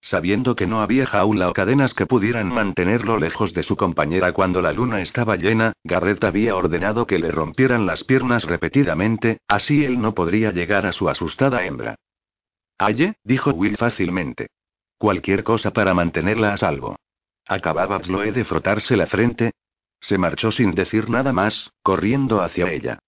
Sabiendo 0.00 0.54
que 0.54 0.68
no 0.68 0.82
había 0.82 1.06
jaula 1.06 1.50
o 1.50 1.52
cadenas 1.52 1.94
que 1.94 2.06
pudieran 2.06 2.48
mantenerlo 2.48 3.18
lejos 3.18 3.54
de 3.54 3.64
su 3.64 3.76
compañera 3.76 4.32
cuando 4.32 4.62
la 4.62 4.72
luna 4.72 5.00
estaba 5.00 5.34
llena, 5.34 5.72
Garrett 5.82 6.22
había 6.22 6.54
ordenado 6.54 7.08
que 7.08 7.18
le 7.18 7.32
rompieran 7.32 7.86
las 7.86 8.04
piernas 8.04 8.44
repetidamente, 8.44 9.40
así 9.48 9.84
él 9.84 10.00
no 10.00 10.14
podría 10.14 10.52
llegar 10.52 10.86
a 10.86 10.92
su 10.92 11.08
asustada 11.08 11.66
hembra. 11.66 11.96
Dijo 13.24 13.50
Will 13.50 13.76
fácilmente. 13.76 14.48
Cualquier 14.98 15.44
cosa 15.44 15.72
para 15.72 15.94
mantenerla 15.94 16.52
a 16.52 16.56
salvo. 16.56 16.96
Acababa 17.46 17.98
de 17.98 18.44
frotarse 18.44 18.96
la 18.96 19.06
frente. 19.06 19.52
Se 20.00 20.18
marchó 20.18 20.50
sin 20.50 20.72
decir 20.72 21.08
nada 21.08 21.32
más, 21.32 21.70
corriendo 21.82 22.42
hacia 22.42 22.72
ella. 22.72 22.98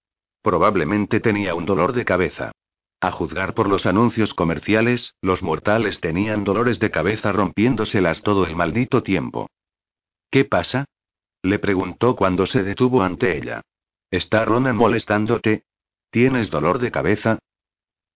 Probablemente 0.43 1.19
tenía 1.21 1.55
un 1.55 1.67
dolor 1.67 1.93
de 1.93 2.05
cabeza. 2.05 2.53
A 3.01 3.11
juzgar 3.11 3.55
por 3.55 3.69
los 3.69 3.87
anuncios 3.87 4.33
comerciales, 4.33 5.15
los 5.21 5.43
mortales 5.43 6.01
tenían 6.01 6.45
dolores 6.45 6.79
de 6.79 6.91
cabeza 6.91 7.33
rompiéndoselas 7.33 8.23
todo 8.23 8.47
el 8.47 8.55
maldito 8.55 9.03
tiempo. 9.03 9.49
¿Qué 10.31 10.45
pasa? 10.45 10.85
Le 11.43 11.59
preguntó 11.59 12.15
cuando 12.15 12.47
se 12.47 12.63
detuvo 12.63 13.03
ante 13.03 13.37
ella. 13.37 13.63
¿Está 14.11 14.45
Ronan 14.45 14.77
molestándote? 14.77 15.65
¿Tienes 16.11 16.49
dolor 16.51 16.79
de 16.79 16.93
cabeza? 16.93 17.39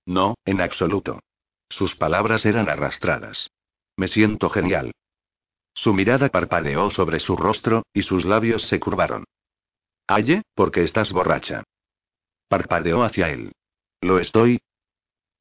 No, 0.07 0.37
en 0.45 0.61
absoluto. 0.61 1.21
Sus 1.69 1.95
palabras 1.97 2.47
eran 2.47 2.69
arrastradas. 2.69 3.51
Me 3.97 4.09
siento 4.09 4.49
genial. 4.49 4.93
Su 5.75 5.93
mirada 5.93 6.29
parpadeó 6.29 6.91
sobre 6.91 7.21
su 7.21 7.37
rostro, 7.37 7.85
y 7.93 8.03
sus 8.03 8.25
labios 8.25 8.63
se 8.63 8.81
curvaron. 8.81 9.25
Aye, 10.07 10.43
porque 10.55 10.83
estás 10.83 11.13
borracha. 11.13 11.65
Parpadeó 12.49 13.03
hacia 13.03 13.31
él. 13.31 13.53
Lo 14.01 14.19
estoy, 14.19 14.61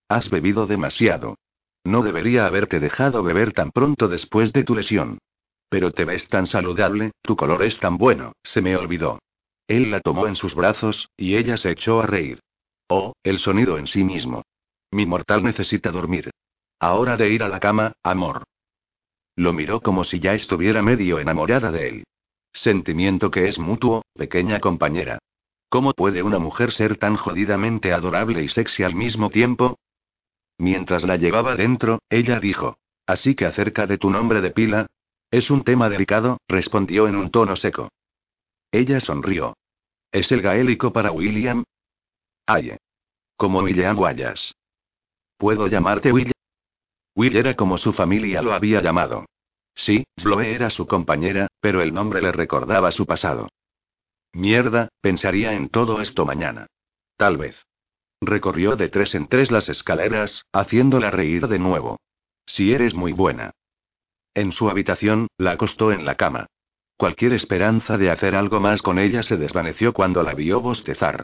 Has 0.10 0.30
bebido 0.30 0.68
demasiado. 0.68 1.36
No 1.84 2.02
debería 2.02 2.46
haberte 2.46 2.80
dejado 2.80 3.24
beber 3.24 3.52
tan 3.54 3.72
pronto 3.72 4.08
después 4.08 4.54
de 4.54 4.64
tu 4.64 4.76
lesión. 4.76 5.20
Pero 5.70 5.92
te 5.92 6.06
ves 6.06 6.30
tan 6.30 6.48
saludable, 6.48 7.12
tu 7.22 7.36
color 7.36 7.64
es 7.64 7.78
tan 7.80 7.98
bueno, 7.98 8.34
se 8.44 8.62
me 8.62 8.76
olvidó. 8.78 9.20
Él 9.68 9.92
la 9.92 10.00
tomó 10.00 10.28
en 10.28 10.38
sus 10.38 10.56
brazos, 10.56 11.10
y 11.18 11.36
ella 11.36 11.58
se 11.58 11.72
echó 11.72 12.02
a 12.02 12.06
reír. 12.06 12.40
Oh, 12.88 13.14
el 13.24 13.40
sonido 13.40 13.78
en 13.78 13.88
sí 13.88 14.06
mismo. 14.06 14.44
Mi 14.92 15.06
mortal 15.06 15.44
necesita 15.44 15.92
dormir. 15.92 16.32
Ahora 16.80 17.18
de 17.18 17.30
ir 17.30 17.44
a 17.44 17.50
la 17.50 17.60
cama, 17.60 17.94
amor. 18.04 18.44
Lo 19.36 19.54
miró 19.54 19.82
como 19.82 20.04
si 20.04 20.20
ya 20.20 20.34
estuviera 20.34 20.82
medio 20.82 21.20
enamorada 21.20 21.72
de 21.72 21.90
él. 21.90 22.04
Sentimiento 22.54 23.30
que 23.30 23.48
es 23.48 23.60
mutuo, 23.60 24.04
pequeña 24.14 24.60
compañera. 24.60 25.20
¿Cómo 25.70 25.94
puede 25.94 26.24
una 26.24 26.40
mujer 26.40 26.72
ser 26.72 26.98
tan 26.98 27.18
jodidamente 27.18 27.92
adorable 27.94 28.42
y 28.44 28.48
sexy 28.48 28.84
al 28.84 28.96
mismo 28.96 29.30
tiempo? 29.30 29.78
Mientras 30.58 31.04
la 31.04 31.18
llevaba 31.18 31.56
dentro, 31.56 32.00
ella 32.10 32.40
dijo. 32.40 32.78
Así 33.06 33.36
que 33.36 33.46
acerca 33.46 33.86
de 33.86 33.98
tu 33.98 34.10
nombre 34.10 34.42
de 34.42 34.52
pila. 34.52 34.88
Es 35.30 35.52
un 35.52 35.64
tema 35.64 35.90
delicado, 35.90 36.40
respondió 36.48 37.08
en 37.08 37.16
un 37.16 37.32
tono 37.32 37.56
seco. 37.56 37.90
Ella 38.72 39.00
sonrió. 39.00 39.56
¿Es 40.12 40.32
el 40.32 40.42
gaélico 40.42 40.94
para 40.94 41.12
William? 41.12 41.64
Aye. 42.46 42.78
Como 43.36 43.60
William 43.60 43.96
Guayas. 43.96 44.56
¿Puedo 45.38 45.68
llamarte 45.68 46.12
Will? 46.12 46.32
Will 47.16 47.36
era 47.36 47.56
como 47.56 47.78
su 47.78 47.94
familia 47.94 48.42
lo 48.42 48.54
había 48.54 48.82
llamado. 48.82 49.26
Sí, 49.76 50.06
Chloe 50.20 50.54
era 50.54 50.72
su 50.72 50.88
compañera, 50.88 51.48
pero 51.62 51.82
el 51.82 51.94
nombre 51.94 52.22
le 52.22 52.32
recordaba 52.32 52.92
su 52.92 53.06
pasado. 53.06 53.50
Mierda, 54.34 54.90
pensaría 55.02 55.54
en 55.54 55.70
todo 55.70 56.02
esto 56.02 56.26
mañana. 56.26 56.68
Tal 57.16 57.38
vez. 57.38 57.64
Recorrió 58.20 58.76
de 58.76 58.90
tres 58.90 59.14
en 59.14 59.28
tres 59.28 59.52
las 59.52 59.70
escaleras, 59.70 60.44
haciéndola 60.52 61.12
reír 61.12 61.48
de 61.48 61.60
nuevo. 61.60 62.00
Si 62.48 62.74
eres 62.74 62.96
muy 62.96 63.12
buena. 63.12 63.52
En 64.34 64.52
su 64.52 64.70
habitación, 64.70 65.28
la 65.38 65.52
acostó 65.52 65.92
en 65.92 66.06
la 66.06 66.16
cama. 66.16 66.48
Cualquier 66.98 67.34
esperanza 67.34 67.98
de 67.98 68.10
hacer 68.10 68.36
algo 68.36 68.60
más 68.60 68.82
con 68.82 68.98
ella 68.98 69.22
se 69.22 69.38
desvaneció 69.38 69.94
cuando 69.94 70.24
la 70.24 70.34
vio 70.34 70.62
bostezar. 70.62 71.24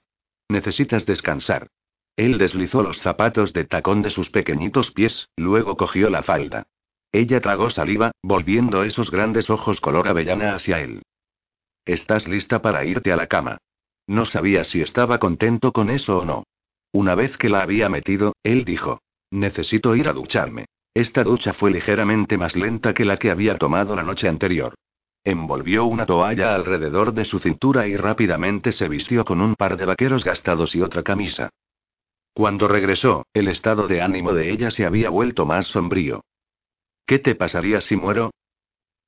Necesitas 0.50 1.06
descansar. 1.08 1.68
Él 2.16 2.38
deslizó 2.38 2.84
los 2.84 3.00
zapatos 3.00 3.54
de 3.54 3.66
tacón 3.66 4.02
de 4.02 4.12
sus 4.12 4.30
pequeñitos 4.30 4.92
pies, 4.92 5.30
luego 5.36 5.78
cogió 5.78 6.10
la 6.10 6.24
falda. 6.24 6.68
Ella 7.12 7.42
tragó 7.42 7.70
saliva, 7.70 8.12
volviendo 8.22 8.84
esos 8.84 9.12
grandes 9.12 9.50
ojos 9.50 9.82
color 9.82 10.08
avellana 10.08 10.56
hacia 10.56 10.82
él. 10.82 11.02
¿Estás 11.86 12.28
lista 12.28 12.62
para 12.62 12.86
irte 12.86 13.12
a 13.12 13.16
la 13.16 13.28
cama? 13.28 13.58
No 14.08 14.26
sabía 14.26 14.64
si 14.64 14.82
estaba 14.82 15.20
contento 15.20 15.72
con 15.72 15.90
eso 15.90 16.20
o 16.20 16.26
no. 16.26 16.44
Una 16.92 17.16
vez 17.16 17.38
que 17.38 17.50
la 17.50 17.62
había 17.62 17.90
metido, 17.90 18.34
él 18.44 18.66
dijo. 18.66 19.00
Necesito 19.32 19.96
ir 19.96 20.08
a 20.08 20.14
ducharme. 20.14 20.66
Esta 20.94 21.24
ducha 21.24 21.54
fue 21.54 21.72
ligeramente 21.72 22.38
más 22.38 22.56
lenta 22.56 22.94
que 22.94 23.06
la 23.06 23.18
que 23.18 23.32
había 23.32 23.58
tomado 23.58 23.96
la 23.96 24.04
noche 24.04 24.28
anterior. 24.28 24.76
Envolvió 25.24 25.86
una 25.86 26.06
toalla 26.06 26.54
alrededor 26.54 27.14
de 27.14 27.26
su 27.26 27.40
cintura 27.40 27.88
y 27.88 27.98
rápidamente 27.98 28.72
se 28.72 28.88
vistió 28.88 29.26
con 29.26 29.42
un 29.42 29.56
par 29.56 29.78
de 29.78 29.86
vaqueros 29.86 30.24
gastados 30.24 30.76
y 30.76 30.82
otra 30.82 31.02
camisa. 31.02 31.50
Cuando 32.34 32.68
regresó, 32.68 33.28
el 33.34 33.48
estado 33.48 33.88
de 33.88 34.02
ánimo 34.02 34.34
de 34.34 34.52
ella 34.52 34.72
se 34.72 34.86
había 34.86 35.10
vuelto 35.10 35.46
más 35.46 35.68
sombrío. 35.68 36.24
¿Qué 37.06 37.20
te 37.20 37.36
pasaría 37.36 37.80
si 37.82 37.96
muero? 37.96 38.32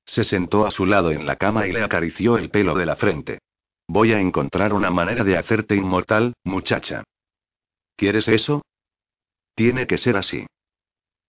Se 0.05 0.23
sentó 0.23 0.67
a 0.67 0.71
su 0.71 0.85
lado 0.85 1.11
en 1.11 1.25
la 1.25 1.37
cama 1.37 1.65
y 1.65 1.71
le 1.71 1.83
acarició 1.83 2.37
el 2.37 2.51
pelo 2.51 2.75
de 2.75 2.85
la 2.85 2.95
frente. 2.95 3.39
Voy 3.87 4.13
a 4.13 4.19
encontrar 4.19 4.73
una 4.73 4.91
manera 4.91 5.23
de 5.23 5.37
hacerte 5.37 5.75
inmortal, 5.75 6.33
muchacha. 6.43 7.03
¿Quieres 7.95 8.27
eso? 8.27 8.61
Tiene 9.55 9.87
que 9.87 9.97
ser 9.97 10.17
así. 10.17 10.45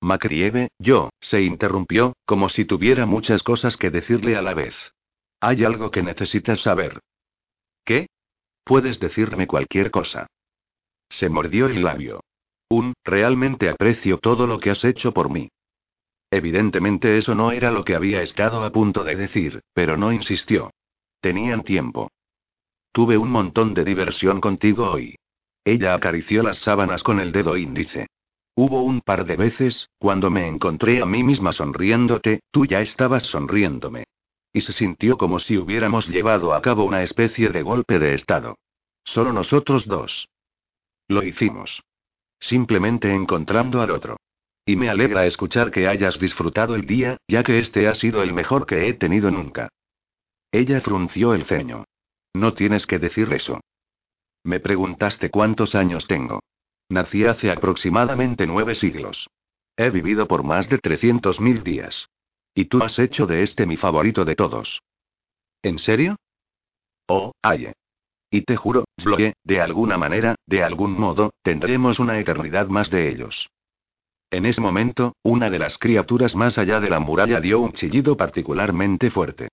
Macrieve, 0.01 0.69
yo, 0.79 1.11
se 1.21 1.41
interrumpió, 1.43 2.15
como 2.27 2.51
si 2.51 2.67
tuviera 2.67 3.07
muchas 3.07 3.43
cosas 3.43 3.77
que 3.79 3.91
decirle 3.91 4.37
a 4.37 4.43
la 4.43 4.53
vez. 4.53 4.75
Hay 5.41 5.65
algo 5.65 5.91
que 5.91 6.03
necesitas 6.03 6.61
saber. 6.61 7.01
¿Qué? 7.85 8.09
Puedes 8.65 9.01
decirme 9.01 9.47
cualquier 9.47 9.91
cosa. 9.91 10.27
Se 11.09 11.29
mordió 11.29 11.67
el 11.67 11.83
labio. 11.83 12.21
Un, 12.69 12.95
realmente 13.05 13.69
aprecio 13.69 14.19
todo 14.19 14.47
lo 14.47 14.59
que 14.59 14.71
has 14.71 14.85
hecho 14.85 15.13
por 15.13 15.31
mí. 15.31 15.49
Evidentemente 16.31 17.17
eso 17.19 17.35
no 17.35 17.53
era 17.53 17.71
lo 17.71 17.85
que 17.85 17.95
había 17.95 18.23
estado 18.23 18.65
a 18.65 18.73
punto 18.73 19.05
de 19.05 19.17
decir, 19.17 19.61
pero 19.73 19.97
no 19.97 20.13
insistió. 20.13 20.71
Tenían 21.21 21.63
tiempo. 21.63 22.11
Tuve 22.93 23.17
un 23.17 23.31
montón 23.31 23.75
de 23.75 23.85
diversión 23.85 24.41
contigo 24.41 24.91
hoy. 24.91 25.17
Ella 25.65 25.95
acarició 25.95 26.43
las 26.43 26.59
sábanas 26.59 27.03
con 27.03 27.21
el 27.21 27.33
dedo 27.33 27.57
índice. 27.57 28.07
Hubo 28.55 28.83
un 28.83 29.03
par 29.03 29.27
de 29.27 29.37
veces, 29.37 29.91
cuando 29.99 30.31
me 30.31 30.49
encontré 30.49 31.03
a 31.03 31.07
mí 31.07 31.23
misma 31.23 31.53
sonriéndote, 31.53 32.41
tú 32.51 32.65
ya 32.65 32.81
estabas 32.81 33.25
sonriéndome. 33.25 34.05
Y 34.53 34.63
se 34.63 34.73
sintió 34.73 35.19
como 35.19 35.39
si 35.39 35.59
hubiéramos 35.59 36.09
llevado 36.09 36.55
a 36.55 36.63
cabo 36.63 36.85
una 36.85 37.03
especie 37.03 37.51
de 37.51 37.63
golpe 37.63 37.99
de 37.99 38.15
estado. 38.15 38.57
Solo 39.05 39.33
nosotros 39.33 39.87
dos. 39.87 40.27
Lo 41.09 41.23
hicimos. 41.23 41.83
Simplemente 42.41 43.13
encontrando 43.13 43.81
al 43.81 43.91
otro. 43.91 44.17
Y 44.65 44.77
me 44.77 44.89
alegra 44.89 45.27
escuchar 45.27 45.71
que 45.71 45.87
hayas 45.87 46.19
disfrutado 46.19 46.75
el 46.75 46.87
día, 46.87 47.19
ya 47.29 47.45
que 47.45 47.59
este 47.59 47.87
ha 47.89 47.95
sido 47.95 48.23
el 48.23 48.33
mejor 48.33 48.67
que 48.67 48.89
he 48.89 48.95
tenido 48.95 49.31
nunca. 49.31 49.69
Ella 50.51 50.81
frunció 50.81 51.35
el 51.35 51.45
ceño. 51.45 51.85
No 52.35 52.55
tienes 52.55 52.87
que 52.87 52.99
decir 52.99 53.33
eso. 53.33 53.61
Me 54.43 54.61
preguntaste 54.61 55.31
cuántos 55.31 55.75
años 55.75 56.07
tengo. 56.07 56.41
Nací 56.89 57.25
hace 57.25 57.51
aproximadamente 57.51 58.47
nueve 58.47 58.75
siglos. 58.75 59.29
He 59.77 59.91
vivido 59.91 60.27
por 60.27 60.43
más 60.43 60.69
de 60.69 60.81
300.000 60.81 61.63
días. 61.63 62.09
Y 62.55 62.67
tú 62.67 62.83
has 62.83 62.99
hecho 62.99 63.27
de 63.27 63.43
este 63.43 63.67
mi 63.67 63.77
favorito 63.77 64.25
de 64.25 64.35
todos. 64.35 64.83
¿En 65.63 65.79
serio? 65.79 66.17
Oh, 67.07 67.33
Aye. 67.43 67.75
Y 68.37 68.43
te 68.43 68.55
juro, 68.55 68.85
Chloe, 68.99 69.33
de 69.45 69.63
alguna 69.63 69.97
manera, 69.97 70.35
de 70.47 70.63
algún 70.63 70.93
modo, 70.93 71.33
tendremos 71.41 71.99
una 71.99 72.19
eternidad 72.19 72.67
más 72.67 72.91
de 72.91 73.09
ellos. 73.09 73.49
En 74.31 74.45
ese 74.45 74.61
momento, 74.61 75.15
una 75.23 75.49
de 75.49 75.59
las 75.59 75.79
criaturas 75.79 76.37
más 76.37 76.59
allá 76.59 76.79
de 76.81 76.91
la 76.91 77.01
muralla 77.01 77.41
dio 77.41 77.61
un 77.61 77.73
chillido 77.73 78.15
particularmente 78.15 79.11
fuerte. 79.11 79.49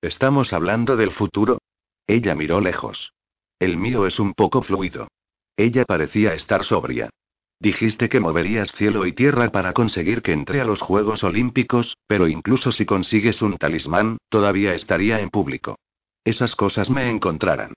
¿Estamos 0.00 0.52
hablando 0.52 0.96
del 0.96 1.10
futuro? 1.10 1.58
Ella 2.06 2.36
miró 2.36 2.60
lejos. 2.60 3.12
El 3.58 3.76
mío 3.76 4.06
es 4.06 4.20
un 4.20 4.34
poco 4.34 4.62
fluido. 4.62 5.08
Ella 5.56 5.84
parecía 5.84 6.32
estar 6.32 6.62
sobria. 6.62 7.10
Dijiste 7.58 8.08
que 8.08 8.20
moverías 8.20 8.70
cielo 8.70 9.04
y 9.04 9.14
tierra 9.14 9.50
para 9.50 9.72
conseguir 9.72 10.22
que 10.22 10.32
entre 10.32 10.60
a 10.60 10.64
los 10.64 10.80
Juegos 10.80 11.24
Olímpicos, 11.24 11.96
pero 12.06 12.28
incluso 12.28 12.70
si 12.70 12.86
consigues 12.86 13.42
un 13.42 13.58
talismán, 13.58 14.18
todavía 14.28 14.74
estaría 14.74 15.18
en 15.18 15.30
público. 15.30 15.80
Esas 16.22 16.54
cosas 16.54 16.88
me 16.88 17.10
encontrarán. 17.10 17.74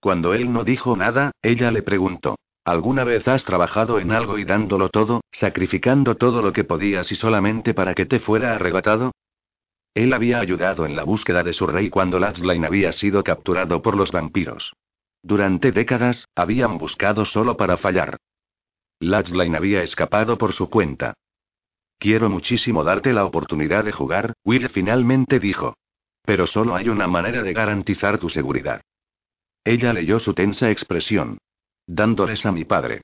Cuando 0.00 0.32
él 0.34 0.52
no 0.52 0.64
dijo 0.64 0.96
nada, 0.96 1.32
ella 1.42 1.70
le 1.70 1.82
preguntó, 1.82 2.36
¿alguna 2.64 3.04
vez 3.04 3.26
has 3.26 3.44
trabajado 3.44 3.98
en 3.98 4.12
algo 4.12 4.38
y 4.38 4.44
dándolo 4.44 4.88
todo, 4.90 5.22
sacrificando 5.32 6.16
todo 6.16 6.40
lo 6.42 6.52
que 6.52 6.64
podías 6.64 7.10
y 7.10 7.16
solamente 7.16 7.74
para 7.74 7.94
que 7.94 8.06
te 8.06 8.20
fuera 8.20 8.54
arrebatado? 8.54 9.12
Él 9.94 10.12
había 10.12 10.38
ayudado 10.38 10.86
en 10.86 10.94
la 10.94 11.02
búsqueda 11.02 11.42
de 11.42 11.52
su 11.52 11.66
rey 11.66 11.90
cuando 11.90 12.20
Latchline 12.20 12.64
había 12.64 12.92
sido 12.92 13.24
capturado 13.24 13.82
por 13.82 13.96
los 13.96 14.12
vampiros. 14.12 14.72
Durante 15.22 15.72
décadas, 15.72 16.28
habían 16.36 16.78
buscado 16.78 17.24
solo 17.24 17.56
para 17.56 17.76
fallar. 17.76 18.18
Latchline 19.00 19.56
había 19.56 19.82
escapado 19.82 20.38
por 20.38 20.52
su 20.52 20.70
cuenta. 20.70 21.14
Quiero 21.98 22.30
muchísimo 22.30 22.84
darte 22.84 23.12
la 23.12 23.24
oportunidad 23.24 23.84
de 23.84 23.90
jugar, 23.90 24.34
Will 24.44 24.68
finalmente 24.68 25.40
dijo. 25.40 25.74
Pero 26.24 26.46
solo 26.46 26.76
hay 26.76 26.88
una 26.88 27.08
manera 27.08 27.42
de 27.42 27.52
garantizar 27.52 28.18
tu 28.18 28.28
seguridad. 28.28 28.80
Ella 29.68 29.92
leyó 29.92 30.18
su 30.18 30.32
tensa 30.32 30.70
expresión. 30.70 31.36
Dándoles 31.86 32.46
a 32.46 32.52
mi 32.52 32.64
padre. 32.64 33.02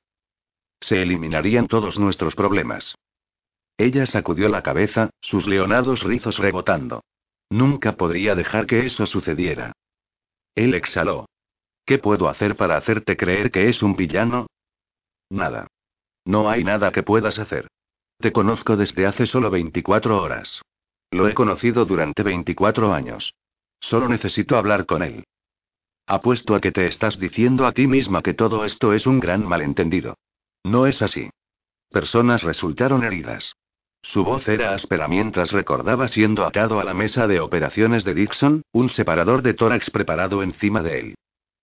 Se 0.81 1.03
eliminarían 1.03 1.69
todos 1.69 1.99
nuestros 1.99 2.35
problemas. 2.35 2.95
Ella 3.77 4.07
sacudió 4.07 4.49
la 4.49 4.63
cabeza, 4.63 5.11
sus 5.21 5.47
leonados 5.47 6.03
rizos 6.03 6.39
rebotando. 6.39 7.03
Nunca 7.51 7.99
podría 7.99 8.35
dejar 8.35 8.65
que 8.65 8.87
eso 8.87 9.05
sucediera. 9.05 9.75
Él 10.55 10.73
exhaló. 10.73 11.27
¿Qué 11.85 11.99
puedo 11.99 12.31
hacer 12.31 12.57
para 12.57 12.79
hacerte 12.79 13.15
creer 13.19 13.51
que 13.51 13.69
es 13.69 13.83
un 13.83 13.95
villano? 13.95 14.47
Nada. 15.29 15.67
No 16.25 16.49
hay 16.49 16.65
nada 16.65 16.93
que 16.93 17.03
puedas 17.03 17.39
hacer. 17.39 17.69
Te 18.17 18.33
conozco 18.33 18.79
desde 18.79 19.05
hace 19.05 19.27
solo 19.27 19.51
24 19.51 20.17
horas. 20.17 20.63
Lo 21.11 21.29
he 21.29 21.35
conocido 21.35 21.85
durante 21.85 22.23
24 22.23 22.95
años. 22.95 23.35
Solo 23.81 24.09
necesito 24.09 24.57
hablar 24.57 24.87
con 24.87 25.03
él. 25.03 25.25
Apuesto 26.07 26.55
a 26.55 26.61
que 26.61 26.71
te 26.71 26.87
estás 26.87 27.19
diciendo 27.19 27.67
a 27.67 27.73
ti 27.73 27.87
misma 27.87 28.23
que 28.23 28.35
todo 28.35 28.65
esto 28.65 28.93
es 28.93 29.07
un 29.07 29.21
gran 29.21 29.47
malentendido. 29.47 30.19
No 30.63 30.87
es 30.87 31.01
así. 31.01 31.31
Personas 31.91 32.43
resultaron 32.43 33.05
heridas. 33.05 33.55
Su 34.03 34.23
voz 34.23 34.47
era 34.49 34.75
áspera 34.75 35.09
mientras 35.09 35.51
recordaba 35.53 36.09
siendo 36.09 36.45
atado 36.45 36.79
a 36.79 36.85
la 36.85 36.93
mesa 36.93 37.27
de 37.27 37.41
operaciones 37.41 38.05
de 38.05 38.13
Dixon, 38.13 38.63
un 38.73 38.91
separador 38.91 39.41
de 39.41 39.55
tórax 39.55 39.89
preparado 39.89 40.43
encima 40.43 40.83
de 40.83 40.99
él. 41.01 41.15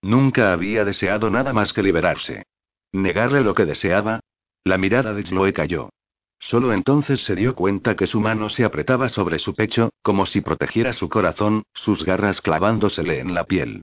Nunca 0.02 0.52
había 0.52 0.84
deseado 0.84 1.30
nada 1.30 1.52
más 1.52 1.72
que 1.72 1.84
liberarse. 1.84 2.42
¿Negarle 2.90 3.42
lo 3.42 3.54
que 3.54 3.64
deseaba? 3.64 4.20
La 4.64 4.76
mirada 4.76 5.14
de 5.14 5.22
Chloe 5.22 5.52
cayó. 5.52 5.90
Solo 6.40 6.72
entonces 6.72 7.22
se 7.22 7.36
dio 7.36 7.54
cuenta 7.54 7.94
que 7.94 8.08
su 8.08 8.20
mano 8.20 8.48
se 8.48 8.64
apretaba 8.64 9.08
sobre 9.08 9.38
su 9.38 9.54
pecho, 9.54 9.90
como 10.02 10.26
si 10.26 10.40
protegiera 10.40 10.92
su 10.92 11.08
corazón, 11.08 11.62
sus 11.72 12.04
garras 12.04 12.40
clavándosele 12.40 13.20
en 13.20 13.34
la 13.34 13.44
piel. 13.44 13.82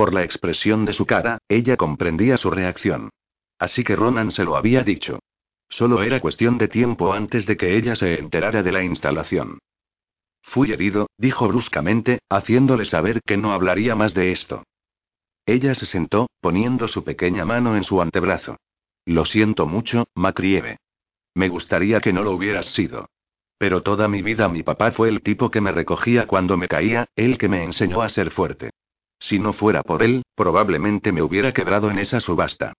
Por 0.00 0.14
la 0.14 0.24
expresión 0.24 0.86
de 0.86 0.94
su 0.94 1.04
cara, 1.04 1.40
ella 1.46 1.76
comprendía 1.76 2.38
su 2.38 2.50
reacción. 2.50 3.10
Así 3.58 3.84
que 3.84 3.96
Ronan 3.96 4.30
se 4.30 4.44
lo 4.44 4.56
había 4.56 4.82
dicho. 4.82 5.18
Solo 5.68 6.02
era 6.02 6.20
cuestión 6.20 6.56
de 6.56 6.68
tiempo 6.68 7.12
antes 7.12 7.44
de 7.44 7.58
que 7.58 7.76
ella 7.76 7.94
se 7.94 8.18
enterara 8.18 8.62
de 8.62 8.72
la 8.72 8.82
instalación. 8.82 9.58
Fui 10.40 10.72
herido, 10.72 11.10
dijo 11.18 11.46
bruscamente, 11.48 12.20
haciéndole 12.30 12.86
saber 12.86 13.20
que 13.26 13.36
no 13.36 13.52
hablaría 13.52 13.94
más 13.94 14.14
de 14.14 14.32
esto. 14.32 14.62
Ella 15.44 15.74
se 15.74 15.84
sentó, 15.84 16.30
poniendo 16.40 16.88
su 16.88 17.04
pequeña 17.04 17.44
mano 17.44 17.76
en 17.76 17.84
su 17.84 18.00
antebrazo. 18.00 18.56
Lo 19.04 19.26
siento 19.26 19.66
mucho, 19.66 20.08
Macrieve. 20.14 20.78
Me 21.34 21.50
gustaría 21.50 22.00
que 22.00 22.14
no 22.14 22.22
lo 22.22 22.30
hubieras 22.30 22.72
sido. 22.72 23.10
Pero 23.58 23.82
toda 23.82 24.08
mi 24.08 24.22
vida 24.22 24.48
mi 24.48 24.62
papá 24.62 24.92
fue 24.92 25.10
el 25.10 25.20
tipo 25.20 25.50
que 25.50 25.60
me 25.60 25.72
recogía 25.72 26.26
cuando 26.26 26.56
me 26.56 26.68
caía, 26.68 27.04
el 27.16 27.36
que 27.36 27.50
me 27.50 27.64
enseñó 27.64 28.00
a 28.00 28.08
ser 28.08 28.30
fuerte. 28.30 28.70
Si 29.20 29.38
no 29.38 29.52
fuera 29.52 29.82
por 29.82 30.02
él, 30.02 30.22
probablemente 30.34 31.12
me 31.12 31.22
hubiera 31.22 31.52
quebrado 31.52 31.90
en 31.90 31.98
esa 31.98 32.20
subasta. 32.20 32.72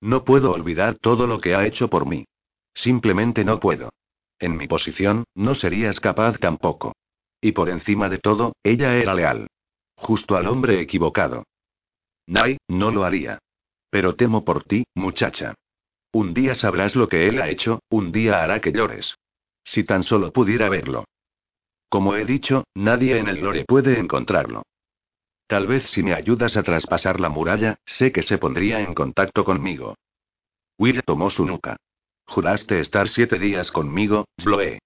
No 0.00 0.24
puedo 0.24 0.52
olvidar 0.52 0.94
todo 0.94 1.26
lo 1.26 1.40
que 1.40 1.54
ha 1.54 1.66
hecho 1.66 1.88
por 1.88 2.06
mí. 2.06 2.24
Simplemente 2.72 3.44
no 3.44 3.58
puedo. 3.58 3.90
En 4.38 4.56
mi 4.56 4.68
posición, 4.68 5.24
no 5.34 5.54
serías 5.56 5.98
capaz 5.98 6.38
tampoco. 6.38 6.94
Y 7.40 7.52
por 7.52 7.68
encima 7.68 8.08
de 8.08 8.18
todo, 8.18 8.52
ella 8.62 8.96
era 8.96 9.14
leal. 9.14 9.48
Justo 9.96 10.36
al 10.36 10.46
hombre 10.46 10.80
equivocado. 10.80 11.44
Nay, 12.26 12.58
no 12.68 12.92
lo 12.92 13.04
haría. 13.04 13.40
Pero 13.90 14.14
temo 14.14 14.44
por 14.44 14.62
ti, 14.62 14.84
muchacha. 14.94 15.54
Un 16.12 16.34
día 16.34 16.54
sabrás 16.54 16.94
lo 16.94 17.08
que 17.08 17.26
él 17.26 17.42
ha 17.42 17.48
hecho, 17.48 17.80
un 17.90 18.12
día 18.12 18.42
hará 18.42 18.60
que 18.60 18.72
llores. 18.72 19.16
Si 19.64 19.82
tan 19.82 20.04
solo 20.04 20.32
pudiera 20.32 20.68
verlo. 20.68 21.04
Como 21.88 22.14
he 22.14 22.24
dicho, 22.24 22.64
nadie 22.74 23.18
en 23.18 23.28
el 23.28 23.40
lore 23.40 23.64
puede 23.66 23.98
encontrarlo. 23.98 24.62
Tal 25.48 25.66
vez 25.66 25.84
si 25.88 26.02
me 26.02 26.12
ayudas 26.12 26.58
a 26.58 26.62
traspasar 26.62 27.20
la 27.20 27.30
muralla, 27.30 27.80
sé 27.86 28.12
que 28.12 28.22
se 28.22 28.36
pondría 28.36 28.82
en 28.82 28.92
contacto 28.92 29.44
conmigo. 29.44 29.94
Will 30.78 31.02
tomó 31.02 31.30
su 31.30 31.46
nuca. 31.46 31.76
Juraste 32.26 32.80
estar 32.80 33.08
siete 33.08 33.38
días 33.38 33.72
conmigo, 33.72 34.26
Sloe. 34.38 34.78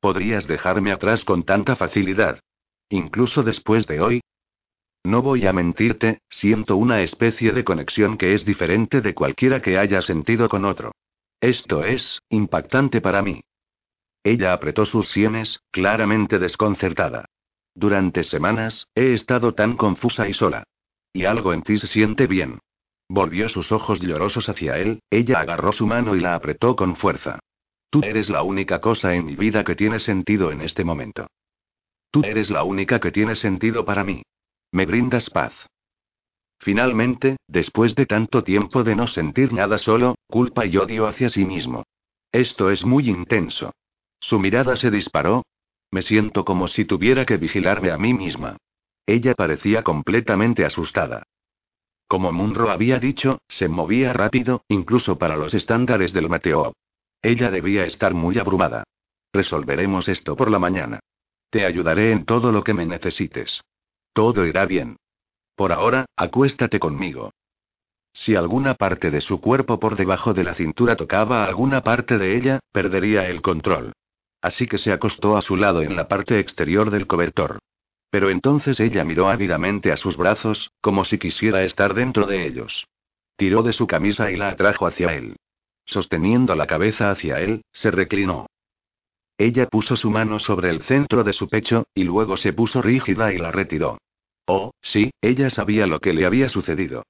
¿Podrías 0.00 0.48
dejarme 0.48 0.90
atrás 0.90 1.24
con 1.24 1.44
tanta 1.44 1.76
facilidad? 1.76 2.40
Incluso 2.88 3.44
después 3.44 3.86
de 3.86 4.00
hoy. 4.00 4.20
No 5.04 5.22
voy 5.22 5.46
a 5.46 5.52
mentirte, 5.52 6.18
siento 6.28 6.76
una 6.76 7.02
especie 7.02 7.52
de 7.52 7.62
conexión 7.62 8.18
que 8.18 8.34
es 8.34 8.44
diferente 8.44 9.02
de 9.02 9.14
cualquiera 9.14 9.62
que 9.62 9.78
haya 9.78 10.02
sentido 10.02 10.48
con 10.48 10.64
otro. 10.64 10.90
Esto 11.40 11.84
es, 11.84 12.20
impactante 12.30 13.00
para 13.00 13.22
mí. 13.22 13.42
Ella 14.24 14.54
apretó 14.54 14.84
sus 14.86 15.08
sienes, 15.08 15.60
claramente 15.70 16.40
desconcertada. 16.40 17.26
Durante 17.74 18.24
semanas, 18.24 18.88
he 18.94 19.14
estado 19.14 19.54
tan 19.54 19.76
confusa 19.76 20.28
y 20.28 20.32
sola. 20.32 20.64
Y 21.12 21.24
algo 21.24 21.52
en 21.52 21.62
ti 21.62 21.78
se 21.78 21.86
siente 21.86 22.26
bien. 22.26 22.58
Volvió 23.08 23.48
sus 23.48 23.72
ojos 23.72 24.00
llorosos 24.00 24.48
hacia 24.48 24.78
él, 24.78 25.02
ella 25.10 25.40
agarró 25.40 25.72
su 25.72 25.86
mano 25.86 26.14
y 26.14 26.20
la 26.20 26.34
apretó 26.34 26.76
con 26.76 26.96
fuerza. 26.96 27.40
Tú 27.90 28.02
eres 28.04 28.30
la 28.30 28.42
única 28.42 28.80
cosa 28.80 29.14
en 29.14 29.26
mi 29.26 29.34
vida 29.34 29.64
que 29.64 29.74
tiene 29.74 29.98
sentido 29.98 30.52
en 30.52 30.60
este 30.60 30.84
momento. 30.84 31.26
Tú 32.12 32.22
eres 32.24 32.50
la 32.50 32.62
única 32.62 33.00
que 33.00 33.10
tiene 33.10 33.34
sentido 33.34 33.84
para 33.84 34.04
mí. 34.04 34.22
Me 34.70 34.86
brindas 34.86 35.28
paz. 35.30 35.52
Finalmente, 36.60 37.36
después 37.48 37.94
de 37.94 38.06
tanto 38.06 38.44
tiempo 38.44 38.84
de 38.84 38.94
no 38.94 39.06
sentir 39.06 39.52
nada 39.52 39.78
solo, 39.78 40.16
culpa 40.28 40.66
y 40.66 40.76
odio 40.76 41.06
hacia 41.06 41.30
sí 41.30 41.44
mismo. 41.44 41.84
Esto 42.30 42.70
es 42.70 42.84
muy 42.84 43.08
intenso. 43.08 43.72
Su 44.20 44.38
mirada 44.38 44.76
se 44.76 44.90
disparó. 44.90 45.42
Me 45.90 46.02
siento 46.02 46.44
como 46.44 46.68
si 46.68 46.84
tuviera 46.84 47.24
que 47.24 47.36
vigilarme 47.36 47.90
a 47.90 47.98
mí 47.98 48.14
misma. 48.14 48.56
Ella 49.06 49.34
parecía 49.34 49.82
completamente 49.82 50.64
asustada. 50.64 51.24
Como 52.06 52.32
Munro 52.32 52.70
había 52.70 52.98
dicho, 52.98 53.40
se 53.48 53.68
movía 53.68 54.12
rápido, 54.12 54.64
incluso 54.68 55.18
para 55.18 55.36
los 55.36 55.54
estándares 55.54 56.12
del 56.12 56.28
Mateo. 56.28 56.74
Ella 57.22 57.50
debía 57.50 57.84
estar 57.84 58.14
muy 58.14 58.38
abrumada. 58.38 58.84
Resolveremos 59.32 60.08
esto 60.08 60.36
por 60.36 60.50
la 60.50 60.58
mañana. 60.58 61.00
Te 61.50 61.64
ayudaré 61.64 62.12
en 62.12 62.24
todo 62.24 62.52
lo 62.52 62.64
que 62.64 62.74
me 62.74 62.86
necesites. 62.86 63.62
Todo 64.12 64.46
irá 64.46 64.66
bien. 64.66 64.96
Por 65.54 65.72
ahora, 65.72 66.06
acuéstate 66.16 66.78
conmigo. 66.78 67.32
Si 68.12 68.34
alguna 68.34 68.74
parte 68.74 69.10
de 69.10 69.20
su 69.20 69.40
cuerpo 69.40 69.78
por 69.78 69.96
debajo 69.96 70.34
de 70.34 70.44
la 70.44 70.54
cintura 70.54 70.96
tocaba 70.96 71.44
alguna 71.44 71.82
parte 71.82 72.18
de 72.18 72.36
ella, 72.36 72.60
perdería 72.72 73.28
el 73.28 73.40
control. 73.40 73.92
Así 74.42 74.66
que 74.66 74.78
se 74.78 74.92
acostó 74.92 75.36
a 75.36 75.42
su 75.42 75.56
lado 75.56 75.82
en 75.82 75.96
la 75.96 76.08
parte 76.08 76.38
exterior 76.38 76.90
del 76.90 77.06
cobertor. 77.06 77.58
Pero 78.10 78.30
entonces 78.30 78.80
ella 78.80 79.04
miró 79.04 79.28
ávidamente 79.28 79.92
a 79.92 79.96
sus 79.96 80.16
brazos, 80.16 80.72
como 80.80 81.04
si 81.04 81.18
quisiera 81.18 81.62
estar 81.62 81.94
dentro 81.94 82.26
de 82.26 82.46
ellos. 82.46 82.86
Tiró 83.36 83.62
de 83.62 83.72
su 83.72 83.86
camisa 83.86 84.30
y 84.30 84.36
la 84.36 84.48
atrajo 84.48 84.86
hacia 84.86 85.14
él. 85.14 85.36
Sosteniendo 85.84 86.54
la 86.54 86.66
cabeza 86.66 87.10
hacia 87.10 87.40
él, 87.40 87.62
se 87.72 87.90
reclinó. 87.90 88.46
Ella 89.38 89.66
puso 89.66 89.96
su 89.96 90.10
mano 90.10 90.38
sobre 90.38 90.70
el 90.70 90.82
centro 90.82 91.24
de 91.24 91.32
su 91.32 91.48
pecho, 91.48 91.86
y 91.94 92.04
luego 92.04 92.36
se 92.36 92.52
puso 92.52 92.82
rígida 92.82 93.32
y 93.32 93.38
la 93.38 93.50
retiró. 93.50 93.98
Oh, 94.46 94.72
sí, 94.82 95.10
ella 95.22 95.48
sabía 95.48 95.86
lo 95.86 96.00
que 96.00 96.12
le 96.12 96.26
había 96.26 96.48
sucedido. 96.48 97.04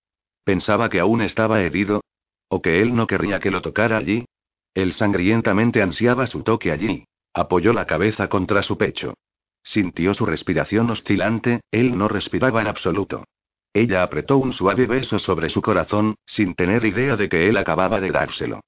Pensaba 0.44 0.88
que 0.88 1.00
aún 1.00 1.22
estaba 1.22 1.62
herido. 1.62 2.02
¿O 2.48 2.62
que 2.62 2.82
él 2.82 2.94
no 2.94 3.06
querría 3.06 3.40
que 3.40 3.50
lo 3.50 3.62
tocara 3.62 3.96
allí? 3.96 4.26
Él 4.74 4.92
sangrientamente 4.92 5.82
ansiaba 5.82 6.26
su 6.26 6.42
toque 6.42 6.70
allí. 6.70 7.04
Apoyó 7.32 7.72
la 7.72 7.86
cabeza 7.86 8.28
contra 8.28 8.62
su 8.62 8.76
pecho. 8.76 9.14
Sintió 9.62 10.14
su 10.14 10.26
respiración 10.26 10.90
oscilante, 10.90 11.60
él 11.70 11.96
no 11.96 12.08
respiraba 12.08 12.60
en 12.60 12.66
absoluto. 12.68 13.24
Ella 13.72 14.02
apretó 14.02 14.38
un 14.38 14.52
suave 14.52 14.86
beso 14.86 15.18
sobre 15.18 15.48
su 15.48 15.62
corazón, 15.62 16.16
sin 16.26 16.54
tener 16.54 16.84
idea 16.84 17.16
de 17.16 17.28
que 17.28 17.48
él 17.48 17.56
acababa 17.56 18.00
de 18.00 18.10
dárselo. 18.10 18.60